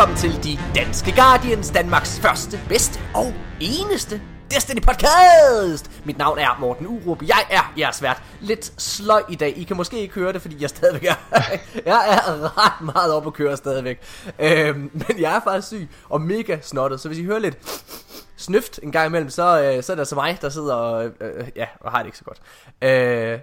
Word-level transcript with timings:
Velkommen 0.00 0.18
til 0.18 0.44
De 0.44 0.58
Danske 0.74 1.12
Guardians, 1.16 1.70
Danmarks 1.70 2.20
første, 2.20 2.60
bedste 2.68 3.00
og 3.14 3.34
eneste 3.60 4.22
Destiny 4.50 4.80
Podcast! 4.80 6.04
Mit 6.04 6.18
navn 6.18 6.38
er 6.38 6.56
Morten 6.60 6.86
Urup, 6.86 7.22
jeg 7.22 7.46
er 7.50 7.72
jeres 7.78 8.02
vært. 8.02 8.22
Lidt 8.40 8.82
sløj 8.82 9.22
i 9.28 9.34
dag, 9.34 9.58
I 9.58 9.64
kan 9.64 9.76
måske 9.76 10.00
ikke 10.00 10.14
høre 10.14 10.32
det, 10.32 10.42
fordi 10.42 10.56
jeg 10.60 10.70
stadigvæk 10.70 11.04
er... 11.04 11.14
jeg 11.92 12.08
er 12.10 12.58
ret 12.58 12.94
meget 12.94 13.12
op 13.12 13.26
at 13.26 13.32
køre 13.32 13.56
stadigvæk. 13.56 14.02
Øhm, 14.38 14.90
men 14.92 15.20
jeg 15.20 15.36
er 15.36 15.40
faktisk 15.44 15.68
syg 15.68 15.88
og 16.08 16.20
mega 16.20 16.58
snottet, 16.62 17.00
så 17.00 17.08
hvis 17.08 17.18
I 17.18 17.24
hører 17.24 17.38
lidt 17.38 17.58
snøft 18.36 18.80
en 18.82 18.92
gang 18.92 19.06
imellem, 19.06 19.30
så, 19.30 19.62
øh, 19.62 19.82
så 19.82 19.92
er 19.92 19.96
det 19.96 20.00
altså 20.00 20.14
mig, 20.14 20.38
der 20.40 20.48
sidder 20.48 20.74
og, 20.74 21.04
øh, 21.04 21.12
øh 21.20 21.48
ja, 21.56 21.66
og 21.80 21.90
har 21.90 21.98
det 21.98 22.06
ikke 22.06 22.18
så 22.18 22.24
godt. 22.24 22.40
Øh, 22.82 23.38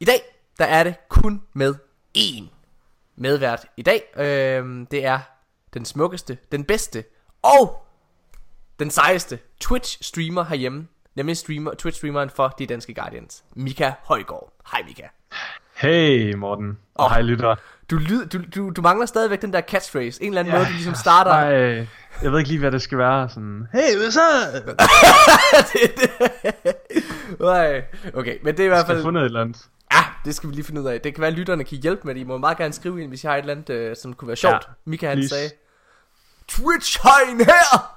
I 0.00 0.04
dag, 0.04 0.20
der 0.58 0.64
er 0.64 0.84
det 0.84 0.94
kun 1.08 1.42
med 1.54 1.74
én 2.18 2.44
medvært 3.16 3.66
i 3.76 3.82
dag. 3.82 4.02
Øh, 4.16 4.86
det 4.90 5.04
er 5.04 5.18
den 5.74 5.84
smukkeste, 5.84 6.38
den 6.52 6.64
bedste 6.64 7.04
og 7.42 7.86
den 8.78 8.90
sejeste 8.90 9.38
Twitch-streamer 9.64 10.42
herhjemme. 10.42 10.86
Nemlig 11.14 11.36
streamer, 11.36 11.70
Twitch-streameren 11.82 12.30
for 12.34 12.48
de 12.48 12.66
danske 12.66 12.94
Guardians. 12.94 13.44
Mika 13.54 13.92
Højgaard. 14.04 14.52
Hej 14.72 14.82
Mika. 14.86 15.02
Hey 15.76 16.34
Morten, 16.34 16.78
og 16.94 17.04
oh, 17.04 17.10
hej 17.10 17.22
lytter. 17.22 17.54
Du, 17.90 17.96
lyd, 17.96 18.26
du, 18.26 18.38
du, 18.54 18.70
du 18.70 18.82
mangler 18.82 19.06
stadigvæk 19.06 19.42
den 19.42 19.52
der 19.52 19.60
catchphrase. 19.60 20.22
En 20.22 20.28
eller 20.28 20.40
anden 20.40 20.54
ja, 20.54 20.58
måde, 20.58 20.68
du 20.68 20.72
ligesom 20.72 20.94
starter. 20.94 21.30
Nej, 21.30 21.86
jeg 22.22 22.32
ved 22.32 22.38
ikke 22.38 22.50
lige, 22.50 22.60
hvad 22.60 22.72
det 22.72 22.82
skal 22.82 22.98
være. 22.98 23.28
Sådan, 23.28 23.68
hey, 23.72 23.96
hvad 23.96 24.10
så? 24.10 24.20
Nej, 27.52 27.84
okay, 28.14 28.38
men 28.42 28.56
det 28.56 28.60
er 28.60 28.64
i 28.64 28.68
hvert 28.68 28.86
fald... 28.86 28.98
Jeg 28.98 29.04
fundet 29.04 29.20
et 29.20 29.24
eller 29.24 29.40
andet. 29.40 29.68
Ja, 29.92 30.04
det 30.24 30.34
skal 30.34 30.48
vi 30.50 30.54
lige 30.54 30.64
finde 30.64 30.80
ud 30.80 30.86
af. 30.86 31.00
Det 31.00 31.14
kan 31.14 31.20
være, 31.20 31.30
at 31.30 31.38
lytterne 31.38 31.64
kan 31.64 31.78
hjælpe 31.78 32.02
med 32.04 32.14
det. 32.14 32.20
I 32.20 32.24
må 32.24 32.38
meget 32.38 32.58
gerne 32.58 32.72
skrive 32.72 33.02
ind, 33.02 33.08
hvis 33.08 33.24
jeg 33.24 33.32
har 33.32 33.36
et 33.36 33.40
eller 33.40 33.54
andet, 33.54 33.70
øh, 33.70 33.96
som 33.96 34.14
kunne 34.14 34.28
være 34.28 34.36
sjovt. 34.36 34.54
Ja, 34.54 34.72
Mika 34.84 35.08
han 35.08 35.28
sagde, 35.28 35.50
Twitch 36.56 37.00
hegn 37.02 37.38
her! 37.40 37.92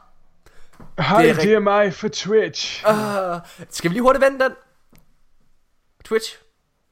Hej, 1.01 1.21
det 1.21 1.29
er, 1.29 1.35
det 1.35 1.53
er 1.53 1.59
mig 1.59 1.93
for 1.93 2.07
Twitch. 2.07 2.83
Uh, 2.89 3.39
skal 3.69 3.89
vi 3.89 3.93
lige 3.93 4.01
hurtigt 4.01 4.25
vende 4.25 4.43
den? 4.43 4.51
Twitch? 6.05 6.37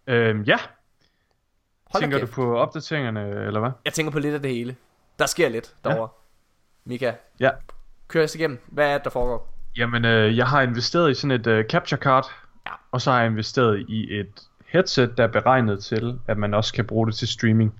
Øhm, 0.07 0.41
ja. 0.41 0.57
Hold 1.91 2.03
tænker 2.03 2.19
du 2.19 2.25
på 2.25 2.57
opdateringerne, 2.57 3.45
eller 3.45 3.59
hvad? 3.59 3.71
Jeg 3.85 3.93
tænker 3.93 4.11
på 4.11 4.19
lidt 4.19 4.33
af 4.33 4.41
det 4.41 4.51
hele. 4.51 4.75
Der 5.19 5.25
sker 5.25 5.49
lidt 5.49 5.73
derovre. 5.83 6.01
Ja. 6.01 6.89
Mika. 6.89 7.13
Ja. 7.39 7.49
Kør 8.07 8.23
os 8.23 8.35
igennem. 8.35 8.59
Hvad 8.67 8.89
er 8.89 8.93
det, 8.93 9.03
der 9.03 9.09
foregår? 9.09 9.53
Jamen, 9.77 10.05
øh, 10.05 10.37
jeg 10.37 10.47
har 10.47 10.61
investeret 10.61 11.11
i 11.11 11.13
sådan 11.13 11.31
et 11.31 11.47
øh, 11.47 11.65
capture 11.65 12.01
card. 12.01 12.31
Ja. 12.65 12.71
Og 12.91 13.01
så 13.01 13.11
har 13.11 13.19
jeg 13.19 13.27
investeret 13.27 13.85
i 13.89 14.19
et 14.19 14.47
headset, 14.65 15.17
der 15.17 15.23
er 15.23 15.27
beregnet 15.27 15.83
til, 15.83 16.19
at 16.27 16.37
man 16.37 16.53
også 16.53 16.73
kan 16.73 16.87
bruge 16.87 17.07
det 17.07 17.15
til 17.15 17.27
streaming. 17.27 17.79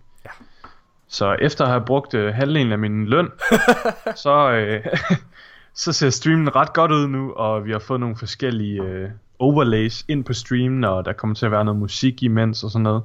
Så 1.13 1.35
efter 1.39 1.63
at 1.63 1.71
have 1.71 1.85
brugt 1.85 2.13
øh, 2.13 2.33
halvdelen 2.33 2.71
af 2.71 2.79
min 2.79 3.05
løn, 3.05 3.31
så, 4.23 4.51
øh, 4.51 4.85
så 5.83 5.93
ser 5.93 6.09
streamen 6.09 6.55
ret 6.55 6.73
godt 6.73 6.91
ud 6.91 7.07
nu, 7.07 7.31
og 7.31 7.65
vi 7.65 7.71
har 7.71 7.79
fået 7.79 7.99
nogle 7.99 8.15
forskellige 8.15 8.81
øh, 8.81 9.09
overlays 9.39 10.05
ind 10.07 10.23
på 10.23 10.33
streamen, 10.33 10.83
og 10.83 11.05
der 11.05 11.13
kommer 11.13 11.35
til 11.35 11.45
at 11.45 11.51
være 11.51 11.65
noget 11.65 11.79
musik 11.79 12.23
imens 12.23 12.63
og 12.63 12.71
sådan 12.71 12.83
noget. 12.83 13.03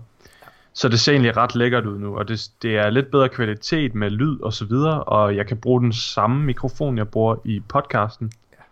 Så 0.72 0.88
det 0.88 1.00
ser 1.00 1.12
egentlig 1.12 1.36
ret 1.36 1.54
lækkert 1.54 1.86
ud 1.86 1.98
nu, 1.98 2.18
og 2.18 2.28
det, 2.28 2.50
det 2.62 2.76
er 2.76 2.91
lidt 2.91 3.10
bedre 3.10 3.28
kvalitet 3.28 3.94
med 3.94 4.10
lyd 4.10 4.41
og 4.41 4.52
så 4.52 4.64
videre, 4.64 5.04
og 5.04 5.36
jeg 5.36 5.47
kan 5.47 5.56
bruge 5.56 5.80
den 5.80 5.92
samme 5.92 6.44
mikrofon, 6.44 6.98
jeg 6.98 7.08
bruger 7.08 7.36
i 7.44 7.62
podcasten 7.68 8.32
ja. 8.52 8.62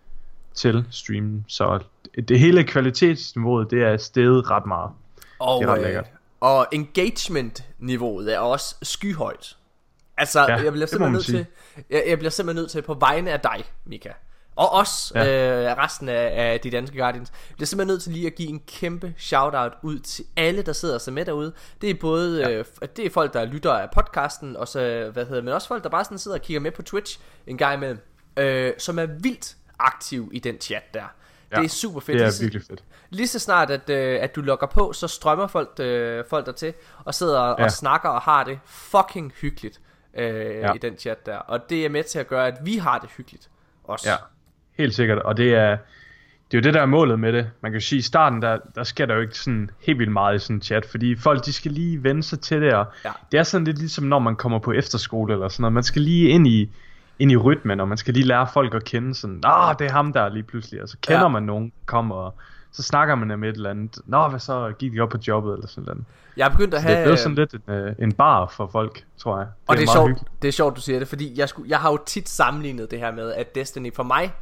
til 0.53 0.85
streamen. 0.89 1.45
Så 1.47 1.79
det, 2.15 2.29
det 2.29 2.39
hele 2.39 2.63
kvalitetsniveauet, 2.63 3.71
det 3.71 3.83
er 3.83 3.97
steget 3.97 4.49
ret 4.51 4.65
meget. 4.65 4.91
Og, 5.39 5.61
det 5.61 5.69
er 5.69 5.73
ret 5.73 5.81
lækkert. 5.81 6.05
Og 6.39 6.67
engagement-niveauet 6.71 8.33
er 8.33 8.39
også 8.39 8.75
skyhøjt. 8.81 9.57
Altså, 10.17 10.39
ja, 10.39 10.55
jeg 10.55 10.71
bliver 10.71 10.87
simpelthen 10.87 11.13
nødt 11.13 11.25
til, 11.25 11.45
jeg, 11.89 12.03
jeg 12.07 12.17
bliver 12.17 12.31
simpelthen 12.31 12.61
nødt 12.61 12.71
til 12.71 12.81
på 12.81 12.93
vegne 12.93 13.31
af 13.31 13.39
dig, 13.39 13.65
Mika, 13.85 14.09
og 14.55 14.73
os, 14.73 15.11
ja. 15.15 15.69
øh, 15.69 15.77
resten 15.77 16.09
af, 16.09 16.53
af 16.53 16.59
de 16.59 16.71
danske 16.71 16.97
Guardians, 16.97 17.31
jeg 17.49 17.55
bliver 17.55 17.65
simpelthen 17.65 17.93
nødt 17.93 18.03
til 18.03 18.11
lige 18.11 18.27
at 18.27 18.35
give 18.35 18.49
en 18.49 18.59
kæmpe 18.67 19.13
shout-out 19.17 19.73
ud 19.81 19.99
til 19.99 20.25
alle, 20.35 20.61
der 20.61 20.73
sidder 20.73 20.97
sig 20.97 21.13
med 21.13 21.25
derude. 21.25 21.53
Det 21.81 21.89
er 21.89 21.93
både, 21.93 22.49
ja. 22.49 22.49
øh, 22.51 22.65
det 22.95 23.05
er 23.05 23.09
folk, 23.09 23.33
der 23.33 23.45
lytter 23.45 23.73
af 23.73 23.89
podcasten, 23.91 24.55
og 24.55 24.67
så, 24.67 25.09
hvad 25.13 25.25
hedder 25.25 25.41
men 25.41 25.53
også 25.53 25.67
folk, 25.67 25.83
der 25.83 25.89
bare 25.89 26.03
sådan 26.03 26.17
sidder 26.17 26.37
og 26.37 26.41
kigger 26.41 26.61
med 26.61 26.71
på 26.71 26.81
Twitch 26.81 27.19
en 27.47 27.57
gang 27.57 27.73
imellem, 27.73 27.99
øh, 28.37 28.73
som 28.77 28.99
er 28.99 29.05
vildt 29.05 29.55
aktiv 29.79 30.29
i 30.33 30.39
den 30.39 30.61
chat 30.61 30.93
der. 30.93 31.13
Ja, 31.51 31.57
det 31.57 31.65
er 31.65 31.69
super 31.69 31.99
fedt. 31.99 32.19
Det 32.19 32.27
er 32.27 32.41
virkelig 32.41 32.63
fedt. 32.63 32.83
Lige 33.09 33.27
så 33.27 33.39
snart, 33.39 33.69
at, 33.69 33.89
øh, 33.89 34.19
at 34.21 34.35
du 34.35 34.41
logger 34.41 34.67
på, 34.67 34.93
så 34.93 35.07
strømmer 35.07 35.47
folk, 35.47 35.69
øh, 35.79 36.23
folk 36.29 36.45
der 36.45 36.51
til 36.51 36.73
og 37.05 37.13
sidder 37.13 37.47
ja. 37.47 37.63
og 37.63 37.71
snakker 37.71 38.09
og 38.09 38.21
har 38.21 38.43
det 38.43 38.59
fucking 38.65 39.33
hyggeligt 39.41 39.79
øh, 40.17 40.55
ja. 40.55 40.73
i 40.73 40.77
den 40.77 40.97
chat 40.97 41.25
der. 41.25 41.37
Og 41.37 41.69
det 41.69 41.85
er 41.85 41.89
med 41.89 42.03
til 42.03 42.19
at 42.19 42.27
gøre, 42.27 42.47
at 42.47 42.57
vi 42.63 42.77
har 42.77 42.99
det 42.99 43.09
hyggeligt 43.17 43.49
også. 43.83 44.09
Ja, 44.09 44.15
helt 44.77 44.95
sikkert. 44.95 45.19
Og 45.19 45.37
det 45.37 45.53
er, 45.53 45.77
det 46.51 46.57
er 46.57 46.61
jo 46.61 46.61
det, 46.61 46.73
der 46.73 46.81
er 46.81 46.85
målet 46.85 47.19
med 47.19 47.33
det. 47.33 47.49
Man 47.61 47.71
kan 47.71 47.79
jo 47.79 47.85
sige, 47.85 47.99
i 47.99 48.01
starten, 48.01 48.41
der, 48.41 48.57
der 48.75 48.83
sker 48.83 49.05
der 49.05 49.15
jo 49.15 49.21
ikke 49.21 49.37
sådan 49.37 49.69
helt 49.79 49.99
vildt 49.99 50.11
meget 50.11 50.35
i 50.35 50.39
sådan 50.39 50.55
en 50.55 50.61
chat, 50.61 50.85
fordi 50.85 51.15
folk, 51.15 51.45
de 51.45 51.53
skal 51.53 51.71
lige 51.71 52.03
vende 52.03 52.23
sig 52.23 52.39
til 52.39 52.61
det, 52.61 52.73
og 52.73 52.85
ja. 53.05 53.11
det 53.31 53.39
er 53.39 53.43
sådan 53.43 53.65
lidt 53.65 53.77
ligesom, 53.77 54.05
når 54.05 54.19
man 54.19 54.35
kommer 54.35 54.59
på 54.59 54.71
efterskole 54.71 55.33
eller 55.33 55.47
sådan 55.47 55.61
noget. 55.61 55.73
Man 55.73 55.83
skal 55.83 56.01
lige 56.01 56.29
ind 56.29 56.47
i, 56.47 56.71
ind 57.19 57.31
i 57.31 57.37
rytmen, 57.37 57.79
og 57.79 57.87
man 57.87 57.97
skal 57.97 58.13
lige 58.13 58.25
lære 58.25 58.47
folk 58.53 58.73
at 58.73 58.83
kende 58.83 59.15
sådan, 59.15 59.41
ah, 59.45 59.75
det 59.79 59.87
er 59.87 59.91
ham 59.91 60.13
der 60.13 60.29
lige 60.29 60.43
pludselig, 60.43 60.81
og 60.81 60.89
så 60.89 60.97
kender 61.01 61.21
ja. 61.21 61.27
man 61.27 61.43
nogen, 61.43 61.71
kommer 61.85 62.15
og 62.15 62.35
så 62.71 62.83
snakker 62.83 63.15
man 63.15 63.39
med 63.39 63.49
et 63.49 63.55
eller 63.55 63.69
andet, 63.69 63.99
nå, 64.05 64.27
hvad 64.27 64.39
så, 64.39 64.73
gik 64.79 64.93
de 64.93 64.99
op 64.99 65.09
på 65.09 65.17
jobbet, 65.27 65.53
eller 65.53 65.67
sådan 65.67 65.83
noget. 65.83 66.05
Jeg 66.37 66.45
er 66.45 66.49
begyndt 66.49 66.73
at 66.73 66.81
have... 66.81 66.91
det 66.91 66.99
er 66.99 67.03
blevet 67.03 67.19
sådan 67.19 67.35
lidt 67.35 67.53
en, 67.53 67.73
øh, 67.73 67.95
en 67.99 68.11
bar 68.11 68.47
for 68.47 68.69
folk, 68.71 69.03
tror 69.17 69.37
jeg. 69.37 69.47
Det 69.47 69.53
og 69.67 69.77
det 69.77 69.83
er, 69.83 69.87
er 69.87 69.93
sjovt, 69.93 70.07
hyggeligt. 70.09 70.41
det 70.41 70.47
er 70.47 70.51
sjovt, 70.51 70.75
du 70.75 70.81
siger 70.81 70.99
det, 70.99 71.07
fordi 71.07 71.39
jeg, 71.39 71.49
skulle, 71.49 71.69
jeg 71.69 71.79
har 71.79 71.91
jo 71.91 71.97
tit 72.05 72.29
sammenlignet 72.29 72.91
det 72.91 72.99
her 72.99 73.11
med, 73.11 73.33
at 73.33 73.55
Destiny 73.55 73.93
for 73.93 74.03
mig 74.03 74.33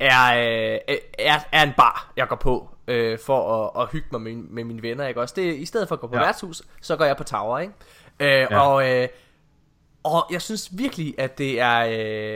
er, 0.00 0.34
øh, 0.34 0.96
er, 1.18 1.38
er 1.52 1.62
en 1.62 1.72
bar, 1.76 2.12
jeg 2.16 2.28
går 2.28 2.36
på 2.36 2.68
øh, 2.88 3.18
for 3.26 3.64
at, 3.64 3.82
at 3.82 3.88
hygge 3.92 4.08
mig 4.12 4.20
med, 4.20 4.34
med 4.34 4.64
mine 4.64 4.82
venner, 4.82 5.06
ikke 5.06 5.20
også? 5.20 5.34
Det, 5.36 5.54
I 5.54 5.64
stedet 5.64 5.88
for 5.88 5.94
at 5.94 6.00
gå 6.00 6.06
på 6.06 6.16
ja. 6.16 6.22
værtshus, 6.22 6.62
så 6.80 6.96
går 6.96 7.04
jeg 7.04 7.16
på 7.16 7.24
Tower, 7.24 7.58
ikke? 7.58 7.74
Øh, 8.20 8.28
ja. 8.28 8.60
Og... 8.60 8.90
Øh, 8.90 9.08
og 10.04 10.26
jeg 10.30 10.42
synes 10.42 10.68
virkelig, 10.72 11.14
at 11.18 11.38
det 11.38 11.60
er, 11.60 11.86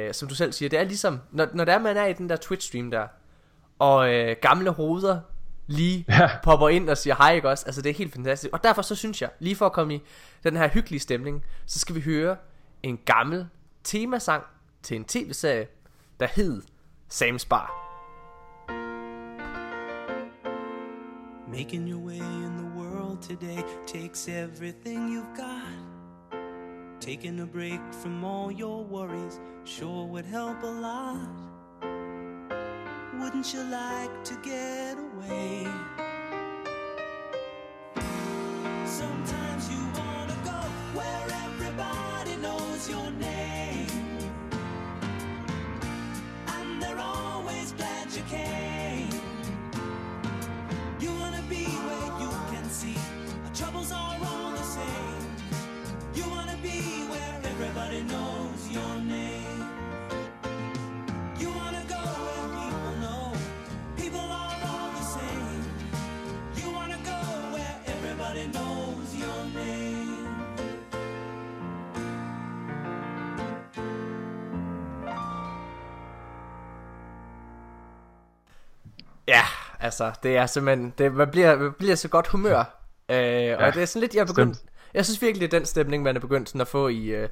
øh, 0.09 0.15
som 0.15 0.29
du 0.29 0.35
selv 0.35 0.53
siger, 0.53 0.69
det 0.69 0.79
er 0.79 0.85
ligesom, 0.85 1.21
når, 1.33 1.49
når 1.55 1.65
der 1.65 1.79
man 1.79 1.97
er 1.97 2.07
i 2.07 2.13
den 2.13 2.29
der 2.29 2.37
Twitch-stream 2.37 2.91
der, 2.91 3.07
og 3.79 4.15
øh, 4.15 4.37
gamle 4.43 4.71
hoveder 4.71 5.21
lige 5.67 6.05
ja. 6.09 6.31
popper 6.43 6.69
ind 6.69 6.91
og 6.91 6.99
siger 6.99 7.15
hej, 7.15 7.35
ikke 7.35 7.49
også? 7.49 7.67
Altså 7.67 7.83
det 7.83 7.91
er 7.91 7.95
helt 7.95 8.13
fantastisk. 8.13 8.53
Og 8.53 8.65
derfor 8.65 8.83
så 8.83 8.95
synes 8.95 9.23
jeg, 9.23 9.31
lige 9.39 9.57
for 9.57 9.67
at 9.67 9.73
komme 9.73 9.95
i 9.95 10.03
den 10.45 10.57
her 10.57 10.69
hyggelige 10.69 11.01
stemning, 11.01 11.45
så 11.67 11.79
skal 11.79 11.95
vi 11.95 12.01
høre 12.01 12.37
en 12.83 12.99
gammel 13.05 13.47
temasang 13.85 14.45
til 14.83 14.97
en 14.97 15.05
tv-serie, 15.05 15.67
der 16.21 16.27
hed 16.27 16.63
Sam's 17.13 17.47
Bar. 17.49 17.85
Making 21.49 21.91
your 21.91 22.07
way 22.07 22.21
in 22.21 22.57
the 22.57 22.79
world 22.79 23.23
today 23.23 23.63
takes 23.87 24.29
everything 24.29 25.09
you've 25.09 25.37
got. 25.37 25.88
Taking 27.01 27.41
a 27.41 27.47
break 27.47 27.81
from 28.03 28.25
all 28.25 28.51
your 28.51 28.83
worries 28.85 29.39
sure 29.65 30.07
would 30.07 30.27
help 30.27 30.63
a 30.63 30.67
lot. 30.67 31.29
Wouldn't 33.21 33.55
you 33.55 33.63
like 33.65 34.25
to 34.25 34.35
get 34.43 34.99
away? 34.99 35.67
Sometimes 38.85 39.71
you 39.71 39.79
wanna 39.97 40.37
go 40.45 40.61
where 40.99 41.27
everybody 41.47 42.37
knows 42.43 42.91
your 42.91 43.11
name. 43.13 43.87
And 46.49 46.83
they're 46.83 46.99
always 46.99 47.73
glad 47.73 48.13
you 48.13 48.23
came. 48.29 48.68
Altså, 79.81 80.13
det 80.23 80.37
er 80.37 80.47
simpelthen, 80.47 80.93
det, 80.99 81.15
man, 81.15 81.31
bliver, 81.31 81.57
man 81.57 81.73
bliver 81.79 81.95
så 81.95 82.09
godt 82.09 82.27
humør. 82.27 82.59
Øh, 83.11 83.17
ja, 83.17 83.67
og 83.67 83.75
det 83.75 83.83
er 83.83 83.87
sådan 83.87 84.01
lidt, 84.01 84.15
jeg 84.15 84.21
er 84.21 84.27
begyndt, 84.27 84.59
jeg 84.95 85.05
synes 85.05 85.23
virkelig, 85.23 85.51
det 85.51 85.57
er 85.57 85.61
den 85.61 85.67
stemning, 85.67 86.03
man 86.03 86.17
er 86.17 86.21
begyndt 86.21 86.49
sådan 86.49 86.61
at 86.61 86.69
få 86.69 86.89
i, 86.89 87.05
øh, 87.07 87.29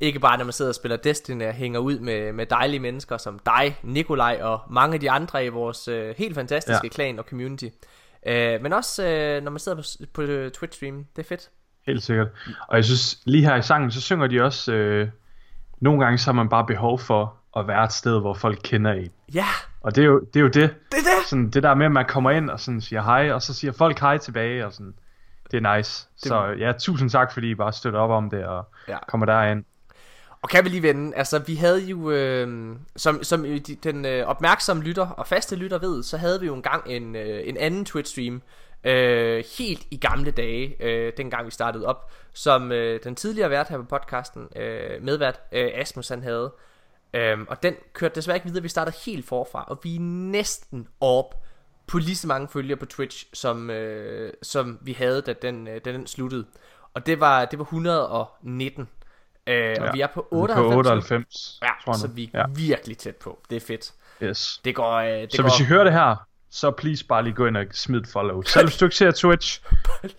ikke 0.00 0.20
bare 0.20 0.38
når 0.38 0.44
man 0.44 0.52
sidder 0.52 0.70
og 0.70 0.74
spiller 0.74 0.96
Destiny 0.96 1.46
og 1.46 1.52
hænger 1.52 1.80
ud 1.80 1.98
med, 1.98 2.32
med 2.32 2.46
dejlige 2.46 2.80
mennesker 2.80 3.16
som 3.16 3.38
dig, 3.38 3.78
Nikolaj 3.82 4.38
og 4.42 4.60
mange 4.70 4.94
af 4.94 5.00
de 5.00 5.10
andre 5.10 5.44
i 5.44 5.48
vores 5.48 5.88
øh, 5.88 6.14
helt 6.18 6.34
fantastiske 6.34 6.80
ja. 6.84 6.88
klan 6.88 7.18
og 7.18 7.24
community. 7.24 7.68
Øh, 8.26 8.62
men 8.62 8.72
også 8.72 9.06
øh, 9.06 9.42
når 9.42 9.50
man 9.50 9.60
sidder 9.60 9.78
på, 9.78 9.82
på 10.12 10.22
Twitch 10.54 10.76
stream, 10.76 11.04
det 11.16 11.22
er 11.22 11.28
fedt. 11.28 11.50
Helt 11.86 12.02
sikkert. 12.02 12.28
Og 12.68 12.76
jeg 12.76 12.84
synes, 12.84 13.18
lige 13.24 13.44
her 13.44 13.56
i 13.56 13.62
sangen, 13.62 13.90
så 13.90 14.00
synger 14.00 14.26
de 14.26 14.42
også 14.42 14.72
øh, 14.72 15.08
nogle 15.80 16.04
gange 16.04 16.18
så 16.18 16.26
har 16.26 16.32
man 16.32 16.48
bare 16.48 16.66
behov 16.66 16.98
for 16.98 17.34
at 17.56 17.68
være 17.68 17.84
et 17.84 17.92
sted, 17.92 18.20
hvor 18.20 18.34
folk 18.34 18.58
kender 18.64 18.92
en. 18.92 19.10
Ja. 19.34 19.46
Og 19.82 19.96
det 19.96 20.02
er 20.02 20.06
jo 20.06 20.20
det. 20.20 20.36
Er 20.36 20.40
jo 20.40 20.46
det. 20.46 20.54
Det 20.92 20.98
er 20.98 21.18
det. 21.18 21.28
Sådan, 21.28 21.50
det 21.50 21.62
der 21.62 21.74
med, 21.74 21.86
at 21.86 21.92
man 21.92 22.06
kommer 22.06 22.30
ind 22.30 22.50
og 22.50 22.60
sådan 22.60 22.80
siger 22.80 23.02
hej, 23.02 23.32
og 23.32 23.42
så 23.42 23.54
siger 23.54 23.72
folk 23.72 23.98
hej 23.98 24.18
tilbage, 24.18 24.66
og 24.66 24.72
sådan. 24.72 24.94
Det 25.50 25.64
er 25.64 25.76
nice. 25.76 26.08
Det... 26.22 26.28
Så 26.28 26.46
ja, 26.58 26.72
tusind 26.72 27.10
tak, 27.10 27.32
fordi 27.32 27.50
I 27.50 27.54
bare 27.54 27.72
støtter 27.72 28.00
op 28.00 28.10
om 28.10 28.30
det, 28.30 28.44
og 28.44 28.64
ja. 28.88 28.98
kommer 29.08 29.26
derind. 29.26 29.64
Og 30.42 30.48
kan 30.48 30.64
vi 30.64 30.68
lige 30.68 30.82
vende, 30.82 31.16
altså 31.16 31.38
vi 31.38 31.54
havde 31.54 31.80
jo, 31.80 32.10
øh, 32.10 32.76
som, 32.96 33.22
som 33.22 33.46
den 33.84 34.04
øh, 34.04 34.26
opmærksomme 34.26 34.82
lytter 34.82 35.06
og 35.06 35.26
faste 35.26 35.56
lytter 35.56 35.78
ved, 35.78 36.02
så 36.02 36.16
havde 36.16 36.40
vi 36.40 36.46
jo 36.46 36.54
engang 36.54 36.82
en, 36.86 37.16
øh, 37.16 37.48
en 37.48 37.56
anden 37.56 37.86
Twitch-stream, 37.88 38.40
øh, 38.90 39.44
helt 39.58 39.86
i 39.90 39.96
gamle 39.96 40.30
dage, 40.30 40.76
øh, 40.80 41.12
dengang 41.16 41.46
vi 41.46 41.50
startede 41.50 41.86
op, 41.86 42.10
som 42.32 42.72
øh, 42.72 43.00
den 43.04 43.14
tidligere 43.14 43.50
vært 43.50 43.68
her 43.68 43.76
på 43.76 43.84
podcasten, 43.84 44.48
øh, 44.56 45.02
medvært 45.02 45.40
øh, 45.52 45.70
Asmus 45.74 46.08
han 46.08 46.22
havde. 46.22 46.52
Øh, 47.14 47.38
og 47.48 47.62
den 47.62 47.74
kørte 47.92 48.14
desværre 48.14 48.36
ikke 48.36 48.46
videre, 48.46 48.62
vi 48.62 48.68
startede 48.68 48.96
helt 49.06 49.26
forfra, 49.26 49.64
og 49.68 49.80
vi 49.82 49.96
er 49.96 50.00
næsten 50.00 50.88
op 51.00 51.34
på 51.86 51.98
lige 51.98 52.16
så 52.16 52.26
mange 52.26 52.48
følgere 52.48 52.76
på 52.76 52.86
Twitch, 52.86 53.26
som, 53.32 53.70
øh, 53.70 54.32
som 54.42 54.78
vi 54.82 54.92
havde, 54.92 55.22
da 55.22 55.32
den, 55.32 55.68
øh, 55.68 55.80
da 55.84 55.92
den 55.92 56.06
sluttede. 56.06 56.46
Og 56.94 57.06
det 57.06 57.20
var, 57.20 57.44
det 57.44 57.58
var 57.58 57.64
119. 57.64 58.88
Øh, 59.46 59.54
ja. 59.54 59.88
Og 59.88 59.94
vi 59.94 60.00
er 60.00 60.06
på 60.06 60.28
98. 60.30 60.72
På 60.72 60.78
98 60.78 61.58
ja, 61.62 61.68
tror 61.84 61.92
jeg 61.92 61.98
så 61.98 62.08
vi 62.08 62.30
er 62.34 62.38
ja. 62.38 62.44
virkelig 62.56 62.98
tæt 62.98 63.16
på. 63.16 63.38
Det 63.50 63.56
er 63.56 63.60
fedt. 63.60 63.92
Yes. 64.22 64.60
Det 64.64 64.74
går, 64.74 64.92
øh, 64.92 65.08
det 65.08 65.32
så 65.32 65.42
går... 65.42 65.48
hvis 65.48 65.60
I 65.60 65.64
hører 65.64 65.84
det 65.84 65.92
her, 65.92 66.26
så 66.54 66.70
please 66.70 67.04
bare 67.06 67.22
lige 67.22 67.34
gå 67.34 67.46
ind 67.46 67.56
og 67.56 67.64
smid 67.70 68.04
follow. 68.04 68.42
Selv 68.42 68.66
hvis 68.66 68.76
du 68.76 68.84
ikke 68.84 68.96
ser 68.96 69.10
Twitch, 69.10 69.62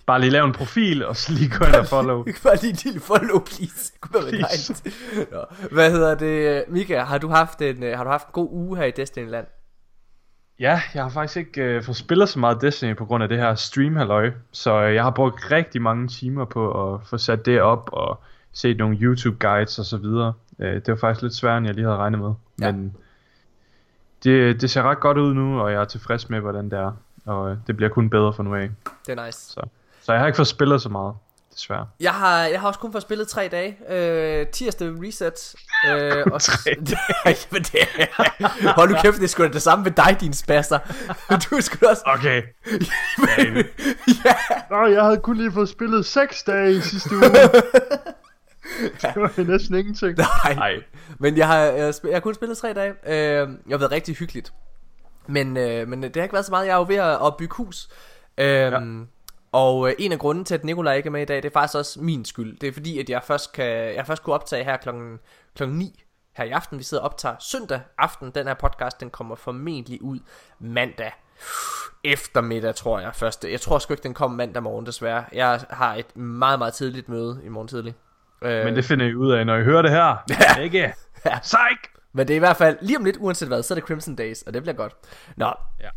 bare 0.06 0.20
lige 0.20 0.32
lave 0.32 0.46
en 0.46 0.54
profil, 0.54 1.06
og 1.06 1.16
så 1.16 1.34
lige 1.34 1.50
gå 1.60 1.66
ind 1.66 1.76
og 1.76 1.88
follow. 1.88 2.24
bare 2.44 2.56
lige 2.62 2.84
lille 2.84 3.00
follow, 3.00 3.40
please. 3.40 3.94
please. 4.12 4.74
Nå. 5.32 5.44
Hvad 5.72 5.92
hedder 5.92 6.16
det? 6.16 6.64
Mika, 6.68 7.04
har 7.04 7.18
du 7.18 7.28
haft 7.28 7.62
en, 7.62 7.84
øh, 7.84 7.98
har 7.98 8.04
du 8.04 8.10
haft 8.10 8.28
en 8.28 8.32
god 8.32 8.50
uge 8.52 8.78
her 8.78 8.86
i 8.86 8.92
Destiny-land? 8.92 9.46
Ja, 10.60 10.82
jeg 10.94 11.04
har 11.04 11.10
faktisk 11.10 11.38
ikke 11.38 11.62
øh, 11.62 11.84
fået 11.84 11.98
spillet 11.98 12.30
så 12.30 12.40
meget 12.40 12.62
Destiny 12.62 12.96
på 12.96 13.06
grund 13.06 13.24
af 13.24 13.30
det 13.30 13.38
her 13.38 13.56
stream 13.56 13.96
halløj. 13.96 14.32
Så 14.52 14.82
øh, 14.84 14.96
jeg 14.96 15.04
har 15.04 15.12
brugt 15.12 15.52
rigtig 15.52 15.82
mange 15.82 16.08
timer 16.08 16.46
på 16.46 16.94
at 16.94 17.08
få 17.08 17.18
sat 17.18 17.46
det 17.46 17.62
op 17.62 17.90
og 17.94 18.20
set 18.54 18.78
nogle 18.78 18.98
YouTube 18.98 19.38
guides 19.40 19.80
og 19.80 19.86
så 19.86 19.98
videre. 19.98 20.34
Øh, 20.60 20.74
det 20.74 20.88
var 20.88 20.96
faktisk 20.96 21.22
lidt 21.22 21.34
sværere 21.34 21.58
end 21.58 21.66
jeg 21.66 21.76
lige 21.76 21.86
havde 21.86 21.98
regnet 21.98 22.20
med. 22.20 22.34
Ja. 22.62 22.72
Men 22.72 22.96
det, 24.24 24.62
det 24.62 24.72
ser 24.72 24.82
ret 24.82 25.00
godt 25.00 25.18
ud 25.18 25.34
nu, 25.34 25.62
og 25.62 25.72
jeg 25.72 25.82
er 25.82 25.86
tilfreds 25.86 26.30
med 26.30 26.40
hvordan 26.40 26.66
det 26.66 26.80
er. 26.80 26.92
Og 27.26 27.52
øh, 27.52 27.58
det 27.68 27.78
bliver 27.78 27.90
kun 27.90 28.10
bedre 28.10 28.34
for 28.34 28.44
nu 28.44 28.56
af. 28.56 28.70
Det 29.06 29.20
er 29.20 29.26
nice. 29.26 29.40
Så, 29.40 29.62
så 30.02 30.12
jeg 30.12 30.22
har 30.22 30.28
ikke 30.28 30.36
fået 30.36 30.48
spillet 30.48 30.82
så 30.82 30.90
meget 30.90 31.14
desværre. 31.54 31.88
Jeg 32.00 32.12
har, 32.12 32.40
jeg 32.40 32.62
har 32.62 32.68
også 32.68 32.80
kun 32.80 32.92
fået 32.92 33.02
spillet 33.02 33.28
tre 33.28 33.48
dage. 33.52 33.78
Øh, 33.90 34.48
tirsdag 34.48 34.88
reset. 34.88 35.56
Øh, 35.88 36.26
og 36.34 36.42
tre 36.42 36.72
Jamen, 37.26 37.64
det 37.64 38.70
Hold 38.76 38.90
nu 38.90 38.96
kæft, 39.02 39.18
det 39.18 39.24
er 39.24 39.28
sgu 39.28 39.44
da 39.44 39.48
det 39.48 39.62
samme 39.62 39.84
med 39.84 39.92
dig, 39.92 40.18
din 40.22 40.34
spasser. 40.34 40.80
Du 41.30 41.62
skulle 41.62 41.90
også... 41.90 42.04
Okay. 42.06 42.44
ja. 44.26 44.36
Nå, 44.70 44.86
jeg 44.86 45.04
havde 45.04 45.18
kun 45.18 45.38
lige 45.38 45.52
fået 45.52 45.70
spillet 45.70 46.06
seks 46.06 46.44
dage 46.44 46.72
i 46.72 46.82
sidste 46.82 47.16
uge. 47.16 47.24
det 49.02 49.16
var 49.16 49.44
næsten 49.44 49.76
ingenting. 49.76 50.18
Nej. 50.18 50.54
Nej. 50.56 50.84
Men 51.20 51.38
jeg 51.38 51.48
har, 51.48 51.58
jeg, 51.58 51.94
jeg 52.04 52.14
har 52.14 52.20
kun 52.20 52.34
spillet 52.34 52.58
tre 52.58 52.74
dage. 52.74 52.94
Øh, 53.06 53.50
jeg 53.68 53.74
har 53.74 53.78
været 53.78 53.92
rigtig 53.92 54.16
hyggeligt. 54.16 54.54
Men, 55.28 55.58
øh, 55.58 55.88
men 55.88 56.04
det 56.04 56.16
har 56.16 56.24
ikke 56.24 56.34
været 56.34 56.46
så 56.46 56.52
meget. 56.52 56.66
Jeg 56.66 56.74
er 56.74 56.78
jo 56.78 56.86
ved 56.88 56.96
at, 56.96 57.26
at 57.26 57.38
bygge 57.38 57.56
hus. 57.56 57.90
Øh, 58.38 58.46
ja. 58.46 58.80
Og 59.52 59.90
øh, 59.90 59.96
en 60.00 60.12
af 60.12 60.20
grunden 60.20 60.46
til, 60.46 60.54
at 60.54 60.64
Nikolaj 60.64 60.96
ikke 60.96 61.08
er 61.08 61.12
med 61.12 61.22
i 61.22 61.26
dag, 61.26 61.38
det 61.38 61.46
er 61.46 61.54
faktisk 61.54 61.78
også 61.78 62.02
min 62.02 62.26
skyld. 62.26 62.58
Det 62.60 62.70
er 62.70 62.74
fordi, 62.74 63.00
at 63.00 63.10
jeg 63.10 63.24
først, 63.24 63.54
kan, 63.54 63.66
jeg 63.96 64.08
først 64.08 64.24
kunne 64.24 64.34
optage 64.34 64.64
her 64.64 64.78
klokken, 64.78 65.20
klokken 65.56 65.78
9 65.78 66.04
her 66.38 66.44
i 66.44 66.50
aften. 66.50 66.80
Vi 66.80 66.84
sidder 66.84 67.04
og 67.04 67.10
optager 67.10 67.36
søndag 67.40 67.82
aften. 67.98 68.32
Den 68.36 68.48
her 68.48 68.54
podcast, 68.54 69.00
den 69.00 69.10
kommer 69.10 69.36
formentlig 69.36 70.02
ud 70.02 70.20
mandag 70.60 71.12
eftermiddag, 72.04 72.76
tror 72.76 73.00
jeg 73.00 73.16
først. 73.16 73.46
Jeg 73.46 73.62
tror 73.62 73.80
sgu 73.80 73.94
ikke, 73.94 74.04
den 74.04 74.14
kommer 74.14 74.38
mandag 74.38 74.64
morgen, 74.64 74.86
desværre. 74.86 75.26
Jeg 75.34 75.66
har 75.70 75.96
et 75.96 76.18
meget, 76.18 76.60
meget 76.60 76.74
tidligt 76.74 77.10
møde 77.10 77.42
i 77.44 77.50
morgen 77.50 77.68
tidlig. 77.68 77.94
Øh, 78.44 78.66
Men 78.66 78.76
det 78.76 78.86
finder 78.86 79.06
I 79.06 79.16
ud 79.16 79.32
af, 79.32 79.46
når 79.46 79.58
I 79.58 79.64
hører 79.64 79.82
det 79.82 79.92
her. 79.92 80.24
Ja. 80.58 80.62
Ikke? 80.62 80.94
Ja. 81.26 81.40
Psych! 81.40 81.94
Men 82.14 82.28
det 82.28 82.34
er 82.34 82.36
i 82.36 82.40
hvert 82.40 82.58
fald, 82.58 82.78
lige 82.82 82.98
om 82.98 83.06
lidt, 83.06 83.18
uanset 83.20 83.48
hvad, 83.48 83.64
så 83.64 83.74
er 83.74 83.76
det 83.76 83.84
Crimson 83.84 84.16
Days, 84.16 84.42
og 84.42 84.54
det 84.54 84.62
bliver 84.62 84.76
godt. 84.76 84.94
Nå, 85.38 85.54
ja. 85.82 85.90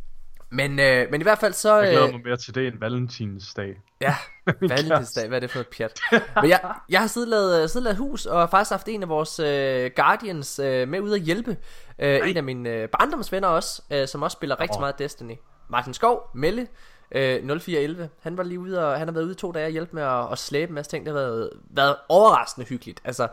Men, 0.50 0.80
øh, 0.80 1.10
men 1.10 1.20
i 1.20 1.22
hvert 1.22 1.38
fald 1.38 1.52
så... 1.52 1.76
Jeg 1.76 1.90
glæder 1.90 2.06
øh, 2.06 2.12
mig 2.12 2.22
mere 2.24 2.36
til 2.36 2.54
det 2.54 2.66
end 2.66 2.80
Valentinsdag. 2.80 3.76
Ja, 4.00 4.14
Valentinsdag, 4.60 5.28
hvad 5.28 5.38
er 5.38 5.40
det 5.40 5.50
for 5.50 5.60
et 5.60 5.68
pjat? 5.76 6.00
Men 6.42 6.50
jeg, 6.50 6.60
jeg 6.88 7.00
har 7.00 7.06
siddet 7.06 7.28
lavet, 7.28 7.70
siddet 7.70 7.84
lavet 7.84 7.96
hus, 7.96 8.26
og 8.26 8.50
faktisk 8.50 8.70
haft 8.70 8.88
en 8.88 9.02
af 9.02 9.08
vores 9.08 9.38
øh, 9.38 9.90
Guardians 9.96 10.58
øh, 10.58 10.88
med 10.88 11.00
ud 11.00 11.12
at 11.12 11.20
hjælpe. 11.20 11.56
Øh, 11.98 12.30
en 12.30 12.36
af 12.36 12.42
mine 12.42 12.70
øh, 12.70 12.88
barndomsvenner 12.88 13.48
også, 13.48 13.82
øh, 13.90 14.08
som 14.08 14.22
også 14.22 14.34
spiller 14.34 14.60
rigtig 14.60 14.76
oh. 14.76 14.80
meget 14.80 14.98
Destiny. 14.98 15.34
Martin 15.68 15.94
Skov, 15.94 16.30
Melle, 16.34 16.66
øh, 17.12 17.60
0411. 17.60 18.08
Han 18.20 18.36
var 18.36 18.42
lige 18.42 18.60
ude, 18.60 18.86
og 18.86 18.98
han 18.98 19.08
har 19.08 19.12
været 19.12 19.24
ude 19.24 19.34
to 19.34 19.52
dage 19.52 19.66
og 19.66 19.70
hjælpe 19.70 19.96
med 19.96 20.02
at, 20.02 20.32
at 20.32 20.38
slæbe 20.38 20.70
en 20.70 20.74
masse 20.74 20.90
ting. 20.90 21.06
Det 21.06 21.14
har 21.14 21.20
været, 21.20 21.50
været 21.70 21.96
overraskende 22.08 22.66
hyggeligt. 22.66 23.00
Altså, 23.04 23.28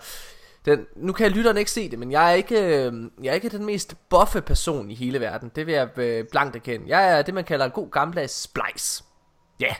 den, 0.65 0.85
nu 0.95 1.13
kan 1.13 1.31
lytterne 1.31 1.59
ikke 1.59 1.71
se 1.71 1.91
det, 1.91 1.99
men 1.99 2.11
jeg 2.11 2.31
er 2.31 2.33
ikke, 2.33 2.59
øh, 2.61 2.93
jeg 3.23 3.29
er 3.29 3.33
ikke 3.33 3.49
den 3.49 3.65
mest 3.65 3.95
buffe 4.09 4.41
person 4.41 4.91
i 4.91 4.95
hele 4.95 5.19
verden. 5.19 5.51
Det 5.55 5.67
vil 5.67 5.73
jeg 5.73 5.99
øh, 5.99 6.25
blankt 6.31 6.55
erkende. 6.55 6.85
Jeg 6.87 7.17
er 7.17 7.21
det, 7.21 7.33
man 7.33 7.43
kalder 7.43 7.65
en 7.65 7.71
god 7.71 7.91
gammeldags 7.91 8.41
splice. 8.41 9.03
Ja, 9.59 9.65
yeah. 9.65 9.75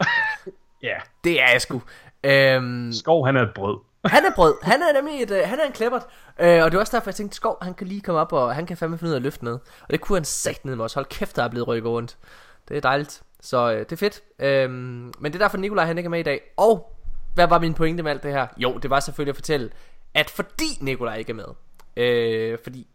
ja, 0.83 0.87
yeah. 0.87 1.01
det 1.23 1.41
er 1.41 1.51
jeg 1.51 1.61
sgu. 1.61 1.81
Øhm, 2.23 2.91
Skov, 2.91 3.25
han 3.25 3.37
er 3.37 3.41
et 3.41 3.53
brød. 3.55 3.77
han 4.05 4.25
er 4.25 4.31
brød. 4.35 4.55
Han 4.61 4.81
er 4.81 4.93
nemlig 4.93 5.21
et, 5.21 5.31
uh, 5.31 5.37
han 5.37 5.59
er 5.59 5.63
en 5.65 5.71
kleppert. 5.71 6.03
Uh, 6.39 6.45
og 6.45 6.71
det 6.71 6.73
var 6.73 6.79
også 6.79 6.97
derfor, 6.97 7.09
jeg 7.09 7.15
tænkte, 7.15 7.35
Skov, 7.35 7.57
han 7.61 7.73
kan 7.73 7.87
lige 7.87 8.01
komme 8.01 8.21
op, 8.21 8.33
og 8.33 8.55
han 8.55 8.65
kan 8.65 8.77
fandme 8.77 8.97
finde 8.97 9.09
ud 9.09 9.13
af 9.13 9.17
at 9.17 9.23
løfte 9.23 9.43
noget. 9.43 9.59
Og 9.81 9.89
det 9.89 10.01
kunne 10.01 10.17
han 10.17 10.25
sagt 10.25 10.65
ned 10.65 10.75
med 10.75 10.85
os. 10.85 10.93
Hold 10.93 11.05
kæft, 11.05 11.35
der 11.35 11.43
er 11.43 11.49
blevet 11.49 11.67
rykket 11.67 11.89
rundt. 11.89 12.17
Det 12.69 12.77
er 12.77 12.81
dejligt. 12.81 13.21
Så 13.43 13.71
uh, 13.71 13.79
det 13.79 13.91
er 13.91 13.95
fedt. 13.95 14.21
Uh, 14.39 14.71
men 14.71 15.23
det 15.23 15.35
er 15.35 15.39
derfor, 15.39 15.57
Nikolaj 15.57 15.85
han 15.85 15.97
ikke 15.97 16.07
er 16.07 16.11
med 16.11 16.19
i 16.19 16.23
dag. 16.23 16.41
Og 16.57 16.93
hvad 17.33 17.47
var 17.47 17.59
min 17.59 17.73
pointe 17.73 18.03
med 18.03 18.11
alt 18.11 18.23
det 18.23 18.31
her? 18.31 18.47
Jo, 18.57 18.77
det 18.77 18.89
var 18.89 18.99
selvfølgelig 18.99 19.31
at 19.31 19.35
fortælle, 19.35 19.69
at 20.13 20.29
fordi 20.29 20.77
Nikolaj 20.81 21.17
ikke 21.17 21.31
er 21.31 21.35
med, 21.35 21.45
øh, 21.97 22.57
fordi 22.63 22.87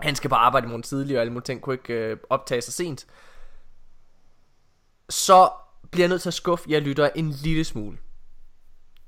han 0.00 0.14
skal 0.14 0.30
bare 0.30 0.40
arbejde 0.40 0.64
i 0.64 0.68
morgen 0.68 0.82
tidlig, 0.82 1.16
og 1.16 1.20
alle 1.20 1.32
mulige 1.32 1.44
ting 1.44 1.60
kunne 1.60 1.74
ikke 1.74 1.94
øh, 1.94 2.16
optage 2.30 2.62
sig 2.62 2.74
sent, 2.74 3.06
så 5.08 5.50
bliver 5.90 6.04
jeg 6.04 6.08
nødt 6.08 6.22
til 6.22 6.28
at 6.28 6.34
skuffe 6.34 6.70
jer 6.70 6.80
lytter 6.80 7.08
en 7.14 7.30
lille 7.30 7.64
smule. 7.64 7.98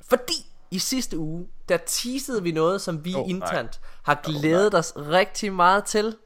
Fordi 0.00 0.46
i 0.70 0.78
sidste 0.78 1.18
uge, 1.18 1.48
der 1.68 1.76
teasede 1.76 2.42
vi 2.42 2.52
noget, 2.52 2.80
som 2.80 3.04
vi 3.04 3.14
oh, 3.14 3.30
internt 3.30 3.80
nej. 3.80 3.90
har 4.02 4.20
glædet 4.22 4.74
oh, 4.74 4.78
os 4.78 4.92
rigtig 4.96 5.52
meget 5.52 5.84
til. 5.84 6.16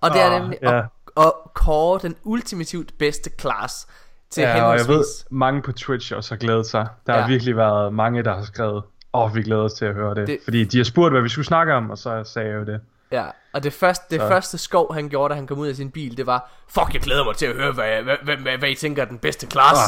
Og 0.00 0.10
det 0.10 0.20
er 0.20 0.38
nemlig 0.38 0.58
yeah. 0.64 0.78
at, 0.78 0.84
at 1.16 1.32
kåre 1.54 1.98
den 2.02 2.16
ultimativt 2.24 2.98
bedste 2.98 3.30
class 3.40 3.86
til 4.30 4.42
ja, 4.42 4.64
og 4.64 4.78
jeg 4.78 4.88
ved, 4.88 5.04
mange 5.30 5.62
på 5.62 5.72
Twitch 5.72 6.16
også 6.16 6.34
har 6.34 6.38
glædet 6.38 6.66
sig. 6.66 6.88
Der 7.06 7.14
ja. 7.14 7.20
har 7.20 7.28
virkelig 7.28 7.56
været 7.56 7.92
mange, 7.92 8.22
der 8.22 8.34
har 8.34 8.44
skrevet, 8.44 8.82
Åh, 9.14 9.22
oh, 9.24 9.34
vi 9.34 9.42
glæder 9.42 9.62
os 9.62 9.72
til 9.72 9.84
at 9.84 9.94
høre 9.94 10.14
det. 10.14 10.26
det. 10.26 10.38
Fordi 10.44 10.64
de 10.64 10.76
har 10.76 10.84
spurgt, 10.84 11.12
hvad 11.14 11.22
vi 11.22 11.28
skulle 11.28 11.46
snakke 11.46 11.74
om, 11.74 11.90
og 11.90 11.98
så 11.98 12.24
sagde 12.24 12.48
jeg 12.48 12.56
jo 12.56 12.64
det. 12.64 12.80
Ja, 13.12 13.24
og 13.52 13.62
det 13.62 13.72
første, 13.72 14.04
det 14.10 14.20
første 14.20 14.58
skov, 14.58 14.94
han 14.94 15.08
gjorde, 15.08 15.32
da 15.32 15.34
han 15.34 15.46
kom 15.46 15.58
ud 15.58 15.68
af 15.68 15.76
sin 15.76 15.90
bil, 15.90 16.16
det 16.16 16.26
var, 16.26 16.50
fuck, 16.68 16.94
jeg 16.94 17.00
glæder 17.00 17.24
mig 17.24 17.36
til 17.36 17.46
at 17.46 17.54
høre, 17.54 17.72
hvad, 17.72 18.02
hvad, 18.02 18.16
hvad, 18.24 18.36
hvad, 18.36 18.58
hvad 18.58 18.70
I 18.70 18.74
tænker 18.74 19.02
er 19.02 19.06
den 19.06 19.18
bedste 19.18 19.46
klasse. 19.46 19.82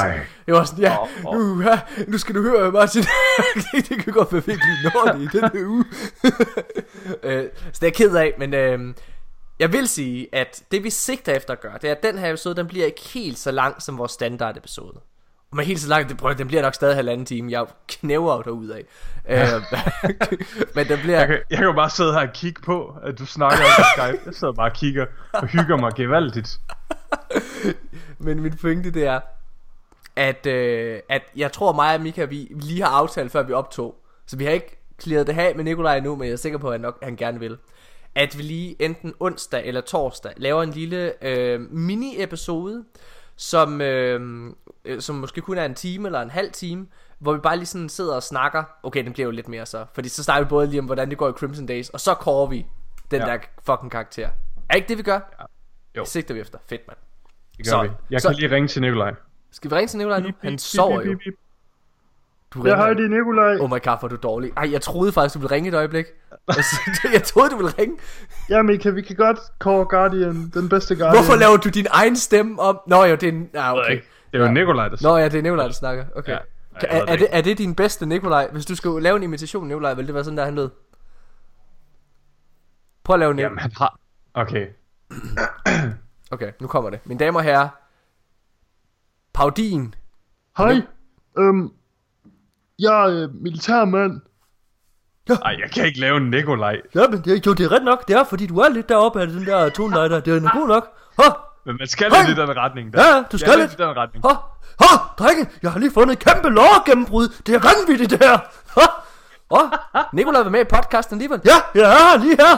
Det 0.46 0.54
var 0.54 0.64
sådan, 0.64 0.84
ja, 0.84 1.02
oh, 1.02 1.08
oh. 1.24 1.36
Uh, 1.36 1.66
nu 2.08 2.18
skal 2.18 2.34
du 2.34 2.42
høre, 2.42 2.72
Martin, 2.72 3.02
det 3.88 3.98
kan 4.04 4.12
godt 4.12 4.32
være 4.32 4.44
virkelig 4.46 4.76
nårligt 4.94 5.34
i 5.34 5.38
den 5.38 5.66
uge. 5.66 5.84
uh, 6.24 7.50
så 7.72 7.78
det 7.80 7.82
er 7.82 7.86
jeg 7.86 7.94
ked 7.94 8.16
af, 8.16 8.34
men 8.38 8.54
uh, 8.54 8.94
jeg 9.64 9.73
vil 9.73 9.88
sige, 9.88 10.28
at 10.33 10.62
det 10.71 10.85
vi 10.85 10.90
sigter 10.90 11.33
efter 11.33 11.52
at 11.52 11.61
gøre, 11.61 11.78
det 11.83 11.90
er, 11.90 11.94
at 11.94 12.02
den 12.02 12.18
her 12.18 12.30
episode, 12.30 12.54
den 12.54 12.66
bliver 12.66 12.87
ikke 12.87 13.00
helt 13.00 13.38
så 13.38 13.50
lang 13.50 13.83
som 13.83 13.99
vores 13.99 14.12
standard 14.12 14.56
episode. 14.56 15.00
Men 15.52 15.64
helt 15.64 15.80
så 15.80 15.88
langt, 15.88 16.09
det, 16.09 16.16
prøv, 16.16 16.35
den 16.35 16.47
bliver 16.47 16.62
nok 16.62 16.75
stadig 16.75 16.97
halvanden 16.97 17.26
time. 17.26 17.52
Jeg 17.52 17.66
knæver 17.88 18.42
derud 18.42 18.68
af. 18.68 18.85
Ja. 19.28 19.56
Øh, 19.56 19.62
men 20.75 20.88
den 20.88 20.99
bliver... 20.99 21.18
Jeg 21.18 21.28
kan, 21.28 21.40
jeg 21.50 21.59
kan 21.59 21.75
bare 21.75 21.90
sidde 21.90 22.12
her 22.12 22.21
og 22.21 22.33
kigge 22.35 22.62
på, 22.62 22.97
at 23.02 23.18
du 23.18 23.26
snakker 23.26 23.59
på 23.59 23.83
Skype. 23.97 24.23
Jeg 24.26 24.35
sidder 24.35 24.52
bare 24.52 24.71
og 24.71 24.76
kigger 24.76 25.06
og 25.33 25.47
hygger 25.47 25.76
mig 25.76 25.92
gevaldigt. 25.94 26.61
men 28.25 28.42
min 28.42 28.56
pointe 28.56 28.90
det 28.90 29.06
er, 29.06 29.21
at, 30.16 30.47
øh, 30.47 31.00
at 31.09 31.23
jeg 31.37 31.52
tror 31.52 31.73
mig 31.73 31.94
og 31.94 32.00
Mika, 32.00 32.25
vi 32.25 32.49
lige 32.50 32.83
har 32.83 32.90
aftalt, 32.90 33.33
før 33.33 33.42
vi 33.42 33.52
optog. 33.52 33.94
Så 34.26 34.37
vi 34.37 34.44
har 34.44 34.52
ikke 34.52 34.80
klaret 34.99 35.26
det 35.26 35.38
af 35.38 35.56
med 35.56 35.64
Nikolaj 35.64 36.00
nu, 36.00 36.16
men 36.16 36.26
jeg 36.26 36.33
er 36.33 36.37
sikker 36.37 36.59
på, 36.59 36.68
at 36.68 36.73
han, 36.73 36.80
nok, 36.80 36.99
han 37.02 37.16
gerne 37.16 37.38
vil. 37.38 37.59
At 38.14 38.38
vi 38.38 38.42
lige 38.42 38.83
enten 38.83 39.14
onsdag 39.21 39.66
eller 39.66 39.80
torsdag 39.80 40.33
laver 40.37 40.62
en 40.62 40.71
lille 40.71 41.25
øh, 41.26 41.61
mini-episode, 41.61 42.85
som, 43.37 43.80
øh, 43.80 44.50
øh, 44.85 45.00
som 45.00 45.16
måske 45.16 45.40
kun 45.40 45.59
er 45.59 45.64
en 45.64 45.75
time 45.75 46.09
eller 46.09 46.21
en 46.21 46.30
halv 46.30 46.52
time, 46.52 46.87
hvor 47.18 47.33
vi 47.33 47.38
bare 47.38 47.56
lige 47.56 47.66
sådan 47.66 47.88
sidder 47.88 48.14
og 48.14 48.23
snakker. 48.23 48.64
Okay, 48.83 49.04
den 49.04 49.12
bliver 49.12 49.25
jo 49.25 49.30
lidt 49.30 49.49
mere 49.49 49.66
så. 49.66 49.87
Fordi 49.94 50.09
så 50.09 50.23
snakker 50.23 50.44
vi 50.44 50.49
både 50.49 50.66
lige 50.66 50.80
om, 50.80 50.87
hvordan 50.87 51.11
det 51.11 51.18
går 51.18 51.28
i 51.28 51.33
Crimson 51.33 51.66
Days, 51.66 51.88
og 51.88 52.00
så 52.00 52.14
kårer 52.14 52.47
vi 52.47 52.66
den 53.11 53.21
ja. 53.21 53.26
der 53.26 53.38
fucking 53.66 53.90
karakter. 53.90 54.28
Er 54.71 54.75
ikke 54.75 54.88
det, 54.88 54.99
vi 54.99 55.02
gør? 55.02 55.12
Ja. 55.40 55.44
Jo. 55.97 56.00
Det 56.02 56.09
sigter 56.09 56.35
vi 56.35 56.40
efter. 56.40 56.59
Fedt, 56.66 56.83
mand. 56.88 56.99
Det 57.56 57.66
gør 57.66 57.71
så, 57.71 57.83
vi. 57.83 57.88
Jeg 58.11 58.21
så, 58.21 58.28
kan 58.28 58.37
lige 58.37 58.50
ringe 58.50 58.68
til 58.68 58.83
Nikolaj. 58.83 59.14
Skal 59.50 59.71
vi 59.71 59.76
ringe 59.76 59.88
til 59.88 59.99
Nikolaj 59.99 60.21
nu? 60.21 60.30
Han 60.40 60.59
sover 60.59 61.02
jo. 61.02 61.18
Du 62.54 62.61
ringer. 62.61 62.76
Jeg 62.76 62.84
har 62.84 62.94
det, 62.94 63.11
Nikolaj. 63.11 63.56
Oh 63.61 63.70
my 63.70 63.82
god, 63.82 63.99
hvor 63.99 64.04
er 64.04 64.08
du 64.08 64.16
dårlig. 64.16 64.52
Ej, 64.56 64.73
jeg 64.73 64.80
troede 64.80 65.12
faktisk, 65.12 65.34
du 65.34 65.38
ville 65.38 65.54
ringe 65.54 65.68
et 65.68 65.75
øjeblik. 65.75 66.06
altså, 66.49 66.76
jeg 67.12 67.23
troede, 67.23 67.50
du 67.50 67.56
ville 67.56 67.73
ringe. 67.78 67.96
Jamen, 68.50 68.78
kan, 68.78 68.94
vi 68.96 69.02
kan 69.02 69.16
godt 69.16 69.38
call 69.64 69.84
Guardian, 69.84 70.50
den 70.54 70.68
bedste 70.68 70.96
Guardian. 70.96 71.25
Hvorfor 71.25 71.38
laver 71.38 71.56
du 71.56 71.68
din 71.68 71.87
egen 71.90 72.16
stemme 72.16 72.61
om? 72.61 72.80
Nå 72.87 73.04
jo, 73.04 73.14
det 73.14 73.49
er. 73.54 73.62
Ah, 73.62 73.73
okay. 73.73 73.94
Det 73.94 74.02
er 74.32 74.38
jo 74.38 74.44
ja. 74.44 74.52
Nikolaj, 74.52 74.88
der 74.88 74.96
Nå 75.02 75.16
ja, 75.16 75.25
det 75.28 75.38
er 75.38 75.42
Nikolaj, 75.42 75.66
der 75.66 75.73
snakker. 75.73 76.04
Okay. 76.16 76.32
Ja. 76.32 76.38
Ja, 76.82 76.88
er, 76.88 77.04
er, 77.08 77.16
det, 77.16 77.28
er 77.30 77.40
det 77.40 77.58
din 77.58 77.75
bedste 77.75 78.06
Nikolaj? 78.06 78.49
Hvis 78.52 78.66
du 78.66 78.76
skulle 78.76 79.02
lave 79.02 79.16
en 79.16 79.23
imitation 79.23 79.64
af 79.64 79.68
Nikolaj, 79.68 79.94
ville 79.94 80.06
det 80.06 80.14
være 80.14 80.25
sådan 80.25 80.38
der, 80.38 80.44
han 80.44 80.54
lød? 80.54 80.70
Prøv 83.04 83.14
at 83.14 83.20
lave 83.20 83.30
en 83.30 83.38
Jamen, 83.38 83.58
han 83.58 83.73
har... 83.76 83.99
Okay. 84.34 84.66
okay, 86.30 86.52
nu 86.61 86.66
kommer 86.66 86.90
det. 86.90 87.00
Mine 87.04 87.18
damer 87.18 87.40
og 87.40 87.44
herrer. 87.44 87.68
Paudin. 89.32 89.94
Hej. 90.58 90.82
Øhm, 91.38 91.73
jeg 92.78 93.04
er 93.04 93.28
militærmand. 93.42 94.20
Ja. 95.28 95.34
Ej, 95.34 95.56
jeg 95.62 95.70
kan 95.70 95.86
ikke 95.86 96.00
lave 96.00 96.16
en 96.16 96.30
Nikolaj. 96.30 96.80
Ja, 96.94 97.08
men 97.08 97.20
det, 97.20 97.46
jo, 97.46 97.54
det 97.54 97.64
er 97.66 97.72
ret 97.72 97.84
nok. 97.84 98.08
Det 98.08 98.16
er, 98.16 98.24
fordi 98.24 98.46
du 98.46 98.58
er 98.58 98.68
lidt 98.68 98.88
deroppe 98.88 99.20
af 99.20 99.26
den 99.26 99.46
der 99.46 99.68
toneleiter. 99.68 100.20
Det 100.20 100.36
er 100.36 100.58
god 100.58 100.68
nok. 100.68 100.88
Ha! 101.20 101.28
Men 101.66 101.76
man 101.78 101.88
skal 101.88 102.12
lidt 102.18 102.38
i 102.38 102.40
den 102.40 102.56
retning 102.56 102.92
der. 102.92 103.16
Ja, 103.16 103.22
du 103.32 103.38
skal 103.38 103.58
lidt. 103.58 103.72
i 103.72 103.76
den 103.76 103.96
retning. 103.96 104.24
Ha! 104.28 104.34
Ha! 104.80 104.98
Drenge, 105.18 105.46
jeg 105.62 105.72
har 105.72 105.78
lige 105.78 105.92
fundet 105.92 106.12
et 106.12 106.24
kæmpe 106.24 106.48
gennembrud. 106.86 107.28
Det 107.46 107.54
er 107.54 107.58
vanvittigt 107.58 108.10
det 108.10 108.18
her. 108.28 108.38
Ha! 108.80 108.86
Åh, 109.54 109.62
oh, 109.94 110.02
Nikolaj 110.12 110.42
var 110.42 110.50
med 110.50 110.61
i 110.61 110.64
podcasten 110.64 111.14
alligevel. 111.14 111.40
Ja, 111.44 111.58
jeg 111.75 111.84
er 111.94 112.11
her 112.11 112.18
lige 112.25 112.37
her. 112.37 112.52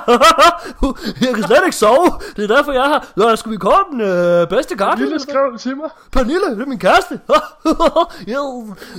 jeg 1.26 1.34
kan 1.34 1.44
slet 1.44 1.62
ikke 1.64 1.76
sove. 1.76 2.10
Det 2.36 2.50
er 2.50 2.56
derfor, 2.56 2.72
jeg 2.72 2.84
er 2.84 2.88
her. 2.88 3.00
Nå, 3.16 3.36
skulle 3.36 3.54
vi 3.54 3.58
komme 3.58 3.84
den 3.92 4.00
øh, 4.00 4.48
bedste 4.48 4.76
karte? 4.76 4.96
Pernille 4.96 5.20
skrev 5.20 5.58
til 5.58 5.76
mig. 5.76 5.90
Pernille, 6.12 6.50
det 6.50 6.62
er 6.62 6.66
min 6.66 6.78
kæreste. 6.78 7.20
jeg 8.32 8.38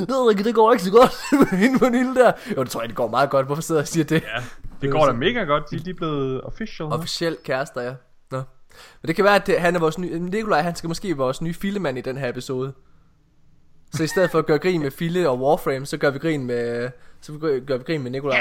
ved 0.07 0.31
ikke, 0.31 0.43
det 0.43 0.55
går 0.55 0.71
ikke 0.71 0.83
så 0.83 0.91
godt 0.91 1.15
med 1.41 1.59
hende 1.59 1.79
Pernille 1.79 2.15
der. 2.15 2.31
Jo, 2.57 2.63
det 2.63 2.71
tror 2.71 2.81
jeg, 2.81 2.89
det 2.89 2.97
går 2.97 3.07
meget 3.07 3.29
godt. 3.29 3.45
Hvorfor 3.45 3.61
sidder 3.61 3.81
jeg 3.81 3.83
og 3.83 3.87
siger 3.87 4.03
det? 4.03 4.23
Ja, 4.23 4.43
det 4.81 4.91
går 4.91 5.05
da 5.05 5.11
mega 5.11 5.43
godt. 5.43 5.63
De, 5.71 5.79
de 5.79 5.89
er 5.89 5.93
blevet 5.93 6.41
official. 6.41 6.87
Officiel 6.87 7.37
kærester, 7.43 7.81
ja. 7.81 7.93
Nå. 8.31 8.37
Men 9.01 9.07
det 9.07 9.15
kan 9.15 9.25
være, 9.25 9.35
at 9.35 9.47
det, 9.47 9.59
han 9.59 9.75
er 9.75 9.79
vores 9.79 9.97
nye... 9.97 10.19
Nikolaj, 10.19 10.61
han 10.61 10.75
skal 10.75 10.87
måske 10.87 11.07
være 11.07 11.17
vores 11.17 11.41
nye 11.41 11.53
filemand 11.53 11.97
i 11.97 12.01
den 12.01 12.17
her 12.17 12.29
episode. 12.29 12.73
Så 13.93 14.03
i 14.03 14.07
stedet 14.07 14.31
for 14.31 14.39
at 14.39 14.45
gøre 14.45 14.59
grin 14.59 14.81
med 14.81 14.91
Fille 14.91 15.29
og 15.29 15.41
Warframe, 15.41 15.85
så 15.85 15.97
gør 15.97 16.09
vi 16.09 16.19
grin 16.19 16.45
med, 16.45 16.89
så 17.21 17.61
gør 17.67 17.77
vi 17.77 17.83
grin 17.83 18.03
med 18.03 18.11
Nikolaj. 18.11 18.39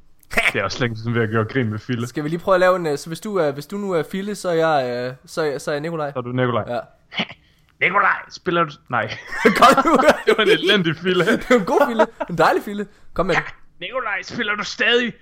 det 0.52 0.60
er 0.60 0.64
også 0.64 0.80
længe 0.80 0.96
siden 0.96 1.14
vi 1.14 1.20
har 1.20 1.26
gjort 1.26 1.48
grin 1.48 1.70
med 1.70 1.78
Fille. 1.78 2.06
Skal 2.06 2.24
vi 2.24 2.28
lige 2.28 2.38
prøve 2.38 2.54
at 2.54 2.60
lave 2.60 2.76
en, 2.76 2.86
øh, 2.86 2.98
så 2.98 3.08
hvis 3.10 3.20
du, 3.20 3.36
er, 3.36 3.50
hvis 3.50 3.66
du 3.66 3.76
nu 3.76 3.92
er 3.92 4.02
Fille, 4.10 4.34
så 4.34 4.48
er 4.48 4.52
jeg, 4.54 5.06
øh, 5.08 5.14
så 5.26 5.42
er, 5.42 5.58
så 5.58 5.70
er 5.70 5.74
jeg 5.74 5.80
Nikolaj. 5.80 6.12
Så 6.12 6.18
er 6.18 6.22
du 6.22 6.32
Nikolaj. 6.32 6.64
Ja. 6.68 6.80
Nikolaj, 7.80 8.16
spiller 8.30 8.64
du... 8.64 8.70
Nej. 8.88 9.06
Kom 9.58 9.84
nu. 9.84 9.96
det 10.26 10.34
var 10.36 10.42
en 10.44 10.50
elendig 10.50 10.96
Fille. 10.96 11.24
det 11.24 11.50
var 11.50 11.56
en 11.56 11.64
god 11.64 11.86
Fille. 11.88 12.06
En 12.30 12.38
dejlig 12.38 12.62
Fille. 12.62 12.86
Kom 13.14 13.26
med 13.26 13.34
ja. 13.34 13.40
Nikolaj, 13.80 14.22
spiller 14.22 14.54
du 14.54 14.64
stadig 14.64 15.12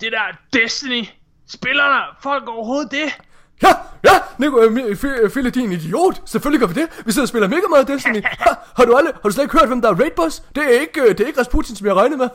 det 0.00 0.12
der 0.12 0.36
Destiny? 0.52 1.04
Spiller 1.48 1.84
der 1.84 2.16
folk 2.22 2.48
overhovedet 2.48 2.90
det? 2.90 3.18
Ja, 3.62 3.68
ja, 4.04 4.10
Nico, 4.38 4.60
øh, 4.62 5.30
Phil 5.30 5.54
din 5.54 5.72
idiot. 5.72 6.22
Selvfølgelig 6.24 6.60
gør 6.60 6.66
vi 6.74 6.80
det. 6.80 6.88
Vi 7.06 7.12
sidder 7.12 7.24
og 7.24 7.28
spiller 7.28 7.48
mega 7.48 7.66
meget 7.70 7.88
Destiny. 7.88 8.22
Ha, 8.44 8.50
har 8.76 8.84
du 8.84 8.96
aldrig, 8.96 9.14
har 9.14 9.28
du 9.28 9.30
slet 9.30 9.44
ikke 9.44 9.58
hørt, 9.58 9.68
hvem 9.68 9.82
der 9.82 9.90
er 9.90 9.94
raid 9.94 10.10
boss? 10.16 10.42
Det 10.54 10.64
er 10.64 10.80
ikke, 10.80 11.00
øh, 11.00 11.08
det 11.08 11.20
er 11.20 11.26
ikke 11.26 11.40
Rasputin, 11.40 11.76
som 11.76 11.86
jeg 11.86 11.94
regnet 11.94 12.18
med. 12.18 12.28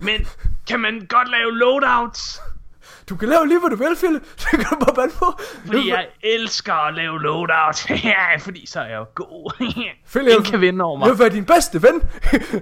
Men 0.06 0.26
kan 0.68 0.80
man 0.80 1.06
godt 1.08 1.30
lave 1.30 1.52
loadouts? 1.58 2.40
Du 3.08 3.16
kan 3.16 3.28
lave 3.28 3.46
lige, 3.48 3.60
hvad 3.60 3.70
du 3.70 3.76
vil, 3.76 3.96
Philip. 3.96 4.22
Det 4.42 4.50
kan 4.50 4.66
du 4.70 4.76
bare 4.84 4.94
bande 4.94 5.14
på. 5.18 5.26
Fordi 5.66 5.88
jeg 5.88 6.06
elsker 6.22 6.74
at 6.74 6.94
lave 6.94 7.22
loadout. 7.22 7.90
ja, 8.12 8.36
fordi 8.36 8.66
så 8.66 8.80
er 8.80 8.84
jeg 8.84 8.96
jo 8.96 9.06
god. 9.14 9.52
Philip, 10.12 10.28
Ingen 10.28 10.44
kan 10.44 10.60
vinde 10.60 10.84
over 10.84 10.96
mig. 10.98 11.06
Jeg 11.06 11.12
vil 11.12 11.18
være 11.18 11.28
din 11.28 11.44
bedste 11.44 11.82
ven. 11.82 12.02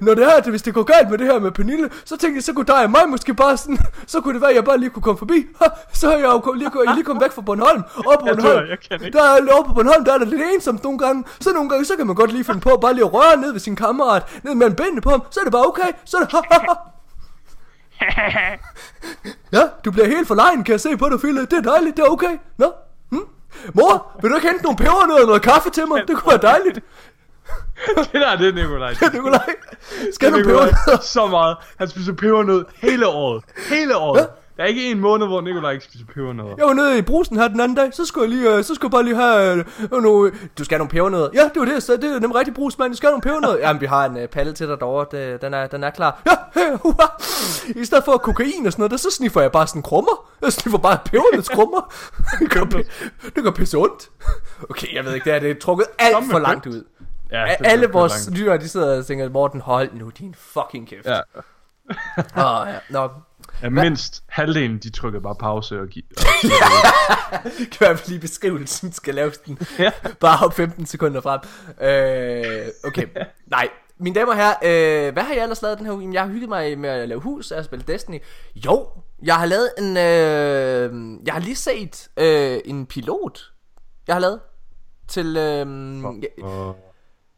Når 0.01 0.15
det 0.15 0.25
er, 0.25 0.37
at 0.37 0.47
hvis 0.47 0.63
det 0.63 0.75
går 0.75 0.83
galt 0.83 1.11
med 1.11 1.19
det 1.19 1.27
her 1.27 1.39
med 1.39 1.51
Pernille, 1.51 1.91
så 2.05 2.17
tænkte 2.17 2.37
jeg, 2.37 2.43
så 2.43 2.53
kunne 2.53 2.67
dig 2.67 2.85
og 2.85 2.91
mig 2.91 3.09
måske 3.09 3.35
bare 3.35 3.57
sådan, 3.57 3.79
så 4.07 4.21
kunne 4.21 4.35
det 4.35 4.41
være, 4.41 4.51
at 4.51 4.57
jeg 4.57 4.65
bare 4.65 4.79
lige 4.79 4.91
kunne 4.91 5.03
komme 5.03 5.19
forbi. 5.19 5.47
så 5.93 6.13
er 6.13 6.19
jeg 6.19 6.41
jo 6.47 6.53
lige, 6.53 6.71
jeg 6.87 6.95
lige 6.95 7.05
kommet 7.05 7.23
væk 7.25 7.33
fra 7.33 7.43
Bornholm. 7.43 7.83
Og 7.97 8.05
på 8.05 8.27
Bornholm, 8.27 8.61
jeg, 8.61 8.69
jeg 8.69 8.79
kan 8.89 9.07
ikke. 9.07 9.19
Der 9.19 9.25
er, 9.25 9.53
over 9.55 9.65
på 9.65 9.75
Bornholm, 9.75 10.05
der 10.05 10.15
er 10.15 10.19
der 10.19 10.27
lidt 10.27 10.43
ensomt 10.55 10.83
nogle 10.85 10.99
gange. 10.99 11.25
Så 11.41 11.53
nogle 11.53 11.69
gange, 11.71 11.85
så 11.85 11.97
kan 11.97 12.07
man 12.07 12.17
godt 12.17 12.33
lige 12.33 12.45
finde 12.45 12.61
på 12.61 12.79
bare 12.81 12.95
lige 12.95 13.05
at 13.05 13.13
røre 13.15 13.37
ned 13.37 13.53
ved 13.53 13.61
sin 13.61 13.77
kammerat, 13.77 14.41
ned 14.45 14.55
mellem 14.55 14.77
benene 14.77 15.01
på 15.01 15.11
ham. 15.11 15.23
Så 15.31 15.41
er 15.41 15.45
det 15.45 15.53
bare 15.53 15.67
okay. 15.67 15.91
Så 16.05 16.17
er 16.17 16.21
det, 16.21 16.94
ja, 19.53 19.63
du 19.85 19.91
bliver 19.91 20.07
helt 20.07 20.29
forlegen, 20.29 20.65
kan 20.65 20.73
jeg 20.73 20.81
se 20.81 20.97
på 20.97 21.09
dig, 21.09 21.21
Fille. 21.21 21.41
Det 21.41 21.53
er 21.53 21.61
dejligt, 21.63 21.97
det 21.97 22.03
er 22.03 22.09
okay. 22.09 22.39
Nå? 22.59 22.73
Hm? 23.11 23.25
Mor, 23.75 24.19
vil 24.23 24.31
du 24.31 24.37
ikke 24.37 24.49
hente 24.49 24.63
nogle 24.65 24.77
pebernødder 24.77 25.21
og 25.21 25.27
noget 25.27 25.43
kaffe 25.43 25.71
til 25.71 25.89
mig? 25.89 26.03
Det 26.09 26.17
kunne 26.17 26.31
være 26.31 26.53
dejligt. 26.53 26.75
det 28.13 28.13
der 28.13 28.29
er 28.29 28.37
det, 28.37 28.55
Nikolaj. 28.55 28.91
Det 28.91 29.03
er 29.03 29.13
Nikolaj. 29.13 29.47
Skal 30.13 30.33
du 30.33 30.37
pebernødder? 30.37 31.01
Så 31.03 31.27
meget. 31.27 31.57
Han 31.79 31.89
spiser 31.89 32.13
pebernød 32.13 32.65
hele 32.77 33.07
året. 33.07 33.45
Hele 33.69 33.97
året. 33.97 34.21
Ja. 34.21 34.27
Der 34.57 34.63
er 34.63 34.67
ikke 34.67 34.91
en 34.91 35.01
måned, 35.01 35.27
hvor 35.27 35.41
Nikolaj 35.41 35.73
ikke 35.73 35.85
spiser 35.85 36.05
pebernødder. 36.15 36.55
Jeg 36.59 36.67
var 36.67 36.73
nede 36.73 36.99
i 36.99 37.03
brusen 37.03 37.37
her 37.37 37.49
den 37.49 37.61
anden 37.61 37.77
dag, 37.77 37.95
så 37.95 38.05
skulle 38.05 38.31
jeg 38.31 38.39
lige, 38.39 38.59
uh, 38.59 38.65
så 38.65 38.75
skulle 38.75 38.89
jeg 38.89 38.91
bare 38.91 39.05
lige 39.05 39.17
have 39.17 39.65
uh, 39.93 40.03
nogle... 40.03 40.33
Du 40.59 40.65
skal 40.65 40.75
have 40.75 40.79
nogle 40.79 40.91
pebernødder. 40.91 41.29
Ja, 41.35 41.43
det 41.55 41.61
var 41.61 41.65
det, 41.65 41.83
så 41.83 41.97
det 41.97 42.05
er 42.05 42.21
nemlig 42.21 42.35
rigtig 42.35 42.55
brusmand. 42.55 42.93
Du 42.93 42.97
skal 42.97 43.07
have 43.07 43.13
nogle 43.13 43.23
pebernødder. 43.23 43.69
Jamen, 43.69 43.81
vi 43.81 43.87
har 43.87 44.07
en 44.07 44.17
uh, 44.17 44.29
palle 44.29 44.53
til 44.53 44.69
dig 44.69 44.81
derovre, 44.81 45.07
det, 45.19 45.43
den, 45.43 45.55
er, 45.55 45.67
den 45.67 45.85
er 45.85 45.91
klar. 45.91 46.23
Ja, 46.27 46.37
hey, 46.61 46.73
uh, 46.85 47.83
I 47.83 47.85
stedet 47.85 48.05
for 48.05 48.17
kokain 48.17 48.67
og 48.67 48.73
sådan 48.73 48.81
noget, 48.81 48.91
der, 48.91 48.97
så 48.97 49.11
sniffer 49.11 49.41
jeg 49.41 49.53
bare 49.53 49.67
sådan 49.67 49.83
krummer. 49.83 50.31
Jeg 50.43 50.53
sniffer 50.53 50.79
bare 50.79 50.99
pebernødskrummer. 51.05 51.95
det, 52.41 52.51
gør, 52.51 52.65
det 53.35 53.45
gør 53.45 53.51
pisse 53.51 53.79
ondt. 53.79 54.11
Okay, 54.71 54.95
jeg 54.95 55.05
ved 55.05 55.15
ikke, 55.15 55.25
det 55.25 55.35
er, 55.35 55.39
det 55.39 55.51
er 55.51 55.61
trukket 55.61 55.87
alt 55.99 56.17
for 56.31 56.39
langt 56.39 56.67
ud. 56.67 56.85
Ja, 57.31 57.45
Alle 57.61 57.87
vores 57.87 58.31
lytter, 58.33 58.57
de 58.57 58.69
sidder 58.69 58.99
og 58.99 59.07
tænker, 59.07 59.29
Morten, 59.29 59.61
hold 59.61 59.89
nu 59.93 60.09
din 60.19 60.35
fucking 60.39 60.89
kæft. 60.89 61.07
Ja. 61.07 61.21
oh, 62.37 62.69
ja. 62.69 62.79
Nå, 62.91 63.09
Ja, 63.65 63.69
mindst 63.71 64.23
halvdelen, 64.29 64.79
de 64.79 64.91
trykker 64.91 65.21
bare 65.21 65.35
pause 65.35 65.81
og 65.81 65.89
giver. 65.95 66.07
kan 67.61 67.81
være 67.81 67.99
lige 68.07 68.21
beskrivelsen 68.21 68.93
skal 68.93 69.15
laves 69.15 69.39
den. 69.39 69.59
Ja. 69.79 69.91
Bare 70.21 70.47
op 70.47 70.55
15 70.55 70.87
sekunder 70.87 71.21
frem. 71.21 71.41
Øh, 71.81 72.67
okay, 72.85 73.07
nej. 73.47 73.69
Mine 73.99 74.15
damer 74.15 74.33
og 74.33 74.37
herrer, 74.37 75.07
øh, 75.09 75.13
hvad 75.13 75.23
har 75.23 75.35
jeg 75.35 75.43
ellers 75.43 75.63
lavet 75.63 75.79
den 75.79 75.87
her 75.87 75.93
uge? 75.93 76.11
Jeg 76.13 76.23
har 76.23 76.29
hygget 76.29 76.49
mig 76.49 76.79
med 76.79 76.89
at 76.91 77.09
lave 77.09 77.21
hus 77.21 77.51
og 77.51 77.65
spille 77.65 77.85
Destiny. 77.89 78.19
Jo, 78.67 78.89
jeg 79.23 79.35
har 79.35 79.47
lavet 79.47 79.71
en... 79.79 79.97
Øh, 79.97 81.21
jeg 81.27 81.35
har 81.35 81.41
lige 81.41 81.57
set 81.57 82.09
øh, 82.17 82.59
en 82.65 82.87
pilot, 82.87 83.41
jeg 84.07 84.15
har 84.15 84.21
lavet 84.21 84.41
til... 85.09 85.37
Øh. 85.37 85.67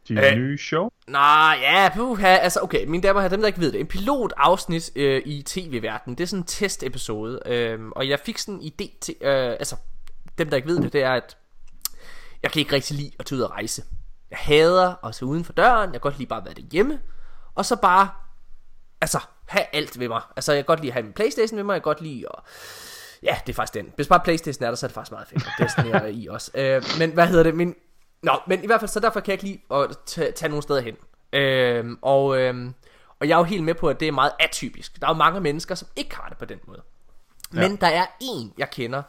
De 0.07 0.13
øh, 0.13 0.35
nye 0.35 0.57
show? 0.57 0.89
Nej, 1.07 1.57
ja, 1.61 1.89
puha, 1.95 2.35
altså 2.35 2.59
okay, 2.63 2.85
mine 2.85 3.03
damer 3.03 3.21
her, 3.21 3.27
dem 3.27 3.39
der 3.39 3.47
ikke 3.47 3.59
ved 3.59 3.71
det, 3.71 3.79
en 3.79 3.87
pilot 3.87 4.33
afsnit 4.37 4.89
øh, 4.95 5.21
i 5.25 5.41
tv-verdenen, 5.41 6.17
det 6.17 6.23
er 6.23 6.27
sådan 6.27 6.41
en 6.41 6.45
testepisode, 6.45 7.39
øh, 7.45 7.79
og 7.91 8.09
jeg 8.09 8.19
fik 8.19 8.37
sådan 8.37 8.61
en 8.61 8.71
idé 8.73 8.99
til, 9.01 9.15
øh, 9.21 9.49
altså, 9.49 9.75
dem 10.37 10.49
der 10.49 10.55
ikke 10.55 10.67
ved 10.67 10.81
det, 10.81 10.93
det 10.93 11.03
er, 11.03 11.13
at 11.13 11.37
jeg 12.43 12.51
kan 12.51 12.59
ikke 12.59 12.75
rigtig 12.75 12.97
lide 12.97 13.11
at 13.19 13.25
tage 13.25 13.37
ud 13.37 13.43
og 13.43 13.51
rejse. 13.51 13.83
Jeg 14.31 14.39
hader 14.41 15.05
at 15.05 15.15
se 15.15 15.25
uden 15.25 15.45
for 15.45 15.53
døren, 15.53 15.83
jeg 15.83 16.01
kan 16.01 16.11
godt 16.11 16.17
lide 16.17 16.29
bare 16.29 16.39
at 16.39 16.45
være 16.45 16.53
derhjemme, 16.53 16.99
og 17.55 17.65
så 17.65 17.75
bare, 17.75 18.09
altså, 19.01 19.19
have 19.45 19.65
alt 19.73 19.99
ved 19.99 20.07
mig. 20.07 20.21
Altså, 20.35 20.53
jeg 20.53 20.59
kan 20.59 20.65
godt 20.65 20.79
lide 20.79 20.89
at 20.89 20.93
have 20.93 21.03
min 21.03 21.13
Playstation 21.13 21.57
ved 21.57 21.63
mig, 21.63 21.73
jeg 21.73 21.81
kan 21.81 21.89
godt 21.89 22.01
lide 22.01 22.25
at... 22.37 22.43
Ja, 23.23 23.35
det 23.47 23.53
er 23.53 23.55
faktisk 23.55 23.73
den. 23.73 23.93
Hvis 23.95 24.07
bare 24.07 24.19
Playstation 24.19 24.63
er 24.63 24.67
der, 24.67 24.75
så 24.75 24.85
er 24.85 24.87
det 24.87 24.93
faktisk 24.93 25.11
meget 25.11 25.27
fedt. 25.27 25.47
Destiny 25.59 25.89
er 25.93 26.05
i 26.05 26.27
også. 26.27 26.51
Øh, 26.55 26.83
men 26.99 27.11
hvad 27.11 27.27
hedder 27.27 27.43
det? 27.43 27.55
Min, 27.55 27.75
Nå, 28.27 28.39
men 28.47 28.63
i 28.63 28.65
hvert 28.65 28.79
fald, 28.79 28.89
så 28.89 28.99
derfor 28.99 29.19
kan 29.19 29.31
jeg 29.31 29.43
ikke 29.43 29.45
lide 29.45 29.81
at 29.81 29.97
tage, 30.05 30.31
tage 30.31 30.49
nogle 30.49 30.63
steder 30.63 30.81
hen. 30.81 30.95
Øhm, 31.33 31.99
og, 32.01 32.39
øhm, 32.39 32.73
og 33.19 33.27
jeg 33.27 33.33
er 33.33 33.37
jo 33.37 33.43
helt 33.43 33.63
med 33.63 33.73
på, 33.73 33.89
at 33.89 33.99
det 33.99 34.07
er 34.07 34.11
meget 34.11 34.31
atypisk. 34.39 34.99
Der 34.99 35.07
er 35.07 35.11
jo 35.11 35.17
mange 35.17 35.41
mennesker, 35.41 35.75
som 35.75 35.87
ikke 35.95 36.15
har 36.15 36.29
det 36.29 36.37
på 36.37 36.45
den 36.45 36.59
måde. 36.67 36.81
Ja. 37.53 37.67
Men 37.67 37.75
der 37.75 37.87
er 37.87 38.05
en, 38.21 38.53
jeg 38.57 38.69
kender, 38.69 39.03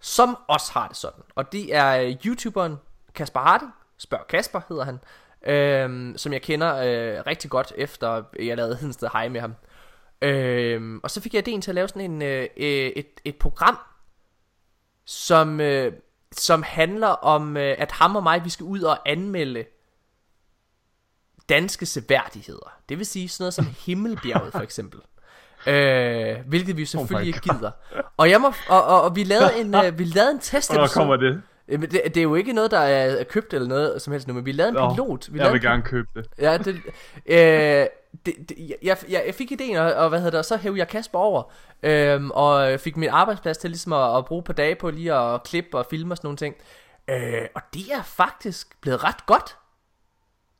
som 0.00 0.38
også 0.48 0.72
har 0.72 0.88
det 0.88 0.96
sådan. 0.96 1.22
Og 1.34 1.52
det 1.52 1.74
er 1.74 1.96
øh, 1.96 2.16
YouTuberen 2.26 2.76
Kasper 3.14 3.40
Harding. 3.40 3.72
Spørg 3.98 4.26
Kasper 4.28 4.60
hedder 4.68 4.84
han. 4.84 5.00
Øhm, 5.46 6.14
som 6.16 6.32
jeg 6.32 6.42
kender 6.42 6.76
øh, 6.76 7.22
rigtig 7.26 7.50
godt, 7.50 7.72
efter 7.76 8.22
jeg 8.38 8.56
lavede 8.56 8.76
Hedensted 8.76 9.08
Hej 9.12 9.28
med 9.28 9.40
ham. 9.40 9.54
Øhm, 10.22 11.00
og 11.02 11.10
så 11.10 11.20
fik 11.20 11.34
jeg 11.34 11.48
ideen 11.48 11.60
til 11.60 11.70
at 11.70 11.74
lave 11.74 11.88
sådan 11.88 12.10
en, 12.10 12.22
øh, 12.22 12.48
et, 12.56 13.20
et 13.24 13.36
program, 13.36 13.78
som... 15.04 15.60
Øh, 15.60 15.92
som 16.32 16.62
handler 16.62 17.08
om, 17.08 17.56
øh, 17.56 17.74
at 17.78 17.92
ham 17.92 18.16
og 18.16 18.22
mig, 18.22 18.44
vi 18.44 18.50
skal 18.50 18.64
ud 18.64 18.82
og 18.82 19.08
anmelde 19.08 19.64
danske 21.48 21.86
seværdigheder. 21.86 22.72
Det 22.88 22.98
vil 22.98 23.06
sige 23.06 23.28
sådan 23.28 23.42
noget 23.42 23.54
som 23.54 23.66
Himmelbjerget 23.86 24.52
for 24.52 24.60
eksempel. 24.60 25.00
Øh, 25.66 26.36
hvilket 26.46 26.76
vi 26.76 26.82
jo 26.82 26.86
selvfølgelig 26.86 27.34
oh 27.34 27.36
ikke 27.36 27.40
gider. 27.40 27.70
Og, 28.16 28.30
jeg 28.30 28.40
må, 28.40 28.52
og, 28.68 28.84
og, 28.84 29.02
og 29.02 29.16
vi 29.16 29.24
lavede 29.24 29.60
en, 29.60 29.74
uh, 29.74 29.98
vi 29.98 30.04
lavede 30.04 30.30
en 30.30 30.38
test 30.38 30.72
Hvornår 30.72 30.86
kommer 30.86 31.16
det? 31.16 31.42
Det, 31.68 31.92
det 31.92 32.16
er 32.16 32.22
jo 32.22 32.34
ikke 32.34 32.52
noget, 32.52 32.70
der 32.70 32.78
er 32.78 33.24
købt 33.24 33.54
eller 33.54 33.68
noget 33.68 34.02
som 34.02 34.12
helst 34.12 34.28
nu, 34.28 34.34
men 34.34 34.46
vi 34.46 34.52
lavede 34.52 34.78
en 34.78 34.94
pilot. 34.94 35.32
Vi 35.32 35.38
jeg 35.38 35.52
vil 35.52 35.60
gerne 35.60 35.82
købe 35.82 36.08
det. 36.14 36.26
Ja, 36.38 36.58
det, 36.58 36.80
øh, 37.26 37.86
det, 38.26 38.34
det, 38.48 38.58
jeg, 38.82 38.96
jeg, 39.08 39.22
jeg 39.26 39.34
fik 39.34 39.52
ideen, 39.52 39.76
og, 39.76 39.92
og 39.92 40.08
hvad 40.08 40.18
hedder 40.18 40.30
det, 40.30 40.38
og 40.38 40.44
så 40.44 40.56
hævde 40.56 40.78
jeg 40.78 40.88
Kasper 40.88 41.18
over, 41.18 41.52
øhm, 41.82 42.30
og 42.30 42.80
fik 42.80 42.96
min 42.96 43.08
arbejdsplads 43.08 43.58
til 43.58 43.70
ligesom 43.70 43.92
at, 43.92 44.16
at 44.16 44.24
bruge 44.24 44.42
på 44.42 44.52
dage 44.52 44.74
på 44.74 44.90
lige 44.90 45.14
at 45.14 45.42
klippe 45.42 45.78
og 45.78 45.86
filme 45.90 46.12
og 46.12 46.16
sådan 46.16 46.26
nogle 46.26 46.36
ting. 46.36 46.56
Øh, 47.08 47.46
og 47.54 47.62
det 47.74 47.92
er 47.92 48.02
faktisk 48.02 48.80
blevet 48.80 49.04
ret 49.04 49.26
godt. 49.26 49.56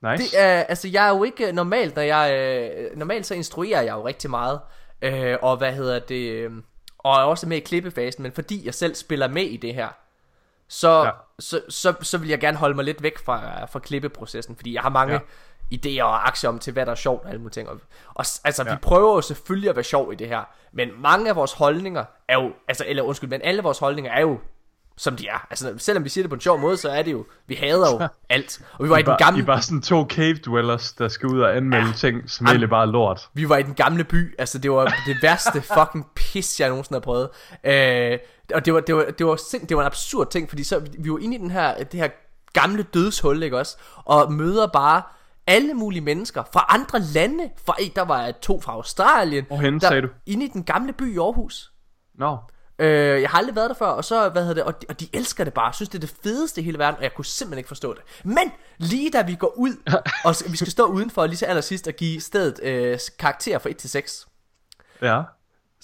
Nice. 0.03 0.25
Det 0.25 0.41
er, 0.41 0.63
altså 0.63 0.89
jeg 0.89 1.07
er 1.07 1.09
jo 1.09 1.25
ikke 1.25 1.53
normalt, 1.53 1.97
når 1.97 2.03
jeg, 2.03 2.35
øh, 2.35 2.99
normalt 2.99 3.27
så 3.27 3.35
instruerer 3.35 3.83
jeg 3.83 3.93
jo 3.93 4.07
rigtig 4.07 4.31
meget. 4.31 4.61
øh, 5.03 5.37
og 5.43 5.57
hvad 5.57 5.73
hedder 5.73 5.99
det, 5.99 6.31
øh, 6.33 6.51
og 6.99 7.13
er 7.13 7.23
også 7.23 7.49
med 7.49 7.57
i 7.57 7.61
klippefasen, 7.61 8.23
men 8.23 8.33
fordi 8.33 8.67
jeg 8.67 8.75
selv 8.75 8.95
spiller 8.95 9.29
med 9.29 9.43
i 9.43 9.57
det 9.57 9.75
her, 9.75 9.89
så, 10.69 11.05
ja. 11.05 11.11
så, 11.39 11.61
så, 11.69 11.95
så 12.01 12.19
vil 12.19 12.29
jeg 12.29 12.41
gerne 12.41 12.57
holde 12.57 12.75
mig 12.75 12.85
lidt 12.85 13.03
væk 13.03 13.19
fra, 13.19 13.65
fra 13.65 13.79
klippeprocessen, 13.79 14.57
fordi 14.57 14.75
jeg 14.75 14.83
har 14.83 14.89
mange 14.89 15.15
ja. 15.15 15.21
Idéer 15.73 16.03
og 16.03 16.27
aktier 16.27 16.51
om 16.51 16.59
til, 16.59 16.73
hvad 16.73 16.87
der 16.87 16.93
er 16.93 16.97
sjovt 16.97 17.25
og 17.25 17.29
alle 17.29 17.39
mulige 17.39 17.53
ting. 17.53 17.69
Og, 17.69 17.81
og 18.15 18.25
altså, 18.45 18.65
ja. 18.67 18.75
vi 18.75 18.79
prøver 18.83 19.15
jo 19.15 19.21
selvfølgelig 19.21 19.71
at 19.71 19.77
være 19.77 19.85
sjov 19.85 20.13
i 20.13 20.17
det 20.17 20.29
her, 20.29 20.43
men 20.73 20.89
mange 20.99 21.29
af 21.29 21.37
vores 21.37 21.53
holdninger 21.53 22.05
er 22.29 22.43
jo, 22.43 22.53
altså, 22.69 22.85
eller 22.87 23.03
undskyld, 23.03 23.31
men 23.31 23.41
alle 23.45 23.63
vores 23.63 23.79
holdninger 23.79 24.13
er 24.13 24.21
jo 24.21 24.39
som 24.97 25.17
de 25.17 25.29
er. 25.29 25.47
Altså, 25.51 25.75
selvom 25.79 26.05
vi 26.05 26.09
siger 26.09 26.23
det 26.23 26.29
på 26.29 26.35
en 26.35 26.41
sjov 26.41 26.59
måde, 26.59 26.77
så 26.77 26.89
er 26.89 27.03
det 27.03 27.13
jo, 27.13 27.27
vi 27.47 27.55
hader 27.55 27.91
jo 27.93 28.09
alt. 28.35 28.61
Og 28.79 28.85
vi 28.85 28.91
var 28.91 28.97
I, 28.97 29.01
i 29.01 29.03
den 29.03 29.15
gamle... 29.19 29.43
I 29.43 29.47
var 29.47 29.61
sådan 29.61 29.83
to 29.83 30.07
cave 30.09 30.35
dwellers, 30.35 30.93
der 30.93 31.09
skal 31.09 31.29
ud 31.29 31.41
og 31.41 31.57
anmelde 31.57 31.87
ja. 31.87 31.93
ting, 31.93 32.31
som 32.31 32.47
egentlig 32.47 32.71
bare 32.71 32.83
er 32.83 32.91
lort. 32.91 33.29
Vi 33.35 33.49
var 33.49 33.57
i 33.57 33.63
den 33.63 33.75
gamle 33.75 34.05
by, 34.05 34.35
altså 34.39 34.59
det 34.59 34.71
var 34.71 34.85
det 35.07 35.17
værste 35.23 35.63
fucking 35.79 36.07
pis, 36.15 36.61
jeg 36.61 36.69
nogensinde 36.69 36.97
har 36.97 37.01
prøvet. 37.01 37.29
Øh, 37.65 38.19
og 38.55 38.65
det 38.65 38.75
var, 38.75 38.81
det 38.81 38.95
var, 38.95 39.05
det 39.19 39.27
var, 39.27 39.37
sind, 39.37 39.67
det 39.67 39.77
var 39.77 39.83
en 39.83 39.87
absurd 39.87 40.31
ting, 40.31 40.49
fordi 40.49 40.65
så, 40.65 40.83
vi 40.99 41.11
var 41.11 41.19
inde 41.19 41.37
i 41.37 41.39
den 41.39 41.51
her, 41.51 41.85
det 41.85 42.01
her 42.01 42.09
gamle 42.53 42.83
dødshul, 42.83 43.43
ikke 43.43 43.59
også? 43.59 43.77
Og 44.05 44.33
møder 44.33 44.67
bare 44.67 45.03
alle 45.47 45.75
mulige 45.75 46.03
mennesker 46.03 46.43
fra 46.53 46.67
andre 46.69 47.01
lande. 47.01 47.51
Fra, 47.67 47.77
der 47.97 48.03
var 48.03 48.31
to 48.31 48.61
fra 48.61 48.73
Australien. 48.73 49.45
Hvorhen 49.47 49.81
sagde 49.81 50.03
du? 50.03 50.09
Inde 50.27 50.45
i 50.45 50.49
den 50.49 50.65
gamle 50.65 50.93
by 50.93 51.15
i 51.15 51.19
Aarhus. 51.19 51.73
Nå. 52.15 52.31
No. 52.31 52.37
Øh, 52.79 53.21
jeg 53.23 53.31
har 53.31 53.39
aldrig 53.39 53.57
været 53.57 53.69
der 53.69 53.75
før, 53.75 53.87
og 53.87 54.05
så, 54.05 54.29
hvad 54.29 54.43
hedder 54.43 54.55
det, 54.55 54.65
og 54.65 54.83
de, 54.83 54.87
og 54.89 55.01
de 55.01 55.09
elsker 55.13 55.45
det 55.45 55.53
bare, 55.53 55.73
synes 55.73 55.89
det 55.89 55.95
er 55.95 56.01
det 56.01 56.15
fedeste 56.23 56.61
i 56.61 56.65
hele 56.65 56.79
verden, 56.79 56.97
og 56.97 57.03
jeg 57.03 57.15
kunne 57.15 57.25
simpelthen 57.25 57.59
ikke 57.59 57.69
forstå 57.69 57.95
det. 57.95 58.03
Men, 58.25 58.53
lige 58.79 59.11
da 59.11 59.23
vi 59.23 59.35
går 59.35 59.55
ud, 59.57 59.77
og 60.25 60.35
vi 60.51 60.57
skal 60.57 60.71
stå 60.71 60.85
udenfor 60.85 61.27
lige 61.27 61.37
til 61.37 61.47
allersidst 61.47 61.89
og 61.89 61.95
give 61.95 62.21
stedet 62.21 62.61
øh, 62.63 62.99
karakter 63.19 63.59
fra 63.59 63.71
1 63.71 63.77
til 63.77 63.91
6. 63.91 64.27
Ja. 65.03 65.23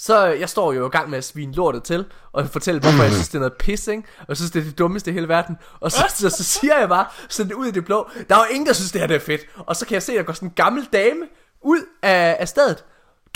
Så 0.01 0.27
jeg 0.27 0.49
står 0.49 0.73
jo 0.73 0.87
i 0.87 0.91
gang 0.91 1.11
med 1.11 1.19
at 1.19 1.25
svine 1.25 1.55
lortet 1.55 1.83
til, 1.83 2.05
og 2.33 2.49
fortælle, 2.49 2.81
hvorfor 2.81 3.03
jeg 3.03 3.13
synes, 3.13 3.29
det 3.29 3.35
er 3.35 3.39
noget 3.39 3.53
pissing, 3.59 3.99
ikke? 4.03 4.09
Og 4.19 4.25
jeg 4.29 4.37
synes, 4.37 4.51
det 4.51 4.61
er 4.61 4.65
det 4.65 4.79
dummeste 4.79 5.11
i 5.11 5.15
hele 5.15 5.29
verden. 5.29 5.57
Og 5.81 5.93
så, 5.93 6.05
så, 6.09 6.31
så 6.31 6.45
siger 6.45 6.79
jeg 6.79 6.89
bare, 6.89 7.07
sådan 7.29 7.55
ud 7.55 7.67
i 7.67 7.71
det 7.71 7.85
blå, 7.85 8.09
der 8.29 8.35
er 8.35 8.39
jo 8.39 8.45
ingen, 8.55 8.67
der 8.67 8.73
synes, 8.73 8.93
det 8.93 9.01
her 9.01 9.09
det 9.09 9.17
er 9.17 9.21
fedt. 9.21 9.41
Og 9.67 9.77
så 9.77 9.87
kan 9.87 9.95
jeg 9.95 10.03
se, 10.03 10.13
at 10.13 10.19
der 10.19 10.25
går 10.25 10.33
sådan 10.33 10.49
en 10.49 10.55
gammel 10.57 10.89
dame 10.93 11.27
ud 11.63 11.81
af, 12.03 12.37
af 12.41 12.49
stedet. 12.49 12.85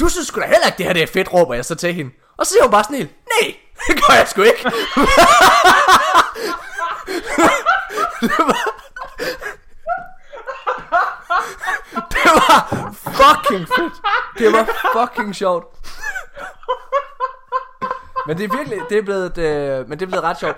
Du 0.00 0.08
synes 0.08 0.26
sgu 0.28 0.40
da 0.40 0.46
heller 0.46 0.66
ikke, 0.66 0.78
det 0.78 0.86
her 0.86 0.92
det 0.92 1.02
er 1.02 1.06
fedt, 1.06 1.32
råber 1.32 1.54
jeg 1.54 1.64
så 1.64 1.74
til 1.74 1.94
hende. 1.94 2.10
Og 2.36 2.46
så 2.46 2.52
siger 2.52 2.62
hun 2.62 2.70
bare 2.70 2.84
sådan 2.84 2.96
helt, 2.96 3.10
nej, 3.10 3.56
det 3.88 4.04
gør 4.04 4.14
jeg 4.14 4.28
sgu 4.28 4.42
ikke. 4.42 4.64
det 8.20 8.38
var... 8.38 8.82
Det 12.12 12.30
var 12.34 12.58
fucking 12.92 13.68
fedt. 13.76 13.92
Det 14.38 14.52
var 14.52 14.64
fucking 14.92 15.34
sjovt. 15.34 15.64
Men 18.26 18.38
det 18.38 18.44
er 18.44 18.56
virkelig, 18.56 18.80
det 18.88 18.98
er 18.98 19.02
blevet, 19.02 19.38
øh, 19.38 19.88
men 19.88 19.98
det 19.98 20.06
er 20.06 20.10
blevet 20.10 20.24
ret 20.24 20.38
sjovt. 20.38 20.56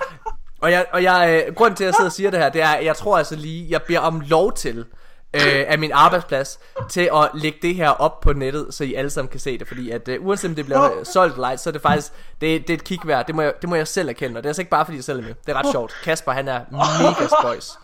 Og 0.61 0.72
jeg, 0.72 0.87
og 0.92 1.02
jeg, 1.02 1.44
øh, 1.48 1.54
grunden 1.54 1.76
til 1.76 1.85
at 1.85 1.87
jeg 1.87 1.94
sidder 1.94 2.08
og 2.08 2.12
siger 2.12 2.30
det 2.30 2.40
her, 2.40 2.48
det 2.48 2.62
er, 2.62 2.76
jeg 2.76 2.96
tror 2.96 3.18
altså 3.18 3.37
lige, 3.37 3.66
jeg 3.70 3.82
beder 3.82 4.00
om 4.00 4.20
lov 4.20 4.52
til, 4.52 4.87
øh, 5.35 5.64
af 5.68 5.78
min 5.78 5.92
arbejdsplads 5.92 6.61
til 6.88 7.11
at 7.14 7.30
lægge 7.35 7.58
det 7.62 7.74
her 7.74 7.88
op 7.88 8.20
på 8.20 8.32
nettet, 8.32 8.74
så 8.74 8.85
I 8.85 8.94
alle 8.94 9.11
sammen 9.11 9.30
kan 9.30 9.40
se 9.40 9.58
det. 9.58 9.68
Fordi 9.68 9.90
at 9.90 10.08
øh, 10.08 10.26
uanset 10.26 10.48
om 10.48 10.54
det 10.54 10.64
bliver 10.64 10.90
oh. 10.90 11.04
solgt 11.04 11.37
light, 11.37 11.61
så 11.61 11.70
er 11.70 11.72
det 11.72 11.82
faktisk 11.82 12.12
det, 12.40 12.68
det 12.68 12.70
er 12.70 12.74
et 12.74 12.85
kig 12.85 12.98
værd. 13.04 13.26
Det 13.26 13.35
må, 13.35 13.42
jeg, 13.42 13.52
det 13.61 13.68
må 13.68 13.74
jeg 13.74 13.88
selv 13.88 14.08
erkende, 14.08 14.38
og 14.38 14.42
det 14.42 14.46
er 14.46 14.50
altså 14.50 14.62
ikke 14.62 14.70
bare 14.70 14.85
fordi 14.85 14.96
jeg 14.96 15.04
selv 15.04 15.18
er 15.18 15.22
med. 15.22 15.35
Det 15.46 15.56
er 15.56 15.58
ret 15.58 15.72
sjovt. 15.72 15.94
Kasper 16.04 16.32
han 16.32 16.48
er 16.48 16.61
mega 17.02 17.28
spøjs. 17.40 17.78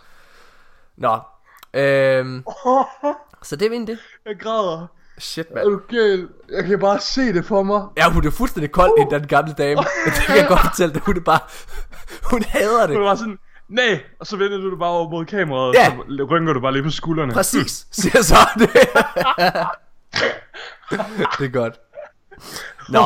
Nå. 0.97 1.19
Øhm, 1.75 2.45
så 3.49 3.57
det 3.57 3.67
er 3.67 3.71
egentlig 3.71 3.97
det. 3.97 4.05
Jeg 4.27 4.37
græder. 4.41 4.87
Shit, 5.19 5.47
mand. 5.55 5.67
Okay, 5.67 6.27
jeg 6.53 6.65
kan 6.65 6.79
bare 6.79 7.01
se 7.01 7.33
det 7.33 7.45
for 7.45 7.63
mig. 7.63 7.83
Ja, 7.97 8.11
hun 8.11 8.27
er 8.27 8.31
fuldstændig 8.31 8.73
kold, 8.73 8.91
uh. 8.99 9.11
den 9.11 9.27
gamle 9.27 9.53
dame. 9.53 9.81
Det 10.05 10.23
kan 10.27 10.37
jeg 10.37 10.47
godt 10.49 10.61
fortælle 10.61 10.95
dig. 10.95 11.03
Hun 11.03 11.17
er 11.17 11.21
bare... 11.21 11.41
Hun 12.31 12.43
hader 12.43 12.87
det. 12.87 12.97
Hun 12.97 13.05
var 13.05 13.15
sådan, 13.15 13.39
nej, 13.69 14.01
og 14.21 14.27
så 14.27 14.37
vender 14.37 14.59
du 14.59 14.71
dig 14.71 14.79
bare 14.79 14.91
over 14.91 15.11
mod 15.11 15.25
kameraet, 15.25 15.75
ja. 15.75 15.93
og 15.99 16.05
så 16.09 16.25
rynker 16.25 16.53
du 16.53 16.61
bare 16.61 16.73
lige 16.73 16.83
på 16.83 16.91
skuldrene. 16.91 17.33
Præcis, 17.33 17.87
siger 18.01 18.23
så 18.23 18.37
det. 18.59 18.71
det 21.39 21.47
er 21.47 21.53
godt. 21.53 21.81
Nå. 22.89 23.05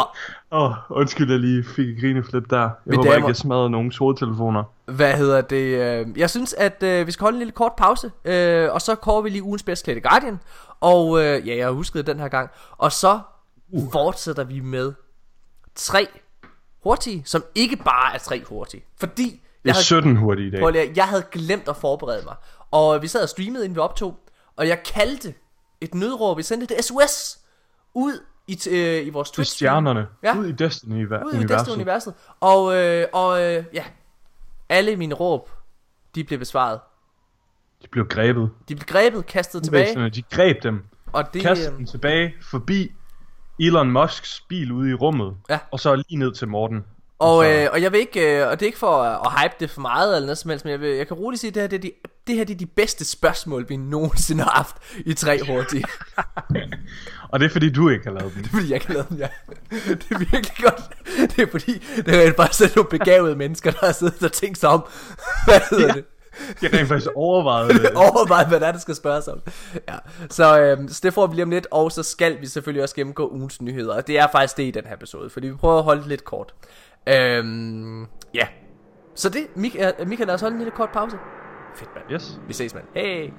Åh, 0.52 0.70
oh, 0.70 0.74
undskyld, 0.90 1.30
jeg 1.30 1.40
lige 1.40 1.64
fik 1.64 1.88
et 1.88 2.00
grineflip 2.00 2.50
der. 2.50 2.61
Jeg 2.61 2.70
Mit 2.85 2.96
håber 2.96 3.11
damer, 3.11 3.16
ikke, 3.16 3.28
jeg 3.28 3.37
smadrede 3.37 3.70
nogen 3.70 3.92
hovedtelefoner. 3.98 4.64
Hvad 4.85 5.14
hedder 5.14 5.40
det? 5.40 5.57
Øh, 5.57 6.18
jeg 6.18 6.30
synes, 6.30 6.54
at 6.54 6.83
øh, 6.83 7.07
vi 7.07 7.12
skal 7.12 7.24
holde 7.24 7.37
en 7.37 7.38
lille 7.38 7.52
kort 7.52 7.72
pause, 7.76 8.11
øh, 8.24 8.72
og 8.72 8.83
så 8.83 8.94
kommer 8.94 9.22
vi 9.22 9.28
lige 9.30 9.42
ugens 9.42 9.62
bedst 9.62 9.85
klædte 9.85 10.00
Guardian. 10.00 10.40
Og 10.80 11.18
ja, 11.20 11.57
jeg 11.57 11.66
har 11.66 11.72
husket 11.72 12.07
den 12.07 12.20
her 12.20 12.28
gang. 12.28 12.50
Og 12.70 12.92
så 12.92 13.20
uh. 13.68 13.92
fortsætter 13.92 14.44
vi 14.44 14.61
med 14.61 14.92
tre 15.74 16.07
hurtige, 16.83 17.22
som 17.24 17.44
ikke 17.54 17.76
bare 17.76 18.14
er 18.14 18.18
tre 18.18 18.44
hurtige. 18.44 18.85
Fordi 19.00 19.42
det 19.64 19.70
er 19.70 19.74
17 19.74 20.16
hurtigt 20.16 20.46
i 20.46 20.50
dag. 20.50 20.61
Prøv 20.61 20.74
jeg 20.96 21.04
havde 21.09 21.24
glemt 21.33 21.68
at 21.68 21.76
forberede 21.76 22.22
mig. 22.24 22.35
Og 22.70 23.02
vi 23.02 23.09
sad 23.09 23.22
og 23.22 23.28
streamede, 23.28 23.64
inden 23.64 23.76
vi 23.76 23.80
optog. 23.80 24.16
Og 24.57 24.68
jeg 24.68 24.83
kaldte 24.83 25.35
et 25.80 25.94
nødråb. 25.94 26.38
Vi 26.38 26.42
sendte 26.42 26.78
et 26.78 26.85
SOS 26.85 27.38
ud 27.94 28.20
i, 28.46 28.59
øh, 28.70 29.07
i 29.07 29.11
vores 29.11 29.30
Twitch. 29.30 29.50
Til 29.50 29.57
stjernerne. 29.57 30.07
Ja. 30.22 30.38
Ud 30.38 30.46
i 30.46 30.52
Destiny-universet. 30.52 31.26
Ud 31.26 31.44
i 31.44 31.46
Destiny-universet. 31.46 32.14
Og, 32.40 32.76
øh, 32.76 33.07
og 33.12 33.42
øh, 33.42 33.64
ja, 33.74 33.85
alle 34.68 34.96
mine 34.96 35.14
råb, 35.14 35.50
de 36.14 36.24
blev 36.24 36.38
besvaret. 36.38 36.80
De 37.83 37.88
blev 37.88 38.09
grebet. 38.09 38.50
De 38.68 38.74
blev 38.74 38.87
grebet, 38.87 39.26
kastet 39.26 39.62
tilbage. 39.62 40.11
De 40.11 40.22
greb 40.22 40.62
dem. 40.62 40.85
Og 41.12 41.35
det, 41.35 41.42
kastede 41.42 41.72
øh, 41.72 41.78
dem 41.78 41.87
tilbage 41.87 42.35
forbi 42.42 42.92
Elon 43.61 43.90
Musks 43.90 44.44
bil 44.48 44.72
ude 44.72 44.90
i 44.90 44.94
rummet. 44.94 45.37
Ja. 45.50 45.59
Og 45.70 45.80
så 45.80 45.94
lige 45.94 46.16
ned 46.16 46.35
til 46.35 46.48
Morten. 46.48 46.85
Og, 47.18 47.53
øh, 47.53 47.68
og 47.72 47.83
jeg 47.83 47.92
vil 47.92 48.00
ikke, 48.00 48.38
øh, 48.40 48.48
og 48.48 48.61
det 48.61 48.66
er 48.66 48.68
ikke 48.68 48.79
for 48.79 49.03
at, 49.03 49.42
hype 49.42 49.55
det 49.61 49.70
for 49.70 49.81
meget 49.81 50.16
eller 50.16 50.27
noget 50.27 50.38
som 50.38 50.50
helst, 50.50 50.64
men 50.64 50.72
jeg, 50.72 50.81
vil, 50.81 50.90
jeg 50.90 51.07
kan 51.07 51.16
roligt 51.16 51.40
sige, 51.40 51.48
at 51.48 51.55
det 51.55 51.62
her, 51.62 51.68
det, 51.68 51.77
er 51.77 51.81
de, 51.81 51.92
det 52.27 52.35
her 52.35 52.44
det 52.44 52.55
er 52.55 52.59
de 52.59 52.66
bedste 52.66 53.05
spørgsmål, 53.05 53.68
vi 53.68 53.77
nogensinde 53.77 54.42
har 54.42 54.50
haft 54.50 54.77
i 55.07 55.14
tre 55.14 55.40
hurtige. 55.46 55.85
og 57.31 57.40
det 57.40 57.46
er 57.46 57.50
fordi, 57.50 57.70
du 57.70 57.88
ikke 57.88 58.05
har 58.05 58.12
lavet 58.12 58.35
dem. 58.35 58.42
Det 58.42 58.50
er 58.50 58.55
fordi, 58.55 58.68
jeg 58.68 58.74
ikke 58.74 58.87
har 58.87 58.94
lavet 58.94 59.09
dem, 59.09 59.18
ja. 59.18 59.29
Det 59.94 60.07
er 60.11 60.18
virkelig 60.18 60.57
godt. 60.62 60.83
Det 61.37 61.38
er 61.38 61.50
fordi, 61.50 61.72
det 61.96 62.27
er 62.27 62.33
bare 62.33 62.53
sådan 62.53 62.72
nogle 62.77 62.90
begavede 62.90 63.37
mennesker, 63.37 63.70
der 63.70 63.87
har 63.87 63.92
siddet 63.92 64.22
og 64.22 64.33
tænkt 64.33 64.59
sig 64.59 64.68
om, 64.68 64.85
hvad 65.46 65.61
hedder 65.70 65.87
ja. 65.87 65.92
det? 65.92 66.05
Jeg 66.62 66.70
har 66.70 66.79
rent 66.79 66.88
faktisk 66.88 67.11
overvejet 67.14 67.74
det. 67.74 67.90
overvejet, 67.94 68.48
hvad 68.48 68.61
der, 68.61 68.66
er, 68.66 68.72
der 68.72 68.79
skal 68.79 68.94
spørges 68.94 69.29
om. 69.29 69.40
Ja. 69.88 69.94
Så, 70.31 70.61
øhm, 70.61 70.88
så 70.88 71.00
det 71.03 71.14
får 71.14 71.27
vi 71.27 71.35
lige 71.35 71.42
om 71.42 71.50
lidt, 71.50 71.66
og 71.70 71.92
så 71.92 72.03
skal 72.03 72.40
vi 72.40 72.46
selvfølgelig 72.46 72.83
også 72.83 72.94
gennemgå 72.94 73.29
ugens 73.29 73.62
nyheder. 73.62 73.94
Og 73.94 74.07
det 74.07 74.18
er 74.18 74.27
faktisk 74.33 74.57
det 74.57 74.62
i 74.62 74.70
den 74.70 74.87
her 74.87 74.94
episode, 74.94 75.31
fordi 75.31 75.48
vi 75.48 75.55
prøver 75.55 75.79
at 75.79 75.85
holde 75.85 76.00
det 76.00 76.09
lidt 76.09 76.24
kort. 76.24 76.55
Øhm, 77.07 78.07
ja. 78.35 78.47
Så 79.14 79.29
det, 79.29 79.57
Michael, 79.57 80.09
Michael 80.09 80.27
lad 80.27 80.35
os 80.35 80.40
holde 80.40 80.55
en 80.55 80.59
lille 80.59 80.71
kort 80.71 80.90
pause. 80.93 81.19
Fedt, 81.75 81.90
mand. 81.95 82.05
Yes. 82.12 82.40
Vi 82.47 82.53
ses, 82.53 82.75
mand. 82.75 82.85
Hey. 82.95 83.31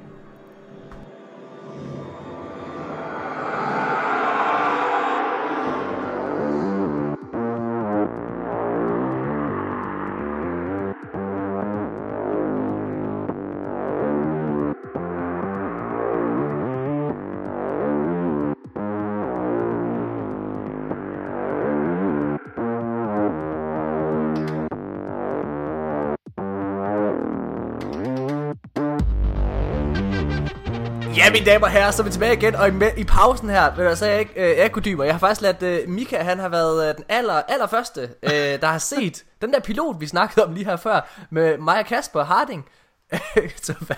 Mine 31.36 31.46
damer 31.46 31.66
og 31.66 31.72
herrer, 31.72 31.92
så 31.92 32.02
er 32.02 32.06
vi 32.06 32.12
tilbage 32.12 32.34
igen, 32.34 32.56
og 32.56 32.70
i, 32.70 32.72
i 32.98 33.04
pausen 33.04 33.50
her, 33.50 33.76
vil 33.76 33.86
jeg 33.86 33.98
sige, 33.98 34.20
ikke, 34.20 34.52
øh, 34.52 34.66
ekodymer. 34.66 35.04
Jeg 35.04 35.14
har 35.14 35.20
faktisk 35.20 35.42
ladt 35.42 35.64
øh, 35.64 35.90
Mika, 35.90 36.18
han 36.18 36.40
har 36.40 36.50
været 36.50 36.90
øh, 36.90 36.96
den 36.96 37.04
aller, 37.10 37.34
aller 37.34 37.68
første, 37.68 38.02
øh, 38.02 38.62
der 38.62 38.66
har 38.68 38.78
set 38.78 39.24
den 39.42 39.54
der 39.54 39.60
pilot, 39.60 39.96
vi 40.00 40.08
snakkede 40.08 40.46
om 40.46 40.54
lige 40.54 40.66
her 40.66 40.76
før, 40.76 41.26
med 41.30 41.58
Maja 41.58 41.84
Kasper 41.84 42.24
Harding. 42.24 42.66
så 43.66 43.74
hvad, 43.80 43.96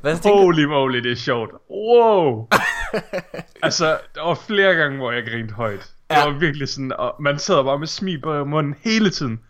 hvad 0.00 0.16
Holy 0.22 0.64
moly, 0.64 0.98
det 0.98 1.12
er 1.12 1.16
sjovt. 1.16 1.50
Wow. 1.70 2.48
altså, 3.66 3.98
der 4.14 4.22
var 4.22 4.34
flere 4.34 4.74
gange, 4.74 4.98
hvor 4.98 5.12
jeg 5.12 5.24
grinte 5.24 5.54
højt. 5.54 5.90
Ja. 6.10 6.16
Det 6.16 6.32
var 6.32 6.38
virkelig 6.38 6.68
sådan, 6.68 6.92
og 6.92 7.14
man 7.20 7.38
sidder 7.38 7.62
bare 7.62 7.78
med 7.78 7.86
smil 7.86 8.20
på 8.20 8.44
munden 8.44 8.74
hele 8.80 9.10
tiden. 9.10 9.40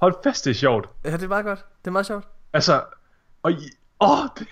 Hold 0.00 0.14
fast, 0.24 0.44
det 0.44 0.50
er 0.50 0.54
sjovt. 0.54 0.88
Ja, 1.04 1.12
det 1.12 1.22
er 1.22 1.28
meget 1.28 1.44
godt. 1.44 1.64
Det 1.82 1.86
er 1.86 1.92
meget 1.92 2.06
sjovt. 2.06 2.24
Altså, 2.52 2.82
og... 3.42 3.52
Åh, 4.00 4.20
oh, 4.20 4.28
det... 4.38 4.46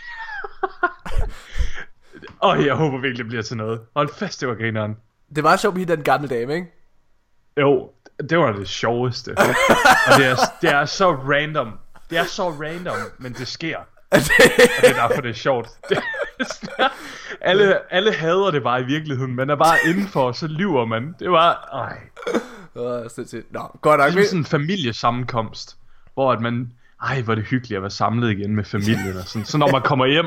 Åh, 2.42 2.50
oh, 2.50 2.66
jeg 2.66 2.74
håber 2.74 2.98
virkelig, 2.98 3.18
det 3.18 3.26
bliver 3.26 3.42
til 3.42 3.56
noget. 3.56 3.80
Hold 3.96 4.08
fast, 4.14 4.40
det 4.40 4.48
var 4.48 4.54
grineren. 4.54 4.96
Det 5.34 5.44
var 5.44 5.56
sjovt 5.56 5.76
med 5.76 5.86
den 5.86 6.02
gamle 6.02 6.28
dame, 6.28 6.54
ikke? 6.54 6.66
Jo, 7.60 7.90
det 8.30 8.38
var 8.38 8.52
det 8.52 8.68
sjoveste. 8.68 9.34
og 9.38 10.18
det 10.18 10.26
er, 10.26 10.36
det 10.62 10.70
er 10.70 10.84
så 10.84 11.10
random. 11.12 11.72
Det 12.10 12.18
er 12.18 12.24
så 12.24 12.48
random, 12.48 12.96
men 13.18 13.32
det 13.32 13.48
sker. 13.48 13.78
og 14.10 14.18
det 14.80 14.90
er 14.90 15.08
derfor, 15.08 15.20
det 15.20 15.30
er 15.30 15.34
sjovt. 15.34 15.68
alle, 17.40 17.92
alle 17.92 18.12
hader 18.12 18.50
det 18.50 18.62
bare 18.62 18.80
i 18.80 18.84
virkeligheden. 18.84 19.34
Man 19.34 19.50
er 19.50 19.56
bare 19.56 19.76
indenfor, 19.86 20.32
så 20.32 20.46
lyver 20.46 20.84
man. 20.84 21.14
Det 21.18 21.30
var... 21.30 21.68
Ej. 21.72 21.98
Nå, 22.74 23.60
godt 23.80 24.00
nok. 24.00 24.12
Det 24.12 24.20
er 24.20 24.26
sådan 24.26 24.38
en 24.38 24.44
familiesammenkomst, 24.44 25.78
hvor 26.14 26.32
at 26.32 26.40
man... 26.40 26.72
Ej, 27.02 27.20
hvor 27.22 27.32
er 27.32 27.34
det 27.34 27.44
hyggeligt 27.44 27.76
at 27.76 27.82
være 27.82 27.90
samlet 27.90 28.30
igen 28.30 28.56
med 28.56 28.64
familien 28.64 29.16
og 29.16 29.24
sådan. 29.24 29.44
Så 29.44 29.58
når 29.58 29.72
man 29.72 29.82
kommer 29.82 30.06
hjem... 30.06 30.26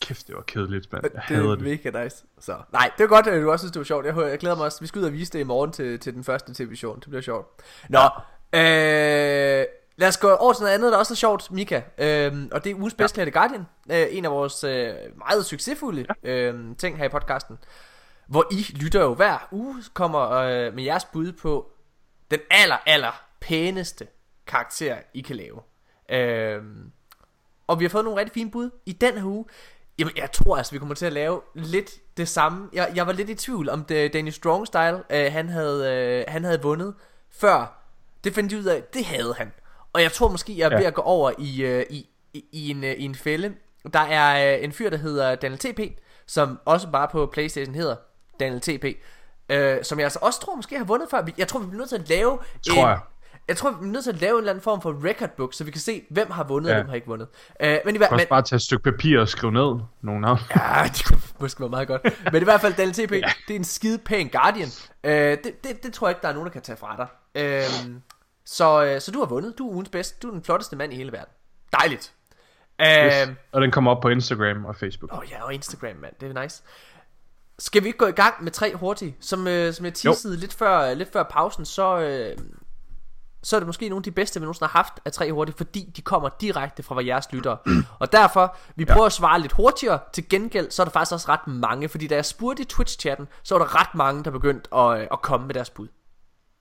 Kæft, 0.00 0.26
det 0.26 0.36
var 0.36 0.42
kedeligt, 0.42 0.92
mand. 0.92 1.04
Jeg 1.14 1.22
det 1.28 1.36
er 1.36 1.50
det. 1.50 1.60
mega 1.60 2.04
nice. 2.04 2.16
Så, 2.40 2.56
nej, 2.72 2.90
det 2.98 3.04
er 3.04 3.08
godt, 3.08 3.26
at 3.26 3.42
du 3.42 3.50
også 3.50 3.62
synes, 3.62 3.72
det 3.72 3.78
var 3.78 3.84
sjovt. 3.84 4.06
Jeg, 4.06 4.16
jeg 4.16 4.38
glæder 4.38 4.56
mig 4.56 4.64
også. 4.64 4.80
Vi 4.80 4.86
skal 4.86 4.98
ud 4.98 5.04
og 5.04 5.12
vise 5.12 5.32
det 5.32 5.38
i 5.38 5.42
morgen 5.42 5.72
til, 5.72 5.98
til 5.98 6.14
den 6.14 6.24
første 6.24 6.54
tv-show. 6.54 6.94
Det 6.94 7.08
bliver 7.08 7.22
sjovt. 7.22 7.46
Nå, 7.88 8.00
ja. 8.52 9.60
øh, 9.60 9.66
Lad 9.98 10.08
os 10.08 10.16
gå 10.16 10.30
over 10.30 10.52
til 10.52 10.62
noget 10.62 10.74
andet, 10.74 10.92
der 10.92 10.98
også 10.98 11.14
er 11.14 11.16
sjovt, 11.16 11.50
Mika. 11.50 11.80
Øhm, 11.98 12.48
og 12.52 12.64
det 12.64 12.70
er 12.70 12.74
ugens 12.74 12.94
bedste 12.94 13.22
ja. 13.22 13.28
Guardian. 13.28 13.66
Øh, 13.92 14.06
en 14.10 14.24
af 14.24 14.30
vores 14.30 14.64
øh, 14.64 14.94
meget 15.18 15.46
succesfulde 15.46 16.06
ja. 16.24 16.30
øh, 16.30 16.76
ting 16.78 16.98
her 16.98 17.04
i 17.04 17.08
podcasten. 17.08 17.58
Hvor 18.26 18.44
I 18.50 18.72
lytter 18.72 19.00
jo 19.00 19.14
hver 19.14 19.48
uge, 19.50 19.82
kommer 19.94 20.30
øh, 20.30 20.74
med 20.74 20.84
jeres 20.84 21.04
bud 21.04 21.32
på 21.32 21.70
den 22.30 22.40
aller, 22.50 22.76
aller 22.86 23.22
pæneste 23.40 24.06
karakter, 24.46 24.96
I 25.14 25.20
kan 25.20 25.36
lave. 25.36 25.60
Øh, 26.08 26.62
og 27.66 27.80
vi 27.80 27.84
har 27.84 27.88
fået 27.88 28.04
nogle 28.04 28.20
rigtig 28.20 28.34
fine 28.34 28.50
bud 28.50 28.70
i 28.86 28.92
den 28.92 29.14
her 29.14 29.24
uge. 29.24 29.44
Jamen, 29.98 30.12
jeg 30.16 30.32
tror 30.32 30.56
altså, 30.56 30.72
vi 30.72 30.78
kommer 30.78 30.94
til 30.94 31.06
at 31.06 31.12
lave 31.12 31.40
lidt 31.54 31.90
det 32.16 32.28
samme. 32.28 32.68
Jeg, 32.72 32.92
jeg 32.94 33.06
var 33.06 33.12
lidt 33.12 33.30
i 33.30 33.34
tvivl 33.34 33.68
om 33.68 33.84
det, 33.84 34.12
Danny 34.12 34.28
Strong 34.30 34.66
Style, 34.66 35.02
øh, 35.10 35.32
han, 35.32 35.48
havde, 35.48 35.94
øh, 35.94 36.24
han 36.28 36.44
havde 36.44 36.62
vundet 36.62 36.94
før. 37.30 37.82
Det 38.24 38.34
fandt 38.34 38.52
jeg 38.52 38.60
ud 38.60 38.64
af, 38.64 38.82
det 38.82 39.04
havde 39.04 39.34
han. 39.34 39.52
Og 39.92 40.02
jeg 40.02 40.12
tror 40.12 40.28
måske, 40.28 40.58
jeg 40.58 40.66
er 40.66 40.70
ja. 40.70 40.78
ved 40.78 40.86
at 40.86 40.94
gå 40.94 41.02
over 41.02 41.32
i, 41.38 41.76
uh, 41.76 41.82
i, 41.90 42.08
i, 42.32 42.44
i, 42.52 42.70
en, 42.70 42.78
uh, 42.78 42.90
i 42.90 43.02
en 43.04 43.14
fælde. 43.14 43.54
Der 43.92 44.00
er 44.00 44.56
uh, 44.56 44.64
en 44.64 44.72
fyr, 44.72 44.90
der 44.90 44.96
hedder 44.96 45.34
Daniel 45.34 45.58
TP, 45.58 45.80
som 46.26 46.60
også 46.64 46.88
bare 46.90 47.08
på 47.08 47.26
Playstation 47.26 47.74
hedder 47.74 47.96
Daniel 48.40 48.60
TP. 48.60 48.84
Uh, 49.52 49.82
som 49.82 49.98
jeg 49.98 50.04
altså 50.04 50.18
også 50.22 50.40
tror 50.40 50.54
måske 50.54 50.78
har 50.78 50.84
vundet 50.84 51.10
før. 51.10 51.26
Jeg 51.38 51.48
tror, 51.48 51.60
vi 51.60 51.66
bliver 51.66 51.78
nødt 51.78 51.88
til 51.88 51.96
at 51.96 52.08
lave 52.08 52.38
tror 52.66 52.82
en, 52.82 52.88
jeg. 52.88 52.98
Jeg 53.48 53.56
tror, 53.56 53.70
vi 53.70 53.86
er 53.86 53.90
nødt 53.90 54.04
til 54.04 54.12
at 54.12 54.20
lave 54.20 54.32
en 54.32 54.38
eller 54.38 54.50
anden 54.50 54.62
form 54.62 54.82
for 54.82 55.08
record 55.08 55.30
book, 55.36 55.54
så 55.54 55.64
vi 55.64 55.70
kan 55.70 55.80
se, 55.80 56.02
hvem 56.10 56.30
har 56.30 56.44
vundet, 56.44 56.70
ja. 56.70 56.74
og 56.74 56.80
hvem 56.80 56.88
har 56.88 56.94
ikke 56.94 57.06
vundet. 57.06 57.28
Uh, 57.64 57.68
men 57.84 57.94
i 57.94 57.98
hvert 57.98 58.10
fald... 58.10 58.28
bare 58.28 58.42
tage 58.42 58.56
et 58.56 58.62
stykke 58.62 58.82
papir 58.82 59.20
og 59.20 59.28
skrive 59.28 59.52
ned 59.52 59.80
nogle 60.02 60.20
navn. 60.20 60.38
ja, 60.56 60.82
det 60.84 61.04
kunne 61.04 61.20
måske 61.40 61.60
være 61.60 61.70
meget 61.70 61.88
godt. 61.88 62.32
men 62.32 62.42
i 62.42 62.44
hvert 62.44 62.60
fald, 62.60 62.74
Daniel 62.74 62.94
TP, 62.94 63.12
ja. 63.12 63.32
det 63.48 63.54
er 63.54 63.58
en 63.58 63.64
skide 63.64 63.98
pæn 63.98 64.28
Guardian. 64.28 64.68
Uh, 65.04 65.10
det, 65.10 65.64
det, 65.64 65.82
det 65.82 65.92
tror 65.92 66.06
jeg 66.06 66.10
ikke, 66.10 66.22
der 66.22 66.28
er 66.28 66.32
nogen, 66.32 66.46
der 66.46 66.52
kan 66.52 66.62
tage 66.62 66.76
fra 66.76 66.96
dig. 66.96 67.06
Uh, 67.86 67.94
så, 68.44 68.84
øh, 68.84 69.00
så 69.00 69.10
du 69.10 69.18
har 69.18 69.26
vundet. 69.26 69.58
Du 69.58 69.68
er 69.68 69.72
ugens 69.72 69.88
bedste. 69.88 70.18
Du 70.22 70.28
er 70.28 70.32
den 70.32 70.44
flotteste 70.44 70.76
mand 70.76 70.92
i 70.92 70.96
hele 70.96 71.12
verden. 71.12 71.32
Dejligt. 71.80 72.12
Yes. 72.82 73.28
Uh, 73.28 73.34
og 73.52 73.60
den 73.60 73.70
kommer 73.70 73.90
op 73.90 74.02
på 74.02 74.08
Instagram 74.08 74.64
og 74.64 74.76
Facebook. 74.76 75.12
Åh 75.12 75.18
oh, 75.18 75.24
ja, 75.30 75.44
og 75.44 75.54
Instagram, 75.54 75.96
mand. 75.96 76.14
Det 76.20 76.36
er 76.36 76.42
nice. 76.42 76.62
Skal 77.58 77.82
vi 77.82 77.86
ikke 77.86 77.98
gå 77.98 78.06
i 78.06 78.12
gang 78.12 78.44
med 78.44 78.52
tre 78.52 78.74
hurtige? 78.74 79.16
Som, 79.20 79.46
øh, 79.46 79.72
som 79.72 79.84
jeg 79.84 79.94
teasede 79.94 80.36
lidt 80.36 80.54
før, 80.54 80.94
lidt 80.94 81.12
før 81.12 81.22
pausen, 81.22 81.64
så, 81.64 81.98
øh, 81.98 82.38
så 83.46 83.56
er 83.56 83.60
det 83.60 83.66
måske 83.66 83.88
nogle 83.88 84.00
af 84.00 84.02
de 84.02 84.10
bedste, 84.10 84.40
vi 84.40 84.44
nogensinde 84.44 84.70
har 84.70 84.78
haft 84.78 84.92
af 85.04 85.12
tre 85.12 85.32
hurtige, 85.32 85.56
fordi 85.56 85.92
de 85.96 86.02
kommer 86.02 86.28
direkte 86.40 86.82
fra 86.82 87.04
jeres 87.04 87.32
lyttere. 87.32 87.58
og 88.00 88.12
derfor, 88.12 88.56
vi 88.76 88.84
prøver 88.84 89.02
ja. 89.02 89.06
at 89.06 89.12
svare 89.12 89.40
lidt 89.40 89.52
hurtigere. 89.52 89.98
Til 90.12 90.28
gengæld, 90.28 90.70
så 90.70 90.82
er 90.82 90.84
der 90.84 90.90
faktisk 90.90 91.12
også 91.12 91.28
ret 91.28 91.46
mange, 91.46 91.88
fordi 91.88 92.06
da 92.06 92.14
jeg 92.14 92.24
spurgte 92.24 92.62
i 92.62 92.66
Twitch-chatten, 92.72 93.26
så 93.42 93.54
var 93.54 93.64
der 93.64 93.80
ret 93.80 93.94
mange, 93.94 94.24
der 94.24 94.30
begyndte 94.30 94.74
at, 94.74 95.00
øh, 95.00 95.06
at 95.12 95.22
komme 95.22 95.46
med 95.46 95.54
deres 95.54 95.70
bud. 95.70 95.88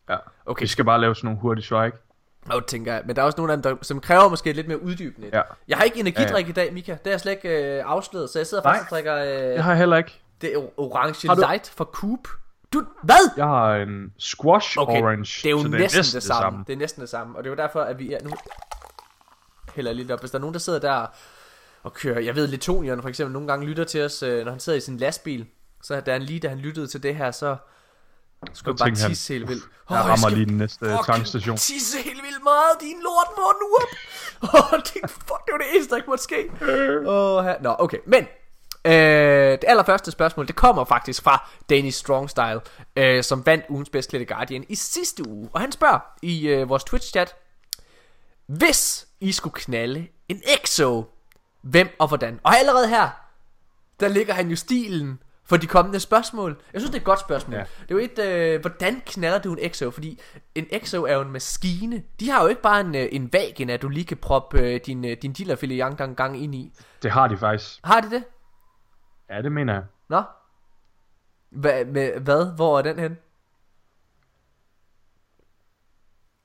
Ja. 0.09 0.17
Okay. 0.45 0.61
Vi 0.61 0.67
skal 0.67 0.85
bare 0.85 1.01
lave 1.01 1.15
sådan 1.15 1.25
nogle 1.27 1.41
hurtige 1.41 1.65
svar, 1.65 1.85
ikke? 1.85 1.97
Og 2.49 2.65
tænker 2.67 2.93
jeg. 2.93 3.03
Men 3.05 3.15
der 3.15 3.21
er 3.21 3.25
også 3.25 3.37
nogle 3.37 3.53
af 3.53 3.61
dem, 3.61 3.63
der, 3.63 3.83
som 3.83 3.99
kræver 3.99 4.29
måske 4.29 4.53
lidt 4.53 4.67
mere 4.67 4.83
uddybende. 4.83 5.29
Ja. 5.33 5.41
Jeg 5.67 5.77
har 5.77 5.83
ikke 5.83 5.99
energidrik 5.99 6.31
ja, 6.31 6.37
ja. 6.39 6.49
i 6.49 6.65
dag, 6.65 6.73
Mika. 6.73 6.91
Det 6.91 7.07
er 7.07 7.11
jeg 7.11 7.19
slet 7.19 7.31
ikke 7.31 7.77
øh, 7.77 7.83
afsløret, 7.85 8.29
så 8.29 8.39
jeg 8.39 8.47
sidder 8.47 8.63
faktisk 8.63 8.91
og 8.91 8.95
drikker... 8.95 9.15
Øh, 9.15 9.55
jeg 9.55 9.63
har 9.63 9.73
heller 9.73 9.97
ikke. 9.97 10.21
Det 10.41 10.53
er 10.53 10.79
orange 10.79 11.35
light 11.35 11.69
fra 11.69 11.83
Coop. 11.83 12.27
Du, 12.73 12.83
hvad? 13.03 13.31
Jeg 13.37 13.45
har 13.45 13.75
en 13.75 14.13
squash 14.17 14.79
okay. 14.79 15.01
orange. 15.01 15.43
Det 15.43 15.49
er 15.49 15.51
jo 15.51 15.57
næsten, 15.57 15.71
det, 15.71 15.79
er 15.79 15.81
næsten 15.81 16.15
det, 16.15 16.23
samme. 16.23 16.23
det 16.23 16.23
samme. 16.23 16.63
Det 16.67 16.73
er 16.73 16.77
næsten 16.77 17.01
det 17.01 17.09
samme. 17.09 17.37
Og 17.37 17.43
det 17.43 17.49
er 17.49 17.51
jo 17.51 17.57
derfor, 17.57 17.81
at 17.81 17.99
vi 17.99 18.13
er... 18.13 18.23
Nu 18.23 18.31
hælder 19.75 19.93
lidt 19.93 20.11
op. 20.11 20.19
Hvis 20.19 20.31
der 20.31 20.37
er 20.37 20.41
nogen, 20.41 20.53
der 20.53 20.59
sidder 20.59 20.79
der 20.79 21.05
og 21.83 21.93
kører... 21.93 22.19
Jeg 22.19 22.35
ved, 22.35 22.47
Letonian 22.47 23.01
for 23.01 23.09
eksempel 23.09 23.33
nogle 23.33 23.47
gange 23.47 23.65
lytter 23.65 23.83
til 23.83 24.05
os, 24.05 24.23
øh, 24.23 24.45
når 24.45 24.51
han 24.51 24.59
sidder 24.59 24.77
i 24.77 24.81
sin 24.81 24.97
lastbil. 24.97 25.45
Så 25.83 26.01
der 26.01 26.11
er 26.11 26.15
en 26.15 26.23
lige, 26.23 26.39
da 26.39 26.49
han 26.49 26.57
lyttede 26.57 26.87
til 26.87 27.03
det 27.03 27.15
her, 27.15 27.31
så 27.31 27.57
skulle 28.53 28.77
bare 28.77 28.95
tisse 28.95 29.33
helt 29.33 29.49
vildt. 29.49 29.63
Oh, 29.63 29.95
jeg 29.95 30.05
rammer 30.05 30.29
lige 30.29 30.45
den 30.45 30.57
næste 30.57 30.85
tankstation. 31.05 31.57
tisse 31.57 31.97
helt 31.97 32.23
vildt 32.23 32.43
meget, 32.43 32.81
din 32.81 32.97
lort 33.03 33.27
må 33.37 33.53
nu 33.61 33.77
op. 33.81 33.89
Åh, 34.53 34.73
oh, 34.73 34.79
det, 34.79 35.11
fuck, 35.11 35.45
det 35.45 35.51
var 35.51 35.57
det 35.57 35.67
eneste, 35.73 35.89
der 35.89 35.95
ikke 35.95 36.09
måtte 36.09 36.23
ske. 36.23 36.49
Oh, 37.07 37.43
her. 37.43 37.61
Nå, 37.61 37.75
okay, 37.79 37.97
men... 38.07 38.27
Øh, 38.85 39.51
det 39.51 39.63
allerførste 39.67 40.11
spørgsmål, 40.11 40.47
det 40.47 40.55
kommer 40.55 40.85
faktisk 40.85 41.23
fra 41.23 41.49
Danish 41.69 41.99
Strong 41.99 42.29
Style, 42.29 42.61
øh, 42.95 43.23
som 43.23 43.45
vandt 43.45 43.65
ugens 43.69 43.89
bedst 43.89 44.09
klædte 44.09 44.25
Guardian 44.25 44.65
i 44.69 44.75
sidste 44.75 45.29
uge. 45.29 45.49
Og 45.53 45.61
han 45.61 45.71
spørger 45.71 45.99
i 46.21 46.47
øh, 46.47 46.69
vores 46.69 46.83
Twitch-chat, 46.83 47.35
hvis 48.45 49.07
I 49.19 49.31
skulle 49.31 49.53
knalde 49.53 50.07
en 50.29 50.41
EXO, 50.53 51.03
hvem 51.61 51.95
og 51.99 52.07
hvordan? 52.07 52.39
Og 52.43 52.57
allerede 52.57 52.87
her, 52.87 53.09
der 53.99 54.07
ligger 54.07 54.33
han 54.33 54.49
jo 54.49 54.55
stilen 54.55 55.19
for 55.45 55.57
de 55.57 55.67
kommende 55.67 55.99
spørgsmål. 55.99 56.61
Jeg 56.73 56.81
synes, 56.81 56.89
det 56.89 56.97
er 56.97 57.01
et 57.01 57.05
godt 57.05 57.19
spørgsmål. 57.19 57.55
Ja. 57.55 57.59
Det 57.59 57.91
er 57.91 57.95
jo 57.95 57.97
et, 57.97 58.19
øh, 58.19 58.61
hvordan 58.61 59.01
knaller 59.05 59.39
du 59.39 59.53
en 59.53 59.59
EXO? 59.61 59.91
Fordi 59.91 60.19
en 60.55 60.67
EXO 60.71 61.03
er 61.03 61.13
jo 61.13 61.21
en 61.21 61.31
maskine. 61.31 62.03
De 62.19 62.29
har 62.29 62.41
jo 62.41 62.47
ikke 62.47 62.61
bare 62.61 62.81
en, 62.81 62.95
øh, 62.95 63.07
en 63.11 63.33
vagina, 63.33 63.77
du 63.77 63.89
lige 63.89 64.05
kan 64.05 64.17
proppe 64.17 64.59
øh, 64.59 64.79
din, 64.85 65.05
øh, 65.05 65.17
din 65.21 65.33
dillerfilet 65.33 65.77
yang 65.77 66.15
gang 66.15 66.43
ind 66.43 66.55
i. 66.55 66.71
Det 67.03 67.11
har 67.11 67.27
de 67.27 67.37
faktisk. 67.37 67.79
Har 67.83 68.01
de 68.01 68.09
det? 68.09 68.23
Ja, 69.29 69.41
det 69.41 69.51
mener 69.51 69.73
jeg. 69.73 69.83
Nå? 70.09 70.21
Hva, 71.49 71.83
med, 71.83 72.19
hvad? 72.19 72.55
Hvor 72.55 72.77
er 72.77 72.81
den 72.81 72.99
hen? 72.99 73.17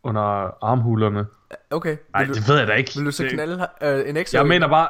Under 0.02 0.20
armhulerne. 0.64 1.26
Okay. 1.70 1.96
Nej, 2.12 2.24
det 2.24 2.48
ved 2.48 2.58
jeg 2.58 2.66
da 2.66 2.72
ikke. 2.72 2.90
Vil 2.96 3.06
du 3.06 3.10
så 3.10 3.28
knalde 3.30 3.68
øh, 3.82 4.08
en 4.08 4.16
EXO? 4.16 4.36
Jeg 4.38 4.46
mener 4.46 4.68
bare, 4.68 4.88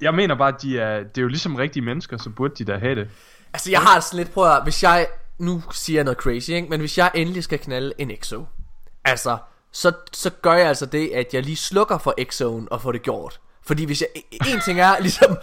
jeg 0.00 0.14
mener 0.14 0.34
bare, 0.34 0.54
de 0.62 0.78
er, 0.78 1.02
det 1.02 1.18
er 1.18 1.22
jo 1.22 1.28
ligesom 1.28 1.54
rigtige 1.54 1.82
mennesker, 1.82 2.16
så 2.16 2.30
burde 2.30 2.54
de 2.54 2.64
da 2.64 2.78
have 2.78 2.94
det. 2.94 3.10
Altså 3.52 3.70
jeg 3.70 3.80
har 3.80 4.00
sådan 4.00 4.16
lidt, 4.16 4.34
prøv 4.34 4.50
at 4.50 4.62
hvis 4.62 4.82
jeg, 4.82 5.06
nu 5.38 5.62
siger 5.72 5.96
jeg 5.96 6.04
noget 6.04 6.18
crazy, 6.18 6.50
ikke? 6.50 6.68
men 6.68 6.80
hvis 6.80 6.98
jeg 6.98 7.10
endelig 7.14 7.44
skal 7.44 7.58
knalde 7.58 7.92
en 7.98 8.10
EXO, 8.10 8.46
altså, 9.04 9.38
så, 9.72 9.92
så 10.12 10.30
gør 10.30 10.52
jeg 10.52 10.68
altså 10.68 10.86
det, 10.86 11.10
at 11.10 11.34
jeg 11.34 11.42
lige 11.42 11.56
slukker 11.56 11.98
for 11.98 12.14
EXO'en 12.20 12.66
og 12.70 12.82
får 12.82 12.92
det 12.92 13.02
gjort. 13.02 13.40
Fordi 13.66 13.84
hvis 13.84 14.00
jeg, 14.00 14.08
en 14.32 14.60
ting 14.64 14.80
er 14.80 14.98
ligesom 15.00 15.36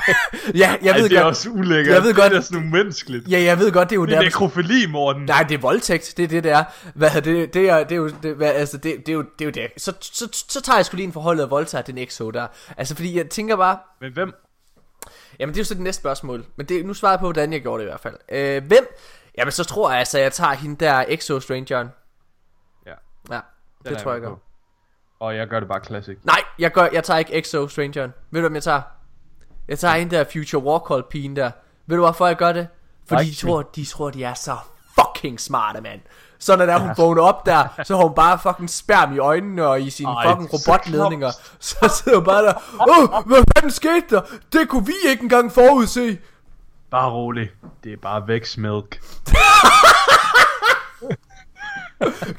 Ja, 0.54 0.76
jeg 0.82 0.90
Ej, 0.90 0.98
ved 0.98 1.08
det 1.08 1.16
er 1.16 1.22
godt, 1.22 1.26
også 1.26 1.50
ulækkert. 1.50 1.94
Jeg 1.94 2.02
ved 2.02 2.14
godt 2.14 2.30
Det 2.30 2.38
er 2.38 2.42
sådan 2.42 2.58
umenneskeligt. 2.58 3.30
Ja, 3.30 3.42
jeg 3.42 3.58
ved 3.58 3.72
godt, 3.72 3.90
det 3.90 3.96
er 3.96 4.00
jo 4.00 4.06
Det 4.06 4.14
er 4.14 4.20
nekrofili, 4.20 4.86
Morten. 4.86 5.22
Nej, 5.22 5.42
det 5.42 5.54
er 5.54 5.58
voldtægt. 5.58 6.14
Det 6.16 6.22
er 6.22 6.28
det, 6.28 6.44
der 6.44 6.64
Hvad 6.94 7.10
er 7.16 7.20
det, 7.20 7.54
det 7.54 7.70
er, 7.70 7.78
det 7.84 7.92
er 7.92 7.96
jo 7.96 8.08
det, 8.22 8.34
hvad, 8.34 8.52
altså, 8.52 8.76
det, 8.76 8.96
det, 9.06 9.08
er 9.08 9.12
jo, 9.12 9.22
det 9.38 9.40
er 9.40 9.44
jo 9.44 9.50
det. 9.50 9.82
Så, 9.82 9.92
så, 10.00 10.28
så, 10.32 10.44
så 10.48 10.60
tager 10.62 10.76
jeg 10.76 10.86
sgu 10.86 10.96
lige 10.96 11.06
en 11.06 11.12
forholdet 11.12 11.42
af 11.42 11.50
voldtaget 11.50 11.86
den 11.86 11.98
EXO 11.98 12.30
der. 12.30 12.46
Altså, 12.76 12.94
fordi 12.94 13.16
jeg 13.16 13.28
tænker 13.28 13.56
bare 13.56 13.78
Men 14.00 14.12
hvem? 14.12 14.32
Jamen 15.40 15.54
det 15.54 15.60
er 15.60 15.62
jo 15.62 15.66
så 15.66 15.74
det 15.74 15.82
næste 15.82 16.00
spørgsmål. 16.00 16.44
Men 16.56 16.66
det, 16.66 16.86
nu 16.86 16.94
svarer 16.94 17.12
jeg 17.12 17.18
på 17.20 17.26
hvordan 17.26 17.52
jeg 17.52 17.62
gjorde 17.62 17.80
det 17.80 17.88
i 17.88 17.90
hvert 17.90 18.00
fald. 18.00 18.14
Øh, 18.32 18.64
Hvem? 18.66 18.96
Jamen 19.38 19.52
så 19.52 19.64
tror 19.64 19.90
jeg 19.90 19.98
altså 19.98 20.18
jeg 20.18 20.32
tager 20.32 20.52
hende 20.52 20.84
der 20.84 21.04
Exo 21.08 21.40
Strangeren 21.40 21.88
Ja. 22.86 22.92
Ja 23.30 23.40
Den 23.84 23.92
det 23.92 24.02
tror 24.02 24.10
jeg, 24.12 24.22
jeg 24.22 24.28
gør 24.28 24.36
Og 25.20 25.36
jeg 25.36 25.46
gør 25.46 25.60
det 25.60 25.68
bare 25.68 25.80
classic 25.84 26.16
Nej 26.24 26.40
jeg, 26.58 26.72
gør, 26.72 26.88
jeg 26.92 27.04
tager 27.04 27.18
ikke 27.18 27.34
Exo 27.38 27.68
Strangeren 27.68 28.12
Ved 28.30 28.40
du 28.40 28.44
hvem 28.48 28.54
jeg 28.54 28.62
tager? 28.62 28.82
Jeg 29.68 29.78
tager 29.78 29.94
hende 29.94 30.16
der 30.16 30.24
Future 30.32 30.62
Warcall 30.62 31.02
pigen 31.10 31.36
der 31.36 31.50
Ved 31.86 31.96
du 31.96 32.02
hvorfor 32.02 32.26
jeg 32.26 32.36
gør 32.36 32.52
det? 32.52 32.68
Fordi 33.08 33.30
de 33.30 33.34
tror, 33.34 33.62
de 33.62 33.84
tror 33.84 34.10
de 34.10 34.24
er 34.24 34.34
så 34.34 34.56
fucking 34.94 35.40
smarte 35.40 35.80
mand 35.80 36.00
så 36.38 36.56
når 36.56 36.66
der 36.66 36.78
hun 36.78 36.90
vågner 36.96 37.22
op 37.22 37.46
der, 37.46 37.68
så 37.84 37.96
har 37.96 38.04
hun 38.04 38.14
bare 38.14 38.38
fucking 38.38 38.70
sperm 38.70 39.14
i 39.14 39.18
øjnene 39.18 39.66
og 39.66 39.80
i 39.80 39.90
sine 39.90 40.10
Ej, 40.10 40.28
fucking 40.28 40.48
robotledninger. 40.52 41.30
Så, 41.30 41.76
så 41.80 42.02
sidder 42.04 42.18
hun 42.18 42.24
bare 42.24 42.42
der, 42.42 42.54
åh, 42.80 43.26
hvad 43.26 43.44
fanden 43.54 43.70
skete 43.70 44.04
der? 44.10 44.20
Det 44.52 44.68
kunne 44.68 44.86
vi 44.86 44.92
ikke 45.08 45.22
engang 45.22 45.52
forudse. 45.52 46.18
Bare 46.90 47.10
rolig, 47.10 47.50
det 47.84 47.92
er 47.92 47.96
bare 48.02 48.28
væksmælk. 48.28 49.00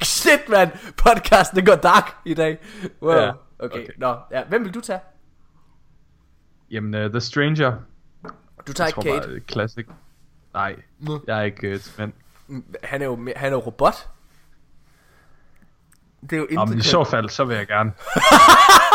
Shit, 0.02 0.48
man. 0.48 0.70
Podcasten 0.96 1.64
går 1.64 1.74
dark 1.74 2.16
i 2.24 2.34
dag. 2.34 2.58
Wow. 3.02 3.12
Ja, 3.12 3.32
okay. 3.58 3.82
okay. 3.82 3.92
Nå, 3.96 4.16
ja. 4.30 4.44
Hvem 4.44 4.64
vil 4.64 4.74
du 4.74 4.80
tage? 4.80 5.00
Jamen, 6.70 7.04
uh, 7.04 7.10
The 7.10 7.20
Stranger. 7.20 7.72
Du 8.66 8.72
tager 8.72 8.88
ikke 8.88 9.00
Kate? 9.00 9.28
Bare, 9.28 9.40
classic. 9.40 9.86
Nej, 10.54 10.76
jeg 11.26 11.38
er 11.38 11.42
ikke 11.42 11.74
uh, 11.74 11.80
men 11.98 12.12
han 12.84 13.02
er 13.02 13.06
jo, 13.06 13.28
han 13.36 13.52
er 13.52 13.56
jo 13.56 13.58
robot. 13.58 14.08
Det 16.20 16.32
er 16.32 16.36
jo 16.36 16.46
Jamen, 16.50 16.78
i 16.78 16.82
så 16.82 17.04
fald, 17.04 17.28
så 17.28 17.44
vil 17.44 17.56
jeg 17.56 17.66
gerne. 17.66 17.92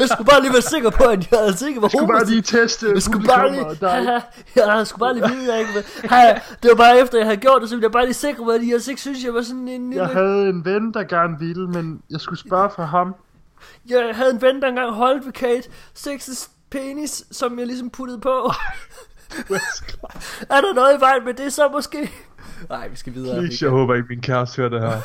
jeg 0.00 0.08
skulle 0.08 0.30
bare 0.30 0.40
lige 0.42 0.52
være 0.52 0.62
sikker 0.62 0.90
på, 0.90 1.04
at 1.04 1.30
jeg 1.30 1.40
altså 1.40 1.66
ikke 1.68 1.82
var 1.82 1.86
Jeg 1.86 1.90
skulle 1.90 2.12
bare 2.12 2.24
lige 2.24 2.42
teste 2.42 2.86
Jeg 2.94 3.02
skulle 3.02 3.26
bare 3.26 3.52
lige, 3.52 3.66
ja, 4.56 4.72
jeg 4.76 4.86
skulle 4.86 5.00
bare 5.00 5.14
lige 5.14 5.28
vide, 5.28 5.52
jeg 5.52 5.60
ikke 5.60 5.72
Det 6.62 6.68
var 6.70 6.76
bare 6.76 6.98
efter, 6.98 7.18
jeg 7.18 7.26
havde 7.26 7.36
gjort 7.36 7.62
det, 7.62 7.68
så 7.68 7.74
ville 7.74 7.84
jeg 7.84 7.92
bare 7.92 8.04
lige 8.04 8.14
sikre 8.14 8.44
mig, 8.44 8.54
at 8.54 8.60
jeg 8.60 8.88
ikke 8.88 9.00
synes, 9.00 9.24
jeg 9.24 9.34
var 9.34 9.42
sådan 9.42 9.68
en... 9.68 9.92
Jeg 9.92 10.06
havde 10.06 10.48
en 10.48 10.64
ven, 10.64 10.94
der 10.94 11.04
gerne 11.04 11.38
ville, 11.38 11.68
men 11.68 12.02
jeg 12.10 12.20
skulle 12.20 12.38
spørge 12.38 12.70
for 12.76 12.82
ham. 12.82 13.14
Jeg 13.88 14.10
havde 14.12 14.30
en 14.30 14.42
ven, 14.42 14.62
der 14.62 14.68
engang 14.68 14.92
holdt 14.92 15.26
ved 15.26 15.32
Kate 15.32 15.68
Six's 15.98 16.50
penis, 16.70 17.24
som 17.30 17.58
jeg 17.58 17.66
ligesom 17.66 17.90
puttede 17.90 18.20
på. 18.20 18.52
er 20.54 20.60
der 20.60 20.74
noget 20.74 20.98
i 20.98 21.00
vejen 21.00 21.24
med 21.24 21.34
det 21.34 21.52
så 21.52 21.68
måske? 21.68 22.10
Nej, 22.68 22.88
vi 22.88 22.96
skal 22.96 23.14
videre. 23.14 23.38
Please, 23.38 23.64
jeg 23.64 23.70
håber 23.70 23.94
ikke, 23.94 24.08
min 24.08 24.20
kæreste 24.20 24.56
hører 24.56 24.68
det 24.68 24.80
her. 24.80 25.00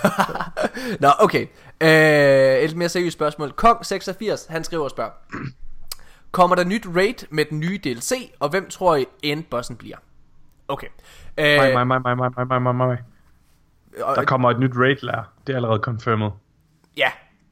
Nå, 1.03 1.07
okay. 1.19 1.47
Øh, 1.81 2.63
et 2.63 2.75
mere 2.75 2.89
seriøst 2.89 3.13
spørgsmål. 3.13 3.51
Kong 3.51 3.85
86, 3.85 4.45
han 4.49 4.63
skriver 4.63 4.83
og 4.83 4.89
spørger. 4.89 5.11
Kommer 6.31 6.55
der 6.55 6.63
nyt 6.63 6.85
raid 6.95 7.27
med 7.29 7.45
den 7.45 7.59
nye 7.59 7.79
DLC, 7.83 8.31
og 8.39 8.49
hvem 8.49 8.69
tror 8.69 8.95
I 8.95 9.05
endbossen 9.23 9.75
bliver? 9.75 9.97
Okay. 10.67 10.87
Øh, 11.37 11.45
mig, 11.45 11.87
mig, 11.87 12.01
mig, 12.01 12.17
mig, 12.17 12.31
mig, 12.37 12.47
mig, 12.47 12.61
mig, 12.61 12.75
mig. 12.75 12.97
Der 13.97 14.23
kommer 14.23 14.51
et 14.51 14.59
nyt 14.59 14.71
raid 14.75 14.95
lær. 15.01 15.31
Det 15.47 15.53
er 15.53 15.57
allerede 15.57 15.79
confirmed. 15.79 16.29
Ja, 16.97 17.11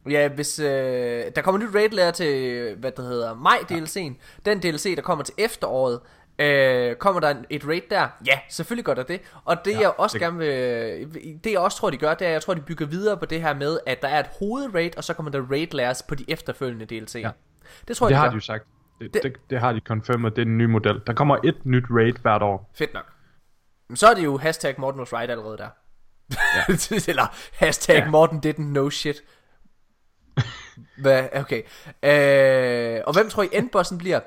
Ja, 0.10 0.28
hvis 0.28 0.60
øh, 0.60 1.26
der 1.36 1.42
kommer 1.42 1.62
nyt 1.62 1.76
raid 1.76 1.90
lærer 1.90 2.12
til, 2.12 2.76
hvad 2.80 2.92
det 2.92 3.06
hedder, 3.06 3.36
maj 3.36 3.58
DLC'en. 3.72 4.14
Den 4.46 4.60
DLC, 4.60 4.96
der 4.96 5.02
kommer 5.02 5.24
til 5.24 5.34
efteråret, 5.38 6.00
øh, 6.40 6.96
kommer 6.96 7.20
der 7.20 7.36
et 7.50 7.68
raid 7.68 7.82
der? 7.90 8.08
Ja, 8.28 8.40
selvfølgelig 8.50 8.86
gør 8.86 8.94
der 8.94 9.04
det. 9.04 9.22
Og 9.46 9.58
det 9.66 9.72
ja, 9.72 9.80
jeg 9.80 9.94
også 9.98 10.14
det... 10.14 10.22
gerne 10.22 10.38
vil, 10.38 11.40
det 11.44 11.52
jeg 11.52 11.60
også 11.60 11.78
tror, 11.78 11.90
de 11.90 11.98
gør, 11.98 12.14
det 12.14 12.28
er, 12.28 12.32
jeg 12.32 12.42
tror, 12.42 12.54
de 12.54 12.62
bygger 12.62 12.86
videre 12.86 13.18
på 13.18 13.26
det 13.26 13.42
her 13.42 13.54
med, 13.54 13.80
at 13.86 14.02
der 14.02 14.08
er 14.08 14.20
et 14.20 14.30
hovedraid, 14.40 14.98
og 14.98 15.04
så 15.04 15.14
kommer 15.14 15.32
der 15.32 15.42
raid 15.52 15.68
læres 15.72 16.04
på 16.04 16.16
de 16.16 16.26
efterfølgende 16.28 16.86
DLC'er. 17.00 17.20
Ja. 17.20 17.32
Det 17.88 17.98
tror 17.98 18.08
jeg, 18.08 18.10
det 18.10 18.16
de 18.16 18.20
har 18.20 18.26
gør. 18.26 18.30
de 18.30 18.36
jo 18.36 18.42
sagt. 18.42 18.64
Det, 19.00 19.14
det, 19.14 19.24
det, 19.24 19.34
det 19.50 19.60
har 19.60 19.74
de 19.74 19.80
confirmed, 19.80 20.32
det 20.32 20.42
er 20.42 20.46
den 20.46 20.58
nye 20.58 20.68
model. 20.68 21.02
Der 21.08 21.14
kommer 21.14 21.38
et 21.44 21.66
nyt 21.66 21.84
raid 21.90 22.14
hvert 22.22 22.42
år. 22.42 22.72
Fedt 22.76 22.94
nok. 22.94 23.06
Så 23.96 24.08
er 24.08 24.14
det 24.14 24.24
jo 24.24 24.38
hashtag 24.38 24.76
Morten 24.78 25.00
was 25.00 25.14
right 25.14 25.32
allerede 25.32 25.58
der. 25.58 25.70
Ja. 26.32 26.74
Eller 27.12 27.36
hashtag 27.54 27.98
ja. 27.98 28.10
Morten 28.10 28.42
didn't 28.46 28.72
know 28.72 28.90
shit. 28.90 29.24
Hvad? 30.98 31.28
Okay. 31.36 31.62
Øh, 32.04 33.02
og 33.08 33.14
hvem 33.14 33.30
tror 33.30 33.44
I 33.44 33.50
endbossen 33.52 33.98
bliver? 33.98 34.20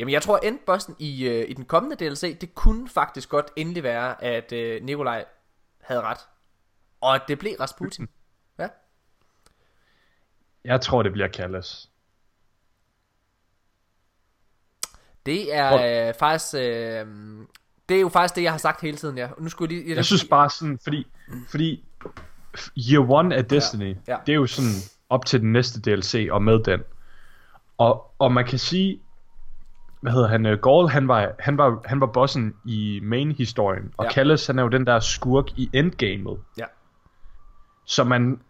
Jamen 0.00 0.12
jeg 0.12 0.22
tror 0.22 0.38
endbossen 0.38 0.96
i, 0.98 1.28
øh, 1.28 1.50
i 1.50 1.52
den 1.52 1.64
kommende 1.64 1.96
DLC 1.96 2.38
Det 2.38 2.54
kunne 2.54 2.88
faktisk 2.88 3.28
godt 3.28 3.46
endelig 3.56 3.82
være 3.82 4.24
At 4.24 4.52
øh, 4.52 4.82
Nikolaj 4.82 5.24
havde 5.80 6.00
ret 6.00 6.18
Og 7.00 7.14
at 7.14 7.22
det 7.28 7.38
blev 7.38 7.52
Rasputin 7.60 8.08
Hvad? 8.56 8.68
Jeg 10.64 10.80
tror 10.80 11.02
det 11.02 11.12
bliver 11.12 11.28
Callas 11.28 11.90
Det 15.26 15.54
er 15.54 16.08
øh, 16.08 16.14
faktisk 16.14 16.54
øh, 16.54 17.06
Det 17.88 17.96
er 17.96 18.00
jo 18.00 18.08
faktisk 18.08 18.36
det 18.36 18.42
jeg 18.42 18.52
har 18.52 18.58
sagt 18.58 18.80
hele 18.80 18.96
tiden 18.96 19.18
ja. 19.18 19.28
Nu 19.38 19.48
skulle 19.48 19.74
jeg, 19.74 19.78
lige, 19.78 19.88
jeg, 19.90 19.96
jeg 19.96 20.04
synes 20.04 20.24
bare 20.24 20.50
sådan 20.50 20.78
Fordi, 20.78 21.06
fordi 21.50 21.84
Year 22.90 23.10
One 23.10 23.36
af 23.36 23.44
Destiny 23.44 23.94
ja, 23.94 24.12
ja. 24.12 24.16
Det 24.26 24.32
er 24.32 24.36
jo 24.36 24.46
sådan 24.46 24.72
op 25.08 25.26
til 25.26 25.40
den 25.40 25.52
næste 25.52 25.80
DLC 25.80 26.28
og 26.30 26.42
med 26.42 26.64
den. 26.64 26.80
Og, 27.78 28.14
og 28.18 28.32
man 28.32 28.46
kan 28.46 28.58
sige, 28.58 29.00
hvad 30.00 30.12
hedder 30.12 30.28
han, 30.28 30.46
uh, 30.46 30.52
Gaul, 30.52 30.88
han 30.88 31.08
var, 31.08 31.32
han 31.38 31.58
var, 31.58 31.80
han 31.84 32.00
var 32.00 32.06
bossen 32.06 32.54
i 32.64 33.00
main-historien, 33.02 33.92
og 33.96 34.04
ja. 34.04 34.10
Callis, 34.10 34.46
han 34.46 34.58
er 34.58 34.62
jo 34.62 34.68
den 34.68 34.86
der 34.86 35.00
skurk 35.00 35.44
i 35.56 35.70
endgamet. 35.72 36.38
Ja. 36.58 36.64
Så 37.84 38.04
man, 38.04 38.40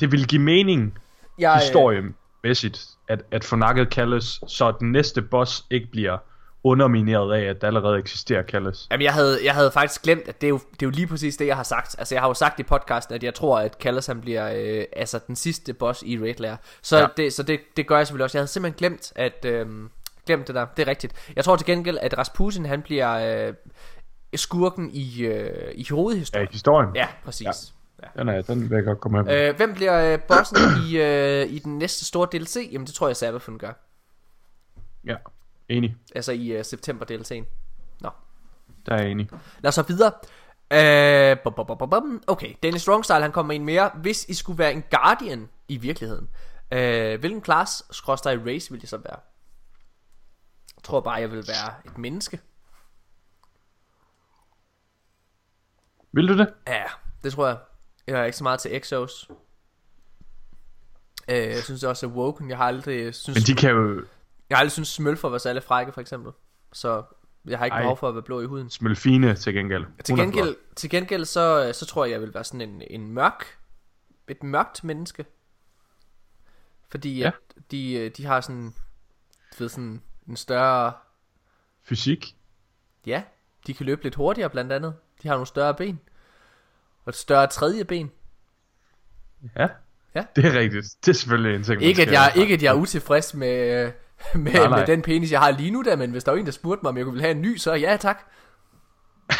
det 0.00 0.12
vil 0.12 0.26
give 0.26 0.42
mening, 0.42 0.98
ja, 1.38 1.58
historiemæssigt, 1.58 2.86
at, 3.08 3.22
at 3.30 3.44
få 3.44 3.56
nakket 3.56 3.88
Callis, 3.88 4.40
så 4.46 4.72
den 4.80 4.92
næste 4.92 5.22
boss 5.22 5.64
ikke 5.70 5.88
bliver 5.92 6.18
undermineret 6.64 7.34
af, 7.34 7.50
at 7.50 7.60
der 7.60 7.66
allerede 7.66 7.98
eksisterer 7.98 8.42
Callis. 8.42 8.88
Jamen, 8.90 9.04
jeg 9.04 9.12
havde, 9.12 9.38
jeg 9.44 9.54
havde 9.54 9.70
faktisk 9.70 10.02
glemt, 10.02 10.28
at 10.28 10.40
det 10.40 10.46
er, 10.46 10.48
jo, 10.48 10.58
det 10.58 10.82
er 10.82 10.86
jo 10.86 10.90
lige 10.90 11.06
præcis 11.06 11.36
det, 11.36 11.46
jeg 11.46 11.56
har 11.56 11.62
sagt. 11.62 11.96
Altså, 11.98 12.14
jeg 12.14 12.22
har 12.22 12.28
jo 12.28 12.34
sagt 12.34 12.60
i 12.60 12.62
podcasten, 12.62 13.14
at 13.14 13.22
jeg 13.22 13.34
tror, 13.34 13.58
at 13.58 13.76
Callis 13.80 14.06
han 14.06 14.20
bliver 14.20 14.52
øh, 14.56 14.84
altså 14.96 15.20
den 15.26 15.36
sidste 15.36 15.72
boss 15.72 16.02
i 16.02 16.18
Raid 16.18 16.34
Lair. 16.38 16.56
Så, 16.82 16.98
ja. 16.98 17.06
det, 17.16 17.32
så 17.32 17.42
det, 17.42 17.60
det 17.76 17.86
gør 17.86 17.96
jeg 17.96 18.06
selvfølgelig 18.06 18.24
også. 18.24 18.38
Jeg 18.38 18.40
havde 18.40 18.50
simpelthen 18.50 18.78
glemt, 18.78 19.12
at... 19.16 19.44
Øh, 19.44 19.66
glemt 20.30 20.46
det 20.46 20.54
der, 20.54 20.66
det 20.76 20.82
er 20.82 20.86
rigtigt. 20.86 21.32
Jeg 21.36 21.44
tror 21.44 21.56
til 21.56 21.66
gengæld, 21.66 21.98
at 21.98 22.18
Rasputin, 22.18 22.66
han 22.66 22.82
bliver 22.82 23.46
øh, 23.48 23.54
skurken 24.34 24.90
i, 24.92 25.22
øh, 25.22 25.72
i 25.74 25.86
hovedhistorien. 25.90 26.46
Ja, 26.46 26.50
i 26.50 26.52
historien. 26.52 26.96
Ja, 26.96 27.08
præcis. 27.24 27.46
Ja. 27.46 27.52
Ja. 28.02 28.20
Den, 28.20 28.28
er, 28.28 28.42
den 28.42 28.70
vil 28.70 28.76
jeg 28.76 28.84
godt 28.84 29.00
komme 29.00 29.22
med. 29.22 29.48
Øh, 29.48 29.56
hvem 29.56 29.74
bliver 29.74 30.12
øh, 30.12 30.18
bossen 30.28 30.58
i, 30.86 30.96
øh, 30.96 31.46
i 31.52 31.58
den 31.58 31.78
næste 31.78 32.04
store 32.04 32.28
DLC? 32.32 32.68
Jamen, 32.72 32.86
det 32.86 32.94
tror 32.94 33.06
jeg, 33.06 33.16
Sabafun 33.16 33.58
gør. 33.58 33.72
Ja. 35.04 35.16
Enig. 35.68 35.96
Altså 36.14 36.32
i 36.32 36.58
uh, 36.58 36.64
september 36.64 37.06
DLC'en. 37.10 37.44
Nå. 38.00 38.10
Der 38.86 38.94
er 38.94 39.02
jeg 39.02 39.10
enig. 39.10 39.28
Lad 39.60 39.68
os 39.68 39.74
så 39.74 39.82
videre. 39.82 40.12
Uh, 40.70 42.20
okay, 42.26 42.54
Dennis 42.62 42.82
Strongstyle 42.82 43.22
han 43.22 43.32
kommer 43.32 43.52
en 43.52 43.64
mere. 43.64 43.90
Hvis 43.94 44.24
I 44.24 44.34
skulle 44.34 44.58
være 44.58 44.72
en 44.72 44.84
Guardian 44.90 45.48
i 45.68 45.76
virkeligheden, 45.76 46.28
uh, 46.74 47.20
hvilken 47.20 47.44
class, 47.44 47.84
skråstrej 47.90 48.36
race, 48.46 48.72
vil 48.72 48.82
I 48.82 48.86
så 48.86 48.96
være? 48.96 49.16
Tror 50.90 51.00
bare, 51.00 51.14
jeg 51.14 51.30
vil 51.30 51.44
være 51.48 51.74
et 51.84 51.98
menneske. 51.98 52.40
Vil 56.12 56.28
du 56.28 56.38
det? 56.38 56.54
Ja, 56.66 56.84
det 57.22 57.32
tror 57.32 57.46
jeg. 57.46 57.58
Jeg 58.06 58.20
er 58.20 58.24
ikke 58.24 58.36
så 58.36 58.44
meget 58.44 58.60
til 58.60 58.76
Exos. 58.76 59.30
Uh, 61.28 61.34
jeg 61.34 61.62
synes 61.62 61.84
også, 61.84 62.06
at 62.06 62.12
Woken, 62.12 62.50
jeg 62.50 62.56
har 62.56 62.64
aldrig... 62.64 63.14
Synes, 63.14 63.36
Men 63.36 63.42
de 63.42 63.60
kan 63.60 63.70
jo 63.70 64.04
jeg 64.50 64.56
har 64.56 64.60
aldrig 64.60 64.72
syntes 64.72 64.88
smølfer 64.88 65.28
var 65.28 65.38
særlig 65.38 65.62
frække 65.62 65.92
for 65.92 66.00
eksempel. 66.00 66.32
Så 66.72 67.02
jeg 67.44 67.58
har 67.58 67.64
ikke 67.64 67.74
Ej. 67.74 67.82
behov 67.82 67.96
for 67.96 68.08
at 68.08 68.14
være 68.14 68.22
blå 68.22 68.40
i 68.40 68.46
huden. 68.46 68.70
Smølfine 68.70 69.34
til 69.34 69.54
gengæld. 69.54 69.84
Til 70.04 70.16
gengæld, 70.16 70.56
til 70.76 70.90
gengæld 70.90 71.24
så, 71.24 71.72
så 71.74 71.86
tror 71.86 72.04
jeg, 72.04 72.12
jeg 72.12 72.20
vil 72.20 72.34
være 72.34 72.44
sådan 72.44 72.60
en, 72.60 72.82
en 72.90 73.12
mørk, 73.12 73.58
et 74.28 74.42
mørkt 74.42 74.84
menneske. 74.84 75.24
Fordi 76.88 77.18
ja. 77.18 77.26
at 77.26 77.34
de, 77.70 78.08
de 78.08 78.24
har 78.24 78.40
sådan, 78.40 78.74
du 79.52 79.56
ved, 79.58 79.68
sådan 79.68 80.02
en 80.30 80.36
større... 80.36 80.92
Fysik? 81.82 82.36
Ja, 83.06 83.22
de 83.66 83.74
kan 83.74 83.86
løbe 83.86 84.02
lidt 84.02 84.14
hurtigere 84.14 84.50
blandt 84.50 84.72
andet. 84.72 84.94
De 85.22 85.28
har 85.28 85.34
nogle 85.34 85.46
større 85.46 85.74
ben. 85.74 86.00
Og 87.04 87.10
et 87.10 87.16
større 87.16 87.46
tredje 87.46 87.84
ben. 87.84 88.10
Ja, 89.56 89.68
ja. 90.14 90.24
det 90.36 90.44
er 90.44 90.58
rigtigt. 90.58 90.86
Det 91.04 91.08
er 91.08 91.16
selvfølgelig 91.16 91.56
en 91.56 91.62
ting, 91.62 91.82
ikke 91.82 92.02
at, 92.02 92.12
jeg, 92.12 92.32
ikke 92.36 92.54
at 92.54 92.62
jeg 92.62 92.70
er 92.70 92.74
utilfreds 92.74 93.34
med, 93.34 93.92
med, 94.34 94.52
nej, 94.52 94.68
nej. 94.68 94.78
med 94.78 94.86
den 94.86 95.02
penis, 95.02 95.32
jeg 95.32 95.40
har 95.40 95.50
lige 95.50 95.70
nu 95.70 95.82
der, 95.82 95.96
men 95.96 96.10
hvis 96.10 96.24
der 96.24 96.32
var 96.32 96.38
en, 96.38 96.46
der 96.46 96.52
spurgte 96.52 96.82
mig, 96.82 96.90
om 96.90 96.96
jeg 96.96 97.06
ville 97.06 97.20
have 97.20 97.30
en 97.30 97.42
ny, 97.42 97.56
så 97.56 97.74
ja 97.74 97.96
tak. 97.96 98.18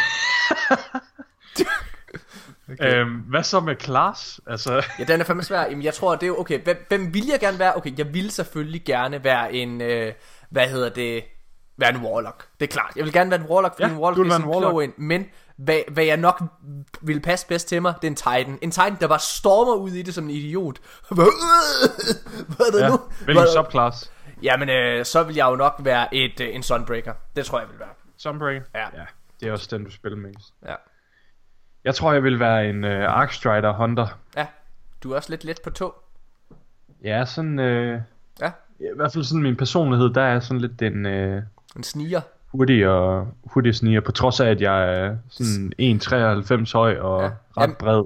okay. 2.72 3.00
øhm, 3.00 3.14
hvad 3.14 3.42
så 3.42 3.60
med 3.60 3.76
Klaas? 3.76 4.40
Altså... 4.46 4.74
ja, 4.98 5.04
den 5.04 5.20
er 5.20 5.24
fandme 5.24 5.42
svær. 5.42 5.62
Jamen, 5.62 5.82
jeg 5.82 5.94
tror, 5.94 6.16
det 6.16 6.28
er 6.28 6.32
okay. 6.32 6.64
Hvem, 6.64 6.86
hvem 6.88 7.14
vil 7.14 7.26
jeg 7.26 7.40
gerne 7.40 7.58
være? 7.58 7.76
Okay, 7.76 7.98
jeg 7.98 8.14
vil 8.14 8.30
selvfølgelig 8.30 8.84
gerne 8.84 9.24
være 9.24 9.54
en, 9.54 9.80
øh, 9.80 10.12
hvad 10.50 10.68
hedder 10.68 10.88
det, 10.88 11.24
være 11.76 11.90
en 11.90 11.96
warlock. 11.96 12.48
Det 12.60 12.66
er 12.66 12.72
klart. 12.72 12.92
Jeg 12.96 13.04
vil 13.04 13.12
gerne 13.12 13.30
være 13.30 13.40
en 13.40 13.46
warlock, 13.46 13.74
fordi 13.74 13.86
ja, 13.86 13.92
en 13.92 13.98
warlock 13.98 14.26
er 14.26 14.30
sådan 14.30 14.46
en 14.46 14.52
warlock. 14.54 14.82
Ind, 14.82 14.92
men 14.96 15.26
hvad, 15.56 15.80
hvad 15.88 16.04
jeg 16.04 16.16
nok 16.16 16.42
vil 17.00 17.20
passe 17.20 17.46
bedst 17.46 17.68
til 17.68 17.82
mig, 17.82 17.94
det 18.02 18.04
er 18.04 18.10
en 18.10 18.16
titan. 18.16 18.58
En 18.62 18.70
titan, 18.70 18.96
der 19.00 19.08
bare 19.08 19.18
stormer 19.18 19.74
ud 19.74 19.90
i 19.90 20.02
det 20.02 20.14
som 20.14 20.24
en 20.24 20.30
idiot. 20.30 20.78
hvad 21.08 22.66
er 22.66 22.70
det 22.72 22.80
ja, 22.80 22.88
nu? 22.88 23.00
Hvilken 23.24 23.46
subclass? 23.54 24.12
Jamen, 24.42 24.68
øh, 24.68 25.04
så 25.04 25.22
vil 25.22 25.36
jeg 25.36 25.46
jo 25.50 25.56
nok 25.56 25.74
være 25.78 26.14
et, 26.14 26.40
øh, 26.40 26.54
en 26.54 26.62
Sunbreaker. 26.62 27.14
Det 27.36 27.46
tror 27.46 27.58
jeg 27.58 27.68
vil 27.68 27.78
være. 27.78 27.88
Sunbreaker? 28.16 28.62
Ja. 28.74 28.80
ja. 28.80 29.04
Det 29.40 29.48
er 29.48 29.52
også 29.52 29.68
den, 29.70 29.84
du 29.84 29.90
spiller 29.90 30.18
mest. 30.18 30.54
Ja. 30.66 30.74
Jeg 31.84 31.94
tror, 31.94 32.12
jeg 32.12 32.22
vil 32.22 32.40
være 32.40 32.68
en 32.68 32.84
øh, 32.84 33.12
Arkstrider 33.12 33.72
Hunter. 33.72 34.06
Ja. 34.36 34.46
Du 35.02 35.12
er 35.12 35.16
også 35.16 35.30
lidt 35.30 35.44
let 35.44 35.60
på 35.64 35.70
to. 35.70 35.92
Ja, 37.04 37.24
sådan... 37.24 37.58
Øh, 37.58 38.00
ja. 38.40 38.50
I 38.80 38.96
hvert 38.96 39.12
fald 39.12 39.24
sådan 39.24 39.42
min 39.42 39.56
personlighed, 39.56 40.10
der 40.10 40.22
er 40.22 40.40
sådan 40.40 40.60
lidt 40.60 40.82
en... 40.82 41.06
Øh, 41.06 41.42
en 41.76 41.82
sniger. 41.82 42.20
Hurtig 42.52 42.88
og 42.88 43.26
hurtig 43.44 43.74
sniger, 43.74 44.00
på 44.00 44.12
trods 44.12 44.40
af, 44.40 44.46
at 44.46 44.60
jeg 44.60 44.94
er 44.94 45.16
sådan 45.28 45.72
1,93 46.66 46.72
høj 46.72 46.98
og 46.98 47.22
ja. 47.22 47.26
ret 47.26 47.62
Jamen, 47.62 47.76
bred. 47.78 48.04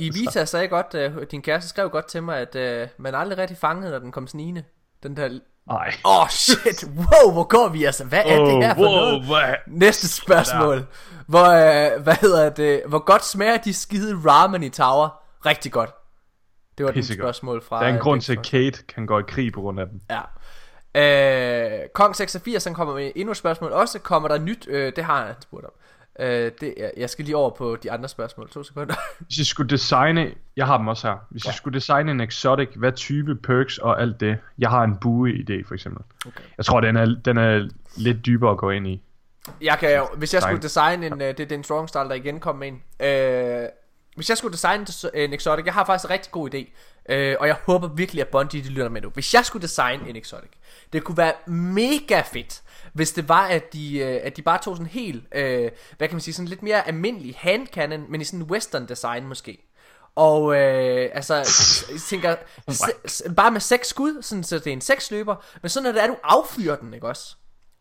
I 0.00 0.10
Vita 0.18 0.44
sagde 0.44 0.68
godt, 0.68 1.16
uh, 1.16 1.22
din 1.30 1.42
kæreste 1.42 1.68
skrev 1.68 1.90
godt 1.90 2.06
til 2.06 2.22
mig, 2.22 2.38
at 2.38 2.82
uh, 2.82 2.88
man 3.04 3.14
aldrig 3.14 3.38
rigtig 3.38 3.56
fangede, 3.56 3.90
når 3.90 3.98
den 3.98 4.12
kom 4.12 4.26
snigende. 4.26 4.62
Den 5.02 5.16
der 5.16 5.28
Nej. 5.68 5.92
Åh 6.04 6.20
oh, 6.20 6.28
shit, 6.28 6.84
wow, 6.96 7.32
hvor 7.32 7.42
går 7.42 7.68
vi 7.68 7.84
altså? 7.84 8.04
Hvad 8.04 8.22
er 8.26 8.40
oh, 8.40 8.48
det 8.48 8.64
her 8.64 8.74
for 8.74 8.82
wow, 8.82 8.90
noget? 8.90 9.26
Hvad? 9.26 9.54
Næste 9.66 10.08
spørgsmål. 10.08 10.86
Hvor, 11.26 11.44
øh, 11.44 12.02
hvad 12.02 12.14
hedder 12.20 12.50
det? 12.50 12.82
Hvor 12.86 12.98
godt 12.98 13.24
smager 13.24 13.56
de 13.56 13.74
skide 13.74 14.16
ramen 14.26 14.62
i 14.62 14.68
Tower? 14.68 15.08
Rigtig 15.46 15.72
godt. 15.72 15.90
Det 16.86 16.94
var 16.94 17.00
et 17.00 17.06
spørgsmål 17.06 17.62
fra... 17.62 17.80
Der 17.80 17.86
er 17.86 17.94
en 17.94 18.00
grund 18.00 18.20
til, 18.20 18.32
at 18.32 18.46
Kate 18.46 18.82
kan 18.88 19.06
gå 19.06 19.18
i 19.18 19.22
krig 19.28 19.52
på 19.52 19.60
grund 19.60 19.80
af 19.80 19.86
den. 19.86 20.02
Ja. 20.10 20.20
Øh, 20.94 21.88
Kong 21.94 22.16
86, 22.16 22.64
han 22.64 22.74
kommer 22.74 22.94
med 22.94 23.12
endnu 23.14 23.30
et 23.30 23.36
spørgsmål. 23.36 23.72
Også 23.72 23.98
kommer 23.98 24.28
der 24.28 24.38
nyt, 24.38 24.66
øh, 24.68 24.92
det 24.96 25.04
har 25.04 25.26
han 25.26 25.34
spurgt 25.40 25.64
om. 25.64 25.72
Øh, 26.20 26.52
det, 26.60 26.74
jeg 26.96 27.10
skal 27.10 27.24
lige 27.24 27.36
over 27.36 27.50
på 27.50 27.76
de 27.82 27.92
andre 27.92 28.08
spørgsmål. 28.08 28.48
To 28.48 28.62
sekunder. 28.62 28.94
Hvis 29.26 29.38
jeg 29.38 29.46
skulle 29.46 29.70
designe... 29.70 30.34
Jeg 30.56 30.66
har 30.66 30.78
dem 30.78 30.88
også 30.88 31.08
her. 31.08 31.16
Hvis 31.30 31.44
ja. 31.44 31.48
jeg 31.48 31.54
skulle 31.54 31.74
designe 31.74 32.10
en 32.10 32.20
exotic, 32.20 32.68
hvad 32.76 32.92
type 32.92 33.34
perks 33.34 33.78
og 33.78 34.02
alt 34.02 34.20
det. 34.20 34.38
Jeg 34.58 34.70
har 34.70 34.84
en 34.84 34.96
bue 34.96 35.30
idé 35.30 35.68
for 35.68 35.74
eksempel. 35.74 36.04
Okay. 36.26 36.40
Jeg 36.56 36.64
tror, 36.64 36.80
den 36.80 36.96
er, 36.96 37.16
den 37.24 37.36
er 37.36 37.68
lidt 37.96 38.26
dybere 38.26 38.50
at 38.50 38.58
gå 38.58 38.70
ind 38.70 38.86
i. 38.86 39.02
Jeg 39.60 39.78
kan 39.78 40.06
hvis 40.16 40.34
jeg 40.34 40.42
skulle 40.42 40.62
designe 40.62 41.06
en, 41.06 41.12
uh, 41.12 41.18
det 41.18 41.40
er 41.40 41.46
den 41.46 41.64
strong 41.64 41.88
style, 41.88 42.08
der 42.08 42.14
igen 42.14 42.40
kom 42.40 42.56
med 42.56 42.68
en. 42.68 42.82
Uh, 43.00 43.68
hvis 44.14 44.28
jeg 44.28 44.38
skulle 44.38 44.52
designe 44.52 44.86
en 45.14 45.32
Exotic, 45.32 45.64
jeg 45.64 45.74
har 45.74 45.84
faktisk 45.84 46.04
en 46.04 46.10
rigtig 46.10 46.32
god 46.32 46.54
idé, 46.54 46.70
øh, 47.08 47.36
og 47.40 47.46
jeg 47.46 47.56
håber 47.66 47.88
virkelig, 47.88 48.20
at 48.20 48.28
Bungie 48.28 48.62
de 48.62 48.68
lytter 48.68 48.88
med 48.88 49.00
nu. 49.00 49.08
Hvis 49.08 49.34
jeg 49.34 49.44
skulle 49.44 49.62
designe 49.62 50.08
en 50.08 50.16
Exotic, 50.16 50.50
det 50.92 51.04
kunne 51.04 51.16
være 51.16 51.32
mega 51.50 52.20
fedt, 52.20 52.62
hvis 52.92 53.12
det 53.12 53.28
var, 53.28 53.46
at 53.46 53.72
de, 53.72 53.98
øh, 53.98 54.20
at 54.22 54.36
de 54.36 54.42
bare 54.42 54.58
tog 54.62 54.76
sådan 54.76 54.90
helt, 54.90 55.24
øh, 55.34 55.70
hvad 55.98 56.08
kan 56.08 56.14
man 56.14 56.20
sige, 56.20 56.34
sådan 56.34 56.48
lidt 56.48 56.62
mere 56.62 56.88
almindelig 56.88 57.34
hand 57.38 57.66
cannon, 57.66 58.04
men 58.08 58.20
i 58.20 58.24
sådan 58.24 58.40
en 58.40 58.50
western 58.50 58.88
design 58.88 59.26
måske. 59.26 59.66
Og 60.14 60.56
øh, 60.56 61.10
altså, 61.14 61.34
jeg 61.92 62.00
tænker, 62.08 62.36
se, 63.06 63.34
bare 63.34 63.50
med 63.50 63.60
seks 63.60 63.88
skud, 63.88 64.22
sådan, 64.22 64.44
så 64.44 64.58
det 64.58 64.66
er 64.66 64.72
en 64.72 64.80
seks 64.80 65.10
løber, 65.10 65.36
men 65.62 65.68
sådan 65.68 65.86
er 65.86 65.92
det, 65.92 66.00
at 66.00 66.08
du 66.08 66.16
affyrer 66.22 66.76
den, 66.76 66.94
ikke 66.94 67.06
også? 67.08 67.34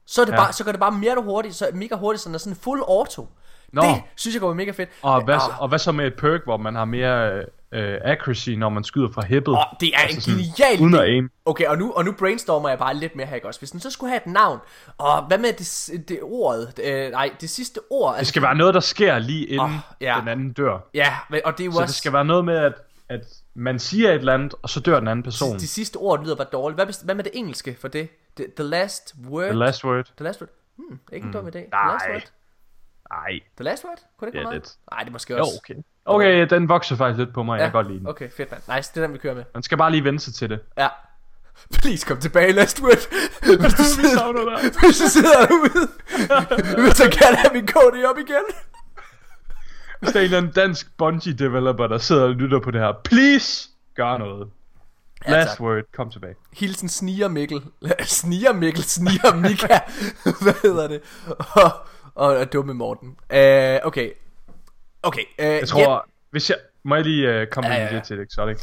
Så, 0.06 0.22
er 0.22 0.26
det 0.26 0.32
ja. 0.32 0.38
bare, 0.38 0.54
så 0.54 0.63
går 0.63 0.72
det 0.72 0.80
bare 0.80 0.92
mere 0.92 1.22
hurtigt, 1.22 1.56
så 1.56 1.70
mega 1.74 1.96
hurtigt, 1.96 2.24
sådan, 2.24 2.39
sådan 2.39 2.56
full 2.56 2.82
auto. 2.82 3.28
Nå. 3.73 3.82
Det 3.82 4.01
synes 4.15 4.36
jeg 4.36 4.41
går 4.41 4.53
mega 4.53 4.71
fedt. 4.71 4.89
Og 5.01 5.23
hvad, 5.23 5.36
og, 5.36 5.41
og 5.60 5.67
hvad 5.67 5.79
så 5.79 5.91
med 5.91 6.08
et 6.08 6.13
perk, 6.13 6.43
hvor 6.43 6.58
man 6.58 6.75
har 6.75 6.86
mere 6.86 7.38
uh, 7.38 7.79
accuracy, 8.12 8.49
når 8.49 8.69
man 8.69 8.84
skyder 8.84 9.12
fra 9.12 9.25
hippet? 9.25 9.53
Oh, 9.53 9.63
det 9.79 9.91
er 9.95 9.99
altså 9.99 10.32
en 10.32 10.38
genial 10.38 10.82
uden 10.82 10.93
at 10.93 11.01
aim. 11.01 11.32
Okay, 11.45 11.65
og 11.65 11.77
nu, 11.77 11.91
og 11.91 12.05
nu 12.05 12.12
brainstormer 12.12 12.69
jeg 12.69 12.77
bare 12.77 12.95
lidt 12.95 13.15
mere 13.15 13.27
her, 13.27 13.36
ikke 13.36 13.47
også? 13.47 13.60
Hvis 13.60 13.71
den 13.71 13.79
så 13.79 13.91
skulle 13.91 14.10
have 14.10 14.21
et 14.25 14.27
navn, 14.27 14.60
og 14.97 15.23
hvad 15.23 15.38
med 15.38 15.53
det, 15.53 16.10
det 16.10 16.19
ordet? 16.21 16.79
Uh, 16.79 17.12
nej, 17.12 17.32
det 17.41 17.49
sidste 17.49 17.79
ord. 17.89 18.17
Det 18.19 18.27
skal 18.27 18.39
altså, 18.39 18.47
være 18.47 18.58
noget, 18.58 18.73
der 18.73 18.79
sker 18.79 19.19
lige 19.19 19.45
inden 19.45 19.65
oh, 19.65 19.71
ja. 20.01 20.17
den 20.19 20.27
anden 20.27 20.53
dør. 20.53 20.89
Ja, 20.93 21.15
og 21.45 21.58
det 21.58 21.63
er 21.63 21.65
jo 21.65 21.71
så 21.71 21.79
også... 21.79 21.88
det 21.88 21.95
skal 21.95 22.13
være 22.13 22.25
noget 22.25 22.45
med, 22.45 22.58
at, 22.58 22.73
at 23.10 23.21
man 23.53 23.79
siger 23.79 24.10
et 24.10 24.15
eller 24.15 24.34
andet, 24.34 24.55
og 24.62 24.69
så 24.69 24.79
dør 24.79 24.99
den 24.99 25.08
anden 25.08 25.23
person. 25.23 25.53
De, 25.53 25.60
de 25.60 25.67
sidste 25.67 25.97
ord 25.97 26.23
lyder 26.23 26.36
bare 26.36 26.47
dårligt. 26.51 26.77
Hvad, 26.77 27.05
hvad 27.05 27.15
med 27.15 27.23
det 27.23 27.32
engelske 27.36 27.77
for 27.82 27.88
det? 27.88 28.10
The, 28.36 28.45
the 28.55 28.63
last 28.63 29.15
word? 29.29 29.45
The 29.45 29.53
last 29.53 29.84
word. 29.84 30.05
The 30.17 30.23
last 30.23 30.41
word. 30.41 30.49
Hmm, 30.77 30.99
ikke 31.13 31.27
en 31.27 31.34
dum 31.34 31.47
idé. 31.47 31.51
The 31.51 31.67
last 31.71 32.05
word. 32.12 32.32
Nej. 33.12 33.39
The 33.58 33.63
Last 33.63 33.86
Word? 33.86 33.98
Kunne 34.19 34.32
det 34.32 34.36
ikke 34.36 34.50
ja, 34.50 34.54
være 34.54 34.62
Nej, 34.91 35.04
det 35.04 35.12
måske 35.12 35.41
også. 35.41 35.52
Jo, 35.69 35.76
okay. 35.76 35.84
Okay, 36.06 36.48
den 36.50 36.69
vokser 36.69 36.95
faktisk 36.95 37.17
lidt 37.17 37.34
på 37.34 37.43
mig. 37.43 37.58
Ja. 37.58 37.63
Jeg 37.63 37.72
kan 37.72 37.74
godt 37.74 37.88
lide 37.88 38.00
den. 38.00 38.08
Okay, 38.08 38.30
fedt 38.30 38.52
mand. 38.52 38.78
Nice, 38.78 38.91
det 38.95 39.04
er 39.04 39.06
den, 39.08 39.13
vi 39.13 39.17
kører 39.17 39.36
med. 39.36 39.43
Man 39.54 39.63
skal 39.63 39.78
bare 39.78 39.91
lige 39.91 40.04
vente 40.04 40.24
sig 40.24 40.34
til 40.34 40.50
det. 40.50 40.60
Ja. 40.78 40.88
Please 41.74 42.06
kom 42.06 42.19
tilbage, 42.19 42.52
Last 42.52 42.82
Word. 42.82 43.10
Hvis 43.62 43.74
du 43.74 43.84
sidder, 43.84 44.86
hvis 44.86 44.98
du 44.98 45.08
sidder 45.08 45.45
derude. 45.45 45.88
Hvis 46.82 47.00
jeg 47.00 47.12
kan 47.12 47.36
have 47.36 47.54
min 47.54 47.67
kode 47.67 48.06
op 48.10 48.17
igen. 48.17 48.43
Hvis 50.00 50.12
der 50.12 50.19
er 50.19 50.22
en 50.22 50.26
eller 50.26 50.38
anden 50.38 50.52
dansk 50.52 50.98
Bungie 50.98 51.34
developer, 51.34 51.88
der 51.88 51.98
sidder 51.98 52.24
og 52.24 52.30
lytter 52.30 52.60
på 52.60 52.72
det 52.72 52.82
her. 52.82 52.93
Please, 53.04 53.69
gør 53.95 54.17
noget. 54.17 54.48
Ja, 55.28 55.32
Last 55.32 55.50
tak. 55.50 55.60
word, 55.60 55.84
kom 55.93 56.12
tilbage. 56.12 56.36
Hilsen 56.54 56.89
Sniger 56.89 57.28
Mikkel. 57.28 57.62
Sniger 58.19 58.54
Mikkel, 58.54 58.84
Sniger 58.84 59.36
Mika. 59.36 59.80
Hvad 60.43 60.62
hedder 60.62 60.88
det? 60.88 61.02
Og, 61.38 61.72
og, 62.19 62.38
og 62.38 62.53
dumme 62.53 62.73
Morten. 62.73 63.10
Uh, 63.10 63.88
okay. 63.88 64.12
Okay. 65.03 65.21
Uh, 65.39 65.45
jeg 65.45 65.67
tror, 65.67 65.95
yep. 65.95 66.12
hvis 66.32 66.49
jeg... 66.49 66.58
Må 66.84 66.95
jeg 66.95 67.03
lige 67.03 67.41
uh, 67.41 67.47
komme 67.47 67.69
ja, 67.69 67.86
ja, 67.86 67.95
ja. 67.95 68.01
til 68.01 68.17
det, 68.17 68.23
Exotic? 68.23 68.58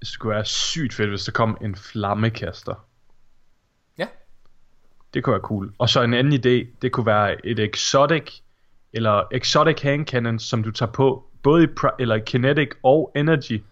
Det 0.00 0.08
skulle 0.08 0.34
være 0.34 0.44
sygt 0.44 0.94
fedt, 0.94 1.08
hvis 1.08 1.24
der 1.24 1.32
kom 1.32 1.58
en 1.60 1.74
flammekaster. 1.74 2.74
Ja. 3.98 4.06
Det 5.14 5.24
kunne 5.24 5.32
være 5.32 5.40
cool. 5.40 5.72
Og 5.78 5.88
så 5.88 6.02
en 6.02 6.14
anden 6.14 6.32
idé, 6.32 6.76
det 6.82 6.92
kunne 6.92 7.06
være 7.06 7.46
et 7.46 7.58
Exotic, 7.58 8.32
eller 8.92 9.22
Exotic 9.32 9.82
Hand 9.82 10.06
Cannon, 10.06 10.38
som 10.38 10.62
du 10.62 10.70
tager 10.70 10.92
på, 10.92 11.24
både 11.42 11.64
i 11.64 11.68
eller 11.98 12.18
Kinetic 12.18 12.68
og 12.82 13.12
Energy 13.16 13.62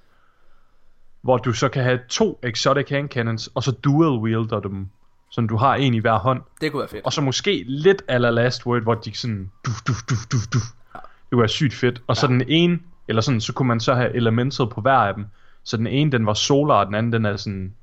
hvor 1.25 1.37
du 1.37 1.53
så 1.53 1.69
kan 1.69 1.83
have 1.83 2.01
to 2.09 2.41
exotic 2.43 2.89
hand 2.89 3.09
cannons, 3.09 3.51
og 3.55 3.63
så 3.63 3.71
dual 3.73 4.19
wielder 4.19 4.61
dem, 4.61 4.89
så 5.35 5.41
du 5.41 5.57
har 5.57 5.75
en 5.75 5.95
i 5.95 5.99
hver 5.99 6.19
hånd. 6.19 6.43
Det 6.61 6.73
kunne 6.73 6.81
være 6.81 6.89
fedt. 6.89 7.05
Og 7.05 7.13
så 7.13 7.21
måske 7.21 7.65
lidt 7.67 8.03
ala 8.09 8.31
Last 8.31 8.67
Word, 8.67 8.83
hvor 8.83 8.95
de 8.95 9.15
sådan, 9.15 9.51
duf, 9.67 9.83
duf, 9.87 10.03
duf, 10.11 10.27
duf, 10.33 10.47
duf. 10.53 10.63
Ja. 10.95 10.99
Det 10.99 11.31
kunne 11.31 11.41
være 11.41 11.49
sygt 11.49 11.75
fedt. 11.75 11.99
Og 12.07 12.17
ja. 12.17 12.21
så 12.21 12.27
den 12.27 12.43
ene, 12.49 12.79
eller 13.09 13.23
sådan, 13.23 13.41
så 13.41 13.53
kunne 13.53 13.69
man 13.69 13.81
så 13.81 13.95
have 13.95 14.15
elementet 14.15 14.71
på 14.71 14.81
hver 14.81 14.93
af 14.93 15.15
dem. 15.15 15.27
Så 15.65 15.77
den 15.77 15.87
ene, 15.87 16.13
den 16.13 16.27
var 16.27 16.35
solar, 16.35 16.75
og 16.75 16.87
den 16.87 16.95
anden, 16.95 17.13
den 17.13 17.25
er 17.25 17.37
sådan, 17.37 17.75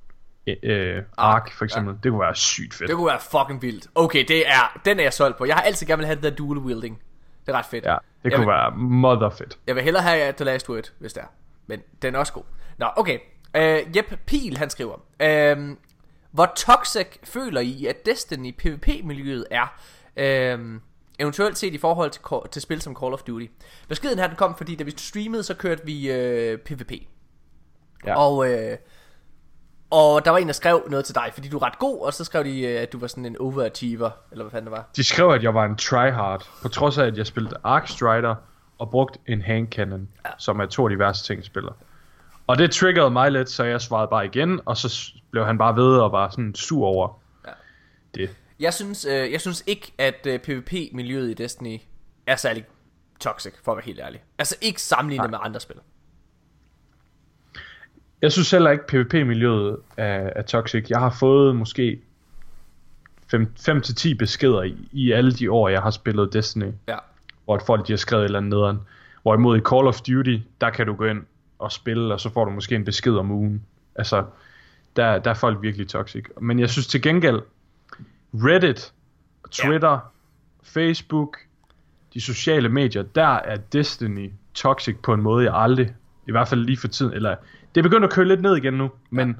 øh, 0.47 0.55
øh 0.63 1.03
ark 1.17 1.53
for 1.53 1.65
eksempel. 1.65 1.91
Ja. 1.93 1.99
Det 2.03 2.11
kunne 2.11 2.21
være 2.21 2.35
sygt 2.35 2.73
fedt. 2.73 2.87
Det 2.87 2.95
kunne 2.95 3.07
være 3.07 3.19
fucking 3.31 3.61
vildt. 3.61 3.87
Okay, 3.95 4.25
det 4.27 4.47
er, 4.47 4.79
den 4.85 4.99
er 4.99 5.03
jeg 5.03 5.13
solgt 5.13 5.37
på. 5.37 5.45
Jeg 5.45 5.55
har 5.55 5.61
altid 5.61 5.87
gerne 5.87 5.99
vil 5.99 6.05
have 6.05 6.15
det 6.15 6.23
der 6.23 6.29
dual 6.29 6.57
wielding. 6.57 6.99
Det 7.45 7.53
er 7.53 7.57
ret 7.57 7.65
fedt. 7.65 7.85
Ja, 7.85 7.91
det 7.91 7.99
jeg 8.23 8.33
kunne 8.33 8.47
vil, 8.47 8.53
være 8.53 8.71
mother 8.77 9.29
fedt. 9.29 9.57
Jeg 9.67 9.75
vil 9.75 9.83
hellere 9.83 10.03
have 10.03 10.31
The 10.31 10.45
Last 10.45 10.69
Word, 10.69 10.91
hvis 10.99 11.13
det 11.13 11.21
er. 11.23 11.27
Men 11.67 11.79
den 12.01 12.15
er 12.15 12.19
også 12.19 12.33
god. 12.33 12.43
Nå, 12.77 12.87
okay. 12.95 13.17
Uh, 13.57 13.97
Jep 13.97 14.19
Pil, 14.25 14.57
han 14.57 14.69
skriver. 14.69 14.93
Uh, 14.93 15.75
hvor 16.31 16.53
toxic 16.55 17.07
føler 17.23 17.61
I, 17.61 17.85
at 17.85 18.05
Destiny 18.05 18.55
PvP-miljøet 18.57 19.45
er? 19.51 19.73
Uh, 20.55 20.81
eventuelt 21.19 21.57
set 21.57 21.73
i 21.73 21.77
forhold 21.77 22.11
til, 22.11 22.51
til 22.51 22.61
spil 22.61 22.81
som 22.81 22.95
Call 22.95 23.13
of 23.13 23.21
Duty. 23.21 23.45
Beskeden 23.87 24.19
her 24.19 24.27
den 24.27 24.35
kom, 24.35 24.55
fordi 24.55 24.75
da 24.75 24.83
vi 24.83 24.93
streamede, 24.97 25.43
så 25.43 25.53
kørte 25.53 25.85
vi 25.85 26.09
uh, 26.09 26.59
PvP. 26.59 26.91
Ja. 28.05 28.17
Og, 28.17 28.37
uh, 28.37 28.47
og 29.89 30.25
der 30.25 30.31
var 30.31 30.37
en, 30.37 30.47
der 30.47 30.53
skrev 30.53 30.87
noget 30.89 31.05
til 31.05 31.15
dig, 31.15 31.29
fordi 31.33 31.49
du 31.49 31.57
er 31.57 31.63
ret 31.63 31.79
god, 31.79 32.01
og 32.01 32.13
så 32.13 32.23
skrev 32.23 32.43
de, 32.43 32.67
at 32.67 32.93
du 32.93 32.99
var 32.99 33.07
sådan 33.07 33.25
en 33.25 33.37
overachiever, 33.39 34.09
eller 34.31 34.43
hvad 34.43 34.51
fanden 34.51 34.65
det 34.65 34.71
var. 34.71 34.89
De 34.95 35.03
skrev, 35.03 35.29
at 35.29 35.43
jeg 35.43 35.53
var 35.53 35.65
en 35.65 35.75
tryhard, 35.75 36.49
på 36.61 36.69
trods 36.69 36.97
af, 36.97 37.05
at 37.05 37.17
jeg 37.17 37.27
spillede 37.27 37.55
Arc 37.63 37.89
Strider 37.89 38.35
og 38.77 38.89
brugt 38.89 39.17
en 39.27 39.41
hand 39.41 39.67
cannon, 39.67 40.09
ja. 40.25 40.31
som 40.37 40.59
er 40.59 40.65
to 40.65 40.83
af 40.83 40.89
de 40.89 40.99
værste 40.99 41.27
ting, 41.27 41.37
jeg 41.37 41.45
spiller. 41.45 41.71
Og 42.47 42.57
det 42.57 42.71
triggerede 42.71 43.11
mig 43.11 43.31
lidt, 43.31 43.49
så 43.49 43.63
jeg 43.63 43.81
svarede 43.81 44.07
bare 44.07 44.25
igen, 44.25 44.59
og 44.65 44.77
så 44.77 45.13
blev 45.31 45.45
han 45.45 45.57
bare 45.57 45.75
ved 45.75 45.97
og 45.97 46.11
var 46.11 46.29
sådan 46.29 46.55
sur 46.55 46.85
over 46.85 47.21
ja. 47.47 47.51
det. 48.15 48.29
Jeg 48.59 48.73
synes, 48.73 49.05
øh, 49.05 49.31
jeg 49.31 49.41
synes 49.41 49.63
ikke, 49.67 49.91
at 49.97 50.27
øh, 50.27 50.39
PvP-miljøet 50.39 51.29
i 51.29 51.33
Destiny 51.33 51.77
er 52.27 52.35
særlig 52.35 52.65
toxic, 53.19 53.53
for 53.63 53.71
at 53.71 53.75
være 53.75 53.85
helt 53.85 53.99
ærlig. 53.99 54.23
Altså 54.39 54.55
ikke 54.61 54.81
sammenlignet 54.81 55.31
Nej. 55.31 55.39
med 55.39 55.45
andre 55.47 55.59
spil. 55.59 55.75
Jeg 58.21 58.31
synes 58.31 58.51
heller 58.51 58.71
ikke, 58.71 58.87
PvP-miljøet 58.87 59.77
er, 59.97 60.29
er 60.35 60.41
toxic. 60.41 60.89
Jeg 60.89 60.99
har 60.99 61.15
fået 61.19 61.55
måske 61.55 62.01
5-10 63.33 64.15
beskeder 64.19 64.61
i, 64.61 64.89
i 64.91 65.11
alle 65.11 65.31
de 65.31 65.51
år, 65.51 65.69
jeg 65.69 65.81
har 65.81 65.91
spillet 65.91 66.33
Destiny. 66.33 66.71
Ja. 66.87 66.97
Hvor 67.45 67.61
folk 67.65 67.87
de 67.87 67.91
har 67.91 67.97
skrevet 67.97 68.21
et 68.21 68.25
eller 68.25 68.39
andet 68.39 68.49
nederen. 68.49 68.79
Hvorimod 69.21 69.57
i 69.57 69.61
Call 69.61 69.87
of 69.87 70.01
Duty, 70.01 70.37
der 70.61 70.69
kan 70.69 70.87
du 70.87 70.93
gå 70.95 71.05
ind 71.05 71.23
at 71.65 71.71
spille, 71.71 72.13
og 72.13 72.19
så 72.19 72.29
får 72.29 72.45
du 72.45 72.51
måske 72.51 72.75
en 72.75 72.85
besked 72.85 73.15
om 73.15 73.31
ugen. 73.31 73.65
Altså, 73.95 74.25
der, 74.95 75.19
der 75.19 75.29
er 75.29 75.35
folk 75.35 75.61
virkelig 75.61 75.87
toxic. 75.87 76.25
Men 76.41 76.59
jeg 76.59 76.69
synes 76.69 76.87
til 76.87 77.01
gengæld, 77.01 77.41
Reddit, 78.33 78.93
Twitter, 79.51 79.91
ja. 79.91 79.97
Facebook, 80.63 81.37
de 82.13 82.21
sociale 82.21 82.69
medier, 82.69 83.03
der 83.03 83.35
er 83.35 83.57
Destiny 83.57 84.31
toxic 84.53 84.95
på 85.03 85.13
en 85.13 85.21
måde, 85.21 85.45
jeg 85.45 85.55
aldrig, 85.55 85.93
i 86.27 86.31
hvert 86.31 86.47
fald 86.47 86.65
lige 86.65 86.77
for 86.77 86.87
tiden, 86.87 87.13
eller 87.13 87.35
det 87.75 87.81
er 87.81 87.83
begyndt 87.83 88.05
at 88.05 88.11
køre 88.11 88.27
lidt 88.27 88.41
ned 88.41 88.55
igen 88.57 88.73
nu, 88.73 88.91
men 89.09 89.37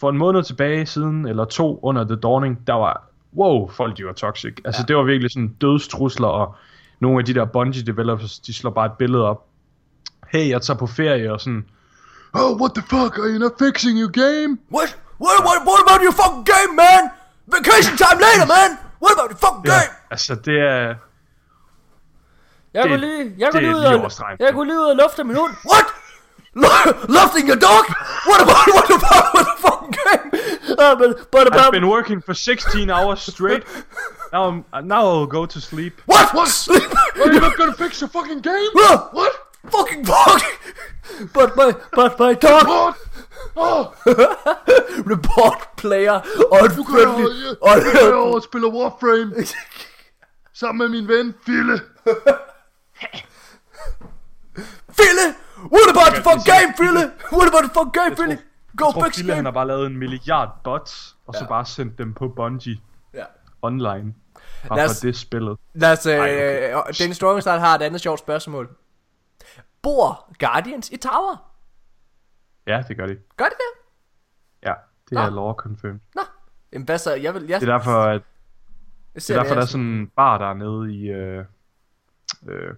for 0.00 0.10
en 0.10 0.18
måned 0.18 0.42
tilbage 0.42 0.86
siden, 0.86 1.26
eller 1.26 1.44
to 1.44 1.80
under 1.82 2.04
The 2.04 2.16
Dawning, 2.16 2.66
der 2.66 2.72
var, 2.72 3.08
wow, 3.36 3.68
folk 3.68 3.98
de 3.98 4.06
var 4.06 4.12
toxic. 4.12 4.54
Altså 4.64 4.82
ja. 4.82 4.86
det 4.86 4.96
var 4.96 5.02
virkelig 5.02 5.30
sådan 5.30 5.48
dødstrusler, 5.48 6.28
og 6.28 6.56
nogle 7.00 7.18
af 7.18 7.24
de 7.24 7.34
der 7.34 7.44
Bungie 7.44 7.82
developers, 7.82 8.38
de 8.38 8.52
slår 8.52 8.70
bare 8.70 8.86
et 8.86 8.92
billede 8.92 9.24
op 9.24 9.46
hey, 10.32 10.48
jeg 10.48 10.62
tager 10.62 10.78
på 10.78 10.86
ferie 10.86 11.32
og 11.32 11.40
sådan, 11.40 11.64
oh, 12.34 12.60
what 12.60 12.72
the 12.74 12.82
fuck, 12.82 13.18
are 13.18 13.30
you 13.32 13.38
not 13.38 13.52
fixing 13.58 13.98
your 14.02 14.12
game? 14.22 14.58
What? 14.76 14.90
What, 15.24 15.38
what, 15.46 15.58
what 15.68 15.80
about 15.86 16.00
your 16.06 16.14
fucking 16.22 16.44
game, 16.54 16.72
man? 16.84 17.02
Vacation 17.46 17.94
time 18.04 18.18
later, 18.26 18.46
man! 18.56 18.70
What 19.02 19.12
about 19.16 19.28
your 19.32 19.40
fucking 19.44 19.64
game? 19.72 19.90
Ja, 19.92 20.10
altså, 20.10 20.34
det 20.34 20.56
er... 20.72 20.94
Jeg 22.74 22.82
kunne 22.86 22.96
lige, 22.96 23.34
jeg 23.38 23.48
kunne 23.52 23.62
lige 23.62 23.76
ud 23.76 23.84
og, 23.84 24.10
jeg 24.38 24.52
kunne 24.52 24.68
lige 24.68 24.80
ud 24.80 24.84
og 24.84 24.96
lufte 24.96 25.24
min 25.24 25.36
hund. 25.36 25.52
What? 25.72 25.86
Lufting 27.18 27.48
your 27.50 27.60
dog? 27.68 27.84
What 28.28 28.40
about, 28.46 28.64
what 28.76 28.88
about, 28.98 29.24
what 29.34 29.46
the 29.50 29.58
fucking 29.66 29.92
game? 30.02 30.24
Uh, 30.82 30.94
but, 31.00 31.30
but 31.30 31.46
about... 31.46 31.66
I've 31.66 31.72
been 31.72 31.88
working 31.88 32.20
for 32.22 32.34
16 32.34 32.90
hours 32.90 33.20
straight. 33.20 33.62
Now, 34.32 34.42
I'm, 34.48 34.86
now 34.88 35.02
I'll 35.12 35.26
go 35.26 35.46
to 35.46 35.60
sleep. 35.60 35.94
What? 36.06 36.34
What? 36.34 36.48
Sleep? 36.48 36.90
Are 37.20 37.32
you 37.32 37.40
not 37.40 37.56
gonna 37.56 37.74
fix 37.74 38.00
your 38.00 38.08
fucking 38.08 38.40
game? 38.40 38.70
What? 38.72 39.51
Fucking 39.70 40.04
fuck! 40.04 40.42
But 41.34 41.56
my, 41.56 41.72
but 41.94 42.18
my 42.18 42.34
dog... 42.34 42.62
Report! 42.62 42.94
Oh. 43.56 43.94
Report 45.06 45.76
player 45.76 46.20
unfriendly... 46.50 47.56
Og 47.60 47.76
nu 47.76 47.90
kan 47.90 48.00
jeg 48.00 48.14
over 48.14 48.34
og 48.34 48.42
spille 48.42 48.66
Warframe. 48.66 49.34
Sammen 50.60 50.78
med 50.78 51.00
min 51.00 51.08
ven, 51.08 51.34
Fille. 51.46 51.80
Fille! 54.98 55.26
What 55.72 55.90
about 55.90 56.14
the 56.14 56.22
fuck 56.22 56.44
game, 56.44 56.74
Fille? 56.76 57.12
What 57.32 57.48
about 57.48 57.62
the 57.64 57.70
fuck 57.74 57.92
game, 57.92 58.16
Fille? 58.16 58.38
Go 58.76 58.84
jeg 58.86 58.94
tror, 58.94 59.04
fix 59.04 59.16
Fille, 59.16 59.34
han 59.34 59.44
har 59.44 59.52
bare 59.52 59.66
lavet 59.66 59.86
en 59.86 59.96
milliard 59.96 60.48
bots, 60.64 61.16
og 61.26 61.34
ja. 61.34 61.38
så 61.38 61.46
bare 61.48 61.66
sendt 61.66 61.98
dem 61.98 62.14
på 62.14 62.28
Bungie. 62.28 62.80
Ja. 63.14 63.24
Online. 63.62 64.14
Bare 64.68 64.78
lad 64.78 64.84
os, 64.84 65.00
for 65.00 65.06
det 65.06 65.16
spillet. 65.16 65.58
Lad 65.74 65.92
os, 65.92 66.06
øh, 66.06 66.12
okay. 66.14 66.92
Dennis 66.98 67.16
Stormstad 67.16 67.58
har 67.58 67.74
et 67.74 67.82
andet 67.82 68.00
sjovt 68.00 68.18
spørgsmål. 68.20 68.68
Bor 69.82 70.34
Guardians 70.38 70.90
i 70.90 70.96
Tower? 70.96 71.52
Ja, 72.66 72.84
det 72.88 72.96
gør 72.96 73.06
de. 73.06 73.18
Gør 73.36 73.44
de 73.44 73.50
det? 73.50 73.82
Ja, 74.68 74.74
det 75.04 75.12
Nå. 75.12 75.20
er 75.20 75.30
lore 75.30 75.54
confirmed. 75.54 76.00
Nå, 76.14 76.22
Jamen, 76.72 76.86
hvad 76.86 76.98
så? 76.98 77.14
Jeg 77.14 77.34
vil, 77.34 77.46
jeg... 77.46 77.60
Det 77.60 77.68
er 77.68 77.72
derfor, 77.72 78.02
at 78.02 78.22
det 79.14 79.30
er 79.30 79.34
derfor, 79.42 79.54
der 79.54 79.62
er 79.62 79.66
sådan 79.66 79.86
en 79.86 80.08
bar 80.08 80.38
der 80.38 80.54
nede 80.54 80.94
i, 80.94 81.10
øh, 81.10 81.44
øh, 82.48 82.74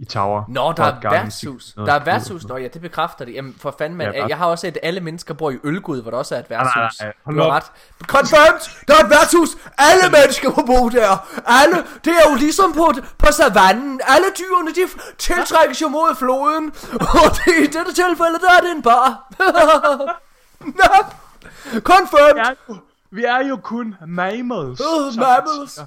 i 0.00 0.04
Tower. 0.04 0.42
Nå, 0.48 0.72
der 0.72 0.84
er 0.84 1.10
værtshus. 1.10 1.72
Der 1.76 1.92
er 1.92 2.04
værtshus. 2.04 2.46
Nå 2.46 2.56
ja, 2.56 2.68
det 2.68 2.82
bekræfter 2.82 3.24
det. 3.24 3.34
Jamen 3.34 3.54
for 3.58 3.74
fanden, 3.78 3.98
man. 3.98 4.14
Ja, 4.14 4.26
jeg 4.26 4.38
har 4.38 4.46
også 4.46 4.62
set, 4.62 4.76
at 4.76 4.78
alle 4.82 5.00
mennesker 5.00 5.34
bor 5.34 5.50
i 5.50 5.58
Ølgud, 5.64 6.02
hvor 6.02 6.10
der 6.10 6.18
også 6.18 6.34
er 6.34 6.38
et 6.38 6.50
værtshus. 6.50 7.00
Nej, 7.00 7.12
nej, 7.26 7.34
nej. 7.34 7.34
Du 7.44 7.50
har 7.50 7.56
ret. 7.56 7.64
Confirmed! 8.06 8.60
Der 8.88 8.94
er 8.94 9.04
et 9.04 9.10
værtshus! 9.10 9.48
Alle 9.78 10.10
mennesker 10.10 10.50
må 10.50 10.62
bo 10.66 10.88
der! 10.88 11.28
Alle, 11.46 11.76
det 12.04 12.12
er 12.12 12.30
jo 12.30 12.34
ligesom 12.36 12.72
på, 12.72 12.92
på 13.18 13.32
savannen. 13.32 14.00
Alle 14.04 14.26
dyrene, 14.38 14.70
de 14.70 14.80
tiltrækkes 15.18 15.82
jo 15.82 15.88
mod 15.88 16.14
floden. 16.14 16.72
Og 17.22 17.30
det, 17.36 17.54
i 17.58 17.66
dette 17.66 17.92
tilfælde, 17.92 18.38
der 18.44 18.50
er 18.58 18.60
det 18.60 18.70
en 18.76 18.82
bar. 18.82 19.32
Confirmed! 21.92 22.44
Ja, 22.44 22.74
vi 23.10 23.24
er 23.24 23.48
jo 23.48 23.56
kun 23.56 23.94
mammals. 24.06 24.80
Uh, 24.80 25.16
mammals. 25.16 25.78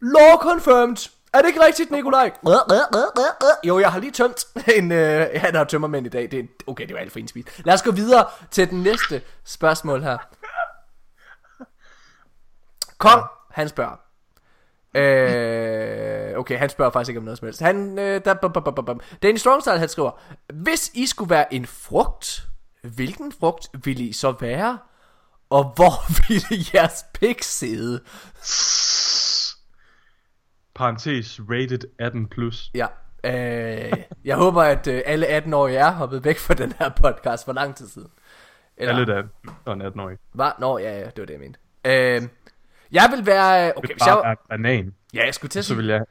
Law 0.00 0.36
confirmed. 0.40 0.96
Er 1.34 1.38
det 1.38 1.48
ikke 1.48 1.64
rigtigt, 1.66 1.90
Nikolaj? 1.90 2.30
Jo, 3.64 3.78
jeg 3.78 3.92
har 3.92 3.98
lige 4.00 4.12
tømt 4.12 4.44
en... 4.78 4.92
Øh, 4.92 5.26
han 5.34 5.54
har 5.54 5.64
tømmermænd 5.64 6.06
i 6.06 6.08
dag. 6.08 6.30
Det 6.30 6.38
er, 6.38 6.44
okay, 6.66 6.86
det 6.86 6.94
var 6.94 7.00
alt 7.00 7.12
for 7.12 7.18
indspist. 7.18 7.48
Lad 7.64 7.74
os 7.74 7.82
gå 7.82 7.90
videre 7.90 8.26
til 8.50 8.70
den 8.70 8.82
næste 8.82 9.22
spørgsmål 9.44 10.02
her. 10.02 10.18
Kong, 12.98 13.24
han 13.50 13.68
spørger. 13.68 13.96
Øh, 14.94 16.38
okay, 16.38 16.58
han 16.58 16.70
spørger 16.70 16.90
faktisk 16.92 17.08
ikke 17.08 17.18
om 17.18 17.24
noget 17.24 17.38
som 17.38 17.46
helst. 17.46 17.60
Han, 17.60 17.98
øh, 17.98 18.24
der, 18.24 18.34
bum, 18.34 18.52
bum, 18.52 18.74
bum, 18.74 18.84
bum. 18.84 19.00
Danny 19.22 19.36
Strongstyle, 19.36 19.78
han 19.78 19.88
skriver, 19.88 20.10
Hvis 20.52 20.90
I 20.94 21.06
skulle 21.06 21.30
være 21.30 21.54
en 21.54 21.66
frugt, 21.66 22.42
hvilken 22.82 23.32
frugt 23.40 23.68
ville 23.84 24.04
I 24.04 24.12
så 24.12 24.34
være? 24.40 24.78
Og 25.50 25.72
hvor 25.76 25.92
ville 26.28 26.64
jeres 26.74 27.04
pik 27.14 27.42
sidde? 27.42 28.00
Parentes 30.74 31.40
rated 31.50 31.80
18 31.98 32.26
plus. 32.26 32.70
Ja. 32.74 32.86
Øh, 33.24 33.92
jeg 34.24 34.36
håber, 34.36 34.62
at 34.62 34.86
øh, 34.86 35.02
alle 35.06 35.38
18-årige 35.38 35.78
er 35.78 35.90
hoppet 35.90 36.24
væk 36.24 36.38
fra 36.38 36.54
den 36.54 36.72
her 36.78 36.88
podcast 36.88 37.44
for 37.44 37.52
lang 37.52 37.76
tid 37.76 37.88
siden. 37.88 38.10
Eller, 38.76 38.94
alle 38.94 39.06
der 39.06 39.22
er 39.66 39.86
18 39.86 40.00
årige 40.00 40.18
Hvad? 40.32 40.50
Nå, 40.58 40.78
ja, 40.78 40.98
ja, 40.98 41.04
det 41.04 41.18
var 41.18 41.24
det, 41.24 41.30
jeg 41.30 41.40
mente. 41.40 41.58
Øh, 41.84 42.28
jeg 42.92 43.08
vil 43.16 43.26
være... 43.26 43.72
Okay, 43.76 43.94
hvis 43.94 44.06
jeg 44.06 44.14
var... 44.14 44.44
banan. 44.48 44.94
Ja, 45.14 45.24
jeg 45.24 45.34
skulle 45.34 45.50
til 45.50 45.58
at 45.58 45.64
Så 45.64 45.74
vil 45.74 45.86
jeg... 45.86 46.04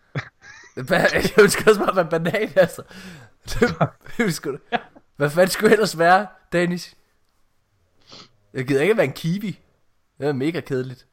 jeg 1.14 1.39
ønsker 1.41 1.70
også 1.70 1.86
bare 1.86 1.95
være 1.95 2.09
banan, 2.09 2.49
altså. 2.55 2.84
Hvad 5.16 5.30
fanden 5.30 5.49
skulle 5.49 5.70
det 5.70 5.74
ellers 5.74 5.97
være, 5.97 6.28
Dennis? 6.51 6.95
Jeg 8.53 8.68
gider 8.68 8.82
ikke 8.82 8.97
være 8.97 9.05
en 9.05 9.14
kiwi. 9.14 9.59
Det 10.20 10.28
er 10.28 10.34
mega 10.34 10.59
kedeligt. 10.59 11.07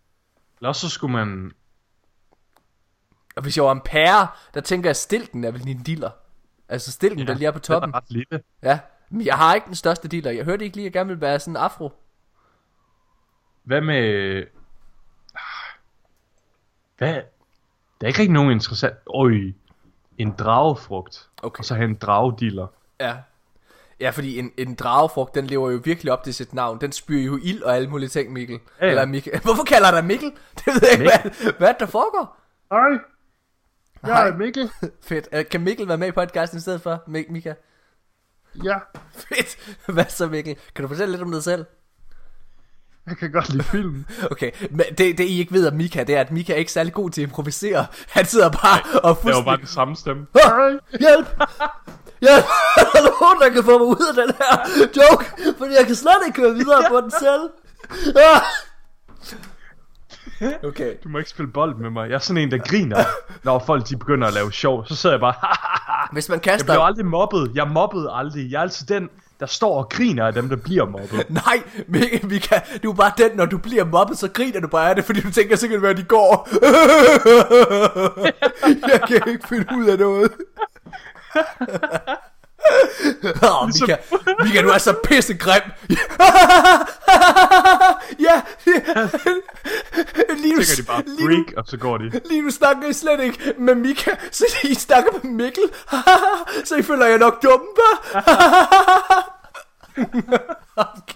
Eller 0.60 0.72
så 0.72 0.88
skulle 0.88 1.12
man... 1.12 1.52
Og 3.38 3.42
hvis 3.42 3.56
jeg 3.56 3.64
var 3.64 3.72
en 3.72 3.80
pære, 3.80 4.28
der 4.54 4.60
tænker 4.60 4.88
jeg, 4.88 4.90
at 4.90 4.96
stilken 4.96 5.44
er 5.44 5.50
vel 5.50 5.64
din 5.64 5.82
diller. 5.82 6.10
Altså 6.68 6.92
stilken, 6.92 7.18
ja, 7.18 7.24
der 7.24 7.34
lige 7.34 7.46
er 7.48 7.50
på 7.50 7.58
toppen. 7.58 7.90
er 7.90 7.96
ret 7.96 8.10
lille. 8.10 8.42
Ja, 8.62 8.78
men 9.10 9.26
jeg 9.26 9.36
har 9.36 9.54
ikke 9.54 9.66
den 9.66 9.74
største 9.74 10.08
diller. 10.08 10.30
Jeg 10.30 10.44
hørte 10.44 10.64
ikke 10.64 10.76
lige, 10.76 10.84
at 10.84 10.94
jeg 10.94 11.00
gerne 11.00 11.08
vil 11.08 11.20
være 11.20 11.40
sådan 11.40 11.52
en 11.52 11.56
afro. 11.56 11.92
Hvad 13.64 13.80
med... 13.80 14.44
Hvad? 16.98 17.14
Der 17.14 17.20
er 18.00 18.06
ikke 18.06 18.18
rigtig 18.18 18.32
nogen 18.32 18.50
interessant... 18.50 18.94
Øj, 19.14 19.32
en 20.18 20.32
dragefrugt. 20.38 21.28
Okay. 21.42 21.58
Og 21.58 21.64
så 21.64 21.74
have 21.74 21.88
en 21.88 21.94
dragediller. 21.96 22.66
Ja. 23.00 23.16
Ja, 24.00 24.10
fordi 24.10 24.38
en, 24.38 24.52
en 24.56 24.74
dragefrugt, 24.74 25.34
den 25.34 25.46
lever 25.46 25.70
jo 25.70 25.80
virkelig 25.84 26.12
op 26.12 26.24
til 26.24 26.34
sit 26.34 26.54
navn. 26.54 26.80
Den 26.80 26.92
spyrer 26.92 27.24
jo 27.24 27.38
ild 27.42 27.62
og 27.62 27.76
alle 27.76 27.90
mulige 27.90 28.08
ting, 28.08 28.32
Mikkel. 28.32 28.60
Ja, 28.80 28.84
ja. 28.84 28.90
Eller 28.90 29.06
Mikkel. 29.06 29.40
Hvorfor 29.44 29.64
kalder 29.64 29.90
dig 29.90 30.04
Mikkel? 30.04 30.32
Det 30.54 30.66
ved 30.66 30.80
jeg 30.82 30.92
ikke, 30.92 31.04
hvad, 31.04 31.52
hvad 31.52 31.74
der 31.80 31.86
foregår. 31.86 32.36
Hej. 32.70 32.98
Jeg 34.06 34.28
er 34.28 34.36
Mikkel. 34.36 34.70
Fedt. 35.08 35.28
Uh, 35.32 35.40
kan 35.50 35.60
Mikkel 35.60 35.88
være 35.88 35.98
med 35.98 36.08
i 36.08 36.12
podcasten 36.12 36.58
i 36.58 36.60
stedet 36.60 36.82
for, 36.82 37.02
Mik 37.06 37.30
Mika? 37.30 37.54
Ja. 38.64 38.78
Fedt. 39.28 39.76
Hvad 39.86 40.04
så, 40.08 40.26
Mikkel? 40.26 40.56
Kan 40.74 40.82
du 40.82 40.88
fortælle 40.88 41.12
lidt 41.12 41.22
om 41.22 41.30
dig 41.30 41.42
selv? 41.42 41.64
Jeg 43.06 43.16
kan 43.16 43.32
godt 43.32 43.48
lide 43.48 43.62
film. 43.64 44.06
Okay, 44.30 44.50
men 44.70 44.84
det, 44.98 45.18
det 45.18 45.24
I 45.24 45.38
ikke 45.38 45.52
ved 45.52 45.68
om 45.68 45.74
Mika, 45.74 46.04
det 46.04 46.16
er, 46.16 46.20
at 46.20 46.30
Mika 46.30 46.52
er 46.52 46.56
ikke 46.56 46.72
særlig 46.72 46.92
god 46.92 47.10
til 47.10 47.22
at 47.22 47.28
improvisere. 47.28 47.86
Han 48.08 48.24
sidder 48.24 48.50
bare 48.50 49.00
og 49.00 49.16
fuldstændig... 49.16 49.26
Det 49.26 49.36
var 49.36 49.42
bare 49.42 49.56
den 49.56 49.66
samme 49.66 49.96
stemme. 49.96 50.26
Hjælp! 51.00 51.26
Hjælp! 52.20 52.44
Er 52.76 53.00
der 53.00 53.20
nogen, 53.20 53.40
der 53.40 53.48
kan 53.48 53.64
få 53.64 53.78
mig 53.78 53.86
ud 53.86 54.06
af 54.10 54.26
den 54.26 54.34
her 54.38 54.52
joke? 54.98 55.24
Fordi 55.58 55.74
jeg 55.74 55.86
kan 55.86 55.94
slet 55.94 56.16
ikke 56.26 56.40
køre 56.40 56.54
videre 56.54 56.84
på 56.88 57.00
den 57.00 57.10
selv. 57.10 57.50
Ah! 58.16 58.42
Okay. 60.64 60.94
Du 61.04 61.08
må 61.08 61.18
ikke 61.18 61.30
spille 61.30 61.52
bold 61.52 61.74
med 61.76 61.90
mig. 61.90 62.08
Jeg 62.08 62.14
er 62.14 62.18
sådan 62.18 62.42
en, 62.42 62.50
der 62.50 62.58
griner, 62.58 63.04
når 63.42 63.58
folk 63.66 63.88
de 63.88 63.96
begynder 63.96 64.28
at 64.28 64.34
lave 64.34 64.52
sjov. 64.52 64.86
Så 64.86 64.96
sidder 64.96 65.14
jeg 65.14 65.20
bare, 65.20 65.34
Hvis 66.12 66.28
man 66.28 66.40
kaster... 66.40 66.66
Jeg 66.66 66.74
bliver 66.74 66.84
aldrig 66.84 67.06
mobbet. 67.06 67.52
Jeg 67.54 67.68
mobbede 67.68 68.10
aldrig. 68.12 68.50
Jeg 68.50 68.58
er 68.58 68.62
altid 68.62 68.86
den, 68.86 69.10
der 69.40 69.46
står 69.46 69.78
og 69.78 69.88
griner 69.88 70.26
af 70.26 70.32
dem, 70.32 70.48
der 70.48 70.56
bliver 70.56 70.86
mobbet. 70.86 71.30
Nej, 71.44 71.62
Mika, 72.22 72.60
du 72.82 72.90
er 72.90 72.94
bare 72.94 73.12
den, 73.18 73.30
når 73.36 73.46
du 73.46 73.58
bliver 73.58 73.84
mobbet, 73.84 74.18
så 74.18 74.28
griner 74.28 74.60
du 74.60 74.68
bare 74.68 74.88
af 74.88 74.96
det, 74.96 75.04
fordi 75.04 75.20
du 75.20 75.30
tænker, 75.30 75.56
det 75.56 75.82
være, 75.82 75.94
de 75.94 76.02
går. 76.02 76.48
jeg 78.92 79.00
kan 79.08 79.32
ikke 79.32 79.48
finde 79.48 79.66
ud 79.76 79.86
af 79.86 79.98
noget. 79.98 80.32
Åh, 83.42 83.62
oh, 83.62 83.68
Mika, 83.68 83.96
Mika, 84.44 84.62
du 84.62 84.68
er 84.68 84.78
så 84.78 84.94
pissegrim. 85.04 85.62
ja, 88.26 88.42
lige 90.42 90.54
nu, 90.54 90.62
tænker 90.62 90.76
de 90.76 90.82
bare 90.86 91.02
freak, 91.20 91.52
og 91.56 91.64
så 91.66 91.76
går 91.76 91.98
de. 91.98 92.20
Lige 92.28 92.42
nu 92.42 92.50
snakker 92.50 92.88
I 92.88 92.92
slet 92.92 93.20
ikke 93.20 93.54
med 93.58 93.74
Mika, 93.74 94.10
så 94.30 94.44
I 94.64 94.74
snakker 94.74 95.10
med 95.22 95.30
Mikkel. 95.30 95.64
så 96.68 96.76
I 96.76 96.82
føler 96.82 97.06
jeg 97.06 97.18
nok 97.18 97.42
dumme, 97.42 97.66
okay. 100.76 101.14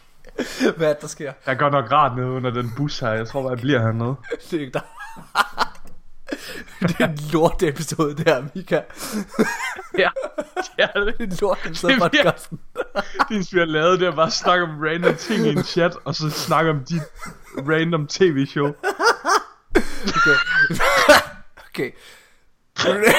Hvad 0.77 0.89
er 0.89 0.93
det, 0.93 1.03
der 1.03 1.09
sker? 1.09 1.33
Jeg 1.47 1.59
går 1.59 1.71
nok 1.71 1.93
rart 1.93 2.17
ned 2.17 2.25
under 2.25 2.51
den 2.51 2.73
bus 2.77 2.99
her. 2.99 3.09
Jeg 3.09 3.29
tror, 3.29 3.51
jeg 3.51 3.59
bliver 3.59 3.81
hernede. 3.81 4.17
Det 4.51 4.57
er 4.57 4.61
ikke 4.61 4.73
der. 4.73 4.81
det 6.89 6.97
er 6.99 7.09
en 7.09 7.19
lort 7.33 7.63
episode 7.63 8.25
der, 8.25 8.45
Mika. 8.55 8.81
ja, 9.99 10.11
det 10.77 10.85
er 10.95 11.05
det. 11.05 11.15
En 11.21 11.37
lort 11.41 11.59
episode 11.67 11.97
podcasten. 11.99 12.61
det 13.29 13.53
vi 13.53 13.59
har 13.59 13.65
lavet, 13.65 14.01
det 14.01 14.09
er 14.09 14.15
bare 14.21 14.27
at 14.27 14.33
snakke 14.33 14.65
om 14.65 14.71
random 14.81 15.15
ting 15.15 15.47
i 15.47 15.49
en 15.49 15.65
chat, 15.65 15.97
og 16.05 16.15
så 16.15 16.31
snakke 16.31 16.71
om 16.71 16.85
dit 16.85 17.03
random 17.57 18.07
tv-show. 18.07 18.67
okay. 19.75 20.37
okay. 21.69 21.91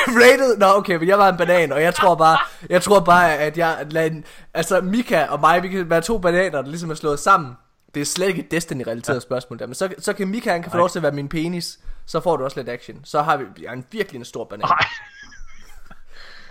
Rated, 0.08 0.58
nå 0.58 0.66
okay, 0.66 0.96
men 0.96 1.08
jeg 1.08 1.18
var 1.18 1.30
en 1.30 1.38
banan, 1.38 1.72
og 1.72 1.82
jeg 1.82 1.96
tror 1.96 2.16
bare, 2.16 2.38
jeg 2.70 2.82
tror 2.82 3.00
bare, 3.00 3.38
at 3.38 3.58
jeg 3.58 3.86
lader, 3.90 4.22
altså 4.54 4.82
Mika 4.82 5.26
og 5.26 5.40
mig, 5.40 5.64
vi 5.64 5.68
kan 5.68 5.90
være 5.90 6.02
to 6.02 6.18
bananer, 6.18 6.62
der 6.62 6.70
ligesom 6.70 6.90
er 6.90 6.96
slået 6.96 7.20
sammen. 7.20 7.54
Det 7.94 8.02
er 8.02 8.06
slet 8.06 8.28
ikke 8.28 8.42
et 8.42 8.52
Destiny-relateret 8.52 9.16
ja. 9.16 9.20
spørgsmål 9.20 9.60
der, 9.60 9.68
men 9.68 9.76
så, 9.76 9.94
så 10.00 10.14
kan 10.14 10.28
Mika, 10.28 10.52
han 10.52 10.62
kan 10.64 10.72
få 10.72 10.78
lov 10.78 10.90
til 10.90 11.00
at 11.00 11.04
være 11.04 11.12
min 11.12 11.30
penis, 11.30 11.80
så 12.06 12.20
får 12.20 12.38
du 12.38 12.44
også 12.44 12.60
lidt 12.60 12.70
action. 12.70 13.00
Så 13.04 13.22
har 13.22 13.38
vi 13.38 13.46
ja, 13.62 13.74
en 13.74 13.86
virkelig 13.92 14.20
en 14.20 14.26
stor 14.26 14.44
banan. 14.44 14.68
Nej. 14.68 14.86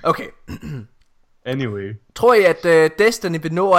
Okay. 0.04 0.26
anyway. 1.44 1.94
Tror 2.14 2.34
I, 2.34 2.42
at 2.42 2.64
uh, 2.64 2.96
Destiny 2.98 3.42
vil 3.42 3.54
nå, 3.54 3.74
uh, 3.74 3.78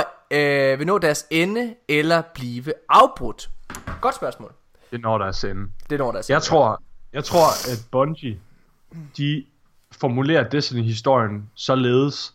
vil 0.80 0.88
nå 0.88 0.98
deres 0.98 1.26
ende, 1.30 1.76
eller 1.88 2.22
blive 2.34 2.74
afbrudt? 2.90 3.50
Godt 4.02 4.16
spørgsmål. 4.16 4.54
Det 4.92 5.02
når 5.02 5.18
deres 5.18 5.44
ende. 5.44 5.72
Det 5.90 6.00
når 6.00 6.12
deres 6.12 6.30
jeg 6.30 6.36
ende. 6.36 6.46
Tror, 6.46 6.84
jeg 7.14 7.24
tror, 7.24 7.72
at 7.72 7.86
Bungie, 7.92 8.40
de 9.18 9.46
formulerer 9.92 10.50
Destiny-historien 10.50 11.50
således, 11.56 12.34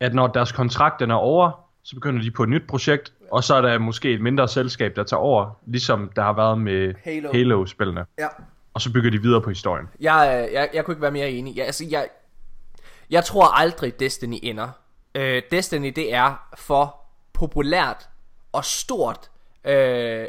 at 0.00 0.14
når 0.14 0.26
deres 0.26 0.52
kontrakt 0.52 1.02
er 1.02 1.14
over, 1.14 1.65
så 1.86 1.94
begynder 1.94 2.22
de 2.22 2.30
på 2.30 2.42
et 2.42 2.48
nyt 2.48 2.66
projekt, 2.68 3.12
og 3.32 3.44
så 3.44 3.54
er 3.54 3.60
der 3.60 3.78
måske 3.78 4.12
et 4.12 4.20
mindre 4.20 4.48
selskab, 4.48 4.96
der 4.96 5.04
tager 5.04 5.20
over, 5.20 5.60
ligesom 5.66 6.10
der 6.16 6.22
har 6.22 6.32
været 6.32 6.58
med 6.58 6.94
Halo. 7.04 7.32
Halo-spillene. 7.32 8.04
Ja. 8.18 8.28
Og 8.74 8.80
så 8.80 8.92
bygger 8.92 9.10
de 9.10 9.22
videre 9.22 9.42
på 9.42 9.50
historien. 9.50 9.86
Jeg, 10.00 10.48
jeg, 10.52 10.70
jeg 10.74 10.84
kunne 10.84 10.92
ikke 10.92 11.02
være 11.02 11.10
mere 11.10 11.30
enig. 11.30 11.56
Jeg, 11.56 11.66
altså, 11.66 11.84
jeg, 11.90 12.08
jeg 13.10 13.24
tror 13.24 13.58
aldrig 13.58 14.00
Destiny 14.00 14.38
ender. 14.42 14.68
Uh, 15.18 15.22
Destiny 15.50 15.92
det 15.96 16.14
er 16.14 16.48
for 16.56 16.96
populært 17.32 18.08
og 18.52 18.64
stort 18.64 19.30
uh, 19.64 19.72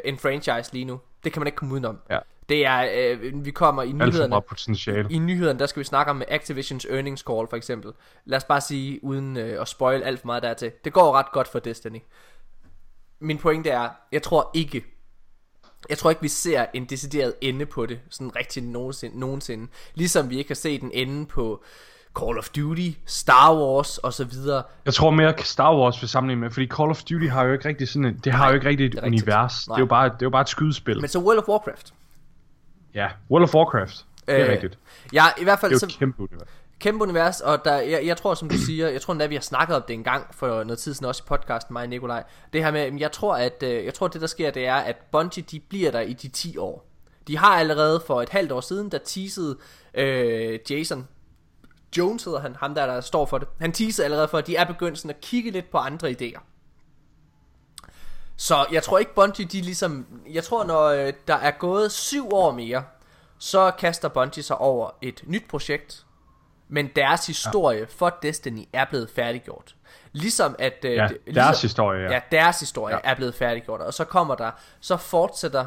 en 0.04 0.18
franchise 0.18 0.72
lige 0.72 0.84
nu. 0.84 1.00
Det 1.24 1.32
kan 1.32 1.40
man 1.40 1.46
ikke 1.46 1.56
komme 1.56 1.74
udenom. 1.74 1.98
Ja. 2.10 2.18
Det 2.48 2.66
er, 2.66 2.88
øh, 2.94 3.44
vi 3.44 3.50
kommer 3.50 3.82
i 3.82 3.92
nyhederne. 3.92 4.42
potentiale. 4.48 5.08
I 5.10 5.18
nyhederne, 5.18 5.58
der 5.58 5.66
skal 5.66 5.80
vi 5.80 5.84
snakke 5.84 6.10
om 6.10 6.22
Activisions 6.28 6.84
earnings 6.90 7.22
call 7.22 7.46
for 7.50 7.56
eksempel. 7.56 7.92
Lad 8.24 8.36
os 8.36 8.44
bare 8.44 8.60
sige, 8.60 9.04
uden 9.04 9.36
øh, 9.36 9.60
at 9.62 9.68
spoil 9.68 10.02
alt 10.02 10.20
for 10.20 10.26
meget 10.26 10.42
dertil. 10.42 10.72
Det 10.84 10.92
går 10.92 11.12
ret 11.12 11.32
godt 11.32 11.48
for 11.48 11.58
Destiny. 11.58 11.98
Min 13.20 13.38
pointe 13.38 13.70
er, 13.70 13.88
jeg 14.12 14.22
tror 14.22 14.50
ikke, 14.54 14.84
jeg 15.88 15.98
tror 15.98 16.10
ikke, 16.10 16.22
vi 16.22 16.28
ser 16.28 16.66
en 16.74 16.84
decideret 16.84 17.34
ende 17.40 17.66
på 17.66 17.86
det, 17.86 18.00
sådan 18.10 18.36
rigtig 18.36 18.62
nogensinde, 18.62 19.20
nogensinde. 19.20 19.66
Ligesom 19.94 20.30
vi 20.30 20.38
ikke 20.38 20.50
har 20.50 20.54
set 20.54 20.82
en 20.82 20.90
ende 20.94 21.26
på 21.26 21.64
Call 22.18 22.38
of 22.38 22.48
Duty, 22.48 22.90
Star 23.06 23.54
Wars 23.54 23.98
og 23.98 24.12
så 24.12 24.24
videre. 24.24 24.62
Jeg 24.84 24.94
tror 24.94 25.10
mere 25.10 25.34
Star 25.38 25.76
Wars 25.76 26.02
vil 26.02 26.08
sammenligne 26.08 26.40
med, 26.40 26.50
fordi 26.50 26.66
Call 26.66 26.90
of 26.90 27.02
Duty 27.02 27.26
har 27.26 27.44
jo 27.44 27.52
ikke 27.52 27.68
rigtig 27.68 27.88
sådan 27.88 28.04
en, 28.04 28.20
det 28.24 28.32
har 28.32 28.38
Nej, 28.38 28.48
jo 28.48 28.54
ikke 28.54 28.68
rigtig 28.68 28.86
et 28.86 28.92
det 28.92 29.02
univers. 29.02 29.64
Det 29.64 29.74
er, 29.74 29.78
jo 29.78 29.86
bare, 29.86 30.04
det 30.04 30.14
er 30.14 30.16
jo 30.22 30.30
bare 30.30 30.42
et 30.42 30.48
skydespil. 30.48 31.00
Men 31.00 31.08
så 31.08 31.18
World 31.18 31.38
of 31.38 31.48
Warcraft. 31.48 31.94
Ja, 32.94 33.08
World 33.30 33.44
of 33.44 33.54
Warcraft. 33.54 34.04
Det 34.26 34.40
er 34.40 34.46
øh, 34.46 34.52
rigtigt. 34.52 34.78
Ja, 35.12 35.24
i 35.38 35.44
hvert 35.44 35.58
fald... 35.58 35.72
Det 35.72 35.82
er 35.82 35.86
jo 35.86 35.90
så, 35.90 35.98
kæmpe 35.98 36.22
univers. 36.22 36.48
Kæmpe 36.78 37.02
univers, 37.02 37.40
og 37.40 37.64
der, 37.64 37.80
jeg, 37.80 38.06
jeg 38.06 38.16
tror, 38.16 38.34
som 38.34 38.48
du 38.48 38.58
siger, 38.66 38.88
jeg 38.88 39.00
tror 39.00 39.14
at 39.14 39.30
vi 39.30 39.34
har 39.34 39.42
snakket 39.42 39.76
om 39.76 39.82
det 39.88 39.94
en 39.94 40.04
gang 40.04 40.34
for 40.34 40.46
noget 40.64 40.78
tid 40.78 40.94
siden, 40.94 41.06
også 41.06 41.22
i 41.26 41.28
podcasten, 41.28 41.72
mig 41.72 41.82
og 41.82 41.88
Nikolaj. 41.88 42.24
Det 42.52 42.64
her 42.64 42.70
med, 42.70 42.92
jeg 42.98 43.12
tror, 43.12 43.36
at 43.36 43.62
øh, 43.62 43.84
jeg 43.84 43.94
tror, 43.94 44.08
det 44.08 44.20
der 44.20 44.26
sker, 44.26 44.50
det 44.50 44.66
er, 44.66 44.74
at 44.74 44.96
Bungie, 45.12 45.44
de 45.50 45.60
bliver 45.60 45.90
der 45.90 46.00
i 46.00 46.12
de 46.12 46.28
10 46.28 46.56
år. 46.56 46.88
De 47.26 47.38
har 47.38 47.58
allerede 47.58 48.02
for 48.06 48.22
et 48.22 48.28
halvt 48.28 48.52
år 48.52 48.60
siden, 48.60 48.90
der 48.90 48.98
teasede 49.04 49.58
øh, 49.94 50.58
Jason 50.70 51.08
Jones 51.96 52.24
hedder 52.24 52.40
han, 52.40 52.56
ham 52.56 52.74
der, 52.74 52.86
der 52.86 53.00
står 53.00 53.26
for 53.26 53.38
det. 53.38 53.48
Han 53.60 53.72
teasede 53.72 54.04
allerede 54.04 54.28
for, 54.28 54.38
at 54.38 54.46
de 54.46 54.56
er 54.56 54.64
begyndt 54.64 54.98
sådan 54.98 55.10
at 55.10 55.20
kigge 55.20 55.50
lidt 55.50 55.70
på 55.70 55.78
andre 55.78 56.10
idéer. 56.10 56.40
Så 58.40 58.66
jeg 58.72 58.82
tror 58.82 58.98
ikke 58.98 59.14
Bungie, 59.14 59.44
de 59.44 59.60
ligesom... 59.60 60.06
Jeg 60.30 60.44
tror, 60.44 60.64
når 60.64 60.84
øh, 60.84 61.12
der 61.28 61.34
er 61.34 61.50
gået 61.50 61.92
syv 61.92 62.32
år 62.32 62.52
mere, 62.52 62.84
så 63.38 63.70
kaster 63.70 64.08
Bungie 64.08 64.42
sig 64.42 64.58
over 64.58 64.90
et 65.02 65.22
nyt 65.26 65.44
projekt, 65.48 66.06
men 66.68 66.90
deres 66.96 67.26
historie 67.26 67.78
ja. 67.78 67.86
for 67.88 68.18
Destiny 68.22 68.68
er 68.72 68.84
blevet 68.84 69.10
færdiggjort. 69.10 69.74
Ligesom 70.12 70.56
at... 70.58 70.84
Øh, 70.84 70.92
ja, 70.92 71.02
deres 71.02 71.12
ligesom, 71.26 71.54
historie, 71.62 72.00
ja. 72.00 72.12
ja. 72.12 72.20
deres 72.32 72.60
historie 72.60 72.94
ja. 72.94 73.10
er 73.10 73.14
blevet 73.14 73.34
færdiggjort. 73.34 73.80
Og 73.80 73.94
så 73.94 74.04
kommer 74.04 74.34
der... 74.34 74.50
Så 74.80 74.96
fortsætter 74.96 75.66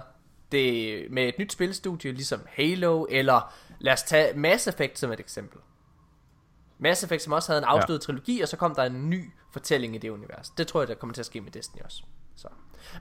det 0.51 1.05
med 1.11 1.27
et 1.27 1.35
nyt 1.39 1.51
spilstudie, 1.51 2.11
ligesom 2.11 2.41
Halo, 2.49 3.05
eller 3.09 3.53
lad 3.79 3.93
os 3.93 4.03
tage 4.03 4.37
Mass 4.37 4.67
Effect 4.67 4.99
som 4.99 5.11
et 5.11 5.19
eksempel. 5.19 5.59
Mass 6.79 7.03
Effect, 7.03 7.21
som 7.21 7.33
også 7.33 7.51
havde 7.51 7.57
en 7.57 7.67
afsluttet 7.67 8.03
ja. 8.03 8.05
trilogi, 8.05 8.41
og 8.41 8.47
så 8.47 8.57
kom 8.57 8.75
der 8.75 8.83
en 8.83 9.09
ny 9.09 9.31
fortælling 9.53 9.95
i 9.95 9.97
det 9.97 10.09
univers. 10.09 10.49
Det 10.49 10.67
tror 10.67 10.81
jeg, 10.81 10.87
der 10.87 10.95
kommer 10.95 11.13
til 11.13 11.21
at 11.21 11.25
ske 11.25 11.41
med 11.41 11.51
Destiny 11.51 11.81
også. 11.81 12.03
Så. 12.35 12.47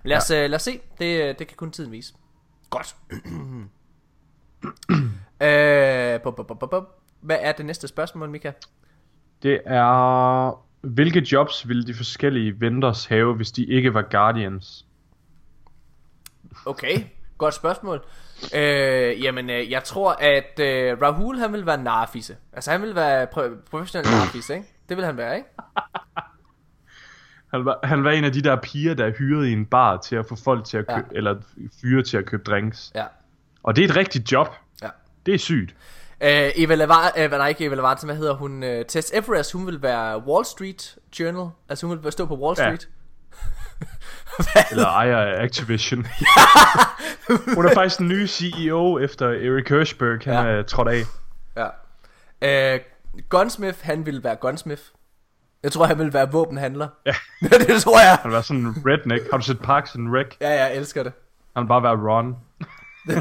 Men 0.03 0.09
lad 0.09 0.17
os, 0.17 0.31
ja. 0.31 0.45
uh, 0.45 0.51
lad 0.51 0.55
os 0.57 0.63
se. 0.63 0.81
Det, 0.99 1.39
det 1.39 1.47
kan 1.47 1.57
kun 1.57 1.71
tiden 1.71 1.93
vise. 1.93 2.15
Godt. 2.71 2.97
uh, 4.65 6.23
bu, 6.23 6.31
bu, 6.31 6.55
bu, 6.55 6.67
bu. 6.67 6.87
Hvad 7.21 7.37
er 7.41 7.53
det 7.53 7.67
næste 7.67 7.89
spørgsmål, 7.89 8.31
Mika? 8.31 8.53
Det 9.43 9.61
er, 9.67 10.65
hvilke 10.81 11.27
jobs 11.33 11.69
ville 11.69 11.87
de 11.87 11.95
forskellige 11.95 12.61
vendors 12.61 13.07
have, 13.07 13.35
hvis 13.35 13.53
de 13.53 13.65
ikke 13.65 13.95
var 13.95 14.03
Guardians? 14.03 14.87
Okay, 16.67 17.05
godt 17.39 17.55
spørgsmål. 17.55 18.05
Øh, 18.55 19.23
jamen, 19.23 19.51
øh, 19.51 19.71
jeg 19.71 19.85
tror, 19.85 20.13
at 20.13 20.61
øh, 20.61 21.03
Rahul, 21.03 21.39
han 21.39 21.53
vil 21.53 21.67
være 21.67 21.83
narfise. 21.83 22.37
Altså, 22.53 22.71
han 22.71 22.83
vil 22.83 22.95
være 22.95 23.25
pro- 23.25 23.71
professionel 23.71 24.11
narfise, 24.11 24.55
ikke? 24.55 24.67
Det 24.89 24.97
vil 24.97 25.05
han 25.05 25.17
være, 25.17 25.37
ikke? 25.37 25.49
Han 27.51 27.65
var, 27.65 27.79
han 27.85 28.05
var 28.05 28.11
en 28.11 28.25
af 28.25 28.33
de 28.33 28.43
der 28.43 28.57
piger, 28.57 28.95
der 28.95 29.07
er 29.07 29.11
hyret 29.19 29.47
i 29.47 29.53
en 29.53 29.67
bar 29.67 29.97
til 29.97 30.17
at 30.17 30.27
få 30.27 30.37
folk 30.37 30.65
til 30.65 30.79
at 30.79 30.87
købe, 30.87 31.09
ja. 31.13 31.17
eller 31.17 31.37
fyre 31.81 32.03
til 32.03 32.17
at 32.17 32.27
købe 32.27 32.43
drinks. 32.43 32.93
Ja. 32.95 33.05
Og 33.63 33.77
det 33.77 33.85
er 33.85 33.89
et 33.89 33.97
rigtigt 33.97 34.33
job. 34.33 34.49
Ja. 34.83 34.89
Det 35.27 35.35
er 35.35 35.39
sygt. 35.39 35.75
Øh, 36.23 36.51
Eva 36.57 36.75
Lavar, 36.75 37.13
øh, 37.19 37.31
nej 37.31 37.49
ikke 37.49 37.65
Eva 37.65 37.75
Lavar, 37.75 38.05
hvad 38.05 38.17
hedder 38.17 38.35
hun? 38.35 38.63
Øh, 38.63 38.85
Tess 38.85 39.13
Everest, 39.15 39.53
hun 39.53 39.67
vil 39.67 39.83
være 39.83 40.19
Wall 40.27 40.45
Street 40.45 40.99
Journal. 41.21 41.51
Altså 41.69 41.87
hun 41.87 42.05
vil 42.05 42.13
stå 42.13 42.27
på 42.27 42.37
Wall 42.37 42.57
Street. 42.57 42.89
Ja. 42.89 42.97
Eller 44.71 44.87
ejer 44.87 45.17
af 45.17 45.45
Activision. 45.45 46.07
Hun 47.55 47.67
er 47.67 47.75
faktisk 47.75 47.99
den 47.99 48.09
nye 48.09 48.27
CEO 48.27 48.99
efter 48.99 49.27
Eric 49.27 49.69
Hirschberg, 49.69 50.21
han 50.25 50.47
ja. 50.47 50.53
er 50.53 50.63
trådt 50.63 50.89
af. 50.89 51.03
Ja. 52.43 52.75
Uh, 52.75 52.81
Gunsmith, 53.29 53.79
han 53.83 54.07
vil 54.07 54.25
være 54.25 54.37
Gunsmith. 54.37 54.83
Jeg 55.63 55.73
tror, 55.73 55.85
han 55.87 55.99
vil 55.99 56.13
være 56.13 56.33
våbenhandler. 56.33 56.89
Ja. 57.07 57.15
det 57.49 57.83
tror 57.83 58.01
jeg. 58.01 58.17
Han 58.17 58.31
vil 58.31 58.33
være 58.33 58.43
sådan 58.43 58.63
en 58.63 58.83
redneck. 58.87 59.31
Har 59.31 59.39
du 59.39 59.45
set 59.45 59.61
Parks 59.61 59.95
and 59.95 60.17
Rec? 60.17 60.27
Ja, 60.41 60.49
jeg 60.51 60.77
elsker 60.77 61.03
det. 61.03 61.13
Han 61.57 61.63
vil 61.63 61.69
bare 61.69 61.83
være 61.83 61.97
Ron. 61.97 62.37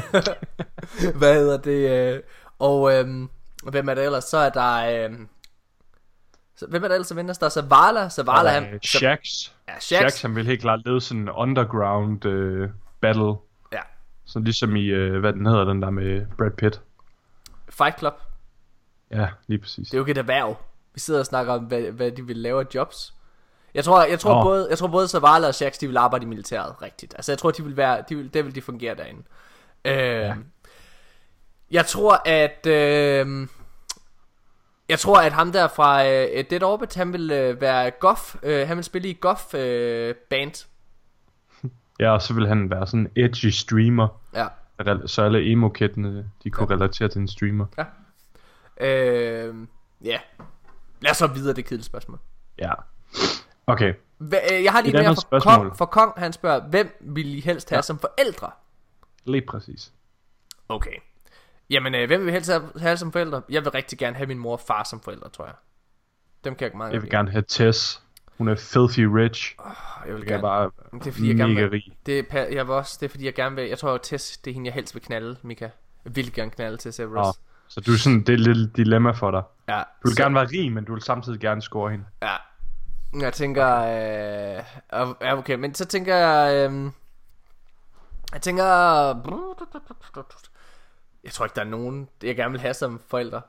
Hvad 1.18 1.34
hedder 1.34 1.56
det? 1.56 2.14
Øh, 2.14 2.20
og 2.58 2.94
øhm, 2.94 3.28
hvem 3.64 3.88
er 3.88 3.94
det 3.94 4.04
ellers? 4.04 4.24
Så 4.24 4.38
er 4.38 4.50
der... 4.50 5.04
Øhm, 5.04 5.28
så, 6.56 6.66
hvem 6.66 6.84
er 6.84 6.88
der 6.88 6.94
ellers, 6.94 7.08
der 7.08 7.14
vinder? 7.14 7.34
Der 7.34 7.46
er 7.46 7.50
Zavala. 7.50 8.08
Zavala, 8.08 8.50
han... 8.50 8.80
Shax. 8.82 9.50
Ja, 9.68 9.80
Shax. 9.80 9.82
Shax, 9.82 10.22
han 10.22 10.36
vil 10.36 10.46
helt 10.46 10.60
klart 10.60 10.80
lede 10.86 11.00
sådan 11.00 11.20
en 11.20 11.28
underground 11.28 12.24
uh, 12.26 12.68
battle. 13.00 13.34
Ja. 13.72 13.80
Så 14.24 14.38
ligesom 14.38 14.76
i, 14.76 14.92
uh, 14.92 15.18
hvad 15.20 15.32
den 15.32 15.46
hedder, 15.46 15.64
den 15.64 15.82
der 15.82 15.90
med 15.90 16.26
Brad 16.38 16.50
Pitt. 16.50 16.80
Fight 17.68 17.98
Club. 17.98 18.14
Ja, 19.10 19.28
lige 19.46 19.58
præcis. 19.58 19.88
Det 19.88 19.94
er 19.94 19.98
jo 19.98 20.02
ikke 20.04 20.10
et 20.10 20.18
erhverv. 20.18 20.56
Vi 20.94 21.00
sidder 21.00 21.20
og 21.20 21.26
snakker 21.26 21.52
om, 21.52 21.64
hvad, 21.64 21.82
hvad 21.82 22.12
de 22.12 22.26
vil 22.26 22.36
lave 22.36 22.60
af 22.60 22.66
jobs. 22.74 23.14
Jeg 23.74 23.84
tror, 23.84 24.04
jeg 24.04 24.20
tror, 24.20 24.34
oh. 24.34 24.44
både, 24.44 24.66
jeg 24.70 24.78
tror 24.78 24.88
både 24.88 25.08
Zavala 25.08 25.46
og 25.46 25.54
Shax, 25.54 25.78
de 25.78 25.86
vil 25.86 25.96
arbejde 25.96 26.24
i 26.24 26.28
militæret 26.28 26.82
rigtigt. 26.82 27.14
Altså 27.14 27.32
jeg 27.32 27.38
tror, 27.38 27.50
de 27.50 27.64
vil 27.64 27.76
være, 27.76 28.04
de 28.08 28.16
vil, 28.16 28.34
det 28.34 28.44
vil 28.44 28.54
de 28.54 28.62
fungere 28.62 28.94
derinde. 28.94 29.22
Øh, 29.84 29.94
ja. 29.94 30.34
Jeg 31.70 31.86
tror, 31.86 32.22
at... 32.24 32.66
Øh, 32.66 33.46
jeg 34.88 34.98
tror, 34.98 35.20
at 35.20 35.32
ham 35.32 35.52
der 35.52 35.68
fra 35.68 36.02
uh, 36.02 36.44
Dead 36.50 36.62
Orbit, 36.62 36.94
han 36.94 37.12
vil 37.12 37.22
uh, 37.22 37.60
være 37.60 37.90
Goff. 37.90 38.34
Uh, 38.42 38.50
han 38.50 38.76
vil 38.76 38.84
spille 38.84 39.08
i 39.08 39.18
Goff 39.20 39.54
uh, 39.54 40.16
band. 40.30 40.66
Ja, 42.00 42.10
og 42.10 42.22
så 42.22 42.34
vil 42.34 42.48
han 42.48 42.70
være 42.70 42.86
sådan 42.86 43.00
en 43.00 43.24
edgy 43.24 43.46
streamer. 43.46 44.08
Ja. 44.34 44.46
Så 45.06 45.22
alle 45.22 45.52
emo 45.52 45.68
de 45.68 46.50
kunne 46.50 46.66
ja. 46.70 46.74
relatere 46.74 47.08
til 47.08 47.20
en 47.20 47.28
streamer. 47.28 47.66
Ja. 47.78 47.84
Øh, 48.86 49.54
ja. 50.04 50.18
Lad 51.00 51.10
os 51.10 51.16
så 51.16 51.26
videre 51.26 51.54
det 51.54 51.64
kedelige 51.64 51.84
spørgsmål. 51.84 52.18
Ja. 52.58 52.72
Okay. 53.66 53.94
Hva, 54.18 54.38
jeg 54.64 54.72
har 54.72 54.80
lige 54.80 54.92
mere 54.92 55.16
for 55.30 55.40
Kong, 55.40 55.76
for 55.76 55.86
Kong, 55.86 56.12
han 56.16 56.32
spørger, 56.32 56.68
hvem 56.68 56.96
vil 57.00 57.34
I 57.34 57.40
helst 57.40 57.70
have 57.70 57.78
ja. 57.78 57.82
som 57.82 57.98
forældre? 57.98 58.50
Lige 59.24 59.46
præcis. 59.48 59.92
Okay. 60.68 60.94
Jamen, 61.70 61.94
øh, 61.94 62.06
hvem 62.06 62.24
vil 62.24 62.32
helst 62.32 62.50
have 62.76 62.96
som 62.96 63.12
forældre? 63.12 63.42
Jeg 63.48 63.64
vil 63.64 63.70
rigtig 63.70 63.98
gerne 63.98 64.16
have 64.16 64.26
min 64.26 64.38
mor 64.38 64.52
og 64.52 64.60
far 64.60 64.84
som 64.84 65.00
forældre, 65.00 65.28
tror 65.28 65.44
jeg. 65.44 65.54
Dem 66.44 66.54
kan 66.54 66.68
jeg 66.68 66.76
meget 66.76 66.92
Jeg 66.92 67.02
vil 67.02 67.10
gerne 67.10 67.30
have 67.30 67.44
Tess. 67.48 68.02
Hun 68.38 68.48
er 68.48 68.54
filthy 68.54 69.00
rich. 69.00 69.54
Oh, 69.58 69.72
jeg 70.06 70.14
vil 70.14 70.26
gerne. 70.26 70.42
Bare 70.42 70.70
det 70.92 71.06
er 71.06 71.12
fordi, 71.12 71.28
jeg 71.28 71.36
gerne 71.36 71.54
vil, 71.54 71.70
rig. 71.70 71.82
Det 72.06 72.26
er, 72.30 72.46
jeg 72.46 72.66
vil 72.66 72.74
også, 72.74 72.96
det 73.00 73.06
er 73.06 73.10
fordi, 73.10 73.24
jeg 73.24 73.34
gerne 73.34 73.56
vil... 73.56 73.64
Jeg 73.64 73.78
tror, 73.78 73.94
at 73.94 74.00
Tess, 74.02 74.38
det 74.38 74.50
er 74.50 74.54
hende, 74.54 74.66
jeg 74.66 74.74
helst 74.74 74.94
vil 74.94 75.02
knalde, 75.02 75.36
Mika. 75.42 75.68
Jeg 76.04 76.16
vil 76.16 76.32
gerne 76.32 76.50
knalde 76.50 76.76
Tess 76.76 77.00
Everest. 77.00 77.40
Oh, 77.40 77.49
så 77.70 77.80
du 77.80 77.92
er 77.92 77.96
sådan, 77.96 78.20
det 78.20 78.28
er 78.28 78.32
et 78.32 78.40
lille 78.40 78.70
dilemma 78.70 79.10
for 79.10 79.30
dig. 79.30 79.42
Ja. 79.68 79.78
Du 79.78 80.08
vil 80.08 80.16
så... 80.16 80.22
gerne 80.22 80.34
være 80.34 80.46
rig, 80.46 80.72
men 80.72 80.84
du 80.84 80.92
vil 80.92 81.02
samtidig 81.02 81.40
gerne 81.40 81.62
score 81.62 81.90
hende. 81.90 82.04
Ja. 82.22 82.36
Jeg 83.20 83.32
tænker... 83.32 83.76
Øh, 83.76 84.64
ja, 85.20 85.38
okay, 85.38 85.54
men 85.54 85.74
så 85.74 85.84
tænker 85.84 86.16
jeg... 86.16 86.70
Øh, 86.70 86.90
jeg 88.32 88.42
tænker... 88.42 88.64
Jeg 91.24 91.32
tror 91.32 91.44
ikke, 91.44 91.54
der 91.54 91.60
er 91.60 91.64
nogen, 91.64 92.08
jeg 92.22 92.36
gerne 92.36 92.50
vil 92.50 92.60
have 92.60 92.74
som 92.74 93.00
forældre. 93.08 93.42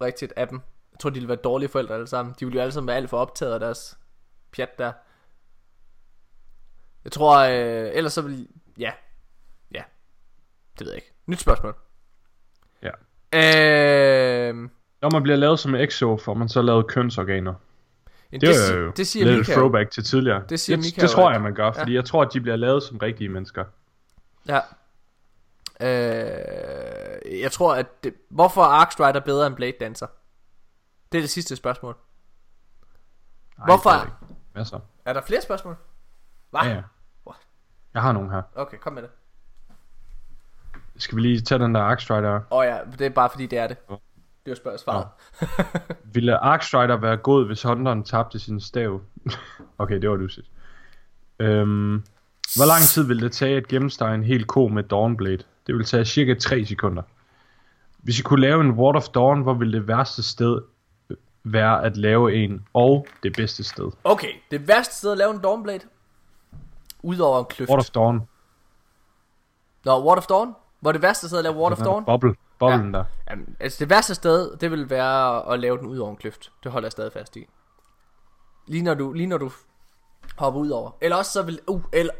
Rigtigt 0.00 0.32
af 0.36 0.48
dem. 0.48 0.60
Jeg 0.92 0.98
tror, 1.00 1.10
de 1.10 1.20
vil 1.20 1.28
være 1.28 1.36
dårlige 1.36 1.68
forældre 1.68 1.94
alle 1.94 2.06
sammen. 2.06 2.34
De 2.40 2.46
vil 2.46 2.54
jo 2.54 2.60
alle 2.60 2.72
sammen 2.72 2.86
være 2.88 2.96
alt 2.96 3.10
for 3.10 3.18
optaget 3.18 3.54
af 3.54 3.60
deres 3.60 3.98
pjat 4.52 4.78
der. 4.78 4.92
Jeg 7.04 7.12
tror, 7.12 7.38
øh, 7.38 7.90
ellers 7.94 8.12
så 8.12 8.22
vil... 8.22 8.48
Ja. 8.78 8.92
Ja. 9.74 9.82
Det 10.78 10.86
ved 10.86 10.92
jeg 10.92 10.96
ikke. 10.96 11.12
Nyt 11.26 11.40
spørgsmål. 11.40 11.74
Ja. 13.32 14.48
Øh... 14.48 14.68
Når 15.02 15.10
man 15.10 15.22
bliver 15.22 15.36
lavet 15.36 15.58
som 15.58 15.74
exo, 15.74 16.16
får 16.16 16.34
man 16.34 16.48
så 16.48 16.62
lavet 16.62 16.86
kønsorganer. 16.86 17.54
det, 18.30 18.40
det, 18.40 18.72
er 18.72 18.76
jo 18.76 18.90
det 18.90 19.06
siger 19.06 19.26
lidt 19.26 19.38
Mika 19.38 19.52
throwback 19.52 19.90
til 19.90 20.04
tidligere. 20.04 20.42
Det, 20.48 20.60
siger 20.60 20.76
det, 20.76 20.96
det 21.00 21.10
tror 21.10 21.32
jeg, 21.32 21.42
man 21.42 21.54
gør, 21.54 21.72
fordi 21.72 21.90
ja. 21.92 21.96
jeg 21.96 22.04
tror, 22.04 22.22
at 22.22 22.32
de 22.32 22.40
bliver 22.40 22.56
lavet 22.56 22.82
som 22.82 22.98
rigtige 22.98 23.28
mennesker. 23.28 23.64
Ja. 24.48 24.60
Øh, 25.80 27.40
jeg 27.40 27.52
tror, 27.52 27.74
at... 27.74 28.04
Det, 28.04 28.14
hvorfor 28.28 28.62
er 28.62 28.66
Arkstrider 28.66 29.20
bedre 29.20 29.46
end 29.46 29.56
Blade 29.56 29.76
Dancer? 29.80 30.06
Det 31.12 31.18
er 31.18 31.22
det 31.22 31.30
sidste 31.30 31.56
spørgsmål. 31.56 31.96
Ej, 33.58 33.64
hvorfor? 33.64 33.90
Er, 33.90 34.24
Hvad 34.52 34.64
så? 34.64 34.80
Er 35.04 35.12
der 35.12 35.20
flere 35.22 35.40
spørgsmål? 35.40 35.76
Hvad? 36.50 36.60
Ja, 36.62 36.68
ja. 36.68 36.82
Jeg 37.94 38.02
har 38.02 38.12
nogle 38.12 38.30
her. 38.30 38.42
Okay, 38.54 38.78
kom 38.78 38.92
med 38.92 39.02
det. 39.02 39.10
Skal 41.00 41.16
vi 41.16 41.22
lige 41.22 41.40
tage 41.40 41.58
den 41.58 41.74
der 41.74 41.80
Arkstrider? 41.80 42.34
Åh 42.34 42.58
oh 42.58 42.64
ja, 42.64 42.78
det 42.98 43.06
er 43.06 43.10
bare 43.10 43.30
fordi 43.30 43.46
det 43.46 43.58
er 43.58 43.66
det. 43.66 43.76
Det 44.46 44.50
er 44.50 44.54
spørgsmålet 44.54 44.80
svaret. 44.80 45.06
Ja. 45.42 45.46
Ville 46.12 46.36
Arkstrider 46.36 46.96
være 46.96 47.16
god, 47.16 47.46
hvis 47.46 47.62
Hunteren 47.62 48.04
tabte 48.04 48.38
sin 48.38 48.60
stav? 48.60 49.00
okay, 49.78 50.00
det 50.00 50.10
var 50.10 50.16
du 50.16 50.28
Øhm, 51.38 52.04
hvor 52.56 52.66
lang 52.66 52.82
tid 52.82 53.06
ville 53.06 53.22
det 53.22 53.32
tage 53.32 53.56
at 53.56 53.68
gennemstege 53.68 54.14
en 54.14 54.24
hel 54.24 54.44
ko 54.44 54.68
med 54.68 54.82
Dawnblade? 54.82 55.42
Det 55.66 55.74
vil 55.74 55.84
tage 55.84 56.04
cirka 56.04 56.34
3 56.34 56.64
sekunder. 56.64 57.02
Hvis 57.98 58.18
I 58.18 58.22
kunne 58.22 58.40
lave 58.40 58.60
en 58.60 58.70
Ward 58.70 58.96
of 58.96 59.08
Dawn, 59.08 59.42
hvor 59.42 59.54
ville 59.54 59.78
det 59.78 59.88
værste 59.88 60.22
sted 60.22 60.62
være 61.44 61.84
at 61.84 61.96
lave 61.96 62.34
en, 62.34 62.66
og 62.74 63.06
det 63.22 63.32
bedste 63.36 63.64
sted? 63.64 63.90
Okay, 64.04 64.32
det 64.50 64.68
værste 64.68 64.94
sted 64.94 65.12
at 65.12 65.18
lave 65.18 65.34
en 65.34 65.40
Dawnblade? 65.40 65.80
Udover 67.02 67.38
en 67.38 67.46
kløft. 67.50 67.70
Ward 67.70 67.80
of 67.80 67.90
Dawn. 67.90 68.28
Nå, 69.84 70.06
Ward 70.06 70.18
of 70.18 70.26
Dawn? 70.26 70.54
Hvor 70.80 70.92
det 70.92 71.02
værste 71.02 71.28
sted 71.28 71.38
at 71.38 71.44
lave 71.44 71.56
Ward 71.56 71.72
of 71.72 71.78
Dawn? 71.78 72.04
Bobble. 72.04 72.34
Boblen 72.58 72.92
ja. 72.92 72.98
der. 72.98 73.04
Jamen, 73.30 73.56
altså 73.60 73.76
det 73.80 73.90
værste 73.90 74.14
sted, 74.14 74.56
det 74.56 74.70
vil 74.70 74.90
være 74.90 75.52
at 75.52 75.60
lave 75.60 75.78
den 75.78 75.86
ud 75.86 75.98
over 75.98 76.10
en 76.10 76.16
kløft. 76.16 76.52
Det 76.64 76.72
holder 76.72 76.86
jeg 76.86 76.92
stadig 76.92 77.12
fast 77.12 77.36
i. 77.36 77.46
Lige 78.66 78.82
når 78.82 78.94
du, 78.94 79.12
lige 79.12 79.26
når 79.26 79.38
du 79.38 79.50
hopper 80.36 80.60
ud 80.60 80.70
over. 80.70 80.90
Eller 81.00 81.16
også 81.16 81.32
så 81.32 81.42
vil, 81.42 81.60
uh, 81.66 81.82
eller, 81.92 82.12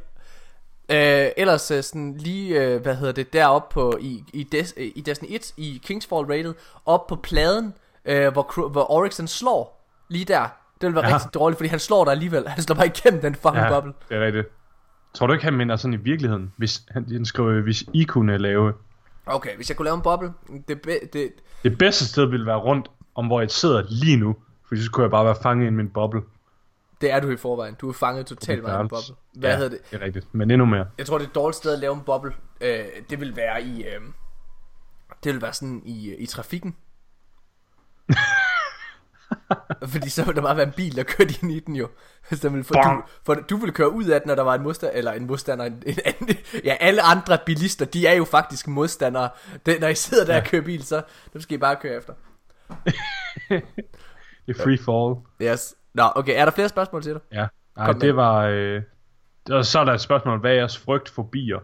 Øh, 0.90 1.30
ellers 1.36 1.70
øh, 1.70 1.82
sådan 1.82 2.16
lige, 2.16 2.62
øh, 2.62 2.82
hvad 2.82 2.94
hedder 2.94 3.12
det, 3.12 3.32
deroppe 3.32 3.74
på, 3.74 3.98
i, 4.00 4.24
i, 4.32 4.42
Des, 4.42 4.74
øh, 4.76 4.90
i 4.94 5.00
Destiny 5.00 5.28
1, 5.30 5.54
i 5.56 5.80
Kingsfall 5.84 6.24
Rated, 6.26 6.54
op 6.86 7.06
på 7.06 7.16
pladen, 7.16 7.74
øh, 8.04 8.32
hvor, 8.32 8.68
hvor 8.68 8.90
Oryx 8.90 9.20
slår 9.26 9.86
lige 10.08 10.24
der. 10.24 10.48
Det 10.80 10.86
vil 10.86 10.94
være 10.94 11.08
ja. 11.08 11.14
rigtig 11.14 11.34
dårligt, 11.34 11.58
fordi 11.58 11.68
han 11.68 11.78
slår 11.78 12.04
dig 12.04 12.10
alligevel. 12.10 12.48
Han 12.48 12.62
slår 12.62 12.76
bare 12.76 12.86
igennem 12.86 13.20
den 13.20 13.34
fucking 13.34 13.56
ja, 13.56 13.74
bubble. 13.74 13.92
det 14.08 14.16
er 14.16 14.26
rigtigt. 14.26 14.48
Tror 15.14 15.26
du 15.26 15.32
ikke, 15.32 15.44
han 15.44 15.54
mener 15.54 15.76
sådan 15.76 15.94
i 15.94 15.96
virkeligheden, 15.96 16.52
hvis 16.56 16.82
han, 16.88 17.12
han 17.12 17.24
skriver, 17.24 17.60
hvis 17.60 17.84
I 17.94 18.04
kunne 18.04 18.38
lave... 18.38 18.72
Okay, 19.26 19.56
hvis 19.56 19.68
jeg 19.68 19.76
kunne 19.76 19.84
lave 19.84 19.96
en 19.96 20.02
boble, 20.02 20.32
det, 20.68 20.82
be, 20.82 20.92
det... 21.12 21.32
det 21.62 21.78
bedste 21.78 22.06
sted 22.08 22.26
ville 22.26 22.46
være 22.46 22.56
rundt 22.56 22.90
om, 23.14 23.26
hvor 23.26 23.40
jeg 23.40 23.50
sidder 23.50 23.84
lige 23.88 24.16
nu, 24.16 24.36
for 24.68 24.76
så 24.76 24.90
kunne 24.90 25.02
jeg 25.02 25.10
bare 25.10 25.24
være 25.24 25.36
fanget 25.42 25.66
i 25.66 25.70
min 25.70 25.88
boble. 25.88 26.22
Det 27.00 27.12
er 27.12 27.20
du 27.20 27.30
i 27.30 27.36
forvejen. 27.36 27.74
Du 27.80 27.88
er 27.88 27.92
fanget 27.92 28.26
totalt 28.26 28.62
meget 28.62 28.78
i 28.78 28.82
en 28.82 28.88
boble. 28.88 29.14
Hvad 29.34 29.50
ja, 29.50 29.56
hedder 29.56 29.70
det? 29.70 29.90
det 29.90 30.02
er 30.02 30.04
rigtigt. 30.04 30.34
Men 30.34 30.50
endnu 30.50 30.64
mere. 30.64 30.86
Jeg 30.98 31.06
tror, 31.06 31.18
det 31.18 31.24
er 31.24 31.28
et 31.28 31.34
dårligt 31.34 31.56
sted 31.56 31.72
at 31.72 31.78
lave 31.78 31.94
en 31.94 32.00
boble. 32.00 32.32
Øh, 32.60 32.84
det 33.10 33.20
vil 33.20 33.36
være 33.36 33.62
i... 33.62 33.84
Øh, 33.84 34.00
det 35.24 35.32
vil 35.32 35.42
være 35.42 35.52
sådan 35.52 35.82
i, 35.84 36.14
i 36.14 36.26
trafikken. 36.26 36.76
Fordi 39.92 40.08
så 40.08 40.24
ville 40.24 40.36
der 40.36 40.42
bare 40.42 40.56
være 40.56 40.66
en 40.66 40.72
bil, 40.72 40.96
der 40.96 41.02
kørte 41.02 41.34
ind 41.42 41.52
i 41.52 41.60
den 41.60 41.76
jo. 41.76 41.88
Så 42.32 42.48
ville, 42.48 42.64
for, 42.64 42.74
du, 42.74 43.02
for 43.26 43.34
du 43.34 43.56
ville 43.56 43.72
køre 43.72 43.90
ud 43.90 44.04
af 44.04 44.20
den, 44.20 44.28
når 44.28 44.34
der 44.34 44.42
var 44.42 44.54
en 44.54 44.62
modstander, 44.62 44.96
eller 44.96 45.12
en 45.12 45.26
modstander, 45.26 45.64
en, 45.64 45.82
en 45.86 45.98
anden, 46.04 46.36
ja, 46.64 46.76
alle 46.80 47.02
andre 47.02 47.38
bilister, 47.46 47.84
de 47.84 48.06
er 48.06 48.14
jo 48.14 48.24
faktisk 48.24 48.68
modstandere. 48.68 49.28
Det, 49.66 49.80
når 49.80 49.88
I 49.88 49.94
sidder 49.94 50.24
der 50.24 50.34
ja. 50.34 50.40
og 50.40 50.46
kører 50.46 50.62
bil, 50.62 50.82
så 50.84 51.02
nu 51.34 51.40
skal 51.40 51.54
I 51.54 51.58
bare 51.58 51.76
køre 51.76 51.96
efter. 51.96 52.12
det 54.46 54.58
er 54.58 54.62
free 54.62 54.78
fall. 54.78 55.16
Yes. 55.52 55.74
Nå, 55.94 56.02
okay, 56.14 56.40
er 56.40 56.44
der 56.44 56.52
flere 56.52 56.68
spørgsmål 56.68 57.02
til 57.02 57.12
dig? 57.12 57.20
Ja, 57.32 57.46
nej, 57.76 57.86
Kom 57.86 58.00
det 58.00 58.14
med. 58.14 58.24
var, 58.24 58.40
øh, 58.42 58.82
og 59.50 59.64
så 59.66 59.80
er 59.80 59.84
der 59.84 59.92
et 59.92 60.00
spørgsmål, 60.00 60.40
hvad 60.40 60.50
er 60.50 60.54
jeres 60.54 60.78
frygt 60.78 61.08
for 61.08 61.22
bier? 61.22 61.58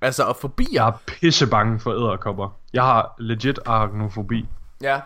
Altså, 0.00 0.24
og 0.24 0.36
fobier? 0.36 0.68
Jeg 0.72 0.88
er 0.88 0.92
pisse 1.06 1.46
bange 1.46 1.80
for 1.80 1.92
æderkopper. 1.92 2.58
Jeg 2.72 2.82
har 2.82 3.14
legit 3.18 3.58
arachnofobi. 3.66 4.48
Ja, 4.82 5.00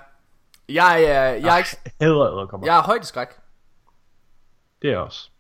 jeg, 0.68 0.96
øh, 1.00 1.06
jeg, 1.06 1.42
jeg, 1.42 1.60
er. 1.60 1.90
Hader 2.00 2.62
Jeg 2.64 2.78
er 2.78 2.82
højdeskræk. 2.82 3.28
Det 4.82 4.92
er 4.92 4.98
også. 4.98 5.30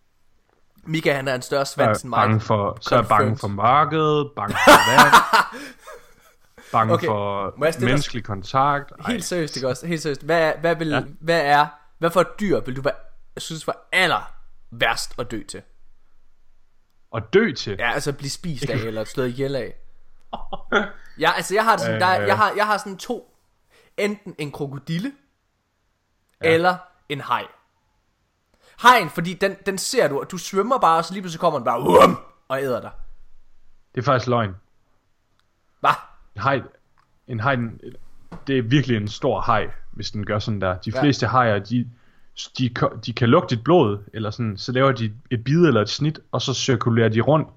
Mika 0.84 1.12
han 1.12 1.28
er 1.28 1.34
en 1.34 1.42
større 1.42 1.66
svans 1.66 2.02
end 2.02 2.10
mig. 2.10 2.16
Bange 2.16 2.40
for, 2.40 2.78
så 2.80 2.94
er 2.94 2.98
jeg 2.98 3.08
bange 3.08 3.36
for 3.38 3.48
markedet, 3.48 4.30
bange 4.36 4.56
for 4.64 4.90
vand, 4.90 5.14
bange 6.72 6.94
okay. 6.94 7.06
for 7.06 7.54
menneskelig 7.80 8.24
kontakt. 8.24 8.92
Ej. 8.98 9.10
Helt 9.10 9.24
seriøst, 9.24 9.56
ikke 9.56 9.68
også? 9.68 9.86
Helt 9.86 10.02
seriøst. 10.02 10.22
Hvad, 10.22 10.52
hvad, 10.60 10.76
vil, 10.76 10.88
ja. 10.88 11.02
hvad 11.20 11.40
er, 11.40 11.66
hvad 11.98 12.10
for 12.10 12.20
et 12.20 12.40
dyr 12.40 12.60
vil 12.60 12.76
du 12.76 12.82
være, 12.82 12.94
synes 13.36 13.66
var 13.66 13.88
aller 13.92 14.32
værst 14.70 15.18
at 15.18 15.30
dø 15.30 15.42
til? 15.42 15.62
At 17.16 17.22
dø 17.32 17.52
til? 17.52 17.76
Ja, 17.78 17.92
altså 17.92 18.12
blive 18.12 18.30
spist 18.30 18.70
af, 18.70 18.76
eller 18.76 19.04
slået 19.04 19.28
ihjel 19.28 19.56
af. 19.56 19.74
ja, 21.20 21.32
altså 21.36 21.54
jeg 21.54 21.64
har, 21.64 21.76
sådan, 21.76 22.00
der, 22.00 22.10
jeg, 22.10 22.36
har, 22.36 22.52
jeg 22.56 22.66
har 22.66 22.76
sådan 22.76 22.96
to 22.96 23.34
enten 23.98 24.34
en 24.38 24.52
krokodille, 24.52 25.12
ja. 26.42 26.54
eller 26.54 26.76
en 27.08 27.20
haj. 27.20 27.46
Hajen, 28.78 29.10
fordi 29.10 29.34
den, 29.34 29.56
den 29.66 29.78
ser 29.78 30.08
du, 30.08 30.20
og 30.20 30.30
du 30.30 30.38
svømmer 30.38 30.78
bare, 30.78 30.98
og 30.98 31.04
så 31.04 31.12
lige 31.12 31.22
pludselig 31.22 31.40
kommer 31.40 31.58
den 31.58 31.64
bare, 31.64 31.80
um, 31.80 32.18
og 32.48 32.62
æder 32.62 32.80
dig. 32.80 32.90
Det 33.94 34.00
er 34.00 34.04
faktisk 34.04 34.28
løgn. 34.28 34.54
Hvad? 35.80 35.90
En 36.34 36.40
haj, 36.40 36.62
en 37.26 37.40
haj, 37.40 37.56
det 38.46 38.58
er 38.58 38.62
virkelig 38.62 38.96
en 38.96 39.08
stor 39.08 39.40
haj, 39.40 39.70
hvis 39.92 40.10
den 40.10 40.26
gør 40.26 40.38
sådan 40.38 40.60
der. 40.60 40.78
De 40.78 40.90
ja. 40.94 41.02
fleste 41.02 41.26
hajer, 41.26 41.58
de, 41.58 41.90
de, 42.58 42.74
de 43.06 43.12
kan 43.12 43.28
lugte 43.28 43.56
dit 43.56 43.64
blod, 43.64 43.98
eller 44.12 44.30
sådan, 44.30 44.56
så 44.56 44.72
laver 44.72 44.92
de 44.92 45.12
et 45.30 45.44
bid 45.44 45.66
eller 45.66 45.80
et 45.80 45.88
snit, 45.88 46.20
og 46.32 46.42
så 46.42 46.54
cirkulerer 46.54 47.08
de 47.08 47.20
rundt, 47.20 47.48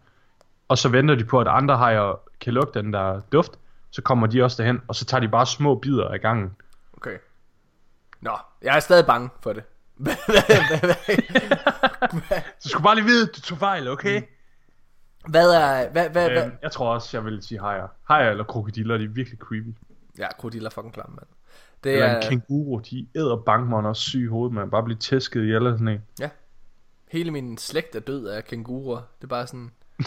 og 0.67 0.77
så 0.77 0.89
venter 0.89 1.15
de 1.15 1.25
på, 1.25 1.39
at 1.39 1.47
andre 1.47 1.77
hajer 1.77 2.19
kan 2.39 2.53
lugte 2.53 2.81
den 2.81 2.93
der 2.93 3.19
duft, 3.19 3.51
så 3.91 4.01
kommer 4.01 4.27
de 4.27 4.43
også 4.43 4.63
derhen, 4.63 4.81
og 4.87 4.95
så 4.95 5.05
tager 5.05 5.21
de 5.21 5.27
bare 5.27 5.45
små 5.45 5.75
bidder 5.75 6.07
af 6.07 6.21
gangen. 6.21 6.55
Okay. 6.97 7.17
Nå, 8.21 8.37
jeg 8.61 8.75
er 8.75 8.79
stadig 8.79 9.05
bange 9.05 9.29
for 9.41 9.53
det. 9.53 9.63
du 12.63 12.69
skulle 12.69 12.83
bare 12.83 12.95
lige 12.95 13.05
vide, 13.05 13.27
du 13.27 13.41
tog 13.41 13.57
fejl, 13.57 13.87
okay? 13.87 14.19
Mm. 14.19 14.25
Hvad 15.31 15.51
er... 15.51 15.89
Hvad, 15.91 16.09
hvad, 16.09 16.25
øhm, 16.25 16.33
hvad? 16.33 16.51
Jeg 16.61 16.71
tror 16.71 16.93
også, 16.93 17.17
jeg 17.17 17.25
vil 17.25 17.43
sige 17.43 17.59
hajer. 17.59 17.87
Hajer 18.03 18.29
eller 18.31 18.43
krokodiller, 18.43 18.97
de 18.97 19.03
er 19.03 19.09
virkelig 19.09 19.39
creepy. 19.39 19.75
Ja, 20.17 20.33
krokodiller 20.33 20.69
er 20.69 20.73
fucking 20.73 20.93
klamme, 20.93 21.15
mand. 21.15 21.27
Det 21.83 21.93
eller 21.93 22.05
er... 22.05 22.21
en 22.21 22.29
kænguru, 22.29 22.79
de 22.79 23.07
æder 23.15 23.35
bankmånd 23.35 23.87
også 23.87 24.01
syg 24.01 24.23
i 24.23 24.27
hovedet, 24.27 24.53
man 24.53 24.69
bare 24.69 24.83
bliver 24.83 24.99
tæsket 24.99 25.43
i 25.43 25.51
eller 25.51 25.71
sådan 25.71 25.87
en. 25.87 26.01
Ja. 26.19 26.29
Hele 27.11 27.31
min 27.31 27.57
slægt 27.57 27.95
er 27.95 27.99
død 27.99 28.27
af 28.27 28.45
kænguruer. 28.45 28.97
Det 28.97 29.23
er 29.23 29.27
bare 29.27 29.47
sådan... 29.47 29.71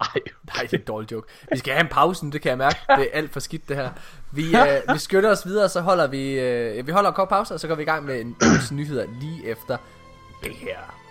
Ej, 0.00 0.20
Nej, 0.54 0.62
det 0.62 0.72
er 0.72 0.78
en 0.78 0.84
dårlig 0.84 1.12
joke. 1.12 1.32
Vi 1.52 1.58
skal 1.58 1.72
have 1.72 1.80
en 1.80 1.88
pause, 1.88 2.30
det 2.30 2.42
kan 2.42 2.48
jeg 2.48 2.58
mærke. 2.58 2.78
Det 2.88 3.08
er 3.12 3.18
alt 3.18 3.32
for 3.32 3.40
skidt, 3.40 3.68
det 3.68 3.76
her. 3.76 3.90
Vi, 4.32 4.56
øh, 4.56 4.94
vi 4.94 4.98
skynder 4.98 5.30
os 5.30 5.46
videre, 5.46 5.68
så 5.68 5.80
holder 5.80 6.06
vi... 6.06 6.40
Øh, 6.40 6.86
vi 6.86 6.92
holder 6.92 7.10
en 7.10 7.14
kort 7.14 7.28
pause, 7.28 7.54
og 7.54 7.60
så 7.60 7.68
går 7.68 7.74
vi 7.74 7.82
i 7.82 7.86
gang 7.86 8.04
med 8.04 8.20
en 8.20 8.36
nyheder 8.72 9.06
lige 9.20 9.46
efter 9.46 9.76
det 10.42 10.52
her. 10.52 11.01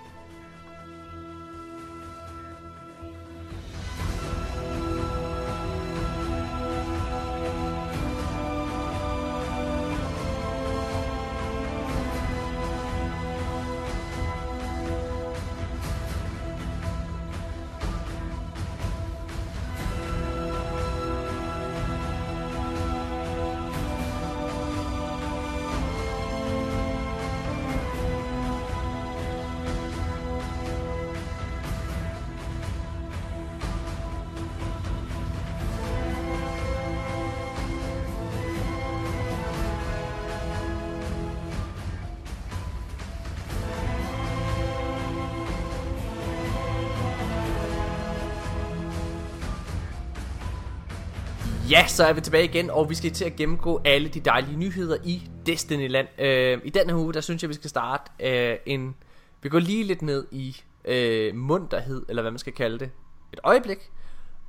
Ja, 51.72 51.88
så 51.88 52.04
er 52.06 52.14
vi 52.14 52.22
tilbage 52.22 52.44
igen, 52.44 52.70
og 52.70 52.90
vi 52.90 52.96
skal 52.96 53.12
til 53.12 53.26
at 53.26 53.36
gennemgå 53.36 53.82
alle 53.86 54.10
de 54.10 54.20
dejlige 54.20 54.58
nyheder 54.58 54.98
i 55.04 55.30
Destinyland. 55.46 56.08
Øh, 56.18 56.60
I 56.64 56.70
denne 56.70 56.96
uge, 56.96 57.14
der 57.14 57.22
synes 57.22 57.44
jeg, 57.44 57.50
vi 57.50 57.54
skal 57.54 57.70
starte 57.70 58.12
øh, 58.20 58.58
en... 58.66 58.96
Vi 59.42 59.50
går 59.50 59.60
lige 59.60 59.84
lidt 59.84 60.02
ned 60.02 60.28
i 60.32 60.62
øh, 60.86 61.36
munterhed, 61.36 62.06
eller 62.10 62.22
hvad 62.22 62.32
man 62.32 62.40
skal 62.40 62.54
kalde 62.54 62.80
det. 62.80 62.92
Et 63.34 63.40
øjeblik. 63.44 63.92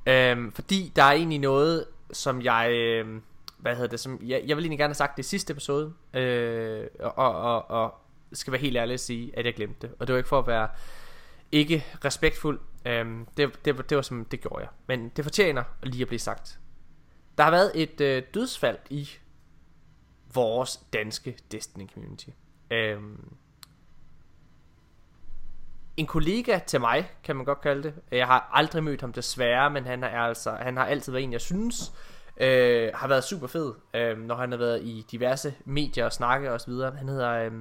Øh, 0.05 0.51
fordi 0.55 0.91
der 0.95 1.03
er 1.03 1.11
egentlig 1.11 1.39
noget, 1.39 1.85
som 2.11 2.41
jeg... 2.41 2.71
Øh, 2.71 3.07
hvad 3.57 3.75
hedder 3.75 3.89
det? 3.89 3.99
Som, 3.99 4.19
jeg, 4.21 4.43
jeg 4.45 4.57
vil 4.57 4.63
egentlig 4.63 4.79
gerne 4.79 4.89
have 4.89 4.95
sagt 4.95 5.17
det 5.17 5.23
i 5.23 5.27
sidste 5.27 5.51
episode. 5.51 5.93
Øh, 6.13 6.85
og, 6.99 7.35
og, 7.35 7.71
og 7.71 7.93
skal 8.33 8.53
være 8.53 8.61
helt 8.61 8.77
ærlig 8.77 8.93
at 8.93 8.99
sige, 8.99 9.31
at 9.37 9.45
jeg 9.45 9.53
glemte 9.53 9.87
det. 9.87 9.95
Og 9.99 10.07
det 10.07 10.13
var 10.13 10.17
ikke 10.17 10.29
for 10.29 10.39
at 10.39 10.47
være 10.47 10.67
ikke 11.51 11.85
respektfuld. 12.05 12.59
Øh, 12.85 13.05
det, 13.37 13.65
det, 13.65 13.89
det 13.89 13.95
var 13.95 14.01
som 14.01 14.25
det 14.25 14.41
gjorde 14.41 14.59
jeg. 14.59 14.69
Men 14.87 15.09
det 15.09 15.25
fortjener 15.25 15.63
lige 15.83 16.01
at 16.01 16.07
blive 16.07 16.19
sagt. 16.19 16.59
Der 17.37 17.43
har 17.43 17.51
været 17.51 17.71
et 17.75 18.01
øh, 18.01 18.23
dødsfald 18.33 18.77
i 18.89 19.09
vores 20.33 20.77
danske 20.93 21.37
Destiny 21.51 21.89
community. 21.93 22.29
Øhm, 22.71 23.35
en 25.97 26.07
kollega 26.07 26.59
til 26.67 26.79
mig, 26.79 27.11
kan 27.23 27.35
man 27.35 27.45
godt 27.45 27.61
kalde 27.61 27.83
det. 27.83 27.93
Jeg 28.11 28.27
har 28.27 28.49
aldrig 28.53 28.83
mødt 28.83 29.01
ham 29.01 29.13
desværre, 29.13 29.69
men 29.69 29.85
han, 29.85 30.03
er 30.03 30.19
altså, 30.19 30.51
han 30.51 30.77
har 30.77 30.85
altid 30.85 31.11
været 31.11 31.23
en, 31.23 31.33
jeg 31.33 31.41
synes, 31.41 31.93
øh, 32.37 32.91
har 32.93 33.07
været 33.07 33.23
super 33.23 33.47
fed, 33.47 33.73
øh, 33.93 34.17
når 34.17 34.35
han 34.35 34.51
har 34.51 34.57
været 34.57 34.83
i 34.83 35.05
diverse 35.11 35.55
medier 35.65 36.05
og 36.05 36.13
snakke 36.13 36.51
og 36.51 36.61
så 36.61 36.67
videre. 36.67 36.95
Han 36.95 37.09
hedder, 37.09 37.31
øh, 37.31 37.51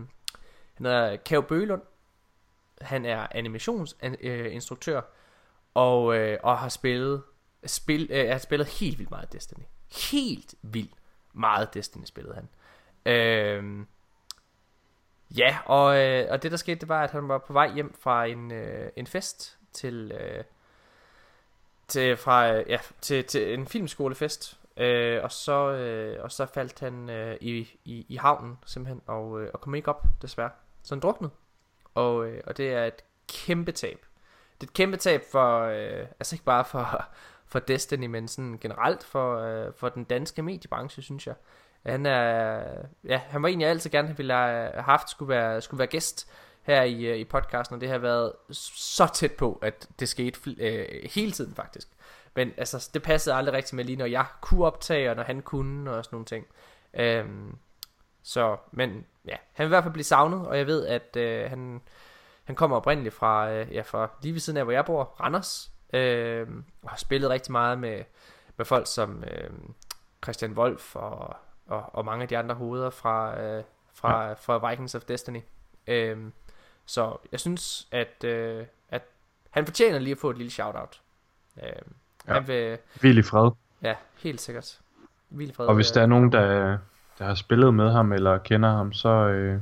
han 0.74 0.86
hedder 0.86 1.16
Kav 1.16 1.42
Bølund. 1.42 1.82
Han 2.80 3.04
er 3.04 3.26
animationsinstruktør, 3.30 5.00
og, 5.74 6.16
øh, 6.16 6.38
og 6.42 6.58
har 6.58 6.68
spillet 6.68 7.22
spil, 7.66 8.08
øh, 8.10 8.28
han 8.28 8.40
spillede 8.40 8.40
spillet 8.40 8.68
helt 8.68 8.98
vildt 8.98 9.10
meget 9.10 9.32
Destiny. 9.32 9.64
Helt 10.10 10.54
vildt 10.62 10.94
meget 11.32 11.74
Destiny 11.74 12.04
spillede 12.04 12.34
han. 12.34 12.48
Øh, 13.06 13.86
ja, 15.36 15.58
og, 15.66 15.98
øh, 15.98 16.26
og 16.30 16.42
det 16.42 16.50
der 16.50 16.56
skete, 16.56 16.80
det 16.80 16.88
var, 16.88 17.02
at 17.04 17.10
han 17.10 17.28
var 17.28 17.38
på 17.38 17.52
vej 17.52 17.74
hjem 17.74 17.94
fra 18.00 18.24
en, 18.24 18.52
øh, 18.52 18.90
en 18.96 19.06
fest 19.06 19.58
til, 19.72 20.12
øh, 20.20 20.44
til, 21.88 22.16
fra, 22.16 22.52
øh, 22.52 22.64
ja, 22.68 22.78
til, 23.00 23.24
til 23.24 23.54
en 23.54 23.66
filmskolefest. 23.66 24.58
Øh, 24.76 25.22
og, 25.22 25.32
så, 25.32 25.70
øh, 25.70 26.24
og 26.24 26.32
så 26.32 26.46
faldt 26.46 26.80
han 26.80 27.10
øh, 27.10 27.36
i, 27.40 27.78
i, 27.84 28.06
i 28.08 28.16
havnen 28.16 28.58
simpelthen, 28.66 29.02
og, 29.06 29.42
øh, 29.42 29.50
og 29.54 29.60
kom 29.60 29.74
ikke 29.74 29.88
op 29.88 30.06
desværre. 30.22 30.50
Så 30.82 30.94
han 30.94 31.00
druknede. 31.00 31.32
Og, 31.94 32.26
øh, 32.26 32.40
og 32.46 32.56
det 32.56 32.72
er 32.72 32.84
et 32.84 33.04
kæmpe 33.28 33.72
tab. 33.72 34.06
Det 34.60 34.66
er 34.66 34.70
et 34.70 34.74
kæmpe 34.74 34.96
tab 34.96 35.22
for, 35.32 35.60
øh, 35.60 36.06
altså 36.20 36.34
ikke 36.34 36.44
bare 36.44 36.64
for, 36.64 37.08
for 37.52 37.58
Destiny, 37.58 38.06
men 38.06 38.28
sådan 38.28 38.58
generelt 38.60 39.04
for, 39.04 39.38
øh, 39.38 39.72
for 39.76 39.88
den 39.88 40.04
danske 40.04 40.42
mediebranche, 40.42 41.02
synes 41.02 41.26
jeg. 41.26 41.34
Han 41.86 42.06
er, 42.06 42.62
ja, 43.04 43.20
han 43.28 43.42
var 43.42 43.48
egentlig 43.48 43.68
altid 43.68 43.90
gerne 43.90 44.16
ville 44.16 44.34
have 44.34 44.82
haft, 44.82 45.10
skulle 45.10 45.28
være, 45.28 45.60
skulle 45.60 45.78
være 45.78 45.88
gæst 45.88 46.30
her 46.62 46.82
i, 46.82 47.04
øh, 47.04 47.16
i 47.16 47.24
podcasten, 47.24 47.74
og 47.74 47.80
det 47.80 47.88
har 47.88 47.98
været 47.98 48.32
så 48.50 49.06
tæt 49.14 49.32
på, 49.32 49.58
at 49.62 49.88
det 50.00 50.08
skete 50.08 50.40
øh, 50.58 51.10
hele 51.14 51.32
tiden 51.32 51.54
faktisk. 51.54 51.88
Men 52.34 52.52
altså, 52.56 52.90
det 52.94 53.02
passede 53.02 53.34
aldrig 53.34 53.54
rigtigt 53.54 53.72
med 53.72 53.84
lige, 53.84 53.96
når 53.96 54.06
jeg 54.06 54.26
kunne 54.40 54.64
optage, 54.64 55.10
og 55.10 55.16
når 55.16 55.22
han 55.22 55.42
kunne, 55.42 55.90
og 55.90 56.04
sådan 56.04 56.14
nogle 56.14 56.26
ting. 56.26 56.46
Øhm, 56.94 57.56
så, 58.22 58.56
men 58.70 59.06
ja, 59.28 59.36
han 59.52 59.64
vil 59.64 59.68
i 59.68 59.68
hvert 59.68 59.84
fald 59.84 59.92
blive 59.92 60.04
savnet, 60.04 60.46
og 60.46 60.58
jeg 60.58 60.66
ved, 60.66 60.86
at 60.86 61.16
øh, 61.16 61.50
han, 61.50 61.80
han 62.44 62.56
kommer 62.56 62.76
oprindeligt 62.76 63.14
fra, 63.14 63.50
øh, 63.50 63.74
ja, 63.74 63.82
fra 63.82 64.10
lige 64.22 64.32
ved 64.32 64.40
siden 64.40 64.56
af, 64.56 64.64
hvor 64.64 64.72
jeg 64.72 64.84
bor, 64.84 65.04
Randers, 65.20 65.71
øh, 65.92 66.46
og 66.82 66.90
har 66.90 66.96
spillet 66.96 67.30
rigtig 67.30 67.52
meget 67.52 67.78
med, 67.78 68.04
med 68.56 68.66
folk 68.66 68.86
som 68.86 69.24
øh, 69.24 69.50
Christian 70.24 70.52
Wolf 70.52 70.96
og, 70.96 71.36
og, 71.66 71.84
og 71.92 72.04
mange 72.04 72.22
af 72.22 72.28
de 72.28 72.38
andre 72.38 72.54
hoveder 72.54 72.90
fra, 72.90 73.40
øh, 73.40 73.64
fra, 73.94 74.26
ja. 74.26 74.32
fra 74.32 74.70
Vikings 74.70 74.94
of 74.94 75.02
Destiny. 75.02 75.40
Øh, 75.86 76.18
så 76.86 77.16
jeg 77.32 77.40
synes, 77.40 77.88
at, 77.90 78.24
øh, 78.24 78.66
at 78.88 79.02
han 79.50 79.66
fortjener 79.66 79.98
lige 79.98 80.12
at 80.12 80.18
få 80.18 80.30
et 80.30 80.36
lille 80.36 80.50
shout-out. 80.50 81.00
Øh, 81.62 81.68
ja. 82.28 82.34
han 82.34 82.48
vil, 82.48 82.78
Hvil 83.00 83.18
i 83.18 83.22
fred. 83.22 83.50
Ja, 83.82 83.94
helt 84.18 84.40
sikkert. 84.40 84.80
Hvil 85.28 85.50
i 85.50 85.52
fred. 85.52 85.66
Og 85.66 85.74
hvis 85.74 85.90
der 85.90 86.02
er 86.02 86.06
nogen, 86.06 86.32
der, 86.32 86.78
der 87.18 87.24
har 87.24 87.34
spillet 87.34 87.74
med 87.74 87.92
ham 87.92 88.12
eller 88.12 88.38
kender 88.38 88.68
ham, 88.68 88.92
så 88.92 89.08
øh, 89.08 89.60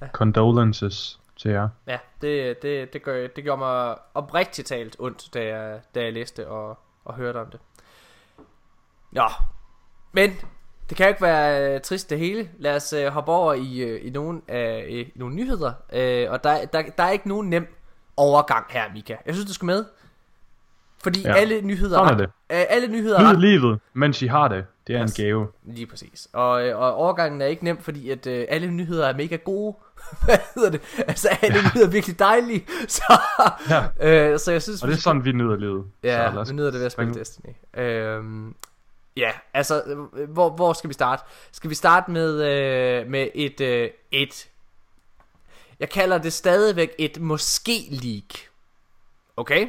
ja. 0.00 0.08
condolences 0.12 1.19
til 1.40 1.50
jer. 1.50 1.68
Ja, 1.86 1.98
det, 2.20 2.62
det, 2.62 2.92
det, 2.92 3.02
gør, 3.02 3.26
det 3.26 3.44
gjorde 3.44 3.58
mig 3.58 3.98
oprigtigt 4.14 4.68
talt 4.68 4.96
ondt, 4.98 5.34
da 5.34 5.44
jeg, 5.44 5.80
da 5.94 6.02
jeg 6.02 6.12
læste 6.12 6.48
og, 6.48 6.78
og 7.04 7.14
hørte 7.14 7.36
om 7.36 7.50
det. 7.50 7.60
Ja, 9.12 9.26
men 10.12 10.30
det 10.88 10.96
kan 10.96 11.06
jo 11.06 11.08
ikke 11.08 11.22
være 11.22 11.74
uh, 11.74 11.80
trist 11.80 12.10
det 12.10 12.18
hele. 12.18 12.50
Lad 12.58 12.76
os 12.76 12.92
uh, 12.92 13.06
hoppe 13.06 13.32
over 13.32 13.54
i, 13.54 13.94
uh, 13.94 14.06
i, 14.06 14.10
nogle, 14.10 14.40
uh, 14.48 14.90
i 14.90 15.12
nogle 15.14 15.34
nyheder. 15.34 15.68
Uh, 15.68 16.32
og 16.32 16.44
der, 16.44 16.64
der, 16.66 16.82
der 16.98 17.04
er 17.04 17.10
ikke 17.10 17.28
nogen 17.28 17.50
nem 17.50 17.76
overgang 18.16 18.66
her, 18.70 18.92
Mika. 18.92 19.16
Jeg 19.26 19.34
synes, 19.34 19.46
du 19.46 19.54
skal 19.54 19.66
med. 19.66 19.84
Fordi 21.02 21.22
ja. 21.22 21.34
alle 21.34 21.60
nyheder... 21.60 21.98
Sådan 21.98 22.12
er 22.12 22.16
det. 22.16 22.26
Uh, 22.26 22.66
alle 22.68 22.88
nyheder... 22.88 23.32
Nyd 23.32 23.40
livet, 23.40 23.80
mens 23.92 24.22
I 24.22 24.26
har 24.26 24.48
det. 24.48 24.64
Det 24.86 24.96
er 24.96 25.02
yes. 25.02 25.18
en 25.18 25.24
gave. 25.24 25.48
Lige 25.64 25.86
præcis. 25.86 26.28
Og, 26.32 26.50
og 26.52 26.94
overgangen 26.94 27.42
er 27.42 27.46
ikke 27.46 27.64
nem, 27.64 27.78
fordi 27.82 28.10
at 28.10 28.26
uh, 28.26 28.32
alle 28.48 28.70
nyheder 28.70 29.06
er 29.06 29.16
mega 29.16 29.36
gode. 29.36 29.76
Hvad 30.24 30.38
hedder 30.54 30.70
det? 30.70 30.80
Altså 30.98 31.28
alle 31.42 31.56
ja. 31.56 31.62
nyheder 31.62 31.86
er 31.86 31.90
virkelig 31.90 32.18
dejlige. 32.18 32.66
Så, 32.88 33.18
ja. 33.70 34.32
uh, 34.32 34.38
så 34.38 34.52
jeg 34.52 34.62
synes... 34.62 34.82
Og 34.82 34.88
det 34.88 34.94
er 34.94 35.00
sådan, 35.00 35.24
vi 35.24 35.32
nyder 35.32 35.56
livet. 35.56 35.84
Ja, 36.02 36.32
så 36.32 36.44
vi 36.52 36.56
nyder 36.56 36.70
det 36.70 36.78
ved 36.78 36.86
at 36.86 36.92
spille 36.92 37.14
Destiny. 37.14 37.52
Uh, 37.78 38.52
Ja, 39.16 39.30
altså, 39.54 40.06
hvor, 40.28 40.50
hvor 40.50 40.72
skal 40.72 40.88
vi 40.88 40.94
starte? 40.94 41.22
Skal 41.52 41.70
vi 41.70 41.74
starte 41.74 42.10
med, 42.10 42.44
øh, 42.44 43.06
med 43.10 43.28
et, 43.34 43.60
øh, 43.60 43.90
et, 44.10 44.48
jeg 45.80 45.90
kalder 45.90 46.18
det 46.18 46.32
stadigvæk 46.32 46.90
et 46.98 47.20
måske-leak. 47.20 48.38
Okay? 49.36 49.68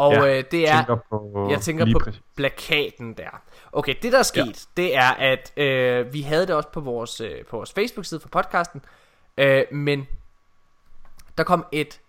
Og 0.00 0.12
ja, 0.12 0.38
øh, 0.38 0.44
det 0.50 0.68
er, 0.68 0.76
tænker 0.76 0.96
på, 1.10 1.48
jeg 1.50 1.60
tænker 1.60 1.86
på 1.92 1.98
præcis. 1.98 2.22
plakaten 2.36 3.14
der. 3.14 3.42
Okay, 3.72 3.94
det 4.02 4.12
der 4.12 4.18
er 4.18 4.22
sket, 4.22 4.66
ja. 4.76 4.82
det 4.82 4.96
er, 4.96 5.10
at 5.10 5.52
øh, 5.56 6.12
vi 6.12 6.22
havde 6.22 6.46
det 6.46 6.54
også 6.54 6.68
på 6.68 6.80
vores, 6.80 7.20
øh, 7.20 7.44
på 7.44 7.56
vores 7.56 7.72
Facebook-side 7.72 8.20
for 8.20 8.28
podcasten, 8.28 8.82
øh, 9.38 9.64
men 9.72 10.06
der 11.38 11.44
kom 11.44 11.66
et, 11.72 12.00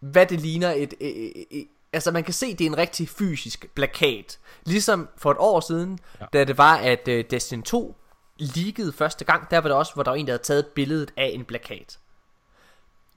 hvad 0.00 0.26
det 0.26 0.40
ligner, 0.40 0.70
et, 0.70 0.94
et, 1.00 1.44
et, 1.50 1.66
altså 1.92 2.10
man 2.10 2.24
kan 2.24 2.34
se, 2.34 2.54
det 2.54 2.60
er 2.64 2.70
en 2.70 2.78
rigtig 2.78 3.08
fysisk 3.08 3.74
plakat. 3.74 4.38
Ligesom 4.66 5.08
for 5.16 5.30
et 5.30 5.36
år 5.40 5.60
siden, 5.60 5.98
ja. 6.20 6.26
da 6.32 6.44
det 6.44 6.58
var, 6.58 6.76
at 6.76 7.08
uh, 7.08 7.20
Destiny 7.30 7.62
2 7.62 7.96
leakede 8.38 8.92
første 8.92 9.24
gang, 9.24 9.50
der 9.50 9.58
var 9.58 9.68
det 9.68 9.76
også, 9.78 9.94
hvor 9.94 10.02
der 10.02 10.10
var 10.10 10.16
en, 10.16 10.26
der 10.26 10.32
havde 10.32 10.42
taget 10.42 10.66
billedet 10.66 11.12
af 11.16 11.30
en 11.34 11.44
plakat. 11.44 11.98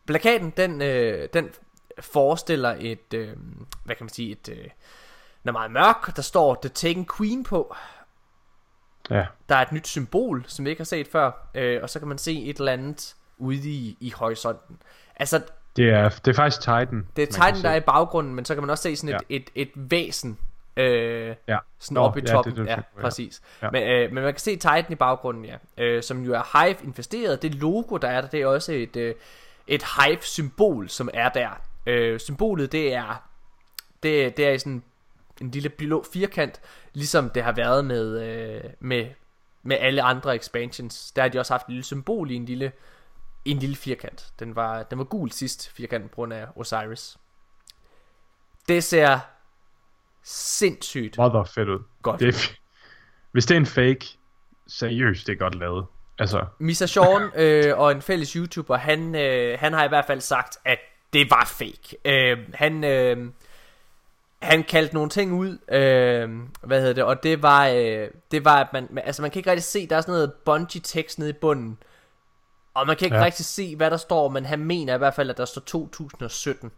Plakaten, 0.05 0.53
den, 0.57 0.81
øh, 0.81 1.29
den 1.33 1.49
forestiller 1.99 2.75
et, 2.79 3.13
øh, 3.13 3.29
hvad 3.83 3.95
kan 3.95 4.03
man 4.03 4.09
sige, 4.09 4.31
et, 4.31 4.49
øh, 4.49 4.57
den 5.41 5.49
er 5.49 5.51
meget 5.51 5.71
mørk, 5.71 6.15
der 6.15 6.21
står 6.21 6.55
The 6.61 6.69
Taken 6.69 7.07
Queen 7.17 7.43
på. 7.43 7.75
Ja. 9.09 9.25
Der 9.49 9.55
er 9.55 9.61
et 9.61 9.71
nyt 9.71 9.87
symbol, 9.87 10.43
som 10.47 10.65
vi 10.65 10.69
ikke 10.69 10.79
har 10.79 10.85
set 10.85 11.07
før, 11.07 11.31
øh, 11.53 11.79
og 11.83 11.89
så 11.89 11.99
kan 11.99 12.07
man 12.07 12.17
se 12.17 12.43
et 12.43 12.57
eller 12.57 12.71
andet 12.71 13.15
ude 13.37 13.69
i, 13.69 13.97
i 13.99 14.09
horisonten. 14.09 14.77
Altså, 15.15 15.41
det 15.75 15.89
er, 15.89 16.09
det 16.09 16.27
er 16.27 16.35
faktisk 16.35 16.61
Titan. 16.61 17.07
Det 17.15 17.21
er 17.21 17.27
Titan, 17.27 17.63
der 17.63 17.69
er 17.69 17.75
i 17.75 17.79
baggrunden, 17.81 18.35
men 18.35 18.45
så 18.45 18.53
kan 18.53 18.63
man 18.63 18.69
også 18.69 18.83
se 18.83 18.95
sådan 18.95 19.15
et, 19.15 19.21
ja. 19.29 19.35
et, 19.35 19.49
et, 19.55 19.67
et 19.67 19.71
væsen 19.75 20.37
øh, 20.77 21.35
ja. 21.47 21.57
sådan 21.79 21.97
oppe 21.97 22.19
i 22.19 22.25
toppen. 22.25 22.53
Ja, 22.53 22.61
det, 22.61 22.69
det, 22.69 22.77
ja 22.77 23.01
præcis. 23.01 23.41
Ja. 23.61 23.71
Men, 23.71 23.83
øh, 23.83 24.11
men 24.11 24.23
man 24.23 24.33
kan 24.33 24.39
se 24.39 24.55
Titan 24.55 24.85
i 24.89 24.95
baggrunden, 24.95 25.45
ja. 25.45 25.57
Øh, 25.77 26.03
som 26.03 26.23
jo 26.23 26.33
er 26.33 26.59
Hive 26.59 26.77
investeret. 26.83 27.41
Det 27.41 27.55
logo, 27.55 27.97
der 27.97 28.07
er 28.07 28.21
der, 28.21 28.27
det 28.27 28.41
er 28.41 28.47
også 28.47 28.71
et, 28.71 28.95
øh, 28.95 29.15
et 29.67 29.83
Hive-symbol, 29.83 30.89
som 30.89 31.09
er 31.13 31.29
der. 31.29 31.61
Øh, 31.85 32.19
symbolet, 32.19 32.71
det 32.71 32.93
er, 32.93 33.29
det, 34.03 34.37
det 34.37 34.47
er 34.47 34.57
sådan 34.57 34.83
en 35.41 35.51
lille 35.51 35.69
blå 35.69 36.05
firkant, 36.13 36.61
ligesom 36.93 37.29
det 37.29 37.43
har 37.43 37.51
været 37.51 37.85
med, 37.85 38.21
øh, 38.21 38.63
med, 38.79 39.07
med 39.63 39.77
alle 39.79 40.01
andre 40.01 40.35
expansions. 40.35 41.11
Der 41.11 41.21
har 41.21 41.29
de 41.29 41.39
også 41.39 41.53
haft 41.53 41.63
et 41.63 41.69
lille 41.69 41.83
symbol 41.83 42.31
i 42.31 42.35
en 42.35 42.45
lille 42.45 42.71
en 43.45 43.59
lille 43.59 43.75
firkant. 43.75 44.33
Den 44.39 44.55
var, 44.55 44.83
den 44.83 44.97
var 44.97 45.03
gul 45.03 45.31
sidst, 45.31 45.69
firkanten 45.69 46.09
på 46.09 46.15
grund 46.15 46.33
af 46.33 46.47
Osiris. 46.55 47.17
Det 48.67 48.83
ser 48.83 49.19
sindssygt 50.23 51.17
Mother 51.17 51.43
fedt 51.43 51.69
ud. 51.69 51.79
Godt. 52.01 52.19
Det 52.19 52.27
er, 52.27 52.53
hvis 53.31 53.45
det 53.45 53.55
er 53.55 53.59
en 53.59 53.65
fake, 53.65 54.05
seriøst, 54.67 55.27
det 55.27 55.33
er 55.33 55.37
godt 55.37 55.55
lavet. 55.55 55.85
Altså. 56.19 56.45
Misa 56.59 56.85
Sean 56.85 57.31
øh, 57.35 57.77
og 57.79 57.91
en 57.91 58.01
fælles 58.01 58.33
YouTuber, 58.33 58.77
han, 58.77 59.15
øh, 59.15 59.59
han 59.59 59.73
har 59.73 59.85
i 59.85 59.87
hvert 59.87 60.05
fald 60.05 60.21
sagt, 60.21 60.57
at 60.65 60.79
det 61.15 61.29
var 61.29 61.45
fake. 61.45 61.97
Øh, 62.05 62.37
han, 62.53 62.83
øh, 62.83 63.31
han 64.41 64.63
kaldte 64.63 64.93
nogle 64.93 65.09
ting 65.09 65.33
ud, 65.33 65.57
øh, 65.75 66.29
hvad 66.61 66.79
hedder 66.79 66.93
det, 66.93 67.03
og 67.03 67.23
det 67.23 67.41
var, 67.41 67.67
øh, 67.67 68.09
det 68.31 68.45
var, 68.45 68.55
at 68.55 68.73
man, 68.73 68.99
altså 69.03 69.21
man 69.21 69.31
kan 69.31 69.39
ikke 69.39 69.49
rigtig 69.49 69.63
se, 69.63 69.87
der 69.87 69.97
er 69.97 70.01
sådan 70.01 70.13
noget 70.13 70.33
bungee 70.33 70.81
tekst 70.81 71.19
nede 71.19 71.29
i 71.29 71.33
bunden, 71.33 71.77
og 72.73 72.87
man 72.87 72.95
kan 72.95 73.05
ikke 73.05 73.17
ja. 73.17 73.23
rigtig 73.23 73.45
se, 73.45 73.75
hvad 73.75 73.91
der 73.91 73.97
står, 73.97 74.29
men 74.29 74.45
han 74.45 74.59
mener 74.59 74.95
i 74.95 74.97
hvert 74.97 75.13
fald, 75.13 75.29
at 75.29 75.37
der 75.37 75.45
står 75.45 75.61
2017. 75.61 76.71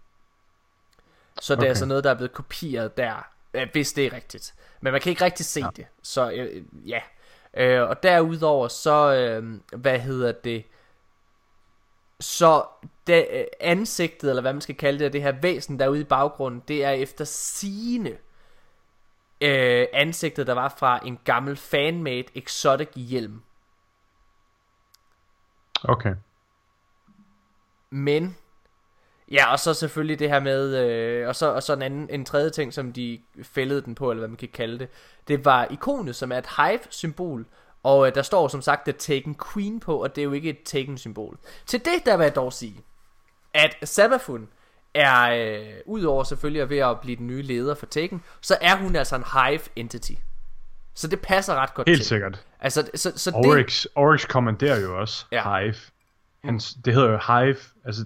Så 1.42 1.54
det 1.54 1.60
okay. 1.60 1.66
er 1.66 1.70
altså 1.70 1.86
noget, 1.86 2.04
der 2.04 2.10
er 2.10 2.16
blevet 2.16 2.34
kopieret 2.34 2.98
der, 2.98 3.28
hvis 3.72 3.94
det 3.94 4.06
er 4.06 4.14
rigtigt. 4.14 4.54
Men 4.82 4.92
man 4.92 5.02
kan 5.02 5.10
ikke 5.10 5.26
rigtig 5.26 5.46
se 5.46 5.60
ja. 5.60 5.70
det. 5.76 5.86
Så 6.04 6.32
øh, 6.32 6.64
ja. 6.86 7.00
Øh, 7.54 7.90
og 7.90 8.04
derudover 8.04 8.68
så, 8.68 9.14
øh, 9.14 9.60
hvad 9.78 10.00
hedder 10.00 10.32
det, 10.32 10.64
så 12.20 12.66
det, 13.08 13.28
øh, 13.32 13.44
ansigtet, 13.60 14.30
eller 14.30 14.42
hvad 14.42 14.54
man 14.54 14.62
skal 14.62 14.76
kalde 14.76 15.00
det, 15.00 15.14
det 15.14 15.22
her 15.22 15.32
væsen 15.42 15.80
derude 15.80 16.02
i 16.02 16.04
baggrunden, 16.04 16.64
det 16.68 16.84
er 16.84 16.92
efter 16.92 17.26
sine 17.26 18.10
øh, 19.42 19.88
ansigtet, 19.94 20.48
der 20.48 20.54
var 20.54 20.76
fra 20.80 21.00
en 21.06 21.20
gammel 21.24 21.56
fanmade 21.56 22.26
exotic 22.36 22.90
hjelm. 22.96 23.42
Okay. 25.84 26.16
Men 27.90 28.38
Ja, 29.32 29.52
og 29.52 29.60
så 29.60 29.74
selvfølgelig 29.74 30.20
det 30.20 30.30
her 30.30 30.40
med, 30.40 30.78
øh, 30.78 31.28
og, 31.28 31.36
så, 31.36 31.54
og 31.54 31.64
så 31.64 31.74
en, 31.74 31.82
anden, 31.82 32.10
en 32.10 32.26
tredje 32.26 32.50
ting, 32.50 32.74
som 32.74 32.94
de 32.94 33.22
fældede 33.44 33.82
den 33.82 33.96
på, 33.96 34.12
eller 34.12 34.20
hvad 34.20 34.28
man 34.28 34.38
kan 34.38 34.50
kalde 34.54 34.80
det, 34.80 34.90
det 35.28 35.46
var 35.46 35.68
ikonet, 35.72 36.16
som 36.16 36.32
er 36.32 36.38
et 36.38 36.48
Hive-symbol, 36.58 37.46
og 37.84 38.08
øh, 38.08 38.16
der 38.16 38.22
står 38.22 38.48
som 38.48 38.62
sagt 38.62 38.84
The 38.86 38.92
Taken 38.92 39.36
Queen 39.54 39.80
på, 39.80 40.04
og 40.04 40.16
det 40.16 40.22
er 40.22 40.26
jo 40.26 40.32
ikke 40.32 40.50
et 40.50 40.64
Taken-symbol. 40.66 41.38
Til 41.66 41.86
det, 41.86 42.06
der 42.06 42.18
vil 42.18 42.24
jeg 42.24 42.36
dog 42.36 42.54
sige, 42.54 42.82
at 43.54 43.76
Sabafun 43.84 44.48
er, 44.94 45.32
øh, 45.32 45.74
udover 45.86 46.24
selvfølgelig 46.24 46.62
at 46.62 46.70
ved 46.70 46.78
at 46.78 47.00
blive 47.00 47.16
den 47.16 47.28
nye 47.28 47.42
leder 47.42 47.76
for 47.76 47.86
Taken, 47.86 48.24
så 48.42 48.58
er 48.62 48.76
hun 48.76 48.96
altså 48.96 49.16
en 49.16 49.24
Hive-entity. 49.24 50.14
Så 50.94 51.08
det 51.08 51.22
passer 51.22 51.56
ret 51.56 51.74
godt 51.74 51.90
Helt 51.90 52.00
til. 52.00 52.08
sikkert. 52.08 52.46
Altså, 52.60 52.90
så, 52.96 53.14
så 53.16 53.32
Oryx, 53.36 53.82
det... 53.84 53.92
Oryx 53.96 54.28
kommanderer 54.28 54.80
jo 54.80 55.00
også 55.00 55.26
ja. 55.32 55.60
Hive. 55.60 55.76
Hans, 56.44 56.78
det 56.86 56.94
hedder 56.94 57.12
jo 57.12 57.18
Hive, 57.18 57.58
altså, 57.86 58.06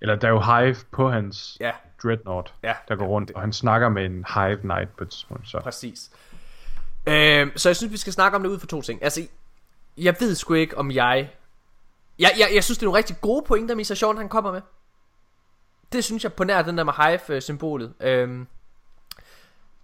eller 0.00 0.16
der 0.16 0.28
er 0.28 0.32
jo 0.32 0.40
Hive 0.40 0.76
på 0.90 1.10
hans 1.10 1.56
ja. 1.60 1.72
Dreadnought, 2.02 2.54
ja. 2.62 2.74
der 2.88 2.96
går 2.96 3.06
rundt, 3.06 3.30
og 3.30 3.40
han 3.40 3.52
snakker 3.52 3.88
med 3.88 4.04
en 4.04 4.24
Hive 4.34 4.56
Knight 4.56 4.96
på 4.96 5.04
et 5.04 5.10
tidspunkt. 5.10 5.48
Så. 5.48 5.60
Præcis. 5.60 6.10
Øh, 7.08 7.52
så 7.56 7.68
jeg 7.68 7.76
synes, 7.76 7.92
vi 7.92 7.96
skal 7.96 8.12
snakke 8.12 8.36
om 8.36 8.42
det 8.42 8.50
ud 8.50 8.58
for 8.58 8.66
to 8.66 8.82
ting. 8.82 9.02
Altså, 9.02 9.26
jeg 9.96 10.16
ved 10.20 10.34
sgu 10.34 10.54
ikke, 10.54 10.78
om 10.78 10.90
jeg... 10.90 11.30
Jeg, 12.18 12.30
jeg, 12.38 12.48
jeg 12.54 12.64
synes, 12.64 12.78
det 12.78 12.82
er 12.82 12.86
nogle 12.86 12.98
rigtig 12.98 13.16
gode 13.20 13.44
pointer, 13.46 13.74
Misa 13.74 13.94
Sean, 13.94 14.16
han 14.16 14.28
kommer 14.28 14.52
med. 14.52 14.60
Det 15.92 16.04
synes 16.04 16.24
jeg 16.24 16.32
på 16.32 16.44
nær 16.44 16.62
den 16.62 16.78
der 16.78 16.84
med 16.84 16.92
Hive-symbolet. 16.92 17.94
Øh, 18.00 18.46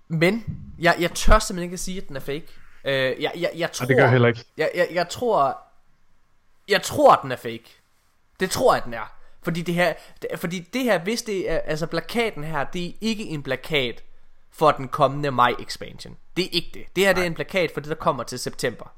men 0.09 0.45
jeg, 0.79 0.97
jeg 0.99 1.11
tør 1.11 1.39
simpelthen 1.39 1.63
ikke 1.63 1.75
at 1.75 1.81
sige, 1.81 2.01
at 2.01 2.09
den 2.09 2.17
er 2.17 2.21
fake. 2.21 2.47
Øh, 2.85 3.23
jeg, 3.23 3.33
jeg, 3.37 3.51
jeg 3.57 3.73
tror, 3.73 3.85
ja, 3.85 3.89
det 3.89 3.97
gør 3.97 4.03
jeg 4.03 4.11
heller 4.11 4.29
ikke. 4.29 4.45
Jeg, 4.57 4.71
jeg, 4.75 4.89
jeg 4.93 5.09
tror, 5.09 5.59
jeg 6.69 6.83
tror, 6.83 7.13
at 7.13 7.19
den 7.23 7.33
er 7.33 7.37
fake. 7.37 7.65
Det 8.41 8.51
tror 8.51 8.75
jeg, 8.75 8.85
den 8.85 8.95
er. 8.95 9.13
Fordi 9.43 9.63
det 9.63 9.75
her, 9.75 9.95
fordi 10.37 10.61
det 10.61 10.85
her, 10.85 10.99
hvis 10.99 11.23
det 11.23 11.51
er, 11.51 11.59
altså 11.59 11.87
plakaten 11.87 12.45
her, 12.45 12.65
det 12.65 12.87
er 12.87 12.93
ikke 13.01 13.25
en 13.25 13.43
plakat 13.43 14.05
for 14.55 14.71
den 14.71 14.89
kommende 14.89 15.31
maj 15.31 15.55
expansion. 15.61 16.17
Det 16.37 16.45
er 16.45 16.49
ikke 16.53 16.71
det. 16.75 16.85
Det 16.97 17.05
her 17.05 17.13
Nej. 17.13 17.15
det 17.15 17.23
er 17.23 17.27
en 17.27 17.35
plakat 17.35 17.71
for 17.71 17.81
det, 17.81 17.89
der 17.89 17.95
kommer 17.95 18.23
til 18.23 18.39
september. 18.39 18.95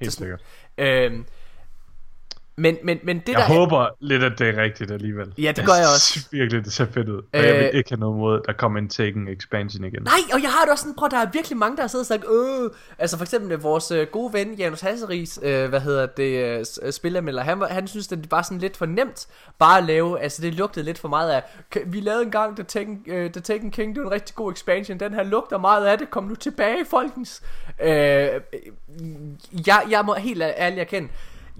helt 0.00 0.12
sikkert. 0.12 0.40
Øhm, 0.78 1.26
men, 2.60 2.76
men, 2.82 2.98
men 3.02 3.18
det 3.18 3.28
jeg 3.28 3.36
der... 3.36 3.44
håber 3.54 3.86
lidt, 4.00 4.22
at 4.22 4.38
det 4.38 4.48
er 4.48 4.62
rigtigt 4.62 4.90
alligevel. 4.90 5.32
Ja, 5.38 5.52
det 5.56 5.66
gør 5.66 5.72
jeg 5.72 5.88
også. 5.94 6.20
virkelig, 6.38 6.64
det 6.64 6.72
ser 6.72 6.86
fedt 6.86 7.08
ud. 7.08 7.22
Og 7.32 7.46
jeg 7.46 7.54
vil 7.54 7.70
ikke 7.74 7.90
have 7.90 8.00
noget 8.00 8.16
mod, 8.16 8.38
at 8.38 8.42
der 8.46 8.52
kommer 8.52 8.78
en 8.78 8.88
Taken 8.88 9.28
expansion 9.28 9.84
igen. 9.84 10.02
Nej, 10.02 10.20
og 10.32 10.42
jeg 10.42 10.50
har 10.50 10.62
det 10.62 10.70
også 10.70 10.82
sådan, 10.82 10.94
prøv, 10.94 11.08
der 11.10 11.18
er 11.18 11.30
virkelig 11.32 11.58
mange, 11.58 11.76
der 11.76 11.82
har 11.82 11.88
siddet 11.88 12.02
og 12.02 12.06
sagt, 12.06 12.24
øh, 12.24 12.70
altså 12.98 13.16
for 13.16 13.24
eksempel 13.24 13.58
vores 13.58 13.90
øh, 13.90 14.06
gode 14.06 14.32
ven, 14.32 14.54
Janus 14.54 14.80
Hasseris, 14.80 15.40
øh, 15.42 15.68
hvad 15.68 15.80
hedder 15.80 16.06
det, 16.06 16.64
øh, 16.86 16.92
spillermelder, 16.92 17.42
han, 17.42 17.60
var, 17.60 17.66
han 17.66 17.88
synes, 17.88 18.06
det 18.06 18.30
var 18.30 18.42
sådan 18.42 18.58
lidt 18.58 18.76
for 18.76 18.86
nemt, 18.86 19.26
bare 19.58 19.78
at 19.78 19.84
lave, 19.84 20.20
altså 20.20 20.42
det 20.42 20.54
lugtede 20.54 20.84
lidt 20.84 20.98
for 20.98 21.08
meget 21.08 21.30
af, 21.30 21.42
vi 21.86 22.00
lavede 22.00 22.22
engang 22.22 22.56
The 22.56 22.64
Taken, 22.64 23.04
øh, 23.06 23.30
The 23.30 23.40
Taken 23.40 23.70
King, 23.70 23.94
det 23.94 24.02
var 24.02 24.08
en 24.08 24.12
rigtig 24.12 24.34
god 24.34 24.52
expansion, 24.52 25.00
den 25.00 25.14
her 25.14 25.22
lugter 25.22 25.58
meget 25.58 25.86
af 25.86 25.98
det, 25.98 26.10
kom 26.10 26.24
nu 26.24 26.34
tilbage, 26.34 26.84
folkens. 26.84 27.42
Øh, 27.82 27.88
jeg, 29.66 29.82
jeg 29.90 30.04
må 30.04 30.14
helt 30.14 30.42
ærligt 30.42 30.80
erkende, 30.80 31.08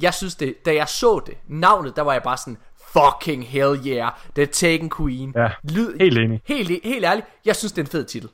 jeg 0.03 0.15
synes 0.15 0.35
det, 0.35 0.67
da 0.67 0.75
jeg 0.75 0.89
så 0.89 1.21
det, 1.27 1.35
navnet, 1.49 1.97
der 1.97 2.03
var 2.03 2.13
jeg 2.13 2.23
bare 2.23 2.37
sådan, 2.37 2.59
fucking 2.93 3.49
hell 3.49 3.87
yeah, 3.87 4.13
The 4.35 4.47
Taken 4.47 4.91
Queen. 4.99 5.33
Ja, 5.37 5.51
Lyd, 5.63 5.99
helt 6.01 6.19
enig. 6.19 6.41
Helt, 6.45 6.81
helt 6.85 7.05
ærligt, 7.05 7.27
jeg 7.45 7.57
synes 7.57 7.73
det 7.73 7.79
er 7.79 7.87
en 7.87 7.91
fed 7.91 8.05
titel. 8.05 8.29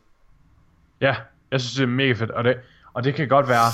Ja, 1.01 1.17
jeg 1.51 1.61
synes 1.61 1.75
det 1.75 1.83
er 1.83 1.87
mega 1.87 2.13
fedt, 2.13 2.31
og 2.31 2.45
det, 2.45 2.57
og 2.93 3.05
det 3.05 3.15
kan 3.15 3.29
godt 3.29 3.49
være, 3.49 3.67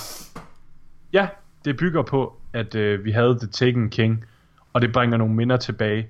ja, 1.12 1.28
det 1.64 1.76
bygger 1.76 2.02
på, 2.02 2.36
at 2.52 2.74
øh, 2.74 3.04
vi 3.04 3.12
havde 3.12 3.38
The 3.38 3.48
Taken 3.48 3.90
King, 3.90 4.24
og 4.72 4.82
det 4.82 4.92
bringer 4.92 5.16
nogle 5.16 5.34
minder 5.34 5.56
tilbage. 5.56 6.08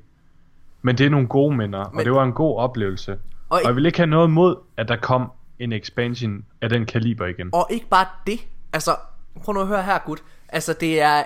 Men 0.82 0.98
det 0.98 1.06
er 1.06 1.10
nogle 1.10 1.28
gode 1.28 1.56
minder, 1.56 1.88
Men, 1.90 1.98
og 1.98 2.04
det 2.04 2.12
var 2.12 2.24
en 2.24 2.32
god 2.32 2.58
oplevelse. 2.58 3.12
Og, 3.12 3.18
og 3.48 3.60
jeg 3.64 3.76
vil 3.76 3.86
ikke 3.86 3.98
have 3.98 4.06
noget 4.06 4.30
mod, 4.30 4.56
at 4.76 4.88
der 4.88 4.96
kom 4.96 5.32
en 5.58 5.72
expansion 5.72 6.44
af 6.60 6.68
den 6.68 6.86
kaliber 6.86 7.26
igen. 7.26 7.50
Og 7.52 7.66
ikke 7.70 7.86
bare 7.88 8.06
det. 8.26 8.40
Altså, 8.72 8.96
prøv 9.42 9.52
nu 9.52 9.60
at 9.60 9.66
høre 9.66 9.82
her, 9.82 9.98
gut. 9.98 10.22
Altså, 10.48 10.76
det 10.80 11.00
er 11.00 11.22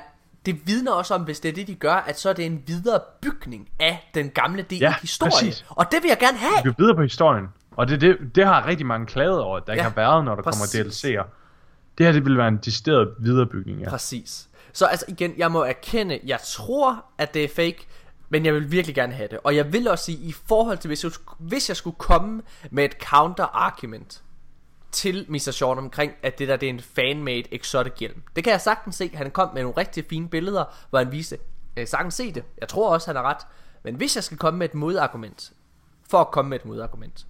det 0.47 0.67
vidner 0.67 0.93
også 0.93 1.15
om, 1.15 1.23
hvis 1.23 1.41
det 1.41 1.49
er 1.49 1.53
det, 1.53 1.67
de 1.67 1.75
gør, 1.75 1.95
at 1.95 2.19
så 2.19 2.29
er 2.29 2.33
det 2.33 2.47
en 2.47 2.63
videre 2.67 3.01
bygning 3.21 3.69
af 3.81 4.11
den 4.15 4.31
gamle 4.31 4.63
del 4.63 4.79
ja, 4.79 4.87
af 4.87 4.95
historien. 5.01 5.33
Præcis. 5.33 5.65
Og 5.69 5.87
det 5.93 6.03
vil 6.03 6.09
jeg 6.09 6.19
gerne 6.19 6.39
have. 6.39 6.65
Vi 6.65 6.73
videre 6.79 6.95
på 6.95 7.03
historien. 7.03 7.47
Og 7.77 7.89
det, 7.89 8.01
det, 8.01 8.17
det 8.35 8.47
har 8.47 8.67
rigtig 8.67 8.87
mange 8.87 9.07
klaget 9.07 9.41
over, 9.41 9.57
at 9.57 9.67
der 9.67 9.73
ja, 9.73 9.75
ikke 9.75 9.83
har 9.83 9.95
været, 9.95 10.25
når 10.25 10.35
der 10.35 10.43
præcis. 10.43 10.73
kommer 10.73 10.91
DLC'er. 10.91 11.27
Det 11.99 12.07
her, 12.07 12.13
det 12.13 12.25
vil 12.25 12.39
være 12.39 12.49
en 12.49 12.57
decideret 12.57 13.09
viderebygning, 13.19 13.81
ja. 13.81 13.89
Præcis. 13.89 14.49
Så 14.73 14.87
altså 14.87 15.05
igen, 15.09 15.35
jeg 15.37 15.53
må 15.53 15.63
erkende, 15.63 16.21
jeg 16.25 16.39
tror, 16.45 17.05
at 17.19 17.35
det 17.35 17.45
er 17.45 17.49
fake, 17.49 17.87
men 18.29 18.47
jeg 18.47 18.55
vil 18.55 18.73
virkelig 18.73 18.95
gerne 18.95 19.13
have 19.13 19.29
det. 19.29 19.39
Og 19.45 19.57
jeg 19.57 19.73
vil 19.73 19.89
også 19.89 20.05
sige, 20.05 20.19
i 20.19 20.35
forhold 20.49 20.79
til, 20.79 20.89
hvis 20.89 21.05
jeg, 21.05 21.13
hvis 21.39 21.69
jeg 21.69 21.77
skulle 21.77 21.97
komme 21.99 22.43
med 22.71 22.85
et 22.85 22.93
counter-argument, 22.93 24.23
til 24.97 25.27
Mr. 25.29 25.51
Sean 25.51 25.79
omkring, 25.79 26.13
at 26.23 26.39
det 26.39 26.49
der 26.49 26.57
det 26.57 26.67
er 26.67 26.71
en 26.71 26.81
fanmade 26.81 27.55
exotic 27.55 27.93
hjelm. 27.99 28.23
Det 28.37 28.45
kan 28.45 28.51
jeg 28.51 28.61
sagtens 28.61 28.97
se. 28.97 29.11
Han 29.15 29.31
kom 29.31 29.55
med 29.55 29.63
nogle 29.63 29.77
rigtig 29.77 30.05
fine 30.11 30.29
billeder, 30.29 30.65
hvor 30.91 30.99
han 30.99 31.13
viste, 31.13 31.39
jeg 31.77 31.89
sagtens 31.89 32.15
se 32.15 32.33
det. 32.33 32.45
Jeg 32.61 32.69
tror 32.69 32.93
også, 32.93 33.07
han 33.07 33.17
har 33.17 33.23
ret. 33.23 33.47
Men 33.85 33.95
hvis 33.95 34.17
jeg 34.17 34.25
skal 34.25 34.39
komme 34.39 34.59
med 34.59 34.69
et 34.69 34.75
modargument, 34.75 35.53
for 36.11 36.21
at 36.21 36.31
komme 36.31 36.49
med 36.49 36.59
et 36.59 36.65
modargument, 36.65 37.27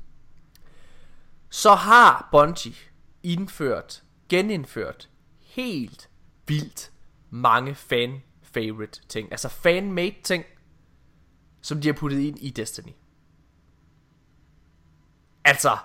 så 1.50 1.74
har 1.74 2.28
Bungie 2.32 2.74
indført, 3.22 4.02
genindført 4.28 5.08
helt 5.40 6.08
vildt 6.46 6.92
mange 7.30 7.74
fan-favorite 7.74 9.00
ting. 9.08 9.32
Altså 9.32 9.48
fan-made 9.48 10.22
ting, 10.22 10.44
som 11.62 11.80
de 11.80 11.88
har 11.88 11.94
puttet 11.94 12.18
ind 12.18 12.38
i 12.38 12.50
Destiny. 12.50 12.92
Altså, 15.44 15.76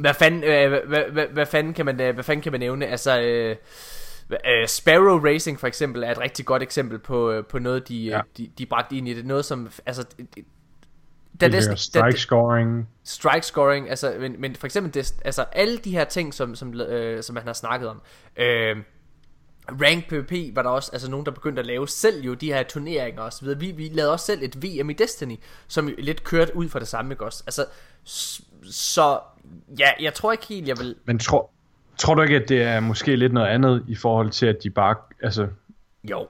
hvad 0.00 0.14
fanden, 0.14 0.44
øh, 0.44 0.88
hvad, 0.88 1.10
hvad, 1.12 1.26
hvad, 1.26 1.46
fanden 1.46 1.74
kan 1.74 1.86
man, 1.86 2.00
øh, 2.00 2.14
hvad 2.14 2.24
fanden 2.24 2.42
kan 2.42 2.52
man 2.52 2.60
nævne? 2.60 2.86
Altså, 2.86 3.20
øh, 3.20 3.56
øh, 4.30 4.66
Sparrow 4.66 5.18
Racing 5.18 5.60
for 5.60 5.66
eksempel 5.66 6.02
er 6.02 6.10
et 6.10 6.18
rigtig 6.18 6.46
godt 6.46 6.62
eksempel 6.62 6.98
på, 6.98 7.30
øh, 7.30 7.44
på 7.44 7.58
noget, 7.58 7.88
de, 7.88 7.96
ja. 7.96 8.20
de, 8.36 8.50
de 8.58 8.66
bragte 8.66 8.96
ind 8.96 9.08
i 9.08 9.14
det. 9.14 9.26
Noget 9.26 9.44
som, 9.44 9.70
altså... 9.86 10.04
Da 11.40 11.48
det, 11.48 11.52
det, 11.52 11.78
strike 11.78 12.20
scoring. 12.20 12.88
Strike 13.04 13.46
scoring, 13.46 13.90
altså, 13.90 14.16
men, 14.20 14.40
men 14.40 14.56
for 14.56 14.66
eksempel, 14.66 14.94
det, 14.94 15.14
altså 15.24 15.42
alle 15.42 15.78
de 15.78 15.90
her 15.90 16.04
ting, 16.04 16.34
som, 16.34 16.54
som, 16.54 16.80
øh, 16.80 17.22
som 17.22 17.34
man 17.34 17.42
har 17.46 17.52
snakket 17.52 17.88
om. 17.88 18.02
Øh, 18.36 18.76
Rank 19.68 20.08
PvP 20.08 20.56
var 20.56 20.62
der 20.62 20.70
også 20.70 20.90
altså 20.92 21.10
nogen 21.10 21.26
der 21.26 21.32
begyndte 21.32 21.60
at 21.60 21.66
lave 21.66 21.88
selv 21.88 22.22
jo 22.24 22.34
de 22.34 22.52
her 22.52 22.62
turneringer 22.62 23.38
videre. 23.42 23.60
Vi, 23.60 23.70
vi 23.70 23.88
lavede 23.92 24.12
også 24.12 24.26
selv 24.26 24.42
et 24.42 24.62
VM 24.62 24.90
i 24.90 24.92
Destiny, 24.92 25.36
som 25.68 25.94
lidt 25.98 26.24
kørte 26.24 26.56
ud 26.56 26.68
fra 26.68 26.78
det 26.78 26.88
samme, 26.88 27.14
ikke 27.14 27.24
også? 27.24 27.42
Altså, 27.46 27.66
så 28.64 29.18
ja, 29.78 29.88
jeg 30.00 30.14
tror 30.14 30.32
ikke 30.32 30.46
helt, 30.46 30.68
jeg 30.68 30.78
vil... 30.78 30.96
Men 31.04 31.18
tror, 31.18 31.50
tror 31.98 32.14
du 32.14 32.22
ikke, 32.22 32.36
at 32.36 32.48
det 32.48 32.62
er 32.62 32.80
måske 32.80 33.16
lidt 33.16 33.32
noget 33.32 33.48
andet 33.48 33.84
i 33.88 33.94
forhold 33.94 34.30
til, 34.30 34.46
at 34.46 34.56
de 34.62 34.70
bare, 34.70 34.96
altså... 35.22 35.48
Jo. 36.04 36.28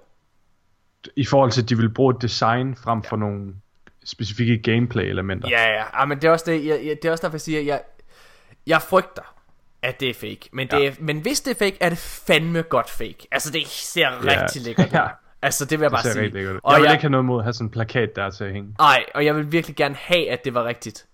I 1.16 1.24
forhold 1.24 1.50
til, 1.50 1.62
at 1.62 1.68
de 1.68 1.76
vil 1.76 1.88
bruge 1.88 2.14
et 2.16 2.22
design 2.22 2.76
frem 2.76 3.02
for 3.02 3.16
ja. 3.16 3.20
nogle 3.20 3.54
specifikke 4.04 4.58
gameplay-elementer. 4.58 5.48
Ja, 5.48 5.62
ja, 5.62 5.72
ja, 5.72 5.84
ah, 5.92 6.08
men 6.08 6.18
det 6.18 6.24
er 6.28 6.30
også, 6.30 6.44
det, 6.48 6.66
jeg, 6.66 6.80
jeg, 6.86 6.96
det 7.02 7.08
er 7.08 7.12
også 7.12 7.22
derfor, 7.22 7.34
jeg 7.34 7.40
siger, 7.40 7.60
jeg, 7.60 7.82
jeg 8.66 8.82
frygter, 8.82 9.34
at 9.82 10.00
det 10.00 10.10
er 10.10 10.14
fake. 10.14 10.48
Men, 10.52 10.68
det 10.68 10.80
ja. 10.80 10.88
er, 10.88 10.92
men 10.98 11.20
hvis 11.20 11.40
det 11.40 11.50
er 11.50 11.64
fake, 11.64 11.76
er 11.80 11.88
det 11.88 11.98
fandme 11.98 12.62
godt 12.62 12.90
fake. 12.90 13.26
Altså, 13.32 13.52
det 13.52 13.66
ser 13.66 14.00
ja. 14.00 14.42
rigtig 14.42 14.62
lækkert 14.62 14.86
ud. 14.86 14.92
Ja. 14.92 15.06
Altså, 15.42 15.64
det 15.64 15.78
vil 15.78 15.84
jeg 15.84 15.90
bare 15.90 16.02
det 16.02 16.12
sige. 16.12 16.60
Og 16.62 16.72
jeg 16.72 16.80
vil 16.80 16.86
jeg, 16.86 16.92
ikke 16.92 17.02
have 17.02 17.10
noget 17.10 17.24
mod 17.24 17.38
at 17.38 17.44
have 17.44 17.52
sådan 17.52 17.66
en 17.66 17.70
plakat 17.70 18.16
der 18.16 18.30
til 18.30 18.44
at 18.44 18.52
hænge. 18.52 18.74
Nej, 18.78 19.04
og 19.14 19.24
jeg 19.24 19.36
vil 19.36 19.52
virkelig 19.52 19.76
gerne 19.76 19.94
have, 19.94 20.30
at 20.30 20.44
det 20.44 20.54
var 20.54 20.64
rigtigt. 20.64 21.06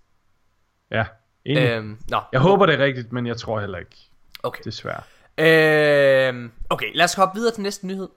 Ja, 0.91 1.05
enig. 1.45 1.69
Øhm, 1.69 1.99
nå. 2.09 2.21
Jeg 2.33 2.41
håber, 2.41 2.67
det 2.67 2.75
er 2.75 2.85
rigtigt, 2.85 3.13
men 3.13 3.27
jeg 3.27 3.37
tror 3.37 3.61
heller 3.61 3.79
ikke. 3.79 3.97
Okay. 4.43 4.63
Desværre. 4.65 5.03
Øhm, 5.39 6.53
okay, 6.71 6.87
lad 6.95 7.05
os 7.05 7.15
hoppe 7.15 7.39
videre 7.39 7.55
til 7.55 7.63
næste 7.63 7.87
nyhed. 7.87 8.09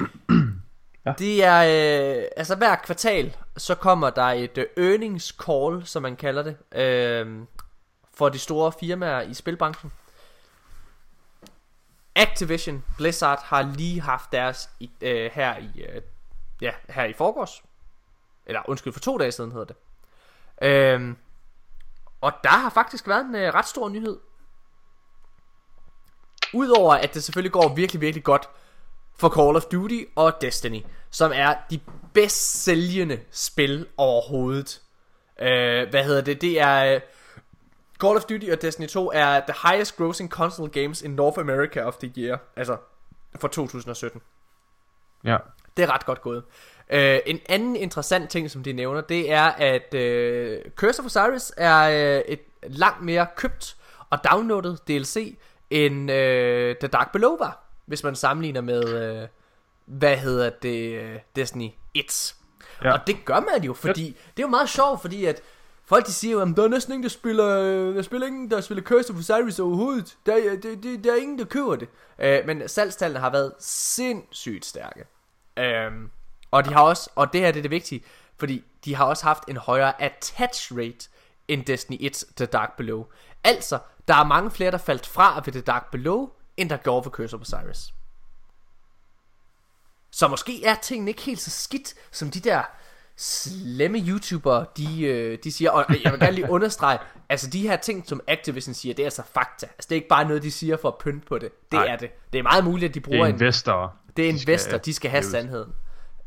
ja. 1.06 1.12
Det 1.18 1.44
er, 1.44 1.60
øh, 2.18 2.24
altså 2.36 2.56
hver 2.56 2.76
kvartal, 2.76 3.36
så 3.56 3.74
kommer 3.74 4.10
der 4.10 4.22
et 4.22 4.58
uh, 4.58 4.84
earnings 4.84 5.36
call, 5.46 5.86
som 5.86 6.02
man 6.02 6.16
kalder 6.16 6.42
det, 6.42 6.56
øh, 6.80 7.36
for 8.14 8.28
de 8.28 8.38
store 8.38 8.72
firmaer 8.80 9.20
i 9.20 9.34
spilbranchen. 9.34 9.92
Activision 12.14 12.84
Blizzard 12.96 13.42
har 13.44 13.62
lige 13.62 14.00
haft 14.00 14.32
deres 14.32 14.70
i, 14.80 14.90
øh, 15.00 15.30
her 15.34 15.58
i 15.58 15.80
øh, 15.80 16.02
ja, 16.60 16.72
her 16.88 17.04
i 17.04 17.12
forgårs. 17.12 17.62
Eller 18.46 18.62
undskyld, 18.68 18.92
for 18.92 19.00
to 19.00 19.18
dage 19.18 19.32
siden 19.32 19.52
hedder 19.52 19.64
det. 19.64 19.76
Øhm, 20.62 21.16
og 22.20 22.32
der 22.44 22.50
har 22.50 22.70
faktisk 22.70 23.08
været 23.08 23.24
en 23.24 23.34
øh, 23.34 23.54
ret 23.54 23.68
stor 23.68 23.88
nyhed. 23.88 24.18
Udover 26.54 26.94
at 26.94 27.14
det 27.14 27.24
selvfølgelig 27.24 27.52
går 27.52 27.74
virkelig, 27.74 28.00
virkelig 28.00 28.24
godt 28.24 28.48
for 29.18 29.28
Call 29.28 29.56
of 29.56 29.64
Duty 29.64 30.02
og 30.16 30.40
Destiny, 30.40 30.82
som 31.10 31.32
er 31.34 31.54
de 31.70 31.80
bedst 32.14 32.62
sælgende 32.62 33.20
spil 33.30 33.86
overhovedet. 33.96 34.82
Øh, 35.40 35.90
hvad 35.90 36.04
hedder 36.04 36.20
det? 36.20 36.40
Det 36.40 36.60
er... 36.60 36.94
Øh, 36.94 37.00
Øh, 38.02 38.08
Call 38.08 38.16
of 38.16 38.24
Duty 38.24 38.50
og 38.52 38.62
Destiny 38.62 38.86
2 38.86 39.10
er 39.14 39.40
the 39.40 39.68
highest 39.70 39.96
grossing 39.96 40.30
console 40.30 40.70
games 40.70 41.02
in 41.02 41.10
North 41.10 41.38
America 41.38 41.82
of 41.82 41.96
the 41.96 42.12
year. 42.18 42.38
Altså, 42.56 42.76
for 43.36 43.48
2017. 43.48 44.20
Ja. 45.24 45.36
Det 45.76 45.82
er 45.82 45.92
ret 45.94 46.06
godt 46.06 46.22
gået. 46.22 46.42
Uh, 46.92 46.98
en 47.26 47.40
anden 47.48 47.76
interessant 47.76 48.30
ting, 48.30 48.50
som 48.50 48.62
de 48.62 48.72
nævner, 48.72 49.00
det 49.00 49.32
er, 49.32 49.44
at 49.44 49.94
uh, 49.94 50.72
Curse 50.74 51.00
of 51.00 51.06
Osiris 51.06 51.52
er 51.56 52.18
uh, 52.18 52.32
et 52.32 52.40
langt 52.62 53.02
mere 53.02 53.26
købt 53.36 53.76
og 54.10 54.18
downloadet 54.30 54.88
DLC, 54.88 55.38
end 55.70 56.10
uh, 56.10 56.16
The 56.80 56.88
Dark 56.92 57.12
Below 57.12 57.36
var, 57.36 57.62
hvis 57.86 58.04
man 58.04 58.14
sammenligner 58.14 58.60
med, 58.60 59.22
uh, 59.22 59.28
hvad 59.84 60.16
hedder 60.16 60.50
det, 60.50 61.02
uh, 61.02 61.20
Destiny 61.36 61.68
1. 61.94 62.34
Ja. 62.84 62.92
Og 62.92 63.06
det 63.06 63.24
gør 63.24 63.40
man 63.40 63.64
jo, 63.64 63.74
fordi 63.74 64.04
det 64.06 64.42
er 64.42 64.46
jo 64.46 64.48
meget 64.48 64.68
sjovt, 64.68 65.00
fordi 65.00 65.24
at 65.24 65.42
Folk 65.92 66.06
de 66.06 66.12
siger 66.12 66.32
jo, 66.32 66.40
at 66.40 66.56
der 66.56 66.64
er 66.64 66.68
næsten 66.68 66.92
ingen, 66.92 67.02
der 67.02 67.08
spiller, 67.08 67.48
øh, 67.48 67.94
der 67.94 68.02
spiller 68.02 68.26
ingen, 68.26 68.50
der 68.50 68.60
spiller 68.60 68.82
Curse 68.82 69.12
of 69.12 69.18
Osiris 69.18 69.58
overhovedet. 69.58 70.16
Der, 70.26 70.36
øh, 70.36 70.62
der, 70.62 70.76
der, 70.76 70.98
der 70.98 71.12
er 71.12 71.16
ingen, 71.16 71.38
der 71.38 71.44
køber 71.44 71.76
det. 71.76 71.88
Øh, 72.18 72.46
men 72.46 72.68
salgstallene 72.68 73.20
har 73.20 73.30
været 73.30 73.52
sindssygt 73.60 74.64
stærke. 74.64 75.04
Øh, 75.56 75.90
og 76.50 76.64
de 76.64 76.72
har 76.72 76.82
også, 76.82 77.10
og 77.14 77.32
det 77.32 77.40
her 77.40 77.52
det 77.52 77.58
er 77.58 77.62
det 77.62 77.70
vigtige, 77.70 78.04
fordi 78.36 78.64
de 78.84 78.94
har 78.94 79.04
også 79.04 79.24
haft 79.24 79.44
en 79.48 79.56
højere 79.56 80.02
attach 80.02 80.72
rate 80.76 81.08
end 81.48 81.64
Destiny 81.64 81.96
1 82.00 82.24
The 82.36 82.46
Dark 82.46 82.76
Below. 82.76 83.04
Altså, 83.44 83.78
der 84.08 84.14
er 84.14 84.24
mange 84.24 84.50
flere, 84.50 84.70
der 84.70 84.78
faldt 84.78 85.06
fra 85.06 85.42
ved 85.44 85.52
The 85.52 85.62
Dark 85.62 85.90
Below, 85.90 86.30
end 86.56 86.70
der 86.70 86.76
gjorde 86.76 87.04
ved 87.04 87.12
Curse 87.12 87.36
of 87.36 87.40
Osiris. 87.40 87.94
Så 90.10 90.28
måske 90.28 90.64
er 90.64 90.74
tingene 90.74 91.10
ikke 91.10 91.22
helt 91.22 91.40
så 91.40 91.50
skidt, 91.50 91.94
som 92.10 92.30
de 92.30 92.40
der 92.40 92.62
slemme 93.22 93.98
YouTubere, 93.98 94.66
de, 94.76 95.02
øh, 95.02 95.38
de 95.44 95.52
siger, 95.52 95.70
og 95.70 95.84
jeg 96.04 96.12
vil 96.12 96.20
gerne 96.20 96.34
lige 96.34 96.50
understrege, 96.50 96.98
altså 97.28 97.50
de 97.50 97.68
her 97.68 97.76
ting, 97.76 98.08
som 98.08 98.20
Activision 98.28 98.74
siger, 98.74 98.94
det 98.94 99.02
er 99.02 99.06
altså 99.06 99.22
fakta. 99.34 99.66
Altså 99.66 99.86
det 99.88 99.92
er 99.92 99.96
ikke 99.96 100.08
bare 100.08 100.24
noget, 100.24 100.42
de 100.42 100.50
siger 100.50 100.76
for 100.76 100.88
at 100.88 100.98
pynte 100.98 101.26
på 101.26 101.38
det. 101.38 101.52
Det 101.52 101.72
Nej. 101.72 101.86
er 101.86 101.96
det. 101.96 102.10
Det 102.32 102.38
er 102.38 102.42
meget 102.42 102.64
muligt, 102.64 102.88
at 102.88 102.94
de 102.94 103.00
bruger 103.00 103.24
det 103.24 103.30
er 103.30 103.34
investorer. 103.34 103.88
En, 103.88 104.12
det 104.16 104.24
er 104.24 104.28
investorer, 104.28 104.78
de 104.78 104.94
skal 104.94 105.10
have 105.10 105.22
sandheden. 105.22 105.72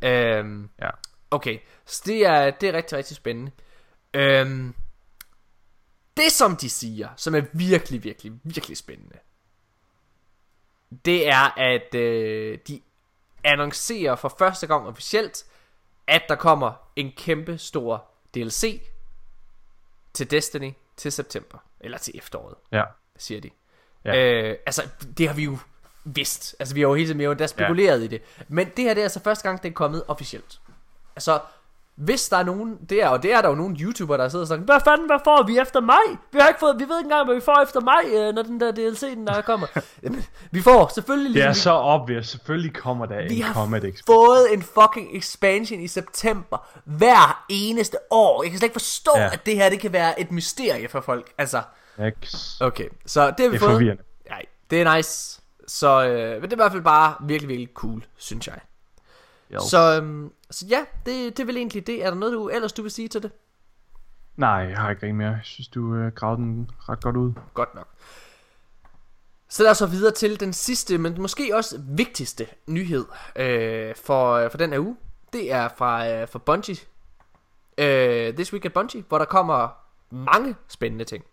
Øhm, 0.02 0.70
ja. 0.82 0.90
Okay, 1.32 1.60
så 1.86 2.02
det 2.06 2.26
er, 2.26 2.52
det 2.52 2.70
er 2.70 2.74
rigtig, 2.74 2.98
rigtig 2.98 3.16
spændende. 3.16 3.52
Øhm, 4.14 4.74
det 6.18 6.32
som 6.32 6.56
de 6.56 6.70
siger, 6.70 7.10
som 7.16 7.36
er 7.36 7.42
virkelig, 7.54 8.04
virkelig, 8.04 8.34
virkelig 8.44 8.78
spændende, 8.78 9.18
det 11.06 11.28
er, 11.28 11.60
at 11.60 11.96
øh, 11.96 12.58
de 12.68 12.82
annoncerer 13.44 14.16
for 14.16 14.36
første 14.40 14.68
gang 14.68 14.88
officielt, 14.88 15.46
at 16.08 16.22
der 16.30 16.36
kommer 16.36 16.72
en 16.96 17.12
kæmpe 17.18 17.58
stor 17.58 18.06
DLC 18.36 18.82
til 20.14 20.32
Destiny 20.32 20.72
til 20.98 21.12
september. 21.12 21.58
Eller 21.80 21.98
til 21.98 22.18
efteråret, 22.18 22.56
Ja. 22.72 22.84
siger 23.18 23.42
de. 23.42 23.50
Ja. 24.06 24.16
Øh, 24.16 24.58
altså, 24.66 24.90
det 25.18 25.28
har 25.28 25.36
vi 25.36 25.44
jo 25.44 25.58
vidst. 26.04 26.56
Altså, 26.60 26.76
vi 26.76 26.82
har 26.82 26.88
jo 26.88 26.94
hele 26.94 27.08
tiden 27.08 27.18
vi 27.20 27.24
har 27.24 27.30
jo 27.30 27.34
da 27.34 27.48
spekuleret 27.48 28.00
ja. 28.00 28.06
i 28.06 28.08
det. 28.08 28.22
Men 28.48 28.70
det 28.78 28.84
her, 28.86 28.94
det 28.94 29.02
er 29.02 29.06
altså 29.06 29.20
første 29.24 29.50
gang, 29.50 29.64
det 29.64 29.70
er 29.70 29.74
kommet 29.74 30.04
officielt. 30.08 30.60
Altså, 31.16 31.40
hvis 31.96 32.30
der 32.30 32.38
er 32.38 32.44
nogen, 32.44 32.78
det 32.90 33.04
er, 33.04 33.08
og 33.10 33.24
det 33.24 33.34
er 33.34 33.42
der 33.42 33.50
jo 33.50 33.56
nogle 33.56 33.76
YouTubere, 33.80 34.18
der 34.18 34.30
sidder 34.30 34.44
og 34.44 34.48
siger, 34.48 34.60
hvad 34.60 34.80
fanden, 34.84 35.08
hvad 35.08 35.20
får 35.24 35.44
vi 35.48 35.58
efter 35.60 35.82
mig? 35.82 36.00
Vi 36.32 36.40
har 36.40 36.48
ikke 36.48 36.60
fået, 36.60 36.76
vi 36.80 36.84
ved 36.90 36.98
ikke 37.00 37.06
engang, 37.06 37.26
hvad 37.26 37.36
vi 37.36 37.42
får 37.42 37.62
efter 37.64 37.82
mig, 37.82 38.00
øh, 38.14 38.36
når 38.36 38.42
den 38.42 38.60
der 38.60 38.72
DLC, 38.72 39.00
den 39.02 39.28
der 39.28 39.42
kommer. 39.42 39.68
Jamen, 40.04 40.26
vi 40.52 40.62
får 40.62 40.92
selvfølgelig 40.96 41.34
Det 41.34 41.42
er 41.44 41.48
ligesom, 41.48 41.62
så 41.64 41.72
obvious. 41.72 42.28
Selvfølgelig 42.28 42.74
kommer 42.74 43.06
der 43.06 43.28
vi 43.30 43.38
en 43.38 43.44
har 43.44 43.54
Comet 43.54 43.84
Expansion. 43.84 44.06
fået 44.16 44.54
en 44.54 44.62
fucking 44.62 45.18
expansion 45.18 45.80
i 45.80 45.88
september 45.88 46.68
hver 46.86 47.46
eneste 47.50 47.98
år. 48.12 48.44
Jeg 48.44 48.52
kan 48.52 48.60
slet 48.60 48.66
ikke 48.68 48.74
forstå, 48.74 49.12
ja. 49.16 49.22
Ja. 49.22 49.30
at 49.34 49.46
det 49.46 49.56
her, 49.56 49.70
det 49.70 49.80
kan 49.80 49.94
være 49.94 50.20
et 50.20 50.32
mysterie 50.32 50.88
for 50.90 51.02
folk. 51.02 51.32
Altså, 51.38 51.62
X. 52.24 52.36
okay, 52.62 52.88
så 53.06 53.22
det 53.26 53.40
har 53.40 53.48
vi 53.48 53.52
Det 53.52 53.56
er 53.56 53.60
fået. 53.60 53.72
forvirrende. 53.72 54.04
Nej, 54.30 54.42
det 54.72 54.82
er 54.82 54.96
nice. 54.96 55.42
Så 55.68 56.06
øh, 56.06 56.32
men 56.42 56.42
det 56.42 56.50
er 56.52 56.56
i 56.56 56.56
hvert 56.56 56.72
fald 56.72 56.84
bare 56.84 57.14
virkelig, 57.22 57.50
virkelig 57.50 57.70
cool, 57.74 58.06
synes 58.18 58.48
jeg. 58.48 58.60
Yes. 59.54 59.62
Så, 59.62 60.02
øhm, 60.02 60.32
så 60.52 60.66
ja, 60.70 60.80
det, 61.06 61.38
det 61.38 61.40
er 61.40 61.46
vel 61.46 61.58
egentlig 61.58 61.88
det. 61.88 62.06
Er 62.06 62.10
der 62.10 62.18
noget, 62.18 62.34
du 62.34 62.50
ellers 62.50 62.74
du 62.74 62.82
vil 62.82 62.92
sige 62.92 63.08
til 63.08 63.24
det? 63.24 63.32
Nej, 64.38 64.50
jeg 64.50 64.78
har 64.78 64.90
ikke 64.90 65.02
rigtig 65.02 65.16
mere. 65.16 65.30
Jeg 65.30 65.40
synes, 65.44 65.68
du 65.68 65.96
øh, 65.96 66.12
gravede 66.12 66.42
den 66.42 66.72
ret 66.90 67.04
godt 67.04 67.18
ud. 67.18 67.34
Godt 67.54 67.76
nok. 67.76 67.88
Så 69.50 69.64
lad 69.64 69.72
os 69.72 69.78
så 69.78 69.86
videre 69.86 70.12
til 70.12 70.40
den 70.40 70.54
sidste, 70.54 70.98
men 70.98 71.22
måske 71.22 71.56
også 71.56 71.82
vigtigste 71.88 72.48
nyhed 72.68 73.06
øh, 73.36 73.96
for, 73.96 74.50
for 74.50 74.58
den 74.58 74.72
her 74.72 74.80
uge. 74.80 74.98
Det 75.34 75.52
er 75.52 75.70
fra, 75.78 76.10
øh, 76.10 76.28
fra 76.28 76.40
Bungie. 76.40 76.76
Øh, 77.78 78.34
This 78.34 78.54
Week 78.54 78.66
at 78.66 78.74
Bungie, 78.74 79.04
hvor 79.08 79.18
der 79.18 79.26
kommer 79.26 79.68
mange 80.10 80.56
spændende 80.68 81.06
ting. 81.06 81.24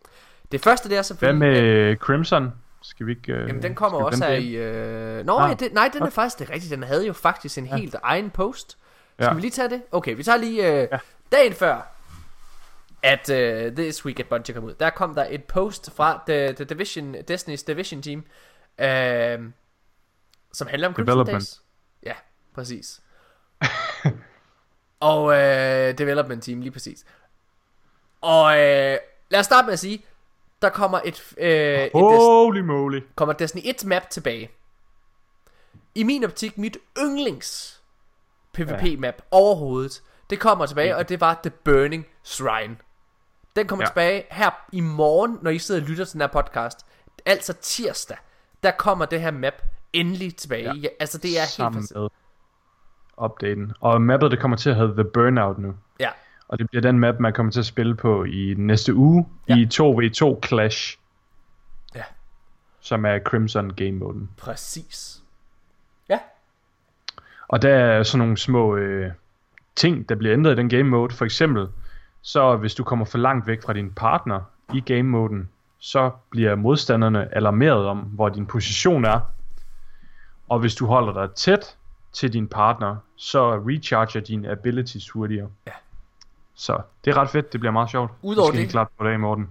Det 0.53 0.61
første 0.61 0.89
det 0.89 0.95
er 0.95 0.99
Hvad 0.99 1.05
selvfølgelig... 1.05 1.49
med 1.63 1.97
Crimson? 1.97 2.53
Skal 2.83 3.07
vi 3.07 3.13
ikke... 3.13 3.33
Øh, 3.33 3.49
Jamen 3.49 3.63
den 3.63 3.75
kommer 3.75 4.05
også 4.05 4.25
her 4.25 4.33
ind? 4.35 4.45
i... 4.45 4.57
Øh... 4.57 5.25
Nå, 5.27 5.39
Ah. 5.39 5.51
ja, 5.51 5.55
det, 5.55 5.73
nej, 5.73 5.91
den 5.93 6.03
er 6.03 6.11
faktisk 6.11 6.39
det 6.39 6.49
er 6.49 6.55
rigtigt. 6.55 6.71
Den 6.71 6.83
havde 6.83 7.07
jo 7.07 7.13
faktisk 7.13 7.59
en 7.59 7.67
helt 7.67 7.97
egen 8.03 8.31
post. 8.31 8.71
Skal 9.15 9.25
Ja. 9.25 9.35
vi 9.35 9.41
lige 9.41 9.51
tage 9.51 9.69
det? 9.71 9.83
Okay, 9.93 10.17
vi 10.17 10.23
tager 10.23 10.39
lige 10.39 10.67
øh, 10.83 10.89
Ja. 10.93 10.99
dagen 11.33 11.53
før, 11.53 11.87
at 13.03 13.31
øh, 13.31 13.73
This 13.77 14.05
Week 14.05 14.21
at 14.21 14.27
Bungie 14.29 14.55
kom 14.55 14.65
ud. 14.65 14.75
Der 14.75 14.91
kom 14.91 15.15
der 15.15 15.27
et 15.31 15.45
post 15.45 15.91
fra 15.91 16.23
The, 16.29 16.53
the 16.53 16.65
Division, 16.65 17.15
Destiny's 17.31 17.65
Division 17.67 18.03
Team, 18.03 18.25
øh, 18.79 19.51
som 20.53 20.67
handler 20.69 20.89
om 20.89 20.95
Crimson 20.95 21.07
Development. 21.07 21.39
Days. 21.41 21.63
Ja, 22.03 22.15
præcis. 22.55 23.01
Og 25.01 25.33
øh, 25.35 25.99
Development 25.99 26.43
Team, 26.43 26.61
lige 26.61 26.71
præcis. 26.73 27.05
Og 28.21 28.53
øh, 28.59 28.97
lad 29.31 29.41
os 29.41 29.47
starte 29.47 29.67
med 29.67 29.73
at 29.73 29.79
sige, 29.79 30.05
der 30.63 30.69
kommer 30.69 31.01
et, 31.05 31.35
øh, 31.39 31.49
et 31.49 31.81
Destiny 31.83 31.95
Holy 31.95 32.61
moly. 32.61 33.01
kommer 33.15 33.33
Destiny 33.33 33.63
1 33.65 33.85
map 33.85 34.11
tilbage. 34.11 34.51
I 35.95 36.03
min 36.03 36.25
optik, 36.25 36.59
mit 36.59 36.77
yndlings 36.99 37.81
PvP 38.53 38.99
map 38.99 39.23
overhovedet, 39.31 40.03
det 40.31 40.41
kommer 40.41 40.67
tilbage, 40.67 40.97
og 40.97 41.09
det 41.09 41.21
var 41.21 41.41
The 41.43 41.51
Burning 41.51 42.07
Shrine. 42.23 42.77
Den 43.57 43.67
kommer 43.67 43.83
ja. 43.83 43.87
Ja. 43.87 43.91
tilbage 43.91 44.25
her 44.31 44.51
i 44.73 44.81
morgen, 44.81 45.39
når 45.43 45.51
I 45.51 45.59
sidder 45.59 45.81
og 45.81 45.87
lytter 45.89 46.05
til 46.05 46.13
den 46.13 46.21
her 46.21 46.29
podcast. 46.29 46.87
Altså 47.27 47.53
tirsdag, 47.53 48.17
der 48.63 48.71
kommer 48.71 49.05
det 49.05 49.21
her 49.21 49.31
map 49.31 49.55
endelig 49.93 50.37
tilbage. 50.37 50.63
Ja. 50.65 50.73
Ja. 50.75 50.81
Ja, 50.83 50.89
altså 51.01 51.19
det 51.19 51.31
er 51.31 51.41
helt 51.41 51.49
Sammen 51.51 51.73
fantastisk. 51.75 51.95
med 51.97 52.09
updaten. 53.25 53.73
Og 53.81 54.03
mappet, 54.03 54.31
det 54.31 54.41
kommer 54.41 54.57
til 54.57 54.71
at 54.71 54.77
hedde 54.77 54.95
The 54.95 55.05
Burnout 55.05 55.59
nu. 55.59 55.75
Ja, 56.01 56.11
Og 56.53 56.59
det 56.59 56.71
bliver 56.71 56.83
den 56.83 56.99
map, 56.99 57.19
man 57.21 57.33
kommer 57.33 57.53
til 57.53 57.61
at 57.61 57.67
spille 57.67 57.95
på 57.95 58.25
i 58.25 58.55
næste 58.59 58.95
uge. 58.95 59.29
Ja. 59.49 59.57
I 59.57 59.69
2v2 59.75 60.47
Clash. 60.47 60.99
Ja. 61.95 62.03
Som 62.81 63.05
er 63.05 63.19
Crimson 63.19 63.71
Game 63.71 63.93
Moden. 63.93 64.31
præcis. 64.37 65.23
Ja, 66.09 66.19
Og 67.49 67.63
der 67.63 67.75
er 67.75 68.03
sådan 68.03 68.19
nogle 68.19 68.37
små 68.37 68.77
øh, 68.77 69.13
ting, 69.77 70.09
der 70.09 70.15
bliver 70.15 70.33
ændret 70.33 70.53
i 70.53 70.57
den 70.57 70.69
game 70.69 70.83
mode. 70.83 71.15
For 71.15 71.25
eksempel, 71.25 71.69
så 72.23 72.57
hvis 72.57 72.75
du 72.75 72.85
kommer 72.85 73.05
for 73.05 73.19
langt 73.19 73.47
væk 73.47 73.63
fra 73.63 73.73
din 73.73 73.91
partner 73.93 74.41
i 74.75 74.81
game 74.81 75.03
moden, 75.03 75.49
så 75.79 76.11
bliver 76.31 76.55
modstanderne 76.55 77.35
alarmeret 77.35 77.87
om, 77.87 77.99
hvor 77.99 78.29
din 78.29 78.47
position 78.47 79.05
er. 79.05 79.21
Og 80.49 80.59
hvis 80.59 80.75
du 80.75 80.87
holder 80.87 81.13
dig 81.13 81.35
tæt 81.35 81.77
til 82.13 82.33
din 82.33 82.49
partner, 82.49 82.97
så 83.17 83.55
recharger 83.55 84.21
dine 84.21 84.51
abilities 84.51 85.11
hurtigere. 85.11 85.49
Ja. 85.67 85.73
Så 86.63 86.81
det 87.05 87.11
er 87.11 87.17
ret 87.17 87.31
fedt, 87.31 87.53
det 87.53 87.61
bliver 87.61 87.73
meget 87.73 87.91
sjovt. 87.91 88.11
Udover 88.23 88.49
skal 88.51 88.61
det- 88.63 88.71
klart 88.71 88.89
på 88.99 89.05
dag, 89.05 89.21
Morten. 89.21 89.49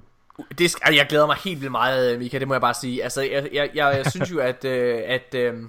Det 0.57 0.71
skal, 0.71 0.95
jeg 0.95 1.07
glæder 1.09 1.25
mig 1.25 1.35
helt 1.35 1.59
vildt 1.61 1.71
meget, 1.71 2.19
Mika, 2.19 2.39
det 2.39 2.47
må 2.47 2.53
jeg 2.53 2.61
bare 2.61 2.73
sige. 2.73 3.03
Altså, 3.03 3.21
jeg, 3.21 3.49
jeg, 3.53 3.71
jeg, 3.73 3.95
jeg 3.97 4.05
synes 4.11 4.31
jo, 4.31 4.39
at, 4.39 4.65
øh, 4.65 5.01
at 5.05 5.35
øh, 5.35 5.63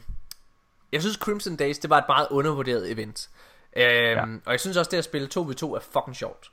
jeg 0.92 1.00
synes 1.02 1.16
Crimson 1.16 1.56
Days, 1.56 1.78
det 1.78 1.90
var 1.90 1.98
et 1.98 2.04
meget 2.08 2.26
undervurderet 2.30 2.90
event. 2.92 3.30
Øhm, 3.76 3.86
ja. 3.86 4.22
Og 4.46 4.52
jeg 4.52 4.60
synes 4.60 4.76
også, 4.76 4.90
det 4.90 4.98
at 4.98 5.04
spille 5.04 5.28
2v2 5.36 5.64
er 5.74 5.78
fucking 5.92 6.16
sjovt. 6.16 6.50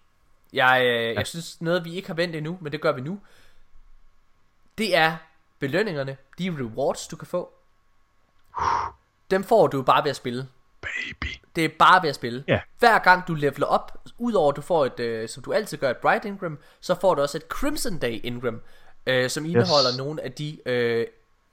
Jeg, 0.54 0.82
øh, 0.86 1.04
ja. 1.04 1.14
jeg 1.14 1.28
synes, 1.28 1.62
noget 1.62 1.86
vi 1.86 1.94
ikke 1.96 2.08
har 2.08 2.14
vendt 2.16 2.36
endnu, 2.36 2.58
men 2.62 2.72
det 2.72 2.82
gør 2.82 2.92
vi 2.92 3.02
nu, 3.02 3.20
det 4.78 4.96
er 4.96 5.18
belønningerne, 5.60 6.18
de 6.40 6.50
rewards, 6.60 7.08
du 7.08 7.16
kan 7.16 7.28
få. 7.28 7.54
Dem 9.32 9.44
får 9.44 9.68
du 9.68 9.82
bare 9.82 10.04
ved 10.04 10.10
at 10.10 10.16
spille. 10.16 10.48
Baby. 10.82 11.39
Det 11.56 11.66
er 11.66 11.70
bare 11.80 12.02
ved 12.04 12.10
at 12.10 12.16
spille. 12.16 12.44
Ja. 12.48 12.60
Hver 12.80 13.00
gang 13.00 13.28
du 13.28 13.34
leveler 13.34 13.66
op, 13.68 13.98
udover 14.18 14.50
at 14.52 14.56
du 14.56 14.62
får 14.62 14.86
et, 14.86 15.00
øh, 15.00 15.30
som 15.30 15.44
du 15.44 15.54
altid 15.54 15.78
gør, 15.78 15.90
et 15.90 15.98
Bright 15.98 16.26
Ingram, 16.26 16.60
så 16.80 16.96
får 17.02 17.16
du 17.16 17.22
også 17.22 17.38
et 17.38 17.44
Crimson 17.44 17.98
Day 17.98 18.20
Ingram, 18.24 18.62
øh, 19.08 19.30
som 19.30 19.46
indeholder 19.46 19.98
nogle 19.98 20.24
af 20.24 20.32
de 20.32 20.58
øh, 20.66 21.08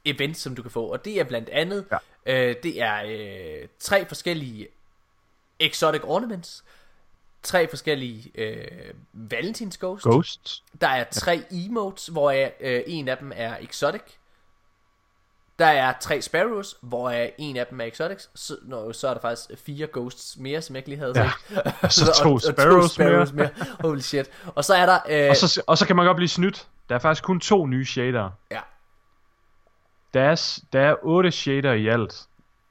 events, 0.05 0.41
som 0.41 0.55
du 0.57 0.63
kan 0.63 0.71
få. 0.71 0.87
Og 0.93 1.05
det 1.05 1.21
er 1.21 1.25
blandt 1.25 1.49
andet, 1.49 1.85
Ja. 2.27 2.49
øh, 2.49 2.55
det 2.63 2.83
er 2.83 3.03
øh, 3.07 3.69
tre 3.79 4.07
forskellige 4.07 4.69
Exotic 5.61 6.01
Ornaments, 6.05 6.65
tre 7.43 7.69
forskellige 7.69 8.31
øh, 8.35 8.95
Valentines 9.13 9.79
Ghost, 9.79 10.05
Ghosts. 10.05 10.65
der 10.81 10.89
er 10.89 11.05
tre 11.11 11.43
emotes, 11.51 12.07
hvor 12.07 12.31
øh, 12.61 12.81
en 12.87 13.09
af 13.09 13.19
dem 13.19 13.33
er 13.35 13.57
exotic. 13.61 14.03
Der 15.59 15.67
er 15.67 15.93
tre 16.01 16.23
sparrows, 16.23 16.77
hvor 16.83 17.11
en 17.39 17.57
af 17.57 17.67
dem 17.67 17.81
er 17.81 17.85
exotics. 17.85 18.31
Så, 18.35 18.57
nå, 18.63 18.93
så 18.93 19.09
er 19.09 19.15
der 19.15 19.21
faktisk 19.21 19.65
fire 19.67 19.87
ghosts 19.93 20.37
mere, 20.39 20.63
som 20.63 20.77
jeg 20.77 20.79
ikke 20.79 20.89
lige 20.89 20.99
havde 20.99 21.13
Ja. 21.17 21.31
set. 21.89 21.93
Så 21.93 22.13
to 22.23 22.39
sparrows 22.39 22.99
mere. 22.99 23.27
mere. 23.35 23.49
Holy 23.81 24.01
shit. 24.01 24.31
Og 24.55 24.65
så 24.65 24.75
er 24.75 24.87
der... 24.87 24.99
Øh, 25.09 25.31
Og 25.31 25.37
så, 25.37 25.63
og 25.67 25.79
så 25.79 25.87
kan 25.87 25.97
man 25.97 26.07
godt 26.07 26.17
blive 26.17 26.29
snydt. 26.29 26.67
Der 26.89 26.95
er 26.95 26.99
faktisk 26.99 27.25
kun 27.25 27.41
to 27.41 27.67
nye 27.67 27.85
shader. 27.85 28.31
ja, 28.51 28.61
Der 30.15 30.21
er, 30.23 30.59
der 30.73 30.81
er 30.81 30.95
otte 31.03 31.31
shader 31.31 31.73
i 31.73 31.89
alt, 31.89 32.27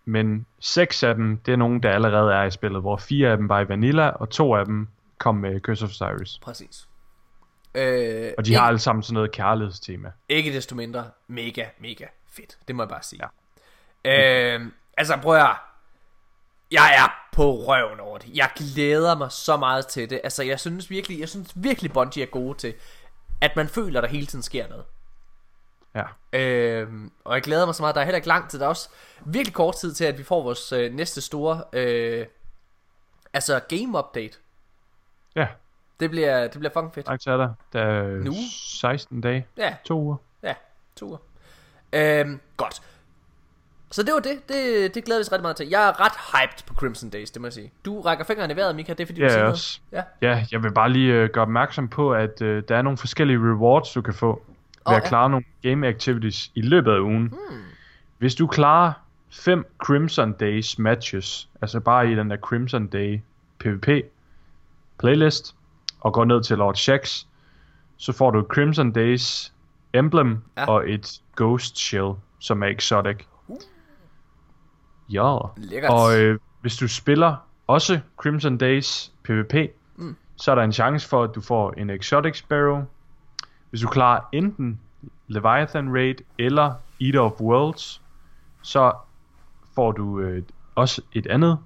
men 0.06 0.46
seks 0.60 1.04
af 1.04 1.16
dem, 1.16 1.38
det 1.38 1.52
er 1.52 1.56
nogen, 1.56 1.84
der 1.84 1.92
allerede 1.92 2.34
er 2.34 2.44
i 2.44 2.52
spillet, 2.52 2.82
hvor 2.82 2.98
fire 2.98 3.30
af 3.32 3.38
dem 3.38 3.50
var 3.50 3.60
i 3.62 3.70
Vanilla, 3.70 4.08
og 4.10 4.30
to 4.30 4.56
af 4.56 4.66
dem 4.66 4.88
kom 5.18 5.36
med 5.36 5.60
Curse 5.60 5.86
of 5.86 5.92
Cyrus. 5.92 6.40
præcis. 6.44 6.88
Øh, 7.76 8.32
Og 8.38 8.46
de 8.46 8.50
ikke, 8.52 8.60
har 8.60 8.68
alle 8.68 8.80
sammen 8.80 9.04
sådan 9.04 9.14
noget 9.14 9.32
kærlighedstema. 9.32 10.12
ikke 10.30 10.54
desto 10.54 10.76
mindre 10.76 11.04
mega, 11.28 11.66
mega 11.80 12.06
fedt. 12.36 12.58
Det 12.68 12.76
må 12.76 12.84
jeg 12.84 12.90
bare 12.90 13.04
sige. 13.04 13.22
Ja. 14.06 14.54
Øh, 14.58 14.72
altså 14.98 15.18
prøv 15.22 15.36
at. 15.36 15.56
Jeg 16.72 16.96
er 16.98 17.28
på 17.34 17.52
røven 17.54 18.00
over 18.00 18.18
det. 18.18 18.30
Jeg 18.38 18.50
glæder 18.56 19.16
mig 19.18 19.32
så 19.32 19.58
meget 19.58 19.88
til 19.88 20.10
det. 20.10 20.22
Altså 20.24 20.44
jeg 20.44 20.60
synes 20.60 20.90
virkelig, 20.90 21.20
jeg 21.20 21.30
synes 21.30 21.52
virkelig 21.56 21.94
Bungie 21.94 22.24
er 22.24 22.28
gode 22.28 22.58
til, 22.58 22.74
at 23.42 23.56
man 23.56 23.68
føler, 23.68 24.02
der 24.02 24.08
hele 24.08 24.26
tiden 24.26 24.44
sker 24.44 24.68
noget. 24.68 24.86
Ja. 25.96 26.04
Øhm, 26.40 27.12
og 27.24 27.34
jeg 27.34 27.42
glæder 27.44 27.66
mig 27.66 27.76
så 27.76 27.84
meget. 27.84 27.96
Der 27.96 28.02
er 28.02 28.06
heller 28.06 28.16
ikke 28.16 28.28
lang 28.28 28.50
tid. 28.50 28.60
Der 28.60 28.66
er 28.66 28.70
også 28.70 28.90
virkelig 29.26 29.54
kort 29.54 29.76
tid 29.76 29.94
til, 29.94 30.06
at 30.06 30.18
vi 30.18 30.24
får 30.24 30.44
vores 30.44 30.72
øh, 30.72 30.94
næste 30.94 31.22
store 31.22 31.64
øh, 31.74 32.26
altså 33.34 33.60
game 33.60 34.00
update. 34.00 34.38
Ja, 35.36 35.48
Det 36.00 36.10
bliver, 36.10 36.42
det 36.48 36.60
bliver 36.60 36.72
fucking 36.74 36.94
fedt. 36.94 37.06
tak 37.06 37.20
til 37.20 37.32
dig. 37.32 37.54
Der 37.74 37.82
er 37.82 38.04
Nu? 38.08 38.34
16 38.52 39.22
dage. 39.22 39.48
Ja, 39.58 39.76
To 39.86 40.00
uger. 40.00 40.16
ja, 40.44 40.54
to 40.96 41.06
uger. 41.08 41.18
Øhm, 41.94 42.40
godt. 42.58 42.82
Så 43.92 44.04
det 44.04 44.14
var 44.14 44.20
det. 44.20 44.50
det. 44.50 44.96
Det 44.96 45.04
glæder 45.04 45.20
vi 45.20 45.22
os 45.22 45.32
rigtig 45.32 45.42
meget 45.42 45.56
til. 45.56 45.68
Jeg 45.68 45.88
er 45.88 46.06
ret 46.06 46.12
hyped 46.34 46.64
på 46.68 46.74
Crimson 46.74 47.10
Days, 47.10 47.32
det 47.32 47.42
må 47.42 47.48
jeg 47.48 47.54
sige. 47.54 47.72
Du 47.86 48.02
rækker 48.02 48.26
fingrene 48.26 48.54
i 48.54 48.56
vejret, 48.56 48.76
Mika. 48.76 48.94
Det 48.94 49.00
er 49.00 49.06
fordi, 49.06 49.20
du 49.20 49.26
Ja, 49.26 49.32
siger 49.32 49.44
noget. 49.44 49.82
Ja. 49.92 50.04
Ja, 50.22 50.46
jeg 50.52 50.64
vil 50.64 50.72
bare 50.72 50.90
lige 50.90 51.14
øh, 51.14 51.30
gøre 51.30 51.42
opmærksom 51.42 51.88
på, 51.88 52.14
at 52.14 52.42
øh, 52.42 52.64
der 52.68 52.76
er 52.78 52.82
nogle 52.82 52.98
forskellige 52.98 53.40
rewards, 53.40 53.92
du 53.92 54.02
kan 54.02 54.14
få 54.14 54.44
ved 54.86 54.94
Åh, 54.94 54.98
at 54.98 55.04
ja. 55.04 55.08
klare 55.08 55.30
nogle 55.30 55.46
game 55.64 55.88
activities 55.88 56.52
i 56.56 56.62
løbet 56.62 56.92
af 56.92 57.00
ugen. 57.00 57.22
Hmm. 57.22 57.62
Hvis 58.18 58.36
du 58.36 58.48
klarer 58.48 58.94
fem 59.30 59.66
Crimson 59.78 60.34
Days 60.34 60.80
matches, 60.80 61.50
altså 61.62 61.80
bare 61.80 62.12
i 62.12 62.16
den 62.16 62.30
der 62.30 62.38
Crimson 62.38 62.88
Day 62.88 63.20
PvP 63.60 63.88
playlist, 65.00 65.56
og 66.00 66.14
går 66.14 66.26
ned 66.26 66.44
til 66.44 66.58
Lord 66.58 66.76
Shax, 66.76 67.24
så 67.98 68.12
får 68.12 68.32
du 68.32 68.42
Crimson 68.50 68.92
Days 68.92 69.54
emblem 69.98 70.43
Ja. 70.58 70.66
og 70.70 70.89
et 70.89 71.22
Ghost 71.36 71.78
Shell, 71.78 72.14
som 72.39 72.64
er 72.64 72.68
exotic. 72.68 73.18
Uh. 73.48 73.58
Ja. 75.10 75.38
Lækkert. 75.58 75.91
Og 75.91 76.20
øh, 76.20 76.39
hvis 76.62 76.78
du 76.78 76.88
spiller 76.88 77.36
også 77.68 78.00
Crimson 78.18 78.58
Days 78.58 79.14
PvP, 79.24 79.54
mm. 79.96 80.16
så 80.36 80.52
er 80.52 80.56
der 80.56 80.64
en 80.64 80.74
chance 80.74 81.10
for, 81.10 81.24
at 81.24 81.36
du 81.36 81.41
får 81.41 81.72
en 81.78 81.89
Exotic 81.89 82.38
Sparrow. 82.38 82.84
Hvis 83.70 83.82
du 83.82 83.88
klarer 83.88 84.22
enten 84.32 84.80
Leviathan 85.28 85.93
Raid 85.93 86.16
eller 86.39 86.74
Eater 87.02 87.20
of 87.22 87.41
Worlds, 87.41 88.02
så 88.62 88.93
får 89.76 89.91
du 89.91 90.20
øh, 90.20 90.43
også 90.76 91.02
et 91.14 91.28
andet 91.28 91.60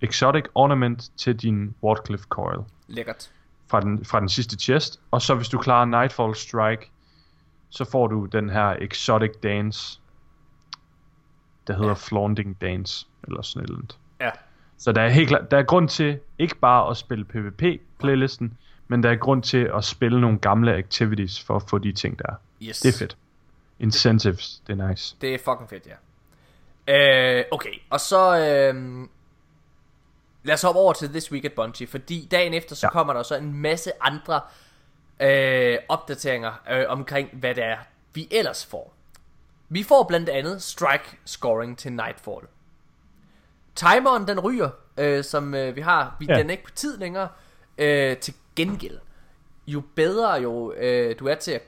Exotic 0.00 0.44
Ornament 0.54 1.10
til 1.16 1.36
din 1.36 1.74
Wardcliff 1.82 2.22
Coil 2.24 2.58
Lækkert. 2.88 3.30
fra 3.68 3.80
den, 3.80 4.04
fra 4.04 4.20
den 4.20 4.28
sidste 4.28 4.56
chest. 4.56 5.00
Og 5.10 5.22
så 5.22 5.34
hvis 5.34 5.48
du 5.48 5.58
klarer 5.58 5.84
Nightfall 5.84 6.34
Strike, 6.34 6.90
så 7.70 7.84
får 7.84 8.06
du 8.06 8.24
den 8.26 8.50
her 8.50 8.76
Exotic 8.80 9.30
Dance, 9.42 10.00
der 11.66 11.72
hedder 11.74 11.88
Ja. 11.88 11.94
Flaunting 11.94 12.60
Dance, 12.60 13.06
eller 13.28 13.42
sådan 13.42 13.62
et 13.62 13.68
eller 13.68 13.78
andet. 13.78 13.98
Ja. 14.20 14.30
Så 14.78 14.92
der 14.92 15.02
er 15.02 15.08
helt 15.08 15.28
klart, 15.28 15.50
der 15.50 15.58
er 15.58 15.62
grund 15.62 15.88
til 15.88 16.18
ikke 16.38 16.56
bare 16.56 16.90
at 16.90 16.96
spille 16.96 17.24
PvP-playlisten, 17.24 18.58
men 18.88 19.02
der 19.02 19.10
er 19.10 19.16
grund 19.16 19.42
til 19.42 19.70
at 19.76 19.84
spille 19.84 20.20
nogle 20.20 20.38
gamle 20.38 20.74
activities 20.74 21.42
for 21.42 21.56
at 21.56 21.62
få 21.62 21.78
de 21.78 21.92
ting 21.92 22.18
der. 22.18 22.34
Yes. 22.62 22.80
Det 22.80 22.94
er 22.94 22.98
fedt. 22.98 23.16
Incentives, 23.78 24.62
det 24.66 24.80
er 24.80 24.88
nice. 24.88 25.16
Det 25.20 25.34
er 25.34 25.38
fucking 25.38 25.70
fedt, 25.70 25.86
ja. 25.86 27.38
Øh, 27.38 27.44
okay, 27.50 27.72
og 27.90 28.00
så... 28.00 28.38
Øh, 28.38 29.06
lad 30.42 30.54
os 30.54 30.62
hoppe 30.62 30.80
over 30.80 30.92
til 30.92 31.08
This 31.08 31.32
Week 31.32 31.44
at 31.44 31.52
Bungie, 31.52 31.86
fordi 31.86 32.28
dagen 32.30 32.54
efter 32.54 32.74
så 32.76 32.86
ja. 32.86 32.88
Ja. 32.88 32.92
kommer 32.92 33.12
der 33.12 33.22
så 33.22 33.36
en 33.36 33.54
masse 33.54 33.92
andre 34.00 34.34
øh, 34.34 34.40
opdateringer 35.88 36.52
øh, 36.70 36.84
omkring, 36.88 37.28
hvad 37.32 37.54
det 37.54 37.64
er, 37.64 37.76
vi 38.14 38.28
ellers 38.30 38.66
får. 38.66 38.94
Vi 39.68 39.82
får 39.82 40.04
blandt 40.04 40.28
andet 40.28 40.62
strike 40.62 41.18
scoring 41.24 41.78
til 41.78 41.92
Nightfall. 41.92 42.46
Timeren 43.74 44.28
den 44.28 44.40
ryger, 44.40 44.70
øh, 44.96 45.24
som 45.24 45.54
øh, 45.54 45.76
vi 45.76 45.80
har, 45.80 46.16
vi, 46.18 46.26
ja. 46.26 46.32
Ja. 46.32 46.38
den 46.38 46.50
er 46.50 46.52
ikke 46.52 46.64
på 46.64 46.70
tid 46.70 46.98
længere. 46.98 47.28
Øh, 47.78 48.16
til 48.16 48.34
gengæld, 48.56 48.98
jo 49.66 49.82
bedre 49.94 50.32
jo 50.32 50.72
øh, 50.72 51.18
du 51.18 51.26
er 51.26 51.34
til 51.34 51.52
at 51.52 51.62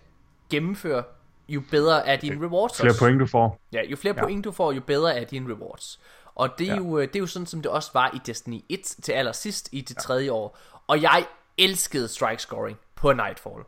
gennemføre, 0.50 1.02
jo 1.48 1.62
bedre 1.70 2.06
er 2.06 2.16
dine 2.16 2.46
rewards 2.46 2.80
Flere 2.80 2.90
også. 2.90 3.00
point 3.00 3.20
du 3.20 3.26
får. 3.26 3.60
Ja, 3.72 3.80
jo 3.90 3.96
flere 3.96 4.14
ja. 4.14 4.20
Ja. 4.20 4.26
point 4.26 4.44
du 4.44 4.52
får, 4.52 4.72
jo 4.72 4.80
bedre 4.80 5.16
er 5.16 5.24
dine 5.24 5.54
rewards. 5.54 6.00
Og 6.34 6.58
det 6.58 6.68
er, 6.68 6.74
ja. 6.74 6.74
Ja. 6.74 6.78
jo, 6.78 6.98
øh, 6.98 7.08
det 7.08 7.16
er 7.16 7.20
jo 7.20 7.26
sådan, 7.26 7.46
som 7.46 7.62
det 7.62 7.70
også 7.70 7.90
var 7.94 8.10
i 8.14 8.18
Destiny 8.26 8.60
1 8.68 8.80
til 9.02 9.12
allersidst 9.12 9.68
i 9.72 9.80
det 9.80 9.96
tredje 9.96 10.32
år. 10.32 10.58
Og 10.86 11.02
jeg 11.02 11.24
elskede 11.58 12.08
strike 12.08 12.42
scoring 12.42 12.78
på 13.02 13.12
Nightfall. 13.12 13.62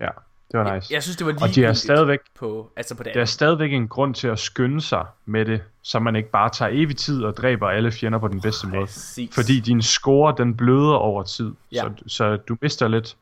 Ja, 0.00 0.08
det 0.52 0.60
var 0.60 0.74
nice. 0.74 0.94
Jeg 0.94 1.02
synes, 1.02 1.16
det 1.16 1.26
var 1.26 1.32
lige 1.32 1.42
Og 1.42 1.54
de 1.54 1.64
er 1.64 1.72
stadigvæk, 1.72 2.18
på, 2.38 2.70
altså 2.76 2.94
på 2.94 3.02
det 3.02 3.14
der 3.14 3.20
er 3.20 3.24
stadigvæk 3.24 3.72
en 3.72 3.88
grund 3.88 4.14
til 4.14 4.28
at 4.28 4.38
skynde 4.38 4.80
sig 4.80 5.06
med 5.26 5.44
det, 5.44 5.62
så 5.82 5.98
man 5.98 6.16
ikke 6.16 6.30
bare 6.30 6.50
tager 6.50 6.70
evig 6.74 6.96
tid 6.96 7.24
og 7.24 7.36
dræber 7.36 7.68
alle 7.68 7.92
fjender 7.92 8.18
på 8.18 8.28
den 8.28 8.40
bedste 8.40 8.66
måde. 8.68 8.86
Præcis. 8.86 9.34
Fordi 9.34 9.60
din 9.60 9.82
score, 9.82 10.34
den 10.38 10.56
bløder 10.56 10.94
over 10.94 11.22
tid, 11.22 11.52
Ja. 11.72 11.80
så, 11.82 11.92
så 12.06 12.36
du 12.36 12.56
mister 12.62 12.88
lidt 12.88 13.16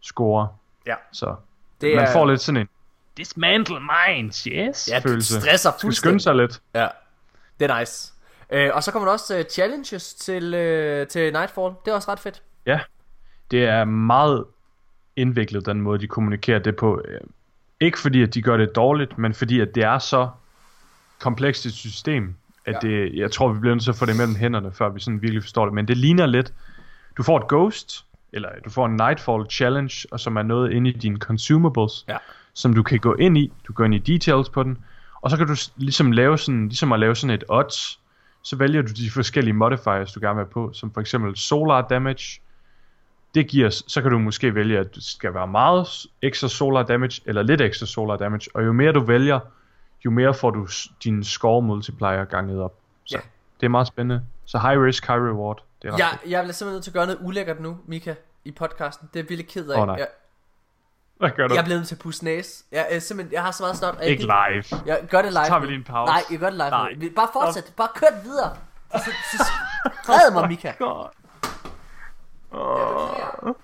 score. 0.00 0.48
Ja. 0.86 0.94
Så 1.12 1.34
Det 1.80 1.96
man 1.96 2.04
er- 2.04 2.12
får 2.12 2.26
lidt 2.26 2.40
sådan 2.40 2.60
en 2.60 2.68
dismantle 3.16 3.76
mines, 3.80 4.42
yes, 4.44 4.88
Ja, 4.90 4.94
det 4.96 5.02
følelse. 5.02 5.40
stresser 5.40 5.70
Du 5.70 5.76
skal 5.78 5.92
skynde 5.94 6.20
sig 6.20 6.34
lidt. 6.34 6.60
Ja, 6.74 6.88
det 7.60 7.70
er 7.70 7.78
nice. 7.78 8.12
Øh, 8.50 8.70
og 8.74 8.82
så 8.82 8.92
kommer 8.92 9.06
der 9.08 9.12
også 9.12 9.38
uh, 9.38 9.44
challenges 9.44 10.14
til, 10.14 10.44
uh, 10.44 11.06
til 11.08 11.32
Nightfall. 11.32 11.74
Det 11.84 11.90
er 11.90 11.94
også 11.94 12.10
ret 12.12 12.20
fedt. 12.20 12.42
Ja, 12.66 12.80
det 13.50 13.64
er 13.64 13.84
meget 13.84 14.44
indviklet, 15.16 15.66
den 15.66 15.80
måde, 15.80 15.98
de 15.98 16.06
kommunikerer 16.06 16.58
det 16.58 16.76
på. 16.76 17.02
Øh, 17.08 17.20
Ikke 17.80 17.98
fordi, 17.98 18.22
at 18.22 18.34
de 18.34 18.42
gør 18.42 18.56
det 18.56 18.76
dårligt, 18.76 19.18
men 19.18 19.34
fordi, 19.34 19.60
at 19.60 19.74
det 19.74 19.82
er 19.84 19.98
så 19.98 20.28
komplekst 21.20 21.66
et 21.66 21.72
system, 21.72 22.34
at 22.64 22.74
Ja. 22.82 22.88
det, 22.88 23.14
jeg 23.14 23.30
tror, 23.32 23.52
vi 23.52 23.60
bliver 23.60 23.74
nødt 23.74 23.82
til 23.84 23.90
at 23.90 23.96
få 23.96 24.06
det 24.06 24.16
mellem 24.16 24.34
hænderne, 24.36 24.72
før 24.72 24.88
vi 24.88 25.00
sådan 25.00 25.22
virkelig 25.22 25.42
forstår 25.42 25.64
det. 25.64 25.74
Men 25.74 25.88
det 25.88 25.96
ligner 25.96 26.26
lidt, 26.26 26.52
du 27.16 27.22
får 27.22 27.38
et 27.38 27.48
ghost, 27.48 28.04
eller 28.32 28.48
du 28.64 28.70
får 28.70 28.86
en 28.86 28.96
Nightfall 28.96 29.44
Challenge, 29.50 30.06
og 30.10 30.20
som 30.20 30.36
er 30.36 30.42
noget 30.42 30.72
inde 30.72 30.90
i 30.90 30.92
dine 30.92 31.16
consumables, 31.18 32.04
Ja. 32.08 32.16
som 32.54 32.74
du 32.74 32.82
kan 32.82 32.98
gå 32.98 33.14
ind 33.14 33.38
i. 33.38 33.52
Du 33.68 33.72
går 33.72 33.84
ind 33.84 33.94
i 33.94 33.98
details 33.98 34.48
på 34.48 34.62
den, 34.62 34.78
og 35.20 35.30
så 35.30 35.36
kan 35.36 35.46
du 35.46 35.54
ligesom 35.76 36.12
lave 36.12 36.38
sådan, 36.38 36.68
ligesom 36.68 36.92
at 36.92 37.00
lave 37.00 37.14
sådan 37.16 37.34
et 37.34 37.44
odds, 37.48 38.00
så 38.42 38.56
vælger 38.56 38.82
du 38.82 38.88
de 38.92 39.10
forskellige 39.10 39.54
modifiers, 39.54 40.12
du 40.12 40.20
gerne 40.20 40.34
vil 40.36 40.44
have 40.44 40.50
på, 40.52 40.70
som 40.72 40.92
for 40.92 41.00
eksempel 41.00 41.36
solar 41.36 41.82
damage. 41.88 42.40
Det 43.36 43.48
giver, 43.48 43.70
så 43.70 44.02
kan 44.02 44.10
du 44.10 44.18
måske 44.18 44.54
vælge, 44.54 44.78
at 44.78 44.94
det 44.94 45.04
skal 45.04 45.34
være 45.34 45.46
meget 45.46 45.88
ekstra 46.22 46.48
solar 46.48 46.82
damage, 46.82 47.22
eller 47.26 47.42
lidt 47.42 47.60
ekstra 47.60 47.86
solar 47.86 48.16
damage, 48.16 48.50
og 48.54 48.64
jo 48.64 48.72
mere 48.72 48.92
du 48.92 49.00
vælger, 49.00 49.40
jo 50.04 50.10
mere 50.10 50.34
får 50.34 50.50
du 50.50 50.66
din 51.04 51.24
score 51.24 51.62
multiplier 51.62 52.24
ganget 52.24 52.60
op. 52.62 52.74
Så 53.04 53.16
Ja. 53.16 53.20
det 53.60 53.66
er 53.66 53.70
meget 53.70 53.86
spændende. 53.86 54.24
Så 54.44 54.58
high 54.58 54.80
risk, 54.82 55.06
high 55.06 55.20
reward. 55.22 55.62
Det 55.82 55.88
er 55.88 55.92
ret 55.92 55.98
Jeg, 55.98 56.18
jeg 56.26 56.42
bliver 56.42 56.52
simpelthen 56.52 56.74
nødt 56.74 56.84
til 56.84 56.90
at 56.90 56.94
gøre 56.94 57.06
noget 57.06 57.18
ulækkert 57.22 57.60
nu, 57.60 57.78
Mika, 57.86 58.14
i 58.44 58.50
podcasten. 58.50 59.08
Det 59.14 59.20
er 59.20 59.22
jeg 59.24 59.28
virkelig 59.28 59.48
ked 59.48 59.68
af. 59.68 59.80
Åh, 59.80 59.86
nej. 59.86 59.96
jeg, 59.96 60.06
Hvad 61.16 61.30
gør 61.30 61.48
du? 61.48 61.54
jeg 61.54 61.60
er 61.60 61.64
blevet 61.64 61.78
nødt 61.80 61.88
til 61.88 61.94
at 61.94 61.98
pusse 62.00 62.24
næse. 62.24 62.64
Jeg, 62.72 62.86
er 62.90 62.98
simpelthen, 62.98 63.32
jeg 63.34 63.42
har 63.42 63.50
så 63.50 63.62
meget 63.62 63.82
og 63.96 64.02
jeg 64.02 64.10
Ikke 64.10 64.22
live. 64.22 64.80
Jeg 64.86 65.00
gør 65.10 65.22
det 65.22 65.32
live. 65.32 65.44
Så 65.44 65.48
tager 65.48 65.60
vi 65.60 65.66
lige 65.66 65.76
en 65.76 65.84
pause. 65.84 66.12
Nej, 66.12 66.22
jeg 66.30 66.38
gør 66.38 66.46
det 66.50 66.56
live. 66.56 66.70
Nej. 66.70 66.94
Bare 67.16 67.28
fortsæt. 67.32 67.72
Bare 67.76 67.88
kør 67.94 68.22
videre. 68.24 68.56
Så, 68.92 69.10
så, 69.32 69.44
så 70.06 70.12
mig, 70.34 70.48
Mika. 70.52 70.72
God. 70.78 71.08
Gør 72.52 73.54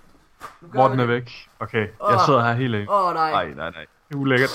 Morten 0.75 1.01
er 1.01 1.07
væk. 1.07 1.49
Okay, 1.61 1.79
jeg 1.81 1.91
Åh. 2.01 2.21
sidder 2.27 2.45
her 2.45 2.53
helt 2.53 2.75
alene. 2.75 2.91
Åh, 2.91 3.07
oh, 3.09 3.15
nej. 3.15 3.31
Nej, 3.31 3.49
nej, 3.49 3.71
nej. 3.71 3.87
Det 4.09 4.15
er 4.15 4.19
ulækkert. 4.19 4.51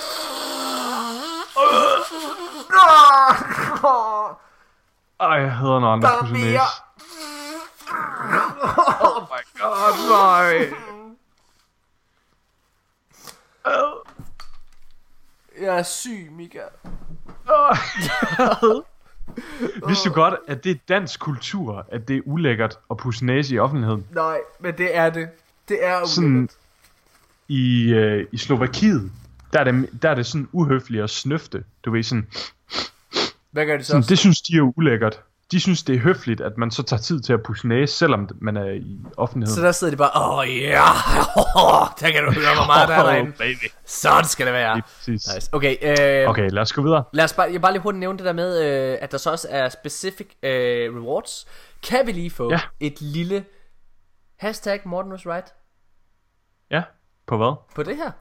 Ej, 5.19 5.27
jeg 5.41 5.55
hader, 5.55 5.79
når 5.79 5.91
andre 5.93 6.07
Der 6.09 6.15
er 6.15 6.19
pusser 6.19 6.35
mere. 6.35 6.43
næse. 6.45 6.61
Oh 9.01 9.21
my 9.21 9.41
god, 9.59 10.09
nej. 10.09 10.73
Jeg 15.61 15.77
er 15.79 15.83
syg, 15.83 16.27
Mika. 16.31 16.61
Vidste 19.87 20.09
du 20.09 20.13
godt, 20.13 20.33
at 20.47 20.63
det 20.63 20.71
er 20.71 20.75
dansk 20.89 21.19
kultur, 21.19 21.85
at 21.91 22.07
det 22.07 22.17
er 22.17 22.21
ulækkert 22.25 22.77
at 22.91 22.97
pusse 22.97 23.25
næse 23.25 23.55
i 23.55 23.59
offentligheden? 23.59 24.05
Nej, 24.11 24.37
men 24.59 24.73
det 24.77 24.95
er 24.97 25.09
det. 25.09 25.27
Det 25.69 25.85
er 25.85 26.05
Sådan 26.05 26.35
ulækkert. 26.37 26.57
i, 27.47 27.93
øh, 27.93 28.27
i 28.31 28.37
Slovakiet, 28.37 29.11
der 29.53 29.59
er, 29.59 29.63
det, 29.63 29.89
der 30.01 30.09
er 30.09 30.15
det 30.15 30.25
sådan 30.25 30.47
uhøfligt 30.51 31.03
at 31.03 31.09
snøfte. 31.09 31.63
Du 31.85 31.91
ved 31.91 32.03
sådan, 32.03 32.27
Hvad 33.51 33.65
gør 33.65 33.77
det 33.77 33.85
så? 33.85 33.91
sådan, 33.91 34.03
det 34.09 34.17
synes 34.19 34.41
de 34.41 34.57
er 34.57 34.61
ulækkert. 34.77 35.21
De 35.51 35.59
synes, 35.59 35.83
det 35.83 35.95
er 35.95 35.99
høfligt, 35.99 36.41
at 36.41 36.57
man 36.57 36.71
så 36.71 36.83
tager 36.83 37.01
tid 37.01 37.19
til 37.21 37.33
at 37.33 37.43
pusse 37.43 37.67
næse, 37.67 37.93
selvom 37.95 38.29
man 38.41 38.57
er 38.57 38.65
i 38.71 38.99
offentligheden. 39.17 39.55
Så 39.55 39.61
der 39.65 39.71
sidder 39.71 39.91
de 39.91 39.97
bare, 39.97 40.11
åh 40.15 40.37
oh, 40.37 40.47
ja, 40.49 40.53
yeah. 40.53 41.89
der 41.99 42.11
kan 42.11 42.23
du 42.23 42.31
høre, 42.31 42.55
hvor 42.55 42.65
meget 42.65 42.89
der 42.89 42.95
er 42.95 43.03
derinde. 43.11 43.31
baby. 43.31 43.71
Sådan 43.85 44.25
skal 44.25 44.45
det 44.45 44.53
være. 44.53 44.81
Nice. 45.07 45.49
Okay, 45.51 45.75
øh, 46.23 46.29
Okay, 46.29 46.49
lad 46.49 46.61
os 46.61 46.73
gå 46.73 46.81
videre. 46.81 47.03
lad 47.13 47.23
os 47.23 47.33
bare, 47.33 47.51
jeg 47.51 47.61
bare 47.61 47.71
lige 47.71 47.81
hurtigt 47.81 47.99
nævne 47.99 48.17
det 48.17 48.25
der 48.25 48.33
med, 48.33 48.63
øh, 48.63 48.97
at 49.01 49.11
der 49.11 49.17
så 49.17 49.31
også 49.31 49.47
er 49.51 49.69
specific 49.69 50.27
øh, 50.43 50.95
rewards. 50.95 51.47
Kan 51.83 52.07
vi 52.07 52.11
lige 52.11 52.29
få 52.31 52.51
Ja. 52.51 52.59
et 52.79 53.01
lille 53.01 53.45
hashtag 54.39 54.81
Morten 54.85 55.11
was 55.11 55.25
right 55.25 55.53
Ja, 56.71 56.83
på 57.27 57.37
hvad? 57.37 57.55
på 57.75 57.83
det 57.83 57.95
her? 57.95 58.11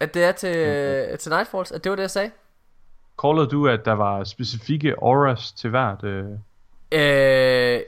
At 0.00 0.14
det 0.14 0.24
er 0.24 0.32
til, 0.32 0.56
øh, 0.56 1.18
til 1.18 1.30
Nightfalls, 1.30 1.72
at 1.72 1.84
det 1.84 1.90
var 1.90 1.96
det, 1.96 2.02
jeg 2.02 2.10
sagde? 2.10 2.30
Callede 3.22 3.46
du, 3.46 3.68
at 3.68 3.84
der 3.84 3.92
var 3.92 4.24
specifikke 4.24 4.94
auras 5.02 5.52
til 5.52 5.70
hvert? 5.70 6.04
Øh... 6.04 6.24
Øh, 6.92 7.00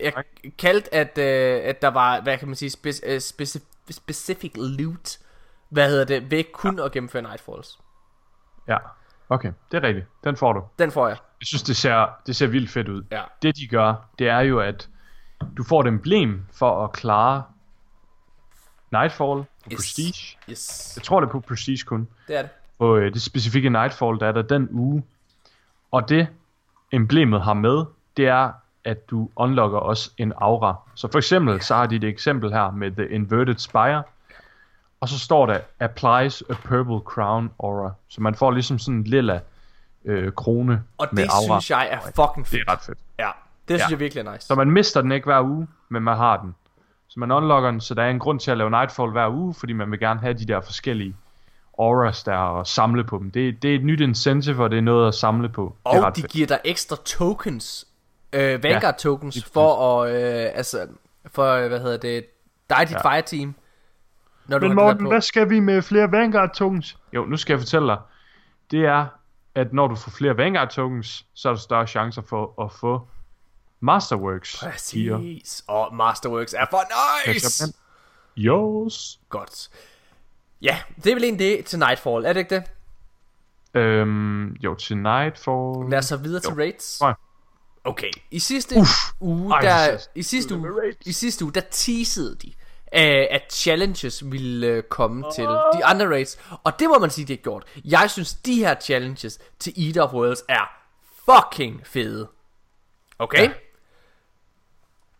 jeg 0.00 0.12
kaldte, 0.58 0.94
at, 0.94 1.18
øh, 1.18 1.60
at 1.64 1.82
der 1.82 1.88
var, 1.88 2.20
hvad 2.20 2.38
kan 2.38 2.48
man 2.48 2.54
sige, 2.54 2.70
spe, 2.70 2.90
øh, 3.06 3.20
specific, 3.20 3.68
specific 3.90 4.52
loot, 4.56 5.18
hvad 5.68 5.88
hedder 5.90 6.04
det, 6.04 6.30
ved 6.30 6.44
kun 6.52 6.78
ja. 6.78 6.84
at 6.84 6.92
gennemføre 6.92 7.22
Nightfalls. 7.22 7.78
Ja, 8.68 8.76
okay, 9.28 9.52
det 9.72 9.84
er 9.84 9.88
rigtigt. 9.88 10.06
Den 10.24 10.36
får 10.36 10.52
du. 10.52 10.62
Den 10.78 10.90
får 10.90 11.08
jeg. 11.08 11.16
Jeg 11.40 11.46
synes, 11.46 11.62
det 11.62 11.76
ser, 11.76 12.06
det 12.26 12.36
ser 12.36 12.46
vildt 12.46 12.70
fedt 12.70 12.88
ud. 12.88 13.02
Ja. 13.10 13.22
Det 13.42 13.56
de 13.56 13.66
gør, 13.68 14.08
det 14.18 14.28
er 14.28 14.40
jo, 14.40 14.60
at 14.60 14.88
du 15.56 15.64
får 15.64 15.80
et 15.80 15.86
emblem 15.86 16.46
for 16.52 16.84
at 16.84 16.92
klare 16.92 17.42
Nightfall 18.92 19.44
på 19.64 19.70
Yes. 19.72 19.76
Prestige. 19.76 20.38
Yes, 20.50 20.92
Jeg 20.96 21.02
tror, 21.02 21.20
det 21.20 21.26
er 21.28 21.32
på 21.32 21.40
Prestige 21.40 21.84
kun. 21.86 22.08
det 22.28 22.36
er 22.36 22.42
det. 22.42 22.50
På 22.78 22.96
øh, 22.96 23.14
det 23.14 23.22
specifikke 23.22 23.70
Nightfall, 23.70 24.20
der 24.20 24.26
er 24.26 24.32
der 24.32 24.42
den 24.42 24.68
uge. 24.70 25.02
Og 25.92 26.08
det 26.08 26.28
emblemet 26.92 27.42
har 27.42 27.54
med, 27.54 27.84
det 28.16 28.28
er, 28.28 28.50
at 28.84 29.10
du 29.10 29.28
unlocker 29.36 29.78
også 29.78 30.10
en 30.18 30.32
aura. 30.36 30.74
Så 30.94 31.08
for 31.12 31.18
eksempel, 31.18 31.60
så 31.62 31.74
har 31.74 31.86
de 31.86 31.96
et 31.96 32.04
eksempel 32.04 32.52
her 32.52 32.70
med 32.70 32.90
The 32.90 33.08
Inverted 33.08 33.58
Spire. 33.58 34.02
Og 35.00 35.08
så 35.08 35.18
står 35.18 35.46
der, 35.46 35.58
applies 35.80 36.42
a 36.50 36.54
purple 36.64 36.98
crown 37.04 37.50
aura. 37.62 37.92
Så 38.08 38.20
man 38.22 38.34
får 38.34 38.50
ligesom 38.50 38.78
sådan 38.78 38.94
en 38.94 39.04
lilla 39.04 39.40
øh, 40.04 40.32
krone 40.32 40.82
Og 40.98 41.08
med 41.12 41.22
det 41.22 41.30
aura. 41.30 41.60
synes 41.60 41.70
jeg 41.70 41.88
er 41.90 41.98
fucking 42.00 42.44
Det 42.44 42.46
fedt. 42.50 42.68
er 42.68 42.72
ret 42.72 42.80
fedt. 42.80 42.98
Ja, 43.18 43.30
det 43.68 43.80
synes 43.80 43.80
Ja. 43.80 43.86
jeg 43.90 43.98
virkelig 44.00 44.26
er 44.26 44.32
nice. 44.32 44.46
Så 44.46 44.54
man 44.54 44.70
mister 44.70 45.00
den 45.00 45.12
ikke 45.12 45.24
hver 45.24 45.40
uge, 45.42 45.68
men 45.88 46.02
man 46.02 46.16
har 46.16 46.36
den. 46.36 46.54
Så 47.08 47.20
man 47.20 47.30
unlocker 47.30 47.70
den, 47.70 47.80
så 47.80 47.94
der 47.94 48.02
er 48.02 48.10
en 48.10 48.18
grund 48.18 48.40
til 48.40 48.50
at 48.50 48.58
lave 48.58 48.70
Nightfall 48.70 49.10
hver 49.10 49.28
uge, 49.28 49.54
fordi 49.54 49.72
man 49.72 49.90
vil 49.90 49.98
gerne 50.00 50.20
have 50.20 50.34
de 50.34 50.44
der 50.44 50.60
forskellige 50.60 51.16
auras 51.80 52.22
der 52.22 52.36
og 52.36 52.66
samle 52.66 53.04
på 53.04 53.18
dem. 53.18 53.30
Det, 53.30 53.62
det 53.62 53.70
er 53.70 53.74
et 53.74 53.84
nyt 53.84 54.00
incentive, 54.00 54.64
og 54.64 54.70
det 54.70 54.76
er 54.76 54.82
noget 54.82 55.08
at 55.08 55.14
samle 55.14 55.48
på. 55.48 55.76
Og 55.84 55.94
det 55.94 56.02
er 56.02 56.10
de 56.10 56.20
fedt. 56.20 56.32
giver 56.32 56.46
dig 56.46 56.58
ekstra 56.64 56.96
tokens, 57.04 57.86
øh, 58.32 58.62
Vanguard 58.62 58.82
ja, 58.82 58.90
tokens, 58.98 59.44
for 59.52 60.02
at, 60.02 60.14
øh, 60.14 60.50
altså, 60.54 60.86
for, 61.26 61.68
hvad 61.68 61.80
hedder 61.80 61.96
det, 61.96 62.24
dig 62.70 62.88
dit 62.88 62.94
ja. 63.04 63.12
fire 63.12 63.22
team. 63.22 63.54
Når 64.46 64.58
du 64.58 64.66
Men 64.66 64.76
Morten, 64.76 65.06
hvad 65.06 65.20
skal 65.20 65.50
vi 65.50 65.60
med 65.60 65.82
flere 65.82 66.12
Vanguard 66.12 66.54
tokens? 66.54 66.98
Jo, 67.12 67.24
nu 67.24 67.36
skal 67.36 67.52
jeg 67.52 67.60
fortælle 67.60 67.88
dig. 67.88 67.98
Det 68.70 68.84
er, 68.84 69.06
at 69.54 69.72
når 69.72 69.86
du 69.88 69.94
får 69.94 70.10
flere 70.10 70.36
Vanguard 70.36 70.70
tokens, 70.70 71.26
så 71.34 71.48
er 71.48 71.52
der 71.52 71.60
større 71.60 71.86
chancer 71.86 72.22
for 72.22 72.64
at 72.64 72.72
få 72.72 73.08
Masterworks. 73.80 74.58
Præcis. 74.60 75.64
Og 75.66 75.94
Masterworks 75.94 76.54
er 76.54 76.66
for 76.70 76.82
nice! 77.28 77.74
Yes. 78.38 79.20
Godt. 79.28 79.68
Ja, 80.62 80.78
det 80.96 81.10
er 81.10 81.14
vel 81.14 81.24
egentlig 81.24 81.58
det 81.58 81.64
til 81.64 81.78
Nightfall, 81.78 82.24
er 82.24 82.32
det 82.32 82.40
ikke 82.40 82.54
det? 82.54 82.64
Øhm, 83.74 84.52
jo, 84.52 84.74
til 84.74 84.96
Nightfall... 84.96 85.90
Lad 85.90 85.98
os 85.98 86.04
så 86.04 86.16
videre 86.16 86.40
jo. 86.44 86.50
til 86.50 86.56
raids. 86.56 87.00
Okay, 87.84 88.10
i 88.30 88.38
sidste 88.38 88.76
Uff. 88.76 88.90
uge, 89.20 89.54
Ej, 89.54 89.60
der, 89.60 90.06
i 90.14 90.22
sidste 90.22 90.54
uge, 90.54 90.70
i 91.06 91.12
sidste 91.12 91.44
uge, 91.44 91.52
der 91.52 91.60
teasede 91.70 92.36
de, 92.36 92.48
uh, 92.48 93.34
at 93.34 93.52
challenges 93.52 94.30
ville 94.32 94.76
uh, 94.76 94.82
komme 94.82 95.26
uh. 95.26 95.32
til 95.34 95.44
de 95.44 95.84
andre 95.84 96.06
raids, 96.06 96.38
og 96.64 96.78
det 96.78 96.88
må 96.88 96.98
man 96.98 97.10
sige, 97.10 97.26
de 97.26 97.32
har 97.32 97.36
gjort. 97.36 97.64
Jeg 97.84 98.10
synes, 98.10 98.34
de 98.34 98.54
her 98.54 98.74
challenges 98.80 99.38
til 99.58 99.86
Eater 99.86 100.02
of 100.02 100.12
Worlds 100.12 100.42
er 100.48 100.70
fucking 101.24 101.86
fede. 101.86 102.28
Okay? 103.18 103.42
Ja. 103.42 103.52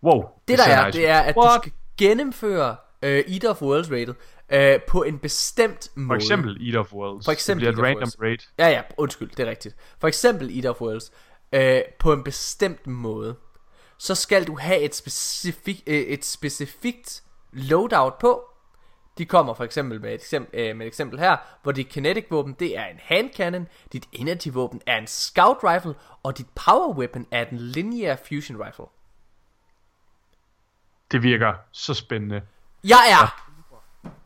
Wow. 0.03 0.23
Det, 0.23 0.31
det 0.49 0.59
der 0.59 0.65
er, 0.65 0.87
nice. 0.87 0.99
det 0.99 1.09
er, 1.09 1.21
at 1.21 1.37
What? 1.37 1.57
du 1.57 1.62
skal 1.62 1.73
gennemføre 1.99 2.77
uh, 3.03 3.09
Eater 3.09 3.51
of 3.51 3.62
Worlds 3.62 3.91
rated 3.91 4.15
uh, 4.55 4.83
på 4.89 5.03
en 5.03 5.19
bestemt 5.19 5.89
måde. 5.95 6.09
For 6.09 6.15
eksempel 6.15 6.67
Eater 6.67 6.81
of 6.81 6.93
Worlds. 6.93 7.25
For 7.25 7.33
eksempel 7.33 7.67
det 7.67 7.75
bliver 7.75 7.89
et 7.89 7.97
random 7.97 8.11
raid. 8.23 8.39
Ja, 8.59 8.69
ja, 8.69 8.83
undskyld, 8.97 9.31
det 9.31 9.41
er 9.41 9.51
rigtigt. 9.51 9.77
For 10.01 10.09
eksempel 10.09 10.57
Eater 10.57 10.71
of 10.71 10.81
Worlds. 10.81 11.13
Uh, 11.57 11.93
på 11.99 12.13
en 12.13 12.25
bestemt 12.25 12.87
måde. 12.87 13.37
Så 13.99 14.15
skal 14.15 14.47
du 14.47 14.57
have 14.57 14.81
et, 14.81 14.95
specifik, 14.95 15.83
uh, 15.87 15.95
et 15.95 16.25
specifikt 16.25 17.23
loadout 17.53 18.15
på. 18.21 18.45
De 19.19 19.27
kommer 19.27 19.55
for 19.55 19.65
eksempel 19.65 20.01
med 20.01 20.11
et 20.11 20.15
eksempel, 20.15 20.71
uh, 20.71 20.77
med 20.77 20.87
et 20.87 20.89
eksempel 20.89 21.19
her, 21.19 21.37
hvor 21.63 21.73
dit 21.73 21.89
kinetic 21.89 22.25
våben, 22.31 22.57
det 22.59 22.79
er 22.79 22.85
en 22.85 22.99
hand 23.03 23.31
cannon, 23.37 23.69
dit 23.93 24.07
energy 24.13 24.49
våben 24.53 24.81
er 24.87 24.99
en 24.99 25.07
scout 25.07 25.57
rifle, 25.65 25.95
og 26.23 26.39
dit 26.39 26.47
power 26.55 26.95
weapon 26.99 27.27
er 27.31 27.45
en 27.45 27.59
linear 27.59 28.19
fusion 28.29 28.63
rifle. 28.65 28.85
Det 31.13 31.23
virker 31.23 31.55
så 31.73 31.95
spændende. 31.95 32.43
Jeg 32.85 33.03
er. 33.11 33.50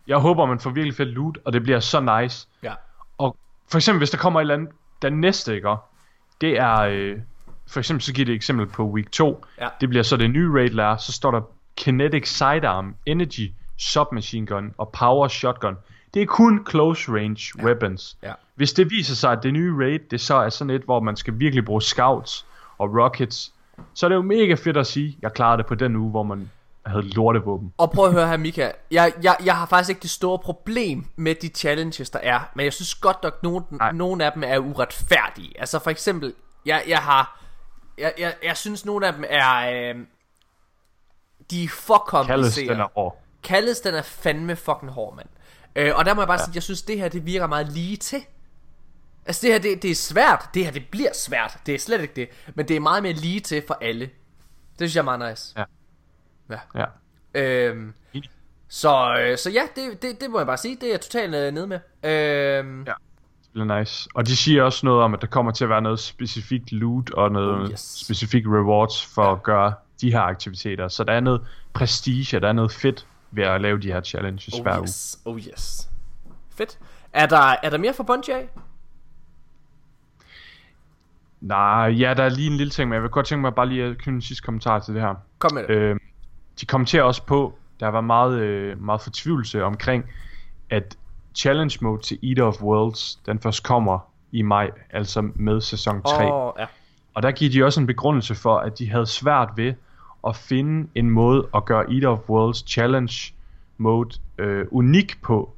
Jeg 0.06 0.18
håber, 0.18 0.46
man 0.46 0.60
får 0.60 0.70
virkelig 0.70 0.96
fedt 0.96 1.08
loot, 1.08 1.38
og 1.44 1.52
det 1.52 1.62
bliver 1.62 1.80
så 1.80 2.20
nice. 2.20 2.48
Ja. 2.62 2.72
Og 3.18 3.36
for 3.70 3.78
eksempel, 3.78 3.98
hvis 3.98 4.10
der 4.10 4.18
kommer 4.18 4.40
et 4.40 4.42
eller 4.42 4.54
andet, 4.54 4.70
den 5.02 5.20
næste, 5.20 5.54
ikke? 5.54 5.76
Det 6.40 6.58
er, 6.58 6.78
øh, 6.80 7.18
for 7.66 7.78
eksempel 7.78 8.02
så 8.02 8.12
giver 8.12 8.26
det 8.26 8.32
et 8.32 8.36
eksempel 8.36 8.66
på 8.66 8.84
week 8.84 9.10
2. 9.12 9.44
Ja. 9.60 9.68
Det 9.80 9.88
bliver 9.88 10.02
så 10.02 10.16
det 10.16 10.30
nye 10.30 10.52
raid 10.52 10.70
lærer, 10.70 10.96
så 10.96 11.12
står 11.12 11.30
der 11.30 11.40
Kinetic 11.76 12.28
Sidearm, 12.28 12.94
Energy, 13.06 13.52
Submachine 13.78 14.46
Gun 14.46 14.74
og 14.78 14.88
Power 14.88 15.28
Shotgun. 15.28 15.76
Det 16.14 16.22
er 16.22 16.26
kun 16.26 16.66
close 16.70 17.12
range 17.12 17.52
ja. 17.58 17.64
weapons. 17.64 18.16
Ja. 18.22 18.32
Hvis 18.54 18.72
det 18.72 18.90
viser 18.90 19.14
sig, 19.14 19.32
at 19.32 19.42
det 19.42 19.52
nye 19.52 19.76
raid, 19.78 20.00
det 20.10 20.20
så 20.20 20.34
er 20.34 20.48
sådan 20.48 20.70
et, 20.70 20.82
hvor 20.82 21.00
man 21.00 21.16
skal 21.16 21.38
virkelig 21.38 21.64
bruge 21.64 21.82
scouts 21.82 22.46
og 22.78 22.96
rockets, 23.02 23.52
så 23.94 24.06
er 24.06 24.08
det 24.08 24.16
jo 24.16 24.22
mega 24.22 24.54
fedt 24.54 24.76
at 24.76 24.86
sige, 24.86 25.18
jeg 25.22 25.32
klarede 25.32 25.58
det 25.58 25.66
på 25.66 25.74
den 25.74 25.96
uge, 25.96 26.10
hvor 26.10 26.22
man 26.22 26.50
havde 26.86 27.08
lortevåben. 27.08 27.72
Og 27.78 27.90
prøv 27.90 28.06
at 28.06 28.12
høre 28.12 28.28
her, 28.28 28.36
Mika. 28.36 28.70
Jeg, 28.90 29.12
jeg, 29.22 29.36
jeg 29.44 29.56
har 29.56 29.66
faktisk 29.66 29.90
ikke 29.90 30.02
det 30.02 30.10
store 30.10 30.38
problem 30.38 31.06
med 31.16 31.34
de 31.34 31.48
challenges, 31.48 32.10
der 32.10 32.18
er. 32.18 32.40
Men 32.54 32.64
jeg 32.64 32.72
synes 32.72 32.94
godt 32.94 33.22
nok, 33.22 33.42
nogen, 33.42 33.64
nogle 33.94 34.24
af 34.24 34.32
dem 34.32 34.42
er 34.46 34.58
uretfærdige. 34.58 35.60
Altså 35.60 35.78
for 35.78 35.90
eksempel, 35.90 36.34
jeg, 36.66 36.84
jeg 36.88 36.98
har... 36.98 37.40
Jeg, 37.98 38.12
jeg, 38.18 38.34
jeg 38.44 38.56
synes, 38.56 38.84
nogle 38.84 39.06
af 39.06 39.12
dem 39.12 39.24
er... 39.28 39.70
Øh, 39.70 39.96
de 41.50 41.64
er 41.64 41.68
for 41.68 42.04
komplicerede. 42.06 42.42
Kaldes, 42.42 42.68
den 42.68 42.80
er 42.80 42.88
hård. 42.94 43.22
Kaldes, 43.42 43.80
den 43.80 43.94
er 43.94 44.02
fandme 44.02 44.56
fucking 44.56 44.90
hård, 44.90 45.16
mand. 45.16 45.28
Øh, 45.76 45.96
og 45.96 46.04
der 46.04 46.14
må 46.14 46.20
jeg 46.20 46.28
bare 46.28 46.38
ja. 46.40 46.44
sige, 46.44 46.54
jeg 46.54 46.62
synes, 46.62 46.82
det 46.82 46.98
her, 46.98 47.08
det 47.08 47.26
virker 47.26 47.46
meget 47.46 47.72
lige 47.72 47.96
til. 47.96 48.24
Altså 49.26 49.46
det 49.46 49.52
her, 49.52 49.58
det, 49.58 49.82
det 49.82 49.90
er 49.90 49.94
svært. 49.94 50.48
Det 50.54 50.64
her, 50.64 50.72
det 50.72 50.82
bliver 50.90 51.12
svært. 51.14 51.58
Det 51.66 51.74
er 51.74 51.78
slet 51.78 52.00
ikke 52.00 52.14
det. 52.14 52.28
Men 52.54 52.68
det 52.68 52.76
er 52.76 52.80
meget 52.80 53.02
mere 53.02 53.12
lige 53.12 53.40
til 53.40 53.62
for 53.66 53.78
alle. 53.80 54.04
Det 54.04 54.78
synes 54.78 54.94
jeg 54.94 55.00
er 55.00 55.04
meget 55.16 55.30
nice. 55.30 55.54
Ja. 55.56 55.64
Ja. 56.50 56.58
ja. 56.74 56.84
Øhm, 57.34 57.94
så, 58.68 59.16
øh, 59.20 59.38
så 59.38 59.50
ja, 59.50 59.62
det, 59.76 60.02
det, 60.02 60.20
det 60.20 60.30
må 60.30 60.38
jeg 60.38 60.46
bare 60.46 60.56
sige. 60.56 60.76
Det 60.76 60.82
er 60.82 60.90
jeg 60.90 61.00
totalt 61.00 61.34
øh, 61.34 61.52
nede 61.52 61.66
med. 61.66 61.78
Øhm, 62.04 62.84
ja. 62.86 62.92
Det 63.54 63.70
er 63.70 63.78
nice. 63.78 64.08
Og 64.14 64.26
de 64.26 64.36
siger 64.36 64.62
også 64.62 64.86
noget 64.86 65.02
om, 65.02 65.14
at 65.14 65.20
der 65.20 65.26
kommer 65.26 65.52
til 65.52 65.64
at 65.64 65.70
være 65.70 65.82
noget 65.82 65.98
specifikt 65.98 66.72
loot 66.72 67.10
og 67.10 67.32
noget 67.32 67.62
oh, 67.62 67.70
yes. 67.70 67.80
specifikt 67.80 68.46
rewards 68.46 69.06
for 69.14 69.24
ja. 69.24 69.32
at 69.32 69.42
gøre 69.42 69.74
de 70.00 70.12
her 70.12 70.20
aktiviteter. 70.20 70.88
Så 70.88 71.04
der 71.04 71.12
er 71.12 71.20
noget 71.20 71.40
prestige, 71.72 72.40
der 72.40 72.48
er 72.48 72.52
noget 72.52 72.72
fedt 72.72 73.06
ved 73.30 73.44
at 73.44 73.60
lave 73.60 73.80
de 73.80 73.92
her 73.92 74.00
challenges 74.00 74.54
oh, 74.54 74.62
hver 74.62 74.82
yes. 74.82 75.20
uge. 75.26 75.34
Oh 75.34 75.40
yes. 75.40 75.90
Fedt. 76.50 76.78
Er 77.12 77.26
der, 77.26 77.56
er 77.62 77.70
der 77.70 77.78
mere 77.78 77.94
for 77.94 78.04
Bungie 78.04 78.34
af? 78.34 78.48
Nej, 81.40 81.86
ja, 81.86 82.14
der 82.14 82.22
er 82.22 82.28
lige 82.28 82.50
en 82.50 82.56
lille 82.56 82.70
ting, 82.70 82.88
men 82.88 82.94
jeg 82.94 83.02
vil 83.02 83.10
godt 83.10 83.26
tænke 83.26 83.42
mig 83.42 83.54
bare 83.54 83.68
lige 83.68 83.84
at 83.84 83.98
knytte 83.98 84.16
en 84.16 84.22
sidste 84.22 84.44
kommentar 84.44 84.78
til 84.78 84.94
det 84.94 85.02
her. 85.02 85.14
Kom 85.38 85.54
med 85.54 85.62
det. 85.62 85.70
Øh, 85.70 85.96
de 86.60 86.66
kommenterer 86.66 87.02
også 87.02 87.22
på, 87.26 87.58
der 87.80 87.88
var 87.88 88.00
meget, 88.00 88.38
øh, 88.40 88.82
meget 88.82 89.00
fortvivlelse 89.00 89.64
omkring, 89.64 90.04
at 90.70 90.96
challenge 91.34 91.78
mode 91.80 92.02
til 92.02 92.18
Eater 92.22 92.44
of 92.44 92.62
Worlds, 92.62 93.14
den 93.26 93.40
først 93.40 93.62
kommer 93.62 93.98
i 94.32 94.42
maj, 94.42 94.70
altså 94.90 95.30
med 95.34 95.60
sæson 95.60 96.02
3. 96.02 96.32
Oh, 96.32 96.52
ja. 96.58 96.66
Og 97.14 97.22
der 97.22 97.30
giver 97.30 97.50
de 97.50 97.64
også 97.64 97.80
en 97.80 97.86
begrundelse 97.86 98.34
for, 98.34 98.56
at 98.56 98.78
de 98.78 98.90
havde 98.90 99.06
svært 99.06 99.48
ved 99.56 99.74
at 100.26 100.36
finde 100.36 100.88
en 100.94 101.10
måde 101.10 101.48
at 101.54 101.64
gøre 101.64 101.92
Eater 101.92 102.08
of 102.08 102.18
Worlds 102.28 102.70
challenge 102.70 103.34
mode 103.78 104.18
øh, 104.38 104.66
unik 104.70 105.22
på, 105.22 105.54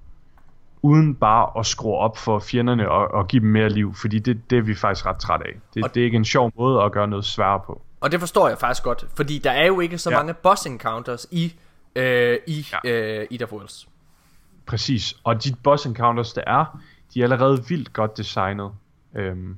uden 0.82 1.14
bare 1.14 1.58
at 1.58 1.66
skrue 1.66 1.96
op 1.96 2.18
for 2.18 2.38
fjenderne 2.38 2.90
og, 2.90 3.08
og 3.08 3.28
give 3.28 3.40
dem 3.40 3.48
mere 3.48 3.68
liv, 3.68 3.94
fordi 3.94 4.18
det, 4.18 4.50
det 4.50 4.58
er 4.58 4.62
vi 4.62 4.74
faktisk 4.74 5.06
ret 5.06 5.18
træt 5.18 5.42
af. 5.42 5.52
Det, 5.74 5.94
det 5.94 6.00
er 6.00 6.04
ikke 6.04 6.16
en 6.16 6.24
sjov 6.24 6.52
måde 6.58 6.82
at 6.82 6.92
gøre 6.92 7.08
noget 7.08 7.24
sværere 7.24 7.60
på. 7.66 7.82
Og 8.00 8.12
det 8.12 8.20
forstår 8.20 8.48
jeg 8.48 8.58
faktisk 8.58 8.82
godt, 8.82 9.04
fordi 9.16 9.38
der 9.38 9.50
er 9.50 9.66
jo 9.66 9.80
ikke 9.80 9.98
så 9.98 10.10
ja. 10.10 10.16
mange 10.16 10.34
boss 10.34 10.66
encounters 10.66 11.26
i, 11.30 11.54
øh, 11.96 12.38
i 12.46 12.66
ja. 12.84 12.90
øh, 12.90 13.26
Ida 13.30 13.44
Worlds. 13.44 13.88
Præcis, 14.66 15.16
og 15.24 15.44
de 15.44 15.54
boss 15.62 15.86
encounters 15.86 16.32
der 16.32 16.42
er, 16.46 16.80
de 17.14 17.20
er 17.20 17.24
allerede 17.24 17.64
vildt 17.68 17.92
godt 17.92 18.16
designet. 18.16 18.70
Øhm, 19.14 19.56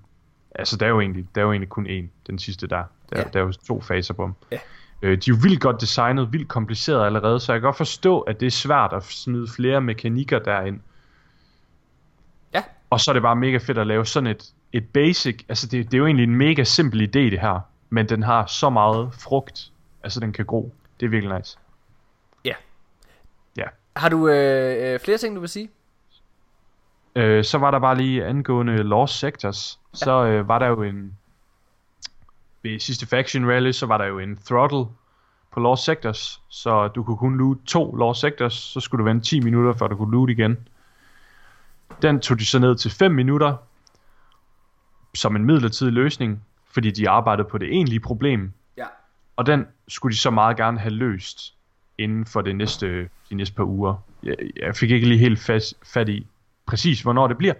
altså 0.55 0.77
der 0.77 0.86
er 0.86 0.90
jo 0.90 1.01
egentlig, 1.01 1.27
der 1.35 1.40
er 1.40 1.44
jo 1.44 1.52
egentlig 1.52 1.69
kun 1.69 1.86
én, 1.86 2.27
den 2.27 2.39
sidste 2.39 2.66
der. 2.66 2.85
Der, 3.10 3.19
ja. 3.19 3.24
der 3.32 3.40
er 3.40 3.44
jo 3.44 3.52
to 3.52 3.81
faser 3.81 4.15
på 4.15 4.24
dem. 4.24 4.35
Ja. 4.51 4.59
Øh, 5.02 5.10
de 5.10 5.15
er 5.31 5.35
jo 5.35 5.36
vildt 5.43 5.60
godt 5.60 5.81
designet, 5.81 6.32
vildt 6.32 6.48
kompliceret 6.48 7.06
allerede, 7.06 7.40
så 7.40 7.52
jeg 7.52 7.60
kan 7.60 7.66
godt 7.66 7.77
forstå, 7.77 8.20
at 8.20 8.40
det 8.40 8.47
er 8.47 8.51
svært 8.51 8.93
at 8.93 9.05
smide 9.05 9.48
flere 9.56 9.81
mekanikker 9.81 10.39
derind. 10.39 10.81
Ja. 12.55 12.62
Og 12.90 13.01
så 13.01 13.10
er 13.10 13.12
det 13.12 13.23
bare 13.23 13.36
mega 13.36 13.56
fedt 13.56 13.78
at 13.78 13.86
lave 13.86 14.06
sådan 14.06 14.27
et, 14.27 14.52
et 14.73 14.89
basic, 14.89 15.44
altså 15.48 15.66
det, 15.66 15.85
det 15.85 15.94
er 15.94 15.98
jo 15.98 16.06
egentlig 16.06 16.24
en 16.24 16.36
mega 16.36 16.65
simpel 16.65 17.01
idé 17.01 17.20
det 17.31 17.40
her 17.40 17.60
men 17.90 18.09
den 18.09 18.23
har 18.23 18.47
så 18.47 18.70
meget 18.70 19.15
frugt, 19.15 19.73
altså 20.02 20.20
den 20.20 20.32
kan 20.32 20.47
gro. 20.47 20.74
Det 21.01 21.06
er 21.06 21.10
virkelig 21.10 21.36
nice. 21.39 21.59
Ja. 22.44 22.55
Ja. 23.56 23.65
Har 23.97 24.09
du 24.09 24.28
øh, 24.28 24.94
øh, 24.94 25.01
flere 25.01 25.19
ting, 25.19 25.35
du 25.35 25.40
vil 25.40 25.48
sige? 25.48 25.70
Øh, 27.15 27.44
så 27.44 27.59
var 27.59 27.70
der 27.70 27.78
bare 27.78 27.97
lige 27.97 28.24
angående 28.24 28.77
Lost 28.77 29.19
Sectors. 29.19 29.81
Ja. 29.93 29.97
Så 29.97 30.24
øh, 30.24 30.48
var 30.48 30.59
der 30.59 30.66
jo 30.66 30.82
en... 30.82 31.16
Ved 32.62 32.81
sidste 32.81 33.06
Faction 33.06 33.51
Rally, 33.51 33.73
så 33.73 33.86
var 33.86 33.98
der 33.98 34.05
jo 34.05 34.19
en 34.19 34.36
throttle 34.36 34.85
på 35.52 35.60
Lost 35.60 35.85
Sectors. 35.85 36.43
Så 36.48 36.89
du 36.89 37.02
kunne 37.02 37.16
kun 37.16 37.39
loot 37.39 37.56
to 37.66 37.94
Lost 37.97 38.20
Sectors, 38.20 38.55
så 38.55 38.81
skulle 38.81 38.98
du 38.98 39.05
vente 39.05 39.27
10 39.27 39.40
minutter, 39.40 39.73
før 39.73 39.86
du 39.86 39.97
kunne 39.97 40.12
loot 40.12 40.31
igen. 40.31 40.69
Den 42.02 42.20
tog 42.20 42.39
de 42.39 42.47
så 42.47 42.59
ned 42.59 42.77
til 42.77 42.90
5 42.90 43.10
minutter, 43.10 43.56
som 45.15 45.36
en 45.36 45.44
midlertidig 45.44 45.93
løsning 45.93 46.44
fordi 46.70 46.90
de 46.90 47.09
arbejdede 47.09 47.49
på 47.49 47.59
det 47.59 47.69
egentlige 47.69 48.01
problem. 48.01 48.53
Ja. 48.77 48.86
Og 49.36 49.47
den 49.47 49.66
skulle 49.89 50.12
de 50.12 50.19
så 50.19 50.31
meget 50.31 50.57
gerne 50.57 50.78
have 50.78 50.95
løst 50.95 51.55
inden 51.99 52.27
for 52.27 52.40
det 52.40 52.57
næste, 52.57 53.09
de 53.31 53.35
næste 53.35 53.55
par 53.55 53.65
uger. 53.65 53.95
Jeg, 54.23 54.36
jeg 54.57 54.77
fik 54.77 54.90
ikke 54.90 55.09
lige 55.09 55.19
helt 55.19 55.39
fast, 55.39 55.74
fat 55.82 56.09
i 56.09 56.27
præcis, 56.66 57.03
hvornår 57.03 57.27
det 57.27 57.39
bliver, 57.39 57.55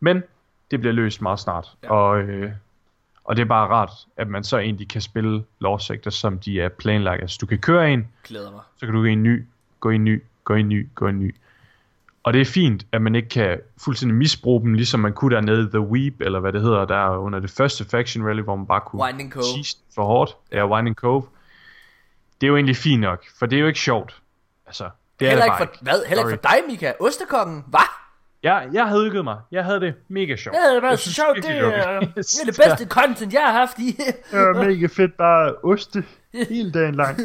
men 0.00 0.22
det 0.70 0.80
bliver 0.80 0.92
løst 0.92 1.22
meget 1.22 1.40
snart. 1.40 1.68
Ja. 1.82 1.90
Og, 1.90 2.20
øh, 2.20 2.52
og 3.24 3.36
det 3.36 3.42
er 3.42 3.46
bare 3.46 3.68
rart, 3.68 3.90
at 4.16 4.28
man 4.28 4.44
så 4.44 4.58
egentlig 4.58 4.88
kan 4.88 5.00
spille 5.00 5.44
Sector, 5.78 6.10
som 6.10 6.38
de 6.38 6.60
er 6.60 6.68
planlagt. 6.68 7.22
Altså 7.22 7.38
du 7.40 7.46
kan 7.46 7.58
køre 7.58 7.92
en, 7.92 8.08
Glæder 8.24 8.50
mig. 8.50 8.60
så 8.76 8.86
kan 8.86 8.94
du 8.94 9.00
gå 9.00 9.04
i 9.04 9.12
en 9.12 9.22
ny, 9.22 9.44
gå 9.80 9.90
i 9.90 9.94
en 9.94 10.04
ny, 10.04 10.22
gå 10.44 10.54
i 10.54 10.60
en 10.60 10.68
ny, 10.68 10.88
gå 10.94 11.06
i 11.06 11.10
en 11.10 11.18
ny. 11.18 11.34
Og 12.22 12.32
det 12.32 12.40
er 12.40 12.44
fint, 12.44 12.86
at 12.92 13.02
man 13.02 13.14
ikke 13.14 13.28
kan 13.28 13.60
fuldstændig 13.84 14.16
misbruge 14.16 14.60
dem, 14.60 14.74
ligesom 14.74 15.00
man 15.00 15.12
kunne 15.12 15.34
dernede 15.34 15.62
i 15.62 15.70
The 15.70 15.80
Weep, 15.80 16.14
eller 16.20 16.40
hvad 16.40 16.52
det 16.52 16.62
hedder, 16.62 16.84
der 16.84 17.16
under 17.16 17.38
det 17.38 17.50
første 17.50 17.84
Faction 17.84 18.26
Rally, 18.26 18.42
hvor 18.42 18.56
man 18.56 18.66
bare 18.66 18.80
kunne 18.80 19.02
Winding 19.02 19.32
Cove. 19.32 19.44
for 19.94 20.04
hårdt. 20.04 20.36
Ja, 20.52 20.66
Winding 20.68 20.96
Cove. 20.96 21.22
Det 22.40 22.46
er 22.46 22.48
jo 22.48 22.56
egentlig 22.56 22.76
fint 22.76 23.00
nok, 23.00 23.24
for 23.38 23.46
det 23.46 23.56
er 23.56 23.60
jo 23.60 23.66
ikke 23.66 23.80
sjovt. 23.80 24.16
Altså, 24.66 24.90
det 25.20 25.28
heller 25.28 25.44
er 25.44 25.60
ikke 25.60 25.72
for, 25.78 25.82
hvad? 25.84 26.04
Heller 26.06 26.28
ikke 26.28 26.40
for 26.42 26.50
dig, 26.50 26.58
Mika? 26.68 26.92
Ostekongen? 27.00 27.64
Hvad? 27.66 27.80
Jeg, 28.42 28.68
jeg 28.72 28.86
havde 28.88 29.04
hygget 29.04 29.24
mig. 29.24 29.38
Jeg 29.50 29.64
havde 29.64 29.80
det 29.80 29.94
mega 30.08 30.36
sjovt. 30.36 30.56
Ja, 30.56 30.74
det 30.74 30.84
er 30.84 30.88
Jeg 30.88 30.98
så 30.98 31.12
sjovt. 31.12 31.36
Det 31.36 31.44
virkelig, 31.44 31.60
er, 31.60 31.92
var 31.92 32.00
det 32.00 32.40
er 32.40 32.44
det 32.44 32.60
bedste 32.64 32.86
content, 32.88 33.32
jeg 33.32 33.42
har 33.42 33.52
haft 33.52 33.78
i. 33.78 33.96
Det 34.30 34.38
var 34.40 34.64
mega 34.64 34.86
fedt. 34.86 35.16
Bare 35.16 35.54
oste 35.62 36.04
hele 36.50 36.72
dagen 36.72 36.94
lang. 36.94 37.18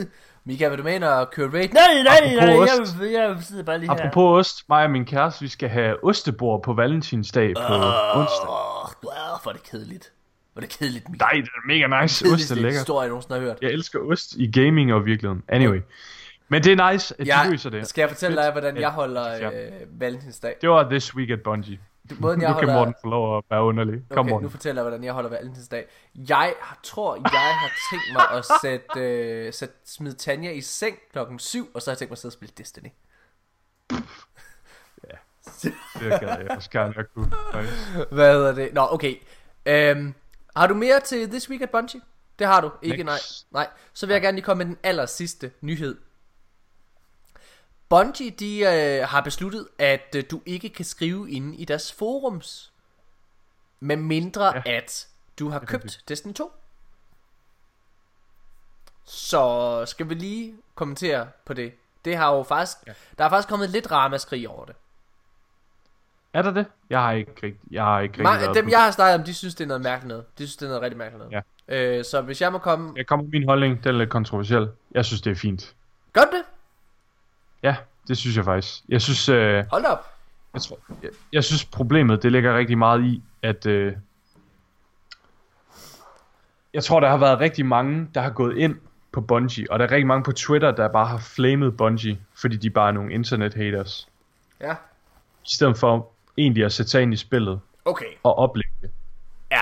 Mika, 0.46 0.70
vil 0.70 0.78
du 0.78 0.84
med 0.84 0.96
ind 0.96 1.04
og 1.04 1.32
køre 1.32 1.50
raid? 1.54 1.70
Nej, 1.70 1.84
nej, 2.04 2.36
nej, 2.36 2.54
Apropos 2.54 3.02
jeg, 3.02 3.12
jeg 3.12 3.38
sidder 3.42 3.64
bare 3.64 3.80
lige 3.80 3.90
her. 3.92 3.98
Apropos 4.06 4.48
ost, 4.48 4.70
mig 4.70 4.84
og 4.84 4.92
min 4.92 5.06
kæreste, 5.06 5.42
vi 5.42 5.48
skal 5.48 5.70
have 5.70 6.04
ostebord 6.04 6.64
på 6.64 6.74
valentinsdag 6.74 7.54
på 7.56 7.74
onsdag. 8.20 8.50
Åh, 8.50 8.84
oh, 8.84 8.90
hvor 9.44 9.50
er 9.50 9.54
det 9.54 9.64
kedeligt. 9.64 10.12
Hvor 10.54 10.62
er 10.62 10.66
det 10.66 10.78
kedeligt, 10.80 11.10
Mika. 11.10 11.24
Nej, 11.26 11.32
det 11.32 11.44
er 11.56 11.68
mega 11.68 12.02
nice. 12.02 12.26
Ost 12.34 12.52
er 12.52 12.56
lækker. 12.56 12.70
historie, 12.80 13.02
jeg 13.02 13.10
nogensinde 13.10 13.40
har 13.40 13.42
hørt. 13.48 13.58
Jeg 13.62 13.72
elsker 13.72 14.00
ost 14.00 14.34
i 14.36 14.52
gaming 14.52 14.94
og 14.94 15.06
virkeligheden. 15.06 15.44
Anyway. 15.48 15.80
Men 16.50 16.64
det 16.64 16.80
er 16.80 16.92
nice, 16.92 17.16
at 17.20 17.26
de 17.26 17.36
Jeg, 17.38 17.48
løser 17.52 17.70
det. 17.70 17.88
skal 17.88 18.02
jeg 18.02 18.10
fortælle 18.10 18.38
dig, 18.42 18.52
hvordan 18.52 18.78
jeg 18.78 18.90
holder 18.90 19.32
Ja. 19.32 19.66
øh, 19.66 19.72
valentinsdag? 20.02 20.56
Det 20.62 20.70
var 20.70 20.90
This 20.90 21.16
Week 21.16 21.30
at 21.30 21.42
Bungie. 21.44 21.80
Måden, 22.20 22.42
jeg 22.42 22.50
Nu 22.50 22.60
kan 22.60 22.68
holder... 22.70 22.74
Morten 22.80 22.94
få 23.04 23.10
lov 23.10 23.38
at 23.38 23.44
være 23.50 23.64
underlig. 23.64 24.02
Kom 24.10 24.20
Okay, 24.20 24.30
nu 24.30 24.34
Morten. 24.34 24.50
fortæller 24.50 24.82
jeg, 24.82 24.90
hvordan 24.90 25.04
jeg 25.04 25.14
holder 25.14 25.30
valentinsdag. 25.30 25.86
Jeg 26.16 26.54
tror, 26.84 27.16
jeg 27.16 27.56
har 27.60 27.72
tænkt 27.92 28.14
mig 28.14 28.30
at 28.32 28.46
sætte, 28.62 29.00
øh, 29.00 29.54
sætte, 29.54 29.76
smide 29.86 30.16
Tanja 30.16 30.52
i 30.52 30.62
seng 30.62 30.98
klokken 31.12 31.40
7, 31.40 31.70
og 31.74 31.82
så 31.82 31.90
har 31.90 31.94
jeg 31.94 31.98
tænkt 31.98 32.10
mig 32.10 32.16
at 32.16 32.18
sidde 32.20 32.30
og 32.30 32.34
spille 32.34 32.54
Destiny. 32.58 32.90
Det 36.00 36.20
gad 36.20 36.38
jeg 36.40 36.48
også 36.56 36.70
gerne, 36.70 36.94
jeg 36.98 37.06
kunne. 37.16 37.32
Hvad 38.12 38.34
hedder 38.34 38.56
det? 38.56 38.74
Nå, 38.74 38.88
okay. 38.92 39.16
Øhm, 39.66 40.14
har 40.56 40.68
du 40.68 40.74
mere 40.74 41.00
til 41.00 41.30
This 41.30 41.50
Week 41.50 41.62
at 41.62 41.70
Bungie? 41.70 42.02
Det 42.40 42.48
har 42.48 42.62
du 42.62 42.72
ikke, 42.82 43.04
Niks. 43.04 43.46
nej. 43.52 43.64
Nej, 43.64 43.74
så 43.94 44.06
vil 44.06 44.14
jeg 44.14 44.22
gerne 44.22 44.36
lige 44.36 44.46
komme 44.46 44.64
med 44.64 44.66
den 44.66 44.78
aller 44.84 45.06
sidste 45.06 45.52
nyhed. 45.62 45.98
Bungie, 47.90 48.30
de 48.30 48.60
øh, 48.60 49.08
har 49.08 49.22
besluttet, 49.22 49.68
at 49.80 50.16
øh, 50.16 50.24
du 50.32 50.42
ikke 50.46 50.70
kan 50.70 50.86
skrive 50.86 51.32
inde 51.32 51.56
i 51.56 51.66
deres 51.66 51.94
forums, 51.94 52.72
med 53.80 53.96
mindre 53.96 54.46
ja. 54.46 54.62
at 54.66 55.08
du 55.40 55.50
har 55.50 55.60
købt. 55.60 56.02
Destiny 56.08 56.34
2. 56.34 56.52
Så 59.06 59.84
skal 59.86 60.10
vi 60.10 60.14
lige 60.14 60.56
kommentere 60.76 61.28
på 61.46 61.54
det. 61.54 61.74
Det 62.06 62.18
har 62.18 62.36
jo 62.36 62.44
faktisk, 62.44 62.78
ja. 62.88 62.94
der 63.18 63.24
er 63.26 63.30
faktisk 63.30 63.50
kommet 63.50 63.70
lidt 63.70 63.92
ramaskrig 63.92 64.50
over 64.50 64.66
det. 64.66 64.76
Er 66.34 66.42
der 66.42 66.52
det? 66.52 66.66
Jeg 66.90 67.00
har 67.00 67.12
ikke 67.12 67.32
rigtig, 67.32 67.60
jeg 67.72 67.84
har 67.84 68.00
ikke 68.00 68.30
rigtig 68.30 68.50
Ma- 68.50 68.54
dem 68.54 68.70
jeg 68.70 68.84
har 68.84 68.92
snakket 68.92 69.20
om, 69.20 69.24
de 69.24 69.34
synes 69.34 69.56
det 69.56 69.64
er 69.64 69.68
noget 69.68 69.82
mærkeligt 69.82 70.08
noget. 70.08 70.38
De 70.38 70.48
synes 70.48 70.58
det 70.58 70.66
er 70.66 70.70
noget 70.70 70.82
rigtig 70.82 70.98
mærkeligt 70.98 71.32
noget. 71.32 71.44
Ja. 71.70 71.98
Øh, 71.98 72.06
så 72.06 72.22
hvis 72.22 72.42
jeg 72.42 72.52
må 72.52 72.58
komme... 72.58 72.94
Jeg 72.96 73.08
kommer 73.08 73.26
min 73.26 73.48
holdning, 73.48 73.84
den 73.84 73.96
er 73.96 73.98
lidt 73.98 74.10
kontroversiel. 74.10 74.70
Jeg 74.92 75.06
synes, 75.06 75.22
det 75.22 75.32
er 75.32 75.36
fint. 75.36 75.76
Gør 76.14 76.22
det? 76.22 76.44
Ja, 77.66 77.76
det 78.08 78.18
synes 78.18 78.38
jeg 78.38 78.46
faktisk. 78.46 78.84
Jeg 78.90 79.02
synes, 79.02 79.30
øh, 79.30 79.66
Hold 79.72 79.86
op. 79.86 80.06
jeg, 80.54 80.62
tror, 80.62 80.80
jeg, 81.04 81.10
jeg 81.34 81.44
synes 81.44 81.66
problemet, 81.66 82.24
det 82.24 82.32
ligger 82.32 82.58
rigtig 82.58 82.78
meget 82.78 83.04
i, 83.04 83.24
at 83.42 83.66
øh, 83.66 83.94
jeg 86.74 86.84
tror, 86.84 87.00
der 87.00 87.10
har 87.10 87.18
været 87.18 87.40
rigtig 87.40 87.66
mange, 87.66 88.08
der 88.16 88.22
har 88.22 88.30
gået 88.30 88.58
ind 88.58 88.76
på 89.12 89.22
Bungie, 89.22 89.72
og 89.72 89.80
der 89.80 89.86
er 89.86 89.92
rigtig 89.92 90.08
mange 90.08 90.24
på 90.24 90.32
Twitter, 90.32 90.72
der 90.72 90.88
bare 90.88 91.06
har 91.08 91.18
flamet 91.18 91.78
Bungie, 91.78 92.20
fordi 92.34 92.58
de 92.58 92.70
bare 92.70 92.88
er 92.88 92.92
nogle 92.92 93.14
internet 93.14 93.54
haters. 93.54 94.08
Ja. 94.62 94.72
I 95.44 95.56
stedet 95.56 95.78
for 95.78 96.12
egentlig 96.38 96.66
at 96.66 96.72
sætte 96.72 96.92
sig 96.92 97.02
ind 97.02 97.14
i 97.14 97.18
spillet 97.18 97.60
Okay. 97.86 98.06
og 98.24 98.38
opleve 98.38 98.72
det. 98.82 98.90
Ja. 99.52 99.62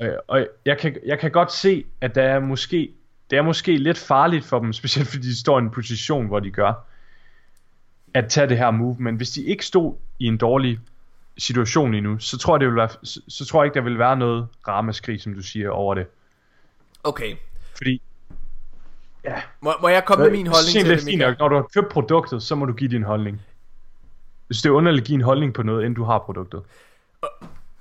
Øh, 0.00 0.16
og 0.28 0.46
jeg 0.64 0.78
kan, 0.78 0.96
jeg 1.06 1.18
kan 1.18 1.30
godt 1.30 1.52
se, 1.52 1.84
at 2.00 2.14
der 2.14 2.22
er 2.22 2.40
måske, 2.40 2.92
det 3.30 3.38
er 3.38 3.42
måske 3.42 3.76
lidt 3.76 3.98
farligt 3.98 4.44
for 4.44 4.58
dem, 4.58 4.72
specielt 4.82 5.08
fordi 5.08 5.22
de 5.22 5.40
står 5.40 5.58
i 5.58 5.62
en 5.62 5.70
position, 5.70 6.26
hvor 6.26 6.40
de 6.40 6.50
gør, 6.50 6.72
at 8.14 8.28
tage 8.28 8.46
det 8.46 8.58
her 8.58 8.70
move. 8.70 8.96
Men 8.98 9.16
hvis 9.16 9.30
de 9.30 9.44
ikke 9.44 9.66
stod 9.66 9.94
i 10.18 10.24
en 10.24 10.36
dårlig 10.36 10.80
situation 11.38 11.94
endnu, 11.94 12.18
så 12.18 12.38
tror 12.38 12.54
jeg, 12.54 12.60
det 12.60 12.68
vil 12.68 12.76
være, 12.76 12.88
så, 13.02 13.20
så 13.28 13.44
tror 13.44 13.62
jeg 13.62 13.66
ikke, 13.66 13.74
der 13.74 13.80
vil 13.80 13.98
være 13.98 14.16
noget 14.16 14.48
ramaskrig, 14.68 15.20
som 15.20 15.34
du 15.34 15.42
siger, 15.42 15.70
over 15.70 15.94
det. 15.94 16.06
Okay. 17.04 17.36
Fordi, 17.76 18.02
ja, 19.24 19.42
Må, 19.60 19.72
må 19.80 19.88
jeg 19.88 20.04
komme 20.04 20.24
med 20.24 20.32
min 20.32 20.46
jeg 20.46 20.52
holdning 20.52 20.86
til 20.86 20.96
det, 20.96 21.04
Michael? 21.04 21.30
nok. 21.30 21.38
Når 21.38 21.48
du 21.48 21.54
har 21.54 21.62
købt 21.74 21.88
produktet, 21.88 22.42
så 22.42 22.54
må 22.54 22.64
du 22.64 22.72
give 22.72 22.90
din 22.90 23.02
holdning. 23.02 23.42
Hvis 24.46 24.62
det 24.62 24.68
er 24.68 24.72
underligt 24.72 25.02
at 25.02 25.06
give 25.06 25.14
en 25.14 25.20
holdning 25.24 25.54
på 25.54 25.62
noget, 25.62 25.80
inden 25.80 25.94
du 25.94 26.04
har 26.04 26.18
produktet. 26.18 26.62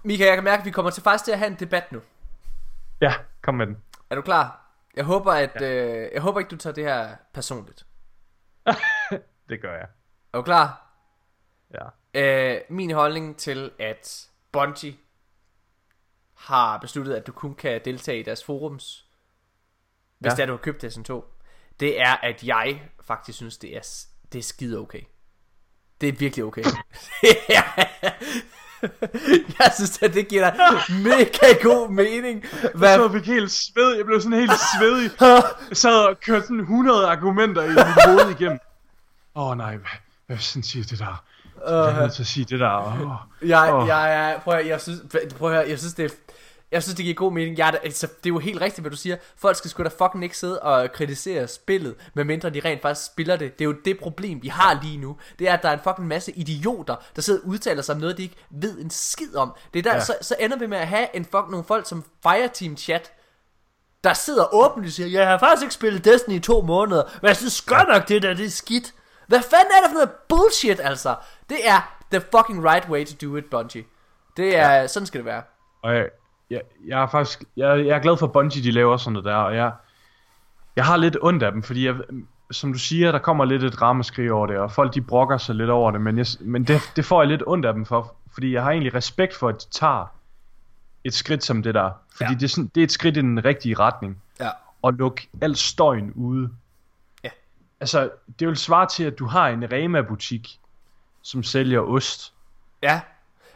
Michael, 0.04 0.28
jeg 0.28 0.38
kan 0.38 0.44
mærke, 0.44 0.60
at 0.60 0.66
vi 0.66 0.72
kommer 0.72 0.92
til 0.92 1.04
faktisk 1.04 1.26
til 1.26 1.32
at 1.32 1.40
have 1.40 1.52
en 1.52 1.58
debat 1.60 1.92
nu. 1.92 2.00
Ja, 3.02 3.14
kom 3.42 3.56
med 3.56 3.68
den. 3.68 3.78
Er 4.10 4.16
du 4.16 4.22
klar? 4.22 4.72
Jeg 4.96 5.06
håber, 5.06 5.32
at, 5.32 5.52
ja. 5.62 6.04
øh, 6.04 6.10
jeg 6.14 6.22
håber 6.22 6.40
ikke, 6.40 6.50
du 6.50 6.58
tager 6.58 6.74
det 6.74 6.84
her 6.84 7.08
personligt. 7.34 7.86
Det 9.50 9.62
gør 9.62 9.74
jeg. 9.74 9.88
Er 10.38 10.42
du 10.42 10.46
klar? 10.46 10.88
Ja. 11.74 11.86
Øh, 12.14 12.62
min 12.70 12.92
holdning 12.92 13.38
til, 13.38 13.72
at 13.80 14.28
Bungie 14.52 14.96
har 16.34 16.78
besluttet, 16.78 17.16
at 17.16 17.28
du 17.28 17.32
kun 17.32 17.56
kan 17.56 17.82
deltage 17.86 18.20
i 18.20 18.24
deres 18.24 18.44
forums, 18.44 19.06
hvis 20.20 20.30
Ja. 20.30 20.36
det 20.36 20.42
er, 20.42 20.46
du 20.46 20.52
har 20.52 20.58
købt 20.58 20.82
Destiny 20.82 21.04
2, 21.04 21.26
det 21.80 22.02
er, 22.02 22.16
at 22.24 22.44
jeg 22.44 22.82
faktisk 23.02 23.36
synes, 23.36 23.58
det 23.58 23.76
er, 23.78 24.06
det 24.34 24.40
er 24.40 24.44
skide 24.44 24.78
okay. 24.80 25.02
Det 26.02 26.10
er 26.10 26.14
virkelig 26.14 26.46
okay. 26.46 26.64
jeg 29.60 29.72
synes, 29.76 30.02
at 30.02 30.14
det 30.14 30.28
giver 30.28 30.50
dig 30.50 30.60
mega 31.04 31.54
god 31.64 31.90
mening. 31.92 32.44
Jeg 32.64 32.72
Hvad, 32.76 33.00
og 33.00 33.12
fik 33.12 33.26
helt 33.26 33.52
sved. 33.52 33.96
Jeg 33.96 34.06
blev 34.06 34.22
sådan 34.22 34.40
helt 34.40 34.52
svedig. 34.80 35.12
Jeg 35.22 35.78
sad 35.78 36.06
og 36.06 36.20
kørte 36.20 36.42
sådan 36.42 36.60
100 36.60 37.08
argumenter 37.08 37.64
i 37.64 37.70
mit 37.70 38.06
hoved 38.06 38.30
igennem. 38.40 38.60
Åh 39.36 39.48
oh, 39.48 39.58
nej, 39.58 39.78
hvad 40.28 40.38
sådan 40.38 40.64
siger 40.64 40.86
det 40.86 41.00
der? 41.00 41.24
Jeg 41.68 41.96
er 41.98 42.02
nødt 42.02 42.14
til 42.14 42.24
at 42.24 42.28
sige 42.28 42.46
det 42.46 42.60
der. 42.60 42.78
Oh. 42.78 43.12
Jeg, 43.50 43.74
Åh. 43.74 43.88
jeg, 43.88 43.98
jeg, 43.98 44.40
prøv 44.44 44.54
at, 44.54 44.68
jeg 44.68 44.82
synes, 44.82 45.02
prøv 45.38 45.54
at 45.54 45.70
jeg 45.70 45.80
synes 45.80 45.94
det 45.94 46.06
er, 46.06 46.10
jeg 46.72 46.84
synes 46.84 46.96
det 46.96 47.04
giver 47.04 47.16
god 47.16 47.32
mening. 47.34 47.58
Jeg, 47.58 47.80
altså, 47.84 48.08
det 48.08 48.30
er 48.30 48.34
jo 48.34 48.40
helt 48.40 48.62
rigtigt 48.62 48.82
hvad 48.84 48.92
du 48.92 48.98
siger. 48.98 49.18
Folk 49.38 49.58
skal 49.58 49.70
sgu 49.70 49.84
da 49.84 49.90
fucking 49.90 50.24
ikke 50.24 50.38
sidde 50.38 50.60
og 50.60 50.92
kritisere 50.92 51.48
spillet, 51.48 51.96
medmindre 52.14 52.50
de 52.50 52.62
rent 52.66 52.82
faktisk 52.82 53.06
spiller 53.06 53.36
det. 53.36 53.60
Det 53.60 53.66
er 53.66 53.70
jo 53.70 53.76
det 53.86 54.00
problem 54.00 54.42
vi 54.44 54.48
har 54.48 54.80
lige 54.84 54.98
nu. 54.98 55.18
Det 55.40 55.50
er 55.50 55.54
at 55.54 55.64
der 55.64 55.70
er 55.70 55.74
en 55.74 55.80
fucking 55.84 56.08
masse 56.08 56.32
idioter, 56.32 56.96
der 57.16 57.22
sidder 57.22 57.40
og 57.44 57.48
udtaler 57.48 57.82
sig 57.82 57.96
om 57.96 58.02
noget 58.02 58.18
de 58.18 58.24
ikke 58.24 58.36
ved 58.50 58.80
en 58.80 58.90
skid 58.90 59.36
om. 59.36 59.54
Det 59.74 59.80
er 59.80 59.84
der 59.84 59.94
Ja. 59.94 60.04
så, 60.06 60.14
så 60.22 60.36
ender 60.40 60.58
vi 60.58 60.68
med 60.68 60.78
at 60.78 60.88
have 60.88 61.08
en 61.16 61.26
fuck, 61.26 61.46
nogle 61.50 61.64
folk 61.68 61.88
som 61.90 62.04
Fireteam 62.24 62.78
Chat 62.78 63.12
der 64.04 64.14
sidder 64.14 64.54
åbent 64.54 64.86
og 64.86 64.92
siger, 64.92 65.08
jeg 65.08 65.28
har 65.28 65.38
faktisk 65.38 65.64
ikke 65.64 65.74
spillet 65.74 66.06
Destiny 66.06 66.36
i 66.36 66.40
to 66.40 66.62
måneder, 66.62 67.04
men 67.22 67.28
jeg 67.28 67.38
synes 67.38 67.62
godt 67.62 67.88
nok 67.88 68.08
det 68.08 68.22
der, 68.22 68.34
det 68.34 68.46
er 68.46 68.50
skidt. 68.50 68.94
Hvad 69.28 69.42
fanden 69.42 69.72
er 69.78 69.82
det 69.82 69.90
for 69.90 69.94
noget 69.94 70.12
bullshit, 70.30 70.80
altså? 70.84 71.16
Det 71.50 71.58
er 71.68 71.98
the 72.12 72.22
fucking 72.22 72.66
right 72.70 72.90
way 72.90 73.06
to 73.06 73.28
do 73.28 73.36
it, 73.36 73.46
Bungie. 73.46 73.84
Det 74.38 74.58
er, 74.58 74.72
ja. 74.72 74.88
sådan 74.88 75.06
skal 75.06 75.18
det 75.18 75.26
være. 75.26 75.42
Og 75.82 75.96
jeg, 75.96 76.08
jeg, 76.50 76.62
jeg 76.88 77.02
er 77.02 77.08
faktisk 77.08 77.44
jeg, 77.58 77.86
jeg 77.86 77.96
er 77.96 78.00
glad 78.00 78.18
for 78.18 78.26
at 78.26 78.32
Bungie, 78.32 78.64
de 78.64 78.72
laver 78.72 78.98
sådan 78.98 79.14
noget 79.14 79.26
der. 79.26 79.36
Og 79.36 79.56
jeg, 79.56 79.72
jeg 80.76 80.86
har 80.86 80.98
lidt 80.98 81.18
ondt 81.22 81.44
af 81.44 81.52
dem, 81.52 81.64
fordi 81.64 81.86
jeg, 81.86 81.96
som 82.52 82.74
du 82.74 82.80
siger, 82.80 83.12
der 83.12 83.20
kommer 83.20 83.46
lidt 83.46 83.64
et 83.64 83.82
ramaskrig 83.82 84.32
over 84.32 84.48
det, 84.48 84.58
og 84.58 84.72
folk 84.72 84.94
de 84.94 85.02
brokker 85.02 85.38
sig 85.38 85.56
lidt 85.56 85.70
over 85.70 85.92
det, 85.92 86.02
men, 86.02 86.18
jeg, 86.18 86.26
men 86.40 86.64
det, 86.64 86.92
det 86.96 87.06
får 87.06 87.22
jeg 87.22 87.28
lidt 87.28 87.44
ondt 87.48 87.66
af 87.66 87.74
dem 87.74 87.86
for, 87.86 88.16
fordi 88.34 88.54
jeg 88.54 88.64
har 88.64 88.72
egentlig 88.72 88.94
respekt 88.94 89.36
for, 89.36 89.50
at 89.50 89.56
de 89.56 89.70
tager 89.70 90.06
et 91.04 91.14
skridt 91.14 91.44
som 91.44 91.64
det 91.64 91.74
der. 91.74 91.92
Fordi 92.16 92.32
ja. 92.32 92.38
det, 92.40 92.44
er 92.44 92.48
sådan, 92.48 92.72
det 92.76 92.82
er 92.82 92.86
et 92.86 92.92
skridt 92.92 93.18
i 93.18 93.20
den 93.20 93.46
rigtige 93.46 93.76
retning. 93.76 94.22
Ja. 94.40 94.50
Og 94.82 94.94
lukke 94.94 95.30
al 95.42 95.56
støjen 95.56 96.12
ude. 96.16 96.50
Altså, 97.80 98.10
det 98.40 98.48
vil 98.48 98.58
svare 98.58 98.88
til, 98.88 99.04
at 99.04 99.20
du 99.20 99.26
har 99.26 99.48
en 99.48 99.64
Rema-butik, 99.72 100.60
som 101.22 101.44
sælger 101.44 101.80
ost. 101.82 102.34
Ja. 102.84 103.02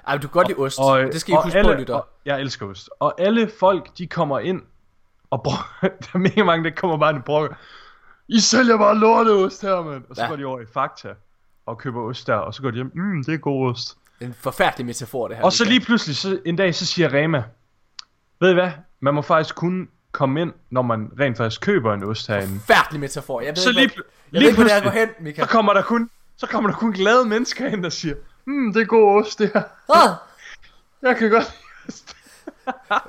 Ej, 0.07 0.15
du 0.17 0.21
kan 0.21 0.29
godt 0.29 0.47
lide 0.47 0.59
ost. 0.59 0.79
Og, 0.79 0.99
det 0.99 1.21
skal 1.21 1.33
I 1.33 1.37
huske 1.43 1.57
alle, 1.59 1.73
på, 1.73 1.79
lytter. 1.79 1.95
Og, 1.95 2.07
jeg 2.25 2.39
elsker 2.41 2.65
ost. 2.65 2.89
Og 2.99 3.21
alle 3.21 3.51
folk, 3.59 3.97
de 3.97 4.07
kommer 4.07 4.39
ind 4.39 4.61
og 5.29 5.43
bror, 5.43 5.67
der 6.01 6.07
er 6.13 6.17
mega 6.17 6.43
mange, 6.43 6.69
der 6.69 6.75
kommer 6.75 6.97
bare 6.97 7.09
ind 7.09 7.17
og 7.17 7.23
brokker. 7.25 7.55
I 8.27 8.39
sælger 8.39 8.77
bare 8.77 8.97
lorteost 8.97 9.61
her, 9.61 9.81
mand. 9.81 10.03
Og 10.09 10.15
så 10.15 10.21
Ja. 10.21 10.27
går 10.29 10.35
de 10.35 10.45
over 10.45 10.59
i 10.59 10.65
Fakta 10.73 11.13
og 11.65 11.77
køber 11.77 12.01
ost 12.01 12.27
der, 12.27 12.35
og 12.35 12.53
så 12.53 12.61
går 12.61 12.69
de 12.71 12.75
hjem, 12.75 12.91
mm, 12.95 13.23
det 13.23 13.33
er 13.33 13.37
god 13.37 13.69
ost. 13.69 13.97
En 14.21 14.33
forfærdelig 14.33 14.85
metafor, 14.85 15.27
det 15.27 15.37
her. 15.37 15.43
Og 15.43 15.53
så 15.53 15.65
lige 15.65 15.79
pludselig, 15.79 16.15
så 16.15 16.39
en 16.45 16.55
dag, 16.55 16.75
så 16.75 16.85
siger 16.85 17.13
Rema, 17.13 17.43
ved 18.39 18.49
I 18.51 18.53
hvad, 18.53 18.71
man 18.99 19.13
må 19.13 19.21
faktisk 19.21 19.55
kun 19.55 19.89
komme 20.11 20.41
ind, 20.41 20.53
når 20.69 20.81
man 20.81 21.09
rent 21.19 21.37
faktisk 21.37 21.61
køber 21.61 21.93
en 21.93 22.03
ost 22.03 22.27
herinde. 22.27 22.59
Forfærdelig 22.59 22.99
metafor. 22.99 23.41
Jeg 23.41 23.49
ved 23.49 23.55
Så 23.55 23.69
ikke, 23.69 23.79
lige, 23.81 23.87
hvad, 23.87 24.03
jeg 24.31 24.33
ved 24.33 24.39
lige 24.39 24.49
ikke, 24.49 24.55
hvor 24.61 24.91
det 24.91 24.97
er 24.97 24.99
hen, 24.99 25.07
så 25.07 25.13
Michael. 25.23 25.47
kommer 25.47 25.73
der 25.73 25.81
kun, 25.81 26.09
så 26.37 26.47
kommer 26.47 26.69
der 26.69 26.77
kun 26.77 26.91
glade 26.91 27.25
mennesker 27.25 27.67
ind, 27.67 27.83
der 27.83 27.89
siger, 27.89 28.15
mm, 28.45 28.73
det 28.73 28.81
er 28.81 28.85
god 28.85 29.21
ost, 29.21 29.39
det 29.39 29.51
her. 29.53 29.63
Ah! 29.95 30.09
Jeg 31.01 31.15
kan 31.17 31.29
godt 31.29 31.51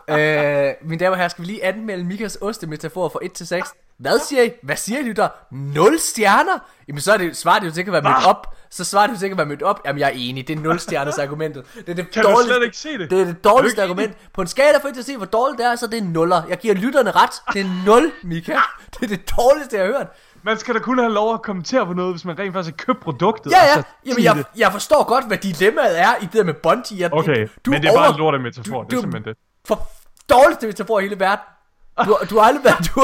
lide 0.08 0.68
øh, 0.68 0.74
mine 0.88 0.98
damer 1.00 1.10
og 1.10 1.16
herrer, 1.16 1.28
skal 1.28 1.42
vi 1.42 1.46
lige 1.46 1.64
anmelde 1.64 2.04
Mikas 2.04 2.38
ostemetafor 2.40 3.08
fra 3.08 3.18
1 3.22 3.32
til 3.32 3.46
6? 3.46 3.68
Hvad 3.96 4.18
siger 4.18 4.42
I? 4.42 4.50
Hvad 4.62 4.76
siger 4.76 4.98
I, 4.98 5.02
lytter? 5.02 5.28
0 5.50 5.98
stjerner? 5.98 6.58
Jamen 6.88 7.00
så 7.00 7.12
er 7.12 7.16
det, 7.16 7.36
svarer 7.36 7.58
det 7.58 7.66
jo 7.66 7.72
til 7.72 7.80
at 7.80 7.92
være 7.92 8.02
mødt 8.02 8.26
op. 8.26 8.56
så 8.72 8.84
svarer 8.84 9.06
du 9.06 9.16
sikkert, 9.16 9.40
at 9.40 9.48
mødt 9.48 9.62
op. 9.62 9.80
Jamen, 9.86 10.00
jeg 10.00 10.06
er 10.06 10.12
enig. 10.16 10.48
Det 10.48 10.58
er 10.58 10.60
0 10.60 10.78
stjerners 10.78 11.18
argumentet. 11.18 11.64
Det 11.74 11.88
er 11.88 11.94
det 11.94 12.10
kan 12.10 12.22
dårligste, 12.22 12.52
du 12.52 12.54
slet 12.54 12.64
ikke 12.64 12.76
se 12.76 12.98
det? 12.98 13.10
Det 13.10 13.20
er 13.20 13.24
det 13.24 13.44
dårligste 13.44 13.82
argument. 13.82 14.16
På 14.32 14.40
en 14.40 14.46
skala 14.46 14.78
for 14.80 14.88
ikke 14.88 14.98
at 14.98 15.04
se, 15.04 15.16
hvor 15.16 15.26
dårligt 15.26 15.58
det 15.58 15.66
er, 15.66 15.76
så 15.76 15.86
det 15.86 15.98
er 15.98 16.02
nuller. 16.02 16.42
Jeg 16.48 16.58
giver 16.58 16.74
lytterne 16.74 17.10
ret. 17.10 17.30
Det 17.52 17.60
er 17.60 17.84
0, 17.86 18.12
Mika. 18.22 18.56
Det 18.90 19.02
er 19.02 19.06
det 19.06 19.32
dårligste, 19.38 19.76
jeg 19.76 19.86
har 19.86 19.92
hørt. 19.92 20.06
Man 20.42 20.58
skal 20.58 20.74
da 20.74 20.80
kun 20.80 20.98
have 20.98 21.12
lov 21.12 21.34
at 21.34 21.42
kommentere 21.42 21.86
på 21.86 21.92
noget, 21.92 22.12
hvis 22.12 22.24
man 22.24 22.38
rent 22.38 22.52
faktisk 22.52 22.76
har 22.78 22.84
købt 22.84 23.00
produktet. 23.02 23.50
Ja, 23.50 23.64
ja. 23.64 23.82
Jamen, 24.06 24.24
jeg, 24.24 24.44
jeg 24.56 24.72
forstår 24.72 25.04
godt, 25.04 25.26
hvad 25.26 25.38
dilemmaet 25.38 26.00
er 26.00 26.16
i 26.20 26.24
det 26.24 26.32
der 26.32 26.44
med 26.44 26.54
Bungie. 26.54 27.00
Jeg, 27.00 27.12
okay, 27.12 27.48
du 27.66 27.70
men 27.70 27.82
det 27.82 27.88
er 27.88 27.92
over... 27.92 28.00
bare 28.00 28.10
en 28.10 28.18
lortet 28.18 28.40
metafor. 28.40 28.82
Du, 28.82 28.88
det 28.90 28.96
er 28.96 29.00
simpelthen 29.00 29.34
det. 29.34 29.36
For 29.64 29.88
dårligste 30.30 30.66
metafor 30.66 30.98
i 30.98 31.02
hele 31.02 31.20
verden. 31.20 31.44
Du, 32.06 32.18
du 32.30 32.38
har 32.38 32.46
aldrig 32.46 32.64
været... 32.64 32.90
Du, 32.94 33.02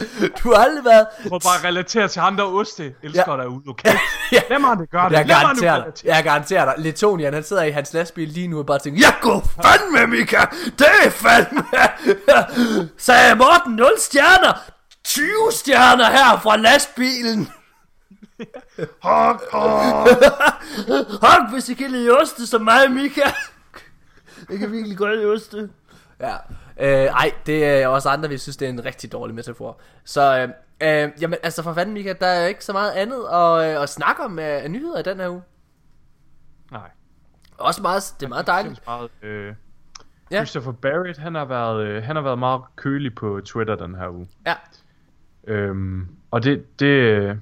du 0.42 0.52
har 0.52 0.54
aldrig 0.54 0.84
været... 0.84 1.06
Må 1.30 1.38
bare 1.38 1.68
relatere 1.68 2.08
til 2.08 2.22
ham, 2.22 2.36
der 2.36 2.44
oste 2.44 2.94
elsker 3.02 3.32
ja. 3.32 3.36
dig 3.36 3.48
ude 3.48 3.62
lokalt. 3.66 3.98
ja. 4.32 4.40
Lad 4.50 4.58
mig 4.58 4.78
det 4.78 4.90
gøre 4.90 5.08
det. 5.08 5.16
Jeg 5.16 5.26
garanterer 5.26 5.84
dig. 5.84 5.92
Jeg 6.04 6.24
garanterer 6.24 6.64
dig. 6.64 6.74
Letonian, 6.78 7.34
han 7.34 7.44
sidder 7.44 7.62
i 7.62 7.70
hans 7.70 7.92
lastbil 7.92 8.28
lige 8.28 8.48
nu 8.48 8.58
og 8.58 8.66
bare 8.66 8.78
tænker, 8.78 9.00
Jeg 9.00 9.14
går 9.20 9.48
fandme, 9.62 10.16
Mika! 10.16 10.44
Det 10.78 10.86
er 11.04 11.10
fandme! 11.10 11.64
Sagde 13.06 13.34
Morten 13.34 13.72
0 13.72 13.92
stjerner! 13.98 14.60
20 15.04 15.26
stjerner 15.52 16.10
her 16.10 16.40
fra 16.42 16.56
lastbilen! 16.56 17.48
Hok, 19.02 19.42
hok! 19.52 20.08
hok, 21.22 21.50
hvis 21.52 21.68
I 21.68 21.74
kan 21.74 21.90
lide 21.90 22.10
oste 22.10 22.46
som 22.46 22.62
mig, 22.62 22.90
Mika! 22.90 23.30
Jeg 24.50 24.58
kan 24.58 24.72
virkelig 24.72 24.98
godt 24.98 25.18
lide 25.18 25.26
oste. 25.26 25.68
Ja. 26.20 26.36
Øh, 26.80 26.88
ej, 26.88 27.32
det 27.46 27.64
er 27.64 27.88
også 27.88 28.08
andre, 28.08 28.28
vi 28.28 28.38
synes, 28.38 28.56
det 28.56 28.66
er 28.66 28.70
en 28.72 28.84
rigtig 28.84 29.12
dårlig 29.12 29.34
metafor. 29.34 29.80
Så, 30.04 30.38
øh, 30.38 30.48
øh, 30.80 31.10
jamen, 31.20 31.38
altså 31.42 31.62
for 31.62 31.72
fanden, 31.72 31.94
Mika, 31.94 32.14
der 32.20 32.26
er 32.26 32.46
ikke 32.46 32.64
så 32.64 32.72
meget 32.72 32.92
andet 32.92 33.24
at, 33.32 33.76
øh, 33.76 33.82
at 33.82 33.88
snakke 33.88 34.22
om 34.22 34.38
af 34.38 34.64
øh, 34.64 34.68
nyheder 34.68 34.98
i 34.98 35.02
den 35.02 35.20
her 35.20 35.28
uge. 35.28 35.42
Nej. 36.70 36.90
Også 37.58 37.82
meget, 37.82 38.14
det 38.20 38.26
er 38.26 38.30
meget 38.30 38.46
dejligt. 38.46 38.86
Meget, 38.86 39.10
øh, 39.22 39.54
ja. 40.30 40.36
Christopher 40.36 40.72
Barrett, 40.72 41.18
han 41.18 41.34
har, 41.34 41.44
været, 41.44 41.86
øh, 41.86 42.02
han 42.02 42.16
har 42.16 42.22
været 42.22 42.38
meget 42.38 42.62
kølig 42.76 43.14
på 43.14 43.40
Twitter 43.44 43.76
den 43.76 43.94
her 43.94 44.08
uge. 44.08 44.28
Ja. 44.46 44.54
Øhm, 45.46 46.08
og 46.30 46.44
det, 46.44 46.80
det, 46.80 47.40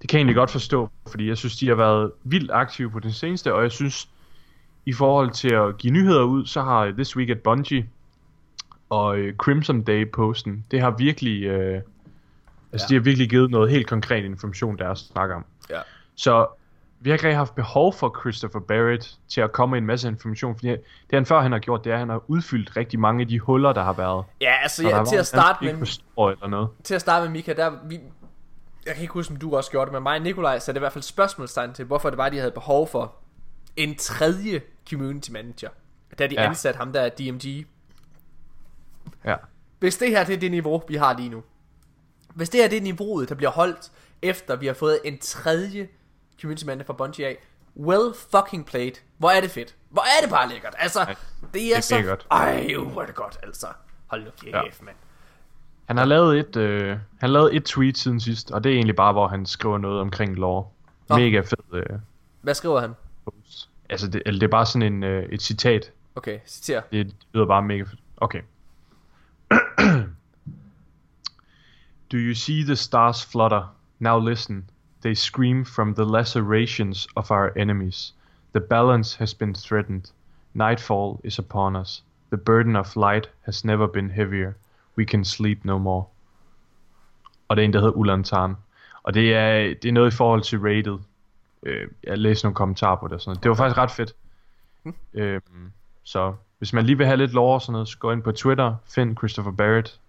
det 0.00 0.08
kan 0.08 0.18
jeg 0.18 0.20
egentlig 0.20 0.36
godt 0.36 0.50
forstå, 0.50 0.90
fordi 1.06 1.28
jeg 1.28 1.36
synes, 1.36 1.56
de 1.56 1.68
har 1.68 1.74
været 1.74 2.12
vildt 2.24 2.50
aktive 2.50 2.90
på 2.90 3.00
den 3.00 3.12
seneste, 3.12 3.54
og 3.54 3.62
jeg 3.62 3.72
synes, 3.72 4.08
i 4.86 4.92
forhold 4.92 5.30
til 5.30 5.54
at 5.54 5.78
give 5.78 5.92
nyheder 5.92 6.22
ud, 6.22 6.46
så 6.46 6.62
har 6.62 6.90
This 6.90 7.16
Week 7.16 7.30
at 7.30 7.40
Bungie 7.40 7.88
og 8.90 9.18
øh, 9.18 9.36
Crimson 9.36 9.82
Day 9.82 10.10
posten, 10.10 10.64
det 10.70 10.80
har 10.80 10.90
virkelig, 10.90 11.44
øh, 11.44 11.82
altså 12.72 12.86
ja. 12.86 12.88
de 12.88 12.94
har 12.94 13.00
virkelig 13.00 13.30
givet 13.30 13.50
noget 13.50 13.70
helt 13.70 13.86
konkret 13.86 14.24
information, 14.24 14.78
der 14.78 14.84
er 14.84 14.90
at 14.90 14.98
snakke 14.98 15.34
om. 15.34 15.44
Ja. 15.70 15.80
Så 16.14 16.46
vi 17.00 17.10
har 17.10 17.14
ikke 17.14 17.26
rigtig 17.26 17.38
haft 17.38 17.54
behov 17.54 17.92
for 17.92 18.20
Christopher 18.20 18.60
Barrett 18.60 19.18
til 19.28 19.40
at 19.40 19.52
komme 19.52 19.70
med 19.70 19.78
en 19.78 19.86
masse 19.86 20.08
information, 20.08 20.54
fordi 20.54 20.68
det 20.68 20.80
han 21.12 21.26
før 21.26 21.40
han 21.40 21.52
har 21.52 21.58
gjort, 21.58 21.84
det 21.84 21.90
er, 21.90 21.94
at 21.94 21.98
han 21.98 22.08
har 22.08 22.22
udfyldt 22.26 22.76
rigtig 22.76 23.00
mange 23.00 23.20
af 23.20 23.28
de 23.28 23.38
huller, 23.40 23.72
der 23.72 23.82
har 23.82 23.92
været. 23.92 24.24
Ja, 24.40 24.54
altså 24.62 24.88
ja, 24.88 25.04
til, 25.04 25.16
at 25.16 25.26
starte 25.26 25.64
med, 25.64 25.72
eller 25.72 26.46
noget. 26.46 26.68
til 26.84 26.94
at 26.94 27.00
starte 27.00 27.24
med 27.24 27.32
Mika, 27.32 27.52
der, 27.52 27.72
vi, 27.84 28.00
jeg 28.86 28.94
kan 28.94 29.02
ikke 29.02 29.14
huske, 29.14 29.32
om 29.32 29.36
du 29.36 29.56
også 29.56 29.70
gjorde 29.70 29.86
det, 29.86 29.92
men 29.92 30.02
mig 30.02 30.16
og 30.16 30.22
Nikolaj 30.22 30.58
satte 30.58 30.78
i 30.78 30.80
hvert 30.80 30.92
fald 30.92 31.02
spørgsmålstegn 31.02 31.74
til, 31.74 31.84
hvorfor 31.84 32.10
det 32.10 32.16
var, 32.16 32.28
de 32.28 32.38
havde 32.38 32.50
behov 32.50 32.88
for 32.88 33.14
en 33.76 33.96
tredje 33.96 34.60
community 34.90 35.30
manager, 35.30 35.68
da 36.18 36.26
de 36.26 36.34
ja. 36.34 36.48
ansatte 36.48 36.78
ham 36.78 36.92
der 36.92 37.08
DMG. 37.08 37.66
Ja. 39.28 39.36
Hvis 39.78 39.96
det 39.96 40.08
her 40.10 40.24
det 40.24 40.34
er 40.34 40.40
det 40.40 40.50
niveau, 40.50 40.82
vi 40.88 40.96
har 40.96 41.16
lige 41.16 41.28
nu. 41.28 41.42
Hvis 42.34 42.48
det 42.48 42.60
her 42.60 42.68
det 42.68 42.78
er 42.78 42.82
niveauet, 42.82 43.28
der 43.28 43.34
bliver 43.34 43.50
holdt, 43.50 43.92
efter 44.22 44.56
vi 44.56 44.66
har 44.66 44.74
fået 44.74 45.00
en 45.04 45.18
tredje 45.18 45.88
community 46.40 46.64
manager 46.64 46.86
fra 46.86 46.92
Bungie 46.92 47.26
af, 47.26 47.36
well 47.76 48.14
fucking 48.30 48.66
played. 48.66 48.92
Hvor 49.18 49.30
er 49.30 49.40
det 49.40 49.50
fedt. 49.50 49.74
Hvor 49.90 50.02
er 50.02 50.22
det 50.22 50.30
bare 50.30 50.48
lækkert. 50.48 50.74
Altså, 50.78 51.00
ja, 51.00 51.06
det 51.06 51.14
er, 51.14 51.50
det 51.52 51.76
er 51.76 51.80
så... 51.80 52.02
Godt. 52.02 52.26
Ej, 52.30 52.74
hvor 52.92 53.02
er 53.02 53.06
det 53.06 53.14
godt, 53.14 53.38
altså. 53.42 53.66
Hold 54.06 54.24
nu 54.24 54.30
kæft, 54.30 54.54
ja. 54.54 54.62
mand. 54.84 54.96
Han 55.86 55.96
har 55.96 56.04
lavet 56.04 56.38
et, 56.38 56.56
øh, 56.56 56.96
han 57.20 57.30
lavet 57.30 57.56
et 57.56 57.64
tweet 57.64 57.98
siden 57.98 58.20
sidst, 58.20 58.50
og 58.50 58.64
det 58.64 58.72
er 58.72 58.74
egentlig 58.74 58.96
bare, 58.96 59.12
hvor 59.12 59.28
han 59.28 59.46
skriver 59.46 59.78
noget 59.78 60.00
omkring 60.00 60.36
lore. 60.36 60.66
Oh. 61.08 61.20
Mega 61.20 61.40
fed. 61.40 61.74
Øh, 61.74 61.98
Hvad 62.40 62.54
skriver 62.54 62.80
han? 62.80 62.94
Post. 63.24 63.68
Altså, 63.90 64.08
det, 64.08 64.22
eller 64.26 64.38
det 64.38 64.46
er 64.46 64.50
bare 64.50 64.66
sådan 64.66 64.92
en, 64.92 65.02
øh, 65.02 65.28
et 65.28 65.42
citat. 65.42 65.92
Okay, 66.16 66.38
citer. 66.46 66.82
Det 66.92 67.14
lyder 67.32 67.46
bare 67.46 67.62
mega 67.62 67.82
fedt. 67.82 68.00
Okay. 68.16 68.40
Do 72.08 72.18
you 72.18 72.34
see 72.34 72.64
the 72.64 72.76
stars 72.76 73.22
flutter? 73.22 73.68
Now 74.00 74.18
listen. 74.18 74.70
They 75.02 75.14
scream 75.14 75.64
from 75.64 75.94
the 75.94 76.04
lacerations 76.04 77.06
of 77.16 77.30
our 77.30 77.52
enemies. 77.56 78.12
The 78.52 78.60
balance 78.60 79.18
has 79.18 79.34
been 79.34 79.54
threatened. 79.54 80.10
Nightfall 80.54 81.20
is 81.24 81.38
upon 81.38 81.76
us. 81.76 82.02
The 82.30 82.36
burden 82.36 82.76
of 82.76 82.96
light 82.96 83.28
has 83.42 83.64
never 83.64 83.86
been 83.86 84.10
heavier. 84.10 84.56
We 84.96 85.04
can 85.04 85.24
sleep 85.24 85.64
no 85.64 85.78
more. 85.78 86.06
Og 87.48 87.56
det 87.56 87.62
er 87.62 87.64
en, 87.64 87.72
der 87.72 87.80
hedder 87.80 87.96
Ulantarn. 87.96 88.56
Og 89.02 89.14
det 89.14 89.34
er, 89.34 89.74
det 89.82 89.84
er 89.84 89.92
noget 89.92 90.12
i 90.12 90.16
forhold 90.16 90.42
til 90.42 90.58
rated. 90.58 90.98
Øh, 91.62 91.88
jeg 92.04 92.18
læste 92.18 92.44
nogle 92.44 92.54
kommentarer 92.54 92.96
på 92.96 93.06
det 93.08 93.14
og 93.14 93.20
sådan 93.20 93.30
noget. 93.30 93.42
Det 93.42 93.48
var 93.48 93.54
faktisk 93.54 93.78
ret 93.78 93.90
fedt. 93.90 94.14
Mm. 94.84 94.94
Øh, 95.14 95.40
så 96.04 96.34
hvis 96.58 96.72
man 96.72 96.86
lige 96.86 96.96
vil 96.98 97.06
have 97.06 97.16
lidt 97.16 97.32
lore 97.32 97.54
og 97.54 97.62
sådan 97.62 97.72
noget, 97.72 97.88
så 97.88 97.98
gå 97.98 98.12
ind 98.12 98.22
på 98.22 98.32
Twitter, 98.32 98.74
find 98.86 99.16
Christopher 99.16 99.52
Barrett, 99.52 100.00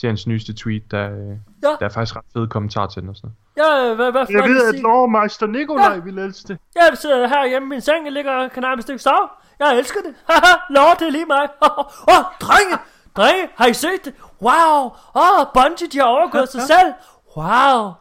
se 0.00 0.06
hans 0.06 0.26
nyeste 0.26 0.52
tweet, 0.52 0.90
der, 0.90 1.02
ja. 1.02 1.08
der 1.62 1.76
er 1.80 1.88
faktisk 1.88 2.16
ret 2.16 2.24
fede 2.32 2.48
kommentarer 2.48 2.86
til 2.86 3.02
den 3.02 3.10
og 3.10 3.16
sådan 3.16 3.30
noget. 3.56 3.88
Ja, 3.88 3.94
hvad, 3.94 4.10
hvad 4.10 4.26
Jeg 4.30 4.42
ved, 4.42 4.74
at 4.74 4.80
Loremeister 4.80 5.46
Nikolaj 5.46 5.92
ja. 5.92 5.98
vil 5.98 6.18
elske 6.18 6.48
det. 6.48 6.58
Jeg 6.74 6.98
sidder 6.98 7.28
her 7.28 7.48
hjemme 7.48 7.66
i 7.66 7.68
min 7.68 7.80
seng, 7.80 8.04
jeg 8.04 8.12
ligger 8.12 8.32
og 8.32 8.50
kan 8.50 8.64
et 8.64 8.82
stykke 8.82 9.02
sov. 9.02 9.30
Jeg 9.58 9.78
elsker 9.78 10.00
det. 10.00 10.14
Haha, 10.30 10.54
lore, 10.70 10.94
det 10.98 11.06
er 11.06 11.10
lige 11.10 11.26
mig. 11.26 11.48
Åh, 11.68 11.78
oh, 12.06 12.24
drenge, 12.40 12.78
drenge, 13.16 13.48
har 13.56 13.66
I 13.66 13.74
set 13.74 14.04
det? 14.04 14.14
Wow, 14.42 14.84
åh, 15.14 15.40
oh, 15.40 15.46
Bungie, 15.54 15.88
de 15.92 15.98
har 15.98 16.06
overgået 16.06 16.48
sig 16.48 16.62
selv. 16.62 16.92
Wow. 17.36 17.92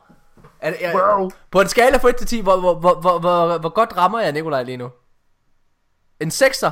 Er 0.60 0.70
det, 0.72 0.86
er, 0.86 1.18
wow. 1.18 1.30
På 1.52 1.62
en 1.62 1.68
skala 1.68 1.98
fra 1.98 2.10
1 2.10 2.16
til 2.16 2.28
10, 2.28 2.42
hvor, 2.42 2.60
hvor, 2.60 2.74
hvor, 2.80 3.00
hvor, 3.00 3.20
hvor, 3.20 3.58
hvor 3.58 3.70
godt 3.70 3.98
rammer 3.98 4.20
jeg 4.20 4.32
Nikolaj 4.32 4.64
lige 4.64 4.78
nu? 4.78 4.90
En 6.20 6.28
6'er? 6.28 6.72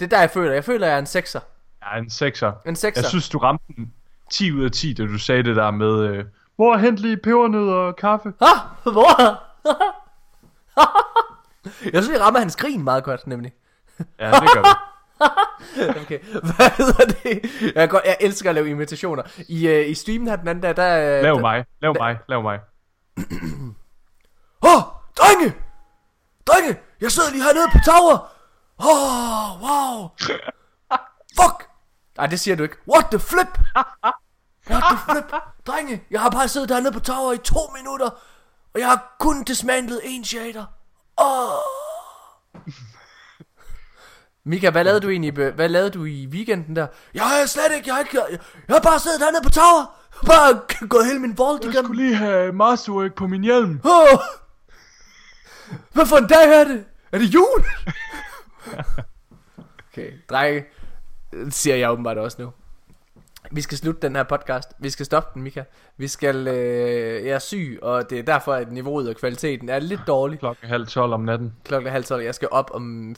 Det 0.00 0.04
er 0.04 0.08
der, 0.08 0.20
jeg 0.20 0.30
føler. 0.30 0.52
Jeg 0.52 0.64
føler, 0.64 0.86
jeg 0.86 0.94
er 0.94 0.98
en 0.98 1.04
6'er. 1.04 1.40
Ja, 1.82 1.98
en 1.98 2.06
6'er. 2.06 2.68
En 2.68 2.74
6'er. 2.74 2.92
Jeg 2.96 3.04
synes, 3.04 3.28
du 3.28 3.38
ramte 3.38 3.64
den 3.76 3.92
10 4.30 4.52
ud 4.52 4.64
af 4.64 4.70
10, 4.70 4.92
da 4.92 5.02
du 5.02 5.18
sagde 5.18 5.42
det 5.42 5.56
der 5.56 5.70
med, 5.70 6.00
øh, 6.00 6.24
hvor 6.56 6.74
er 6.74 6.78
hent 6.78 6.98
lige 6.98 7.16
pebernødder 7.16 7.74
og 7.74 7.96
kaffe? 7.96 8.32
Ah, 8.40 8.58
hvor? 8.82 9.42
jeg 11.92 12.02
synes, 12.02 12.10
vi 12.10 12.18
rammer 12.18 12.40
hans 12.40 12.56
grin 12.56 12.84
meget 12.84 13.04
godt, 13.04 13.26
nemlig. 13.26 13.52
ja, 14.20 14.30
det 14.30 14.50
gør 14.54 14.62
vi. 14.62 14.68
okay, 16.02 16.18
hvad 16.18 16.70
hedder 16.76 17.04
det? 17.04 17.50
Jeg, 17.74 17.90
godt, 17.90 18.04
jeg 18.04 18.16
elsker 18.20 18.48
at 18.48 18.54
lave 18.54 18.70
imitationer. 18.70 19.22
I, 19.48 19.68
uh, 19.68 19.90
i 19.90 19.94
streamen 19.94 20.28
her 20.28 20.36
den 20.36 20.48
anden 20.48 20.62
der... 20.62 20.72
der 20.72 21.22
lav 21.22 21.34
der, 21.34 21.40
mig, 21.40 21.64
lav 21.82 21.92
der, 21.92 22.00
mig, 22.00 22.18
lav 22.28 22.42
mig. 22.42 22.60
Åh, 24.62 24.76
oh, 24.76 24.82
drenge! 25.16 25.54
Drenge, 26.46 26.76
jeg 27.00 27.12
sidder 27.12 27.30
lige 27.30 27.42
hernede 27.42 27.66
på 27.72 27.78
tower. 27.84 28.34
Åh, 28.78 28.86
oh, 28.86 29.62
wow. 29.62 30.10
Fuck. 31.40 31.73
Nej, 32.16 32.26
det 32.26 32.40
siger 32.40 32.56
du 32.56 32.62
ikke. 32.62 32.76
What 32.88 33.06
the 33.10 33.18
flip? 33.18 33.58
What 34.70 34.82
the 34.90 34.98
flip? 35.12 35.40
Drenge, 35.66 36.04
jeg 36.10 36.20
har 36.20 36.30
bare 36.30 36.48
siddet 36.48 36.68
dernede 36.68 36.92
på 36.92 37.00
tower 37.00 37.32
i 37.32 37.38
to 37.38 37.60
minutter, 37.76 38.10
og 38.74 38.80
jeg 38.80 38.88
har 38.88 39.16
kun 39.20 39.44
dismantlet 39.44 40.00
en 40.04 40.24
shader. 40.24 40.64
Åh. 41.20 41.52
Oh. 41.52 42.72
Mika, 44.46 44.70
hvad 44.70 44.84
lavede 44.84 45.00
du 45.00 45.08
egentlig, 45.08 45.32
hvad 45.32 45.68
lavede 45.68 45.90
du 45.90 46.04
i 46.04 46.26
weekenden 46.26 46.76
der? 46.76 46.86
Jeg 47.14 47.40
er 47.42 47.46
slet 47.46 47.72
ikke, 47.76 47.88
jeg 47.88 47.94
har 47.94 48.00
ikke, 48.00 48.20
jeg, 48.20 48.38
jeg 48.68 48.74
har 48.76 48.80
bare 48.80 48.98
siddet 49.00 49.20
dernede 49.20 49.42
på 49.42 49.50
tower. 49.50 50.00
Bare 50.26 50.60
gået 50.88 51.06
hele 51.06 51.18
min 51.18 51.38
vault 51.38 51.62
igennem. 51.62 51.76
Jeg 51.76 51.84
skulle 51.84 52.02
lige 52.02 52.16
have 52.16 52.52
masterwork 52.52 53.14
på 53.14 53.26
min 53.26 53.42
hjelm. 53.44 53.80
Oh. 53.84 54.18
Hvad 55.92 56.06
for 56.06 56.16
en 56.16 56.26
dag 56.26 56.60
er 56.60 56.64
det? 56.64 56.84
Er 57.12 57.18
det 57.18 57.26
jul? 57.26 57.64
okay, 59.88 60.12
drenge. 60.30 60.64
Det 61.34 61.54
siger 61.54 61.76
jeg 61.76 61.90
åbenbart 61.90 62.18
også 62.18 62.42
nu. 62.42 62.52
Vi 63.50 63.60
skal 63.60 63.78
slutte 63.78 64.00
den 64.02 64.16
her 64.16 64.22
podcast. 64.22 64.68
Vi 64.78 64.90
skal 64.90 65.06
stoppe 65.06 65.30
den, 65.34 65.42
Mika. 65.42 65.64
Vi 65.96 66.08
skal... 66.08 66.48
Øh, 66.48 67.26
jeg 67.26 67.34
er 67.34 67.38
syg, 67.38 67.78
og 67.82 68.10
det 68.10 68.18
er 68.18 68.22
derfor, 68.22 68.52
at 68.52 68.72
niveauet 68.72 69.08
og 69.08 69.16
kvaliteten 69.16 69.68
er 69.68 69.78
lidt 69.78 70.00
dårlig. 70.06 70.38
Klokken 70.38 70.68
halv 70.68 70.86
tolv 70.86 71.12
om 71.12 71.20
natten. 71.20 71.56
Klokken 71.64 71.92
halv 71.92 72.04
tolv. 72.04 72.22
Jeg 72.22 72.34
skal 72.34 72.48
op 72.50 72.70
om 72.74 73.16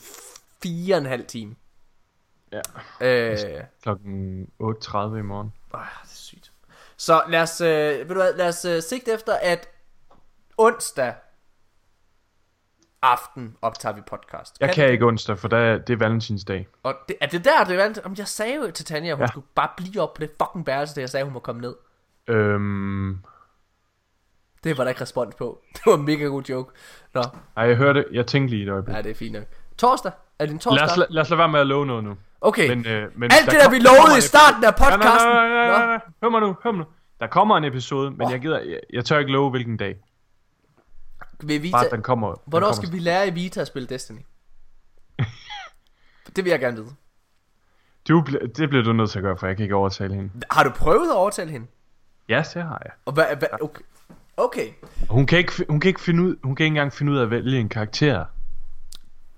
fire 0.63 0.95
og 0.95 0.99
en 0.99 1.07
halv 1.07 1.27
time. 1.27 1.55
Ja. 2.53 2.61
Øh, 3.01 3.39
klokken 3.83 4.43
8.30 4.63 4.99
i 4.99 5.23
morgen. 5.23 5.53
Øh, 5.75 5.81
det 5.81 5.87
er 6.03 6.07
sygt. 6.07 6.53
Så 6.97 7.23
lad 7.29 7.43
os, 7.43 7.61
øh, 7.61 7.69
ved 7.69 8.09
du 8.09 8.15
hvad, 8.15 8.35
lad 8.35 8.49
os 8.49 8.65
øh, 8.65 8.83
sigte 8.83 9.13
efter, 9.13 9.35
at 9.43 9.69
onsdag 10.59 11.15
aften 13.13 13.57
optager 13.63 13.95
vi 13.95 14.01
podcast. 14.01 14.57
Jeg 14.61 14.69
kan, 14.69 14.75
kan 14.75 14.93
ikke 14.93 15.07
onsdag, 15.07 15.39
for 15.39 15.49
der, 15.49 15.79
det 15.79 15.93
er 15.93 15.97
valentinsdag. 15.97 16.69
Og 16.83 16.95
det, 17.09 17.17
er 17.21 17.27
det 17.27 17.45
der, 17.45 17.65
det 17.65 17.73
er 17.73 17.77
valentins? 17.77 18.07
Om 18.07 18.15
jeg 18.19 18.29
sagde 18.29 18.55
jo 18.55 18.71
til 18.71 18.85
Tanja, 18.85 19.11
at 19.11 19.17
hun 19.17 19.23
ja. 19.23 19.27
skulle 19.27 19.47
bare 19.55 19.69
blive 19.77 20.03
op 20.03 20.15
på 20.15 20.21
det 20.21 20.31
fucking 20.43 20.65
bærelse, 20.65 20.95
da 20.95 21.01
jeg 21.01 21.09
sagde, 21.09 21.23
at 21.23 21.27
hun 21.27 21.35
må 21.35 21.41
komme 21.41 21.61
ned. 21.61 21.75
Øhm... 22.29 23.19
Det 24.65 24.79
var 24.79 24.85
der 24.85 24.89
ikke 24.89 25.01
respons 25.01 25.35
på. 25.35 25.61
Det 25.75 25.83
var 25.87 25.95
en 25.95 26.05
mega 26.05 26.25
god 26.25 26.43
joke. 26.43 26.73
Nå. 27.15 27.23
Nej, 27.57 27.65
jeg 27.65 27.77
hørte 27.77 28.05
Jeg 28.13 28.27
tænkte 28.27 28.51
lige 28.51 28.63
et 28.63 28.73
øjeblik. 28.73 28.97
Ja, 28.97 29.03
det 29.03 29.11
er 29.11 29.15
fint 29.15 29.33
nok. 29.33 29.45
Torsdag? 29.79 30.13
Er 30.39 30.47
det 30.47 30.53
en 30.53 30.59
torsdag? 30.59 30.87
Lad 30.87 31.05
os, 31.05 31.11
lad 31.11 31.23
os 31.23 31.31
lade 31.31 31.39
være 31.39 31.49
med 31.49 31.61
at 31.61 31.67
love 31.67 31.87
noget 31.87 32.05
nu. 32.05 32.17
Okay. 32.41 32.69
Men, 32.69 32.87
øh, 32.87 33.11
men 33.15 33.31
Alt 33.33 33.51
det 33.51 33.61
der, 33.63 33.71
vi 33.71 33.79
lovede 33.79 34.19
i 34.19 34.21
starten 34.21 34.65
af 34.65 34.75
podcasten. 34.75 35.31
Nej, 35.31 35.49
nej, 35.49 35.49
nej, 35.49 35.67
nej, 35.67 35.87
nej. 35.87 36.01
Hør 36.23 36.29
mig 36.29 36.41
nu, 36.41 36.57
hør 36.65 36.71
mig 36.71 36.79
nu. 36.79 36.87
Der 37.21 37.27
kommer 37.27 37.57
en 37.57 37.65
episode, 37.65 38.11
men 38.11 38.23
oh. 38.23 38.33
jeg 38.33 38.41
gider, 38.41 38.61
jeg, 38.61 38.81
jeg 38.93 39.05
tør 39.05 39.19
ikke 39.19 39.33
love 39.33 39.51
hvilken 39.51 39.77
dag. 39.77 39.97
Vil 41.43 41.63
Vita... 41.63 41.77
Bare 41.77 41.91
den 41.91 42.03
kommer. 42.03 42.35
Den 42.35 42.43
Hvornår 42.47 42.67
kommer. 42.67 42.77
skal 42.77 42.93
vi 42.93 42.99
lære 42.99 43.29
i 43.29 43.31
Vita 43.31 43.61
at 43.61 43.67
spille 43.67 43.89
Destiny? 43.89 44.19
det 46.37 46.45
vil 46.45 46.51
jeg 46.51 46.61
gerne 46.61 46.77
vide. 46.77 46.91
Du, 48.09 48.25
det 48.57 48.69
bliver 48.69 48.85
du 48.85 48.93
nødt 48.93 49.11
til 49.11 49.19
at 49.19 49.23
gøre, 49.23 49.37
for 49.39 49.47
jeg 49.47 49.57
kan 49.57 49.63
ikke 49.63 49.75
overtale 49.75 50.15
hende. 50.15 50.31
Har 50.51 50.65
du 50.65 50.71
prøvet 50.71 51.09
at 51.11 51.17
overtale 51.17 51.51
hende? 51.51 51.67
Ja, 52.29 52.43
det 52.55 52.63
har 52.63 52.83
jeg. 52.85 52.93
Og 53.05 53.13
hvad, 53.13 53.25
hvad, 53.39 53.49
okay. 53.61 53.83
okay. 54.37 54.69
Hun 55.11 55.27
kan, 55.27 55.39
ikke, 55.39 55.53
hun 55.69 55.81
kan 55.81 55.89
ikke 55.89 56.01
finde 56.01 56.23
ud, 56.23 56.37
hun 56.43 56.57
kan 56.57 56.65
ikke 56.65 56.73
engang 56.73 56.93
finde 56.93 57.13
ud 57.13 57.19
af 57.19 57.23
at 57.23 57.31
vælge 57.31 57.61
en 57.61 57.69
karakter. 57.69 58.25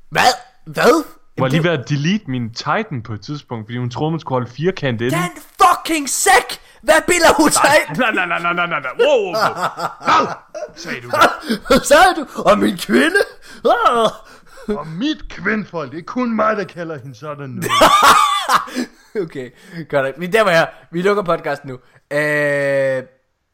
Hvad? 0.08 0.22
Hvad? 0.64 1.04
Hun 1.04 1.42
var 1.42 1.48
lige 1.48 1.64
ved 1.64 1.70
at 1.70 1.88
delete 1.88 2.30
min 2.30 2.50
Titan 2.50 3.02
på 3.02 3.12
et 3.12 3.20
tidspunkt, 3.20 3.66
fordi 3.66 3.78
hun 3.78 3.90
troede, 3.90 4.10
man 4.10 4.20
skulle 4.20 4.36
holde 4.36 4.50
firkant 4.50 5.00
inde. 5.00 5.16
Den 5.16 5.22
fucking 5.78 6.08
sæk! 6.08 6.60
Hvad 6.82 7.02
bilder 7.06 7.34
hun 7.36 7.50
sig 7.50 7.70
ind? 7.80 7.98
Nej, 7.98 8.12
nej, 8.12 8.26
nej, 8.26 8.38
nej, 8.38 8.52
nej, 8.52 8.66
nej, 8.66 8.80
nej, 8.80 8.90
wow, 9.00 9.18
wow, 9.18 9.32
wow. 9.32 10.26
Hvad 10.50 10.76
sagde 10.76 11.00
du? 11.00 11.10
Hvad 11.66 11.80
sagde 11.80 12.14
du? 12.16 12.42
Og 12.42 12.58
min 12.58 12.76
kvinde? 12.76 13.20
Ah. 13.64 14.10
Og 14.78 14.86
mit 14.86 15.28
kvindfolk, 15.30 15.92
det 15.92 15.98
er 15.98 16.02
kun 16.02 16.36
mig, 16.36 16.56
der 16.56 16.64
kalder 16.64 16.98
hende 16.98 17.14
sådan 17.14 17.50
nu. 17.50 17.62
okay, 19.24 19.50
godt. 19.88 20.20
Vi 20.20 20.26
der 20.26 20.42
var 20.42 20.50
her. 20.50 20.66
Vi 20.90 21.02
lukker 21.02 21.22
podcasten 21.22 21.68
nu. 21.68 21.74
Øh, 22.16 23.02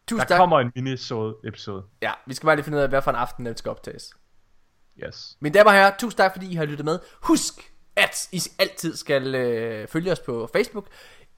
tusind 0.09 0.29
Der 0.29 0.37
kommer 0.37 0.61
en 0.61 0.73
minisode 0.75 1.35
episode. 1.45 1.83
Ja, 2.03 2.13
vi 2.27 2.35
skal 2.35 2.47
bare 2.47 2.57
lige 2.57 2.65
finde 2.65 2.79
ud 2.79 2.83
af, 2.83 2.89
hvad 2.89 3.03
for 3.03 3.11
en 3.11 3.17
aften 3.17 3.47
den 3.47 3.57
skal 3.57 3.71
optages. 3.71 4.11
Yes. 5.07 5.37
Mine 5.41 5.55
damer 5.55 5.71
og 5.71 5.77
herrer, 5.77 5.93
tusind 5.99 6.17
tak, 6.17 6.33
fordi 6.33 6.53
I 6.53 6.55
har 6.55 6.65
lyttet 6.65 6.85
med. 6.85 6.99
Husk, 7.23 7.55
at 7.97 8.29
I 8.33 8.41
altid 8.59 8.97
skal 8.97 9.35
øh, 9.35 9.89
følge 9.89 10.13
os 10.13 10.21
på 10.21 10.51
Facebook. 10.53 10.87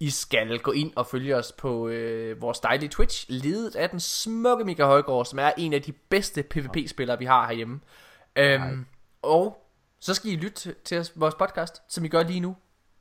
I 0.01 0.11
skal 0.11 0.59
gå 0.59 0.71
ind 0.73 0.93
og 0.97 1.07
følge 1.07 1.37
os 1.37 1.53
på 1.53 1.89
øh, 1.89 2.41
vores 2.43 2.61
dejlige 2.61 2.89
Twitch, 2.89 3.27
ledet 3.29 3.77
af 3.77 3.91
den 3.91 4.01
smukke 4.01 4.65
Mika 4.65 4.85
Højgaard, 4.85 5.25
som 5.25 5.39
er 5.39 5.51
en 5.59 5.73
af 5.73 5.83
de 5.83 5.93
bedste 5.93 6.43
PvP-spillere, 6.43 7.19
vi 7.19 7.25
har 7.25 7.47
herhjemme. 7.47 7.81
Øhm, 8.37 8.63
og 9.23 9.59
så 10.01 10.15
skal 10.15 10.31
I 10.31 10.37
lytte 10.37 10.75
til, 10.85 10.99
os- 10.99 11.13
vores 11.17 11.35
podcast, 11.35 11.83
som 11.89 12.05
I 12.05 12.09
gør 12.09 12.23
lige 12.23 12.41
nu. 12.41 12.57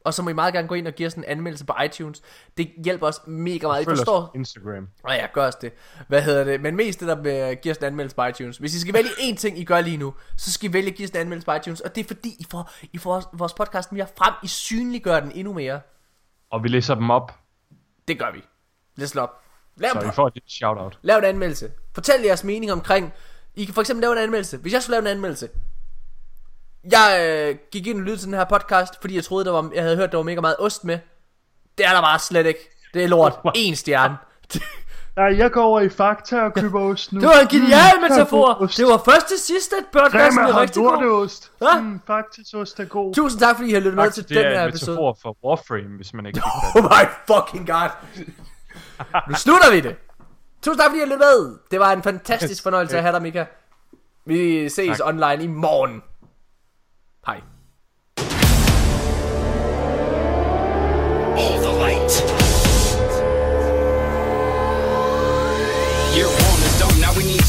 Og 0.06 0.14
så 0.14 0.22
må 0.24 0.30
I 0.30 0.34
meget 0.34 0.54
gerne 0.54 0.68
gå 0.68 0.76
ind 0.76 0.88
og 0.88 0.94
give 0.94 1.08
os 1.08 1.14
en 1.14 1.24
anmeldelse 1.24 1.66
på 1.66 1.74
iTunes. 1.86 2.22
Det 2.58 2.72
hjælper 2.86 3.08
os 3.08 3.22
mega 3.28 3.68
meget. 3.68 3.82
I 3.82 3.86
Følg 3.86 3.94
os 3.94 4.00
forstår, 4.00 4.22
på 4.26 4.32
Instagram. 4.36 4.88
Nej, 5.08 5.16
ja, 5.16 5.28
gør 5.34 5.46
også 5.46 5.58
det. 5.62 5.74
Hvad 6.08 6.22
hedder 6.22 6.44
det? 6.44 6.62
Men 6.62 6.76
mest 6.76 7.00
det 7.00 7.08
der 7.08 7.22
med 7.22 7.32
at 7.32 7.62
give 7.62 7.72
os 7.72 7.78
en 7.78 7.84
anmeldelse 7.84 8.16
på 8.16 8.26
iTunes. 8.26 8.58
Hvis 8.58 8.76
I 8.76 8.80
skal 8.80 8.94
vælge 8.94 9.10
én 9.10 9.36
ting, 9.36 9.60
I 9.60 9.64
gør 9.64 9.82
lige 9.82 9.98
nu, 9.98 10.14
så 10.38 10.52
skal 10.52 10.70
I 10.70 10.74
vælge 10.74 10.90
at 10.90 10.96
give 10.96 11.04
os 11.06 11.10
en 11.12 11.18
anmeldelse 11.18 11.46
på 11.46 11.54
iTunes. 11.54 11.82
Og 11.82 11.96
det 11.96 12.04
er 12.04 12.08
fordi, 12.08 12.30
I 12.40 12.46
får, 12.52 12.72
I 12.94 12.98
får 12.98 13.12
vores- 13.12 13.26
vores 13.34 13.54
podcast 13.54 13.92
mere 13.92 14.08
frem. 14.18 14.34
I 14.44 14.48
synliggør 14.48 15.20
den 15.20 15.32
endnu 15.32 15.54
mere. 15.54 15.82
Og 16.50 16.64
vi 16.64 16.68
læser 16.68 16.96
dem 16.96 17.10
op, 17.10 17.32
Det 18.08 18.20
gør 18.20 18.32
vi. 18.32 18.44
Slå 19.06 19.22
op. 19.22 19.42
Lav, 19.78 19.92
så 19.94 20.00
I 20.08 20.12
får 20.12 20.28
et 20.36 20.44
shout-out. 20.48 21.00
lav 21.02 21.18
en 21.18 21.24
anmeldelse. 21.24 21.72
Fortæl 21.94 22.22
jeres 22.22 22.44
mening 22.44 22.72
omkring... 22.72 23.14
I 23.56 23.66
kan 23.66 23.74
for 23.74 23.82
eksempel 23.82 24.02
lave 24.02 24.12
en 24.14 24.18
anmeldelse. 24.24 24.58
Hvis 24.58 24.74
jeg 24.74 24.84
skulle 24.84 24.94
lave 24.94 25.02
en 25.02 25.18
anmeldelse. 25.18 25.50
Jeg 26.92 27.28
øh, 27.30 27.58
gik 27.72 27.88
ind 27.88 27.98
og 27.98 28.02
lyttede 28.04 28.18
til 28.18 28.26
den 28.26 28.34
her 28.34 28.44
podcast, 28.46 28.94
fordi 29.02 29.16
jeg 29.16 29.24
troede, 29.24 29.46
der 29.46 29.52
var, 29.52 29.72
jeg 29.76 29.84
havde 29.84 29.96
hørt, 29.96 30.12
der 30.12 30.18
var 30.18 30.24
mega 30.24 30.42
meget 30.42 30.56
ost 30.60 30.84
med. 30.84 31.00
Det 31.78 31.86
er 31.86 31.94
der 31.94 32.02
bare 32.02 32.20
slet 32.20 32.46
ikke. 32.46 32.70
Det 32.94 33.04
er 33.04 33.08
lort. 33.08 33.34
En 33.56 33.76
stjerne. 33.76 34.18
Nej, 35.16 35.38
jeg 35.38 35.52
går 35.52 35.64
over 35.64 35.80
i 35.82 35.90
Fakta 35.90 36.42
og 36.42 36.54
køber 36.54 36.82
ost 36.82 37.14
nu. 37.14 37.20
Det 37.20 37.28
var 37.28 37.40
en 37.42 37.48
genial 37.48 37.96
Mm, 37.96 38.02
metafor. 38.02 38.54
Det 38.78 38.86
var 38.86 39.02
først 39.06 39.28
til 39.28 39.40
sidst, 39.40 39.74
at 39.74 39.84
er 39.94 40.54
har 40.54 40.62
rigtig 40.62 40.84
god. 40.84 40.92
lorteost. 40.92 41.52
Mm, 41.82 42.02
faktisk 42.08 42.56
ost 42.56 42.80
er 42.80 42.86
god. 42.86 43.14
Tusind 43.14 43.40
tak, 43.42 43.56
fordi 43.56 43.70
I 43.70 43.74
har 43.74 43.80
lyttet 43.80 43.96
med 43.96 44.12
til 44.12 44.24
det 44.30 44.38
den 44.38 44.46
er 44.46 44.50
her 44.50 44.64
en 44.64 44.70
episode. 44.70 44.92
metafor 44.98 45.18
for 45.22 45.38
Warframe, 45.46 45.96
hvis 45.96 46.14
man 46.14 46.26
ikke 46.26 46.42
Oh 46.76 46.84
my 46.84 47.06
fucking 47.28 47.68
god. 47.68 47.90
nu 49.30 49.34
slutter 49.36 49.72
vi 49.72 49.80
det. 49.80 49.96
Tusind 50.64 50.80
tak, 50.82 50.90
fordi 50.90 50.98
I 50.98 51.00
har 51.00 51.06
lyttet 51.06 51.20
med. 51.20 51.58
Det 51.72 51.80
var 51.80 51.92
en 51.94 52.04
fantastisk 52.04 52.64
fornøjelse 52.68 52.98
at 52.98 53.04
have 53.04 53.14
dig, 53.14 53.22
Mika. 53.22 53.46
Vi 54.26 54.70
ses 54.70 54.98
Tak. 54.98 55.08
online 55.08 55.44
i 55.44 55.48
morgen. 55.48 56.02
Hej. 57.28 57.42
all 61.38 61.60
the 61.64 61.74
light. 61.80 62.45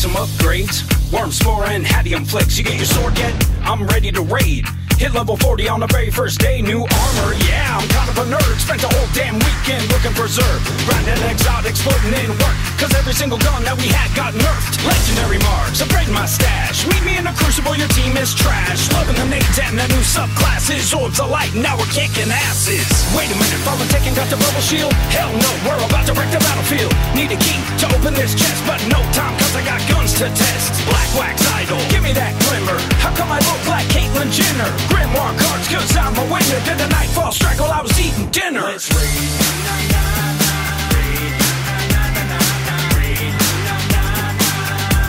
Some 0.07 0.27
upgrades. 0.27 0.85
Worm 1.13 1.33
Spore 1.33 1.67
and 1.67 1.85
Hadium 1.85 2.25
Flicks, 2.25 2.59
you 2.59 2.65
get 2.65 2.77
your 2.77 2.85
sword 2.85 3.19
yet? 3.19 3.35
I'm 3.63 3.87
ready 3.87 4.13
to 4.13 4.23
raid. 4.23 4.67
Hit 4.97 5.13
level 5.13 5.37
40 5.37 5.69
on 5.69 5.81
the 5.81 5.87
very 5.93 6.09
first 6.09 6.41
day, 6.41 6.65
new 6.65 6.81
armor, 6.81 7.31
yeah, 7.45 7.77
I'm 7.77 7.85
kind 7.93 8.09
of 8.09 8.17
a 8.17 8.25
nerd. 8.33 8.57
Spent 8.57 8.81
the 8.81 8.89
whole 8.89 9.05
damn 9.13 9.37
weekend 9.37 9.85
looking 9.93 10.17
for 10.17 10.25
Zerg. 10.25 10.65
Grinding 10.89 11.21
exotics, 11.29 11.85
putting 11.85 12.17
in 12.17 12.33
work, 12.41 12.57
cause 12.81 12.89
every 12.97 13.13
single 13.13 13.37
gun 13.37 13.61
that 13.69 13.77
we 13.77 13.93
had 13.93 14.09
got 14.17 14.33
nerfed. 14.33 14.81
Legendary 14.89 15.37
marks, 15.45 15.85
upgrading 15.85 16.17
my 16.17 16.25
stash. 16.25 16.89
Meet 16.89 17.05
me 17.05 17.21
in 17.21 17.29
the 17.29 17.37
crucible, 17.37 17.77
your 17.77 17.93
team 17.93 18.17
is 18.17 18.33
trash. 18.33 18.89
Loving 18.97 19.21
the 19.21 19.29
nades 19.29 19.61
and 19.61 19.77
the 19.77 19.85
new 19.93 20.01
subclasses. 20.01 20.89
Orbs 20.97 21.21
of 21.21 21.29
light, 21.29 21.53
now 21.53 21.77
we're 21.77 21.93
kicking 21.93 22.33
asses. 22.33 22.89
Wait 23.13 23.29
a 23.29 23.37
minute, 23.37 23.61
fallen 23.69 23.85
taking 23.93 24.17
got 24.17 24.33
the 24.33 24.41
bubble 24.41 24.65
shield? 24.65 24.97
Hell 25.13 25.29
no, 25.29 25.51
we're 25.69 25.77
about 25.85 26.09
to 26.09 26.17
wreck 26.17 26.33
the 26.33 26.41
battlefield. 26.41 26.97
Need 27.13 27.37
a 27.37 27.39
key 27.45 27.61
to 27.85 27.87
open 27.93 28.17
this 28.17 28.33
chest, 28.33 28.65
but 28.65 28.81
no 28.89 29.05
time, 29.13 29.37
cause 29.37 29.53
I 29.53 29.61
got 29.61 29.77
guns 29.93 30.17
to 30.25 30.33
test. 30.33 30.73
Black 30.89 31.11
wax 31.21 31.45
idol, 31.53 31.85
give 31.93 32.01
me 32.01 32.17
that 32.17 32.33
glimmer. 32.49 32.81
How 33.05 33.13
come 33.13 33.29
I 33.29 33.45
look 33.45 33.61
like 33.69 33.85
Caitlyn 33.93 34.33
Jenner? 34.33 34.86
Grimoire 34.89 35.39
cards, 35.39 35.69
cause 35.69 35.97
I'm 35.97 36.17
a 36.17 36.25
winner. 36.33 36.61
Did 36.65 36.79
the 36.79 36.89
nightfall 36.89 37.33
strike 37.33 37.59
while 37.61 37.73
I 37.73 37.83
was 37.83 37.99
eating 37.99 38.29
dinner? 38.31 38.63
Let's 38.63 38.91
raid. 38.95 39.33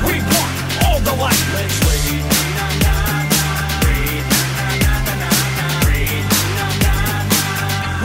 We 0.07 0.19
want 0.33 0.53
all 0.85 0.99
the 1.01 1.15
light. 1.21 1.43
Let's 1.53 1.77
raid. 1.85 2.23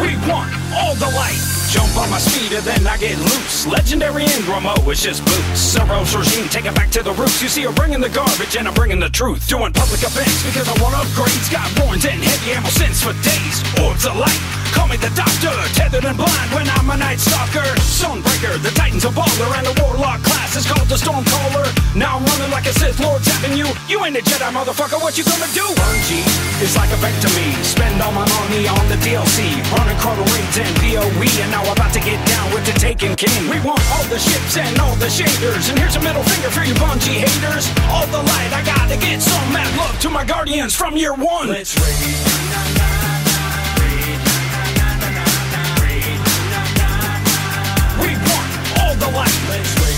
We 0.02 0.16
want 0.28 0.50
all 0.74 0.94
the 0.96 1.10
light. 1.16 1.51
Jump 1.72 1.96
on 1.96 2.10
my 2.12 2.20
speed 2.20 2.52
and 2.52 2.60
then 2.68 2.84
I 2.86 3.00
get 3.00 3.16
loose. 3.16 3.64
Legendary 3.66 4.28
Ingramo 4.36 4.76
is 4.92 5.00
just 5.00 5.24
boots. 5.24 5.56
Soros 5.56 6.12
regime, 6.12 6.44
take 6.52 6.68
it 6.68 6.74
back 6.76 6.90
to 6.92 7.02
the 7.02 7.16
roots. 7.16 7.40
You 7.40 7.48
see, 7.48 7.64
I'm 7.64 7.72
bringing 7.72 8.04
the 8.04 8.12
garbage 8.12 8.60
and 8.60 8.68
I'm 8.68 8.74
bringing 8.74 9.00
the 9.00 9.08
truth. 9.08 9.48
Doing 9.48 9.72
public 9.72 10.04
events 10.04 10.44
because 10.44 10.68
I 10.68 10.76
want 10.84 10.92
upgrades. 11.00 11.48
Got 11.48 11.72
warrants 11.80 12.04
and 12.04 12.20
heavy 12.20 12.52
ammo 12.52 12.68
since 12.68 13.00
for 13.00 13.16
days. 13.24 13.64
Orbs 13.80 14.04
of 14.04 14.20
light, 14.20 14.36
call 14.76 14.84
me 14.84 15.00
the 15.00 15.08
doctor. 15.16 15.48
Tethered 15.72 16.04
and 16.04 16.20
blind 16.20 16.48
when 16.52 16.68
I'm 16.76 16.92
a 16.92 16.96
night 17.00 17.24
stalker. 17.24 17.64
Stonebreaker, 17.80 18.60
the 18.60 18.68
Titan's 18.76 19.08
a 19.08 19.12
baller, 19.16 19.48
and 19.56 19.64
the 19.64 19.72
Warlock 19.80 20.20
class 20.28 20.52
is 20.60 20.68
called 20.68 20.92
the 20.92 21.00
Stormcaller. 21.00 21.64
Now 21.96 22.20
I'm 22.20 22.24
running 22.36 22.52
like 22.52 22.68
a 22.68 22.74
Sith 22.76 23.00
Lord 23.00 23.24
you. 23.88 24.04
Ain't 24.04 24.16
a 24.16 24.22
Jedi, 24.22 24.50
motherfucker. 24.50 25.00
What 25.00 25.16
you 25.16 25.24
gonna 25.24 25.48
do? 25.54 25.64
Bungie 25.78 26.24
is 26.62 26.76
like 26.76 26.90
a 26.90 26.98
bank 27.00 27.14
to 27.22 27.30
me. 27.38 27.52
Spend 27.62 28.00
all 28.02 28.12
my 28.12 28.26
money 28.40 28.66
on 28.68 28.84
the 28.88 28.98
DLC. 29.04 29.52
Running 29.74 29.98
chrono 29.98 30.24
raids 30.34 30.58
and 30.58 30.72
PoE, 30.80 31.28
and 31.42 31.50
now 31.50 31.62
I'm 31.62 31.72
about 31.72 31.92
to 31.94 32.00
get 32.00 32.18
down 32.26 32.52
with 32.52 32.64
the 32.66 32.74
Taken 32.78 33.14
King. 33.16 33.48
We 33.48 33.60
want 33.60 33.80
all 33.94 34.04
the 34.08 34.18
ships 34.18 34.56
and 34.56 34.78
all 34.80 34.96
the 34.96 35.06
shaders. 35.06 35.70
And 35.70 35.78
here's 35.78 35.96
a 35.96 36.02
middle 36.02 36.22
finger 36.24 36.50
for 36.50 36.64
you 36.64 36.74
Bungie 36.74 37.22
haters. 37.22 37.68
All 37.90 38.06
the 38.08 38.22
light, 38.22 38.52
I 38.52 38.62
gotta 38.64 38.96
get 38.98 39.22
some 39.22 39.52
mad 39.52 39.70
love 39.76 39.98
to 40.00 40.10
my 40.10 40.24
guardians 40.24 40.74
from 40.74 40.96
year 40.96 41.14
one. 41.14 41.48
Let's 41.48 41.76
raid. 41.78 41.96
We 48.02 48.10
want 48.16 48.50
all 48.80 48.94
the 48.96 49.10
light. 49.14 49.38
Let's 49.48 49.91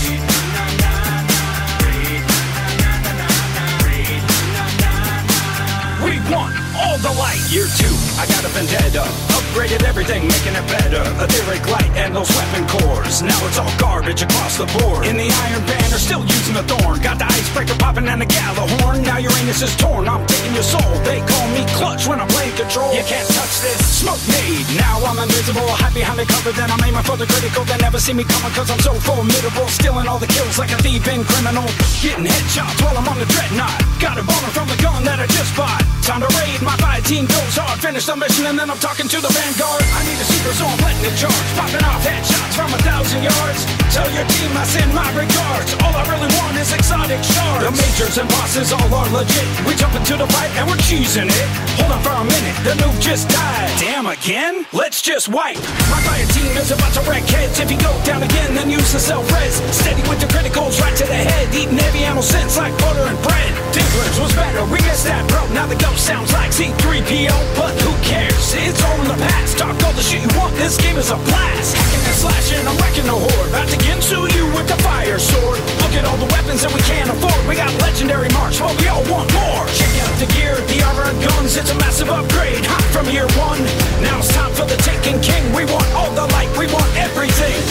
raid. 6.31 6.54
All 6.85 6.99
the 7.01 7.13
light. 7.17 7.41
Year 7.49 7.65
two, 7.81 7.95
I 8.21 8.29
got 8.29 8.45
a 8.45 8.51
vendetta. 8.53 9.03
Upgraded 9.33 9.81
everything, 9.83 10.27
making 10.27 10.53
it 10.53 10.65
better. 10.69 11.01
Etheric 11.17 11.65
light 11.65 11.89
and 11.97 12.15
those 12.15 12.29
weapon 12.29 12.63
cores. 12.69 13.21
Now 13.25 13.39
it's 13.47 13.57
all 13.57 13.71
garbage 13.81 14.21
across 14.21 14.57
the 14.61 14.69
board. 14.77 15.05
In 15.09 15.17
the 15.17 15.25
Iron 15.25 15.63
Banner, 15.65 15.97
still 15.97 16.21
using 16.21 16.53
the 16.53 16.63
thorn. 16.63 17.01
Got 17.01 17.17
the 17.17 17.25
icebreaker 17.25 17.75
popping 17.81 18.07
and 18.07 18.21
the 18.21 18.29
Gallahorn. 18.29 19.01
Now 19.01 19.17
Uranus 19.17 19.61
is 19.65 19.75
torn. 19.75 20.07
I'm 20.07 20.25
taking 20.27 20.53
your 20.53 20.63
soul. 20.63 20.91
They 21.01 21.19
call 21.25 21.47
me 21.57 21.65
clutch 21.73 22.05
when 22.07 22.21
I'm 22.21 22.29
playing 22.29 22.55
control. 22.55 22.93
You 22.93 23.03
can't 23.03 23.27
touch 23.33 23.55
this. 23.65 23.81
Smoke 24.05 24.21
made. 24.29 24.67
Now 24.77 25.01
I'm 25.09 25.17
invisible. 25.17 25.65
Hide 25.81 25.93
behind 25.93 26.19
the 26.19 26.27
cover. 26.29 26.51
Then 26.53 26.69
I'm 26.69 26.81
aiming 26.85 27.03
for 27.03 27.17
the 27.17 27.25
critical. 27.25 27.65
They 27.65 27.77
never 27.81 27.97
see 27.97 28.13
me 28.13 28.23
coming 28.23 28.53
cause 28.53 28.69
I'm 28.69 28.83
so 28.83 28.93
formidable. 29.01 29.65
Stealing 29.73 30.07
all 30.07 30.19
the 30.19 30.29
kills 30.29 30.59
like 30.61 30.69
a 30.69 30.79
thief 30.85 31.01
and 31.07 31.25
criminal. 31.25 31.65
Getting 32.03 32.29
headshots 32.29 32.77
while 32.83 32.93
I'm 32.93 33.07
on 33.09 33.17
the 33.17 33.25
dreadnought. 33.25 33.79
Got 33.97 34.19
a 34.19 34.23
boner 34.23 34.51
from 34.53 34.67
the 34.69 34.77
gun 34.83 35.03
that 35.07 35.19
I 35.19 35.27
just 35.27 35.55
bought. 35.57 35.81
Time 36.03 36.21
to 36.21 36.29
raid. 36.37 36.61
My 36.61 36.74
fight 36.81 37.05
team 37.05 37.25
goes 37.29 37.55
hard. 37.55 37.77
Finish 37.79 38.05
the 38.05 38.15
mission 38.15 38.45
and 38.49 38.57
then 38.57 38.69
I'm 38.69 38.81
talking 38.81 39.07
to 39.07 39.21
the. 39.21 39.35
Vanguard. 39.35 39.83
I 39.91 40.01
need 40.07 40.15
a 40.15 40.27
super, 40.31 40.53
so 40.55 40.63
I'm 40.63 40.79
letting 40.79 41.11
it 41.11 41.15
charge. 41.19 41.49
Popping 41.59 41.83
off 41.83 41.99
headshots 41.99 42.55
from 42.55 42.71
a 42.71 42.79
thousand 42.87 43.19
yards. 43.19 43.67
Tell 43.91 44.07
your 44.15 44.23
team 44.31 44.51
I 44.55 44.63
send 44.63 44.95
my 44.95 45.07
regards. 45.11 45.75
All 45.83 45.91
I 45.91 46.07
really 46.07 46.31
want 46.39 46.55
is 46.55 46.71
exotic 46.71 47.19
shards. 47.19 47.67
The 47.67 47.71
majors 47.75 48.15
and 48.15 48.29
bosses 48.31 48.71
all 48.71 48.87
are 48.95 49.09
legit. 49.11 49.43
We 49.67 49.75
jump 49.75 49.91
into 49.99 50.15
the 50.15 50.27
fight 50.31 50.51
and 50.55 50.71
we're 50.71 50.79
cheesing 50.87 51.27
it. 51.27 51.47
Hold 51.83 51.91
on 51.91 51.99
for 51.99 52.15
a 52.15 52.23
minute, 52.23 52.55
the 52.63 52.79
noob 52.79 52.95
just 53.03 53.27
died. 53.27 53.67
Damn 53.75 54.07
again? 54.07 54.63
Let's 54.71 55.03
just 55.03 55.27
wipe. 55.27 55.59
My 55.91 55.99
fire 56.07 56.27
team 56.31 56.55
is 56.55 56.71
about 56.71 56.95
to 56.95 57.03
wreck 57.03 57.27
heads. 57.27 57.59
If 57.59 57.67
you 57.67 57.79
go 57.83 57.91
down 58.07 58.23
again, 58.23 58.55
then 58.55 58.71
use 58.71 58.95
the 58.95 58.99
self-res. 58.99 59.59
Steady 59.75 60.01
with 60.07 60.23
the 60.23 60.31
criticals 60.31 60.79
right 60.79 60.95
to 60.95 61.05
the 61.05 61.19
head. 61.27 61.51
Eating 61.51 61.77
heavy 61.77 62.07
ammo 62.07 62.21
sense 62.21 62.55
like 62.55 62.71
butter 62.79 63.03
and 63.03 63.19
bread. 63.19 63.51
Dinklers 63.75 64.15
was 64.23 64.31
better, 64.31 64.63
we 64.71 64.79
missed 64.87 65.03
that 65.11 65.27
bro. 65.27 65.43
Now 65.51 65.67
the 65.67 65.75
ghost 65.75 66.07
sounds 66.07 66.31
like 66.31 66.55
C3PO, 66.65 67.37
but 67.53 67.77
who 67.85 67.93
cares? 68.01 68.57
It's 68.57 68.81
all 68.81 68.97
in 69.01 69.07
the 69.07 69.21
past. 69.21 69.57
Talk 69.57 69.77
all 69.85 69.93
the 69.93 70.01
shit 70.01 70.21
you 70.25 70.31
want, 70.33 70.55
this 70.55 70.77
game 70.77 70.97
is 70.97 71.11
a 71.11 71.17
blast. 71.29 71.77
Hacking 71.77 72.01
and 72.01 72.17
slashing, 72.17 72.65
I'm 72.65 72.77
wrecking 72.81 73.05
the 73.05 73.13
horde. 73.13 73.49
About 73.53 73.69
to 73.69 73.77
into 73.85 74.25
you 74.33 74.49
with 74.57 74.65
the 74.65 74.77
fire 74.81 75.19
sword. 75.19 75.61
Look 75.85 75.93
at 75.93 76.05
all 76.09 76.17
the 76.17 76.29
weapons 76.33 76.65
that 76.65 76.73
we 76.73 76.81
can't 76.89 77.09
afford. 77.09 77.37
We 77.45 77.53
got 77.53 77.69
legendary 77.85 78.29
march, 78.33 78.57
but 78.57 78.73
we 78.81 78.87
all 78.89 79.05
want 79.05 79.29
more. 79.37 79.65
Check 79.77 79.93
out 80.01 80.15
the 80.17 80.25
gear, 80.33 80.57
the 80.57 80.81
armor 80.89 81.05
and 81.05 81.19
guns. 81.21 81.53
It's 81.53 81.69
a 81.69 81.77
massive 81.77 82.09
upgrade, 82.09 82.65
hot 82.65 82.85
from 82.89 83.05
year 83.13 83.29
one. 83.37 83.61
Now 84.01 84.17
it's 84.17 84.33
time 84.33 84.53
for 84.57 84.65
the 84.65 84.77
taking 84.81 85.21
King. 85.21 85.45
We 85.53 85.69
want 85.69 85.85
all 85.93 86.09
the 86.17 86.25
light, 86.33 86.49
we 86.57 86.65
want 86.73 86.89
everything. 86.97 87.61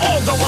all 0.00 0.20
the 0.20 0.34
way. 0.44 0.47